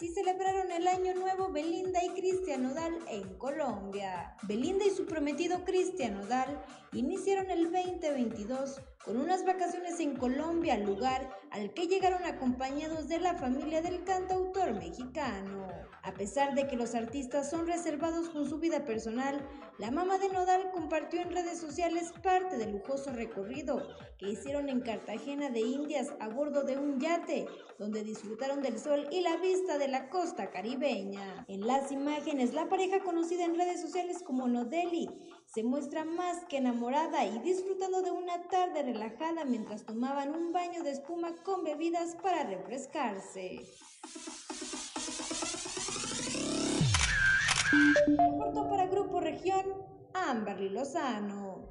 Así 0.02 0.16
celebraron 0.16 0.72
el 0.72 0.88
año 0.88 1.14
nuevo 1.14 1.52
Belinda 1.52 2.04
y 2.04 2.10
Cristian 2.20 2.64
Nodal 2.64 2.98
en 3.08 3.38
Colombia. 3.38 4.36
Belinda 4.42 4.84
y 4.84 4.90
su 4.90 5.06
prometido 5.06 5.64
Cristian 5.64 6.16
Nodal 6.16 6.60
iniciaron 6.92 7.52
el 7.52 7.72
2022 7.72 8.82
con 9.06 9.18
unas 9.18 9.46
vacaciones 9.46 10.00
en 10.00 10.16
Colombia, 10.16 10.76
lugar 10.80 11.30
al 11.52 11.72
que 11.76 11.86
llegaron 11.86 12.24
acompañados 12.24 13.10
de 13.10 13.20
la 13.20 13.36
familia 13.36 13.84
del 13.84 14.04
cantautor 14.04 14.74
mexicano. 14.74 15.68
A 16.04 16.14
pesar 16.14 16.56
de 16.56 16.68
que 16.68 16.76
los 16.76 16.96
artistas 16.96 17.50
son 17.50 17.68
reservados 17.68 18.30
con 18.30 18.50
su 18.50 18.58
vida 18.58 18.86
personal, 18.86 19.48
la 19.78 19.92
mamá 19.92 20.18
de 20.18 20.30
Nodal 20.30 20.72
compartió 20.72 21.22
en 21.22 21.32
redes 21.32 21.60
sociales 21.60 22.12
parte 22.24 22.58
del 22.58 22.72
lujoso 22.72 23.12
recorrido 23.12 23.88
que 24.18 24.30
hicieron 24.30 24.70
en 24.70 24.82
Cartagena 24.82 25.50
de 25.50 25.60
Indias 25.60 26.14
a 26.20 26.28
bordo 26.28 26.64
de 26.64 26.80
un 26.80 27.00
yate, 27.00 27.46
donde 27.78 28.04
disfrutaron 28.04 28.62
del 28.62 28.80
sol 28.80 29.08
y 29.12 29.22
la 29.22 29.38
vista 29.38 29.78
de 29.78 29.88
la 29.88 30.10
costa 30.10 30.50
caribeña. 30.50 31.46
En 31.48 31.68
las 31.68 31.92
imágenes, 31.92 32.54
la 32.54 32.68
pareja 32.68 33.04
conocida 33.04 33.46
en 33.46 33.56
redes 33.56 33.82
sociales 33.82 34.24
como 34.24 34.48
Nodeli 34.48 35.08
se 35.46 35.64
muestra 35.64 36.04
más 36.04 36.46
que 36.46 36.58
enamorada 36.58 37.26
y 37.26 37.40
disfrutando 37.40 38.02
de 38.02 38.12
una 38.12 38.42
tarde 38.50 38.84
relajada 38.84 39.46
mientras 39.46 39.86
tomaban 39.86 40.36
un 40.36 40.52
baño 40.52 40.82
de 40.84 40.92
espuma 40.92 41.36
con 41.44 41.64
bebidas 41.64 42.16
para 42.16 42.44
refrescarse. 42.44 43.60
Reportó 47.72 48.70
para 48.70 48.88
Grupo 48.88 49.22
Región, 49.22 49.66
Amberly 50.14 50.70
Lozano. 50.70 51.70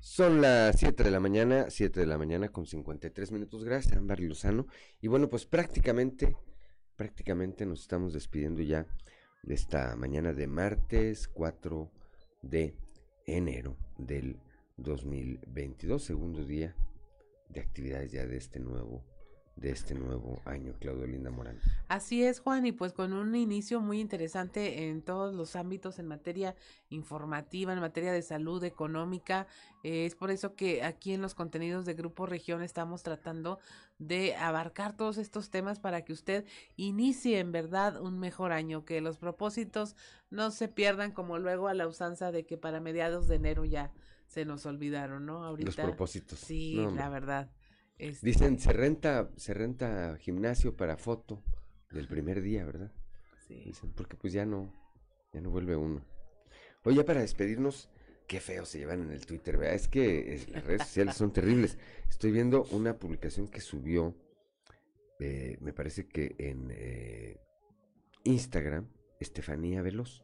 Son 0.00 0.40
las 0.40 0.78
7 0.78 1.04
de 1.04 1.10
la 1.10 1.20
mañana, 1.20 1.66
7 1.68 2.00
de 2.00 2.06
la 2.06 2.18
mañana 2.18 2.48
con 2.48 2.66
53 2.66 3.30
minutos. 3.32 3.64
Gracias, 3.64 3.96
Amberly 3.96 4.26
Lozano. 4.28 4.66
Y 5.00 5.08
bueno, 5.08 5.28
pues 5.28 5.46
prácticamente, 5.46 6.36
prácticamente 6.96 7.64
nos 7.64 7.82
estamos 7.82 8.12
despidiendo 8.12 8.62
ya 8.62 8.86
de 9.42 9.54
esta 9.54 9.94
mañana 9.94 10.32
de 10.32 10.48
martes 10.48 11.28
4 11.28 11.92
de 12.42 12.76
enero 13.26 13.76
del 13.98 14.40
2022, 14.78 16.02
segundo 16.02 16.44
día 16.44 16.74
de 17.48 17.60
actividades 17.60 18.10
ya 18.10 18.26
de 18.26 18.36
este 18.36 18.58
nuevo 18.58 19.04
de 19.56 19.70
este 19.70 19.94
nuevo 19.94 20.40
año, 20.44 20.74
Claudio 20.78 21.06
Linda 21.06 21.30
Morán. 21.30 21.58
Así 21.88 22.22
es, 22.22 22.40
Juan, 22.40 22.66
y 22.66 22.72
pues 22.72 22.92
con 22.92 23.14
un 23.14 23.34
inicio 23.34 23.80
muy 23.80 24.00
interesante 24.00 24.88
en 24.88 25.00
todos 25.00 25.34
los 25.34 25.56
ámbitos 25.56 25.98
en 25.98 26.06
materia 26.06 26.54
informativa, 26.90 27.72
en 27.72 27.80
materia 27.80 28.12
de 28.12 28.20
salud, 28.20 28.62
económica. 28.64 29.46
Eh, 29.82 30.04
es 30.04 30.14
por 30.14 30.30
eso 30.30 30.54
que 30.54 30.82
aquí 30.82 31.14
en 31.14 31.22
los 31.22 31.34
contenidos 31.34 31.86
de 31.86 31.94
Grupo 31.94 32.26
Región 32.26 32.62
estamos 32.62 33.02
tratando 33.02 33.58
de 33.98 34.36
abarcar 34.36 34.94
todos 34.94 35.16
estos 35.16 35.48
temas 35.48 35.80
para 35.80 36.04
que 36.04 36.12
usted 36.12 36.44
inicie 36.76 37.38
en 37.38 37.50
verdad 37.50 37.98
un 38.00 38.18
mejor 38.18 38.52
año, 38.52 38.84
que 38.84 39.00
los 39.00 39.16
propósitos 39.16 39.96
no 40.28 40.50
se 40.50 40.68
pierdan 40.68 41.12
como 41.12 41.38
luego 41.38 41.68
a 41.68 41.74
la 41.74 41.86
usanza 41.86 42.30
de 42.30 42.44
que 42.44 42.58
para 42.58 42.80
mediados 42.80 43.26
de 43.26 43.36
enero 43.36 43.64
ya 43.64 43.90
se 44.26 44.44
nos 44.44 44.66
olvidaron, 44.66 45.24
¿no? 45.24 45.44
Ahorita. 45.44 45.66
Los 45.66 45.76
propósitos. 45.76 46.40
Sí, 46.40 46.86
la 46.94 47.08
verdad. 47.08 47.48
Este 47.98 48.26
Dicen, 48.26 48.58
se 48.58 48.72
renta, 48.72 49.30
se 49.36 49.54
renta 49.54 50.16
gimnasio 50.18 50.76
para 50.76 50.98
foto 50.98 51.42
del 51.90 52.06
primer 52.06 52.42
día, 52.42 52.64
¿verdad? 52.64 52.92
Sí. 53.48 53.62
Dicen, 53.64 53.92
porque 53.92 54.16
pues 54.16 54.32
ya 54.34 54.44
no, 54.44 54.72
ya 55.32 55.40
no 55.40 55.50
vuelve 55.50 55.76
uno. 55.76 56.04
Oye, 56.84 57.04
para 57.04 57.20
despedirnos, 57.20 57.88
qué 58.28 58.38
feo 58.38 58.66
se 58.66 58.78
llevan 58.78 59.02
en 59.02 59.12
el 59.12 59.24
Twitter, 59.24 59.56
¿verdad? 59.56 59.74
Es 59.74 59.88
que 59.88 60.40
las 60.52 60.64
redes 60.64 60.82
sociales 60.82 61.16
son 61.16 61.32
terribles. 61.32 61.78
Estoy 62.10 62.32
viendo 62.32 62.64
una 62.70 62.98
publicación 62.98 63.48
que 63.48 63.60
subió, 63.60 64.14
eh, 65.18 65.56
me 65.60 65.72
parece 65.72 66.06
que 66.06 66.34
en 66.38 66.70
eh, 66.72 67.40
Instagram, 68.24 68.88
Estefanía 69.20 69.80
Veloz. 69.80 70.22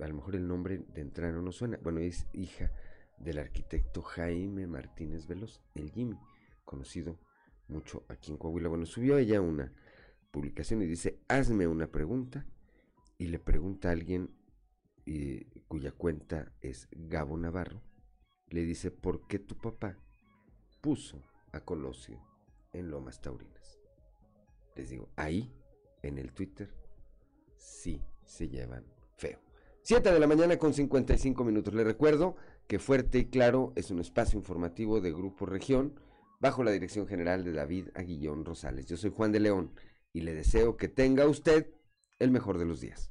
A 0.00 0.08
lo 0.08 0.14
mejor 0.14 0.34
el 0.34 0.48
nombre 0.48 0.78
de 0.78 1.02
entrada 1.02 1.32
no 1.32 1.42
nos 1.42 1.56
suena. 1.56 1.78
Bueno, 1.82 2.00
es 2.00 2.26
hija 2.32 2.72
del 3.18 3.38
arquitecto 3.38 4.00
Jaime 4.00 4.66
Martínez 4.66 5.26
Veloz, 5.26 5.60
el 5.74 5.90
Jimmy 5.90 6.16
conocido 6.68 7.18
mucho 7.66 8.04
aquí 8.08 8.30
en 8.30 8.36
Coahuila. 8.36 8.68
Bueno, 8.68 8.84
subió 8.84 9.16
ella 9.16 9.40
una 9.40 9.72
publicación 10.30 10.82
y 10.82 10.86
dice, 10.86 11.18
hazme 11.26 11.66
una 11.66 11.86
pregunta 11.90 12.46
y 13.16 13.28
le 13.28 13.38
pregunta 13.38 13.88
a 13.88 13.92
alguien 13.92 14.36
cuya 15.66 15.92
cuenta 15.92 16.52
es 16.60 16.86
Gabo 16.90 17.38
Navarro, 17.38 17.80
le 18.50 18.66
dice, 18.66 18.90
¿por 18.90 19.26
qué 19.26 19.38
tu 19.38 19.56
papá 19.56 19.96
puso 20.82 21.22
a 21.52 21.60
Colosio 21.60 22.20
en 22.74 22.90
Lomas 22.90 23.22
Taurinas? 23.22 23.78
Les 24.76 24.90
digo, 24.90 25.08
ahí, 25.16 25.50
en 26.02 26.18
el 26.18 26.34
Twitter, 26.34 26.70
sí 27.56 28.02
se 28.26 28.50
llevan 28.50 28.84
feo. 29.16 29.40
7 29.84 30.12
de 30.12 30.20
la 30.20 30.26
mañana 30.26 30.58
con 30.58 30.74
55 30.74 31.42
minutos. 31.44 31.72
Le 31.72 31.82
recuerdo 31.82 32.36
que 32.66 32.78
Fuerte 32.78 33.18
y 33.18 33.30
Claro 33.30 33.72
es 33.74 33.90
un 33.90 34.00
espacio 34.00 34.38
informativo 34.38 35.00
de 35.00 35.10
Grupo 35.12 35.46
Región 35.46 35.98
bajo 36.40 36.62
la 36.62 36.70
dirección 36.70 37.06
general 37.06 37.44
de 37.44 37.52
David 37.52 37.88
Aguillón 37.94 38.44
Rosales. 38.44 38.86
Yo 38.86 38.96
soy 38.96 39.10
Juan 39.10 39.32
de 39.32 39.40
León 39.40 39.72
y 40.12 40.20
le 40.20 40.34
deseo 40.34 40.76
que 40.76 40.88
tenga 40.88 41.26
usted 41.26 41.70
el 42.18 42.30
mejor 42.30 42.58
de 42.58 42.64
los 42.64 42.80
días. 42.80 43.10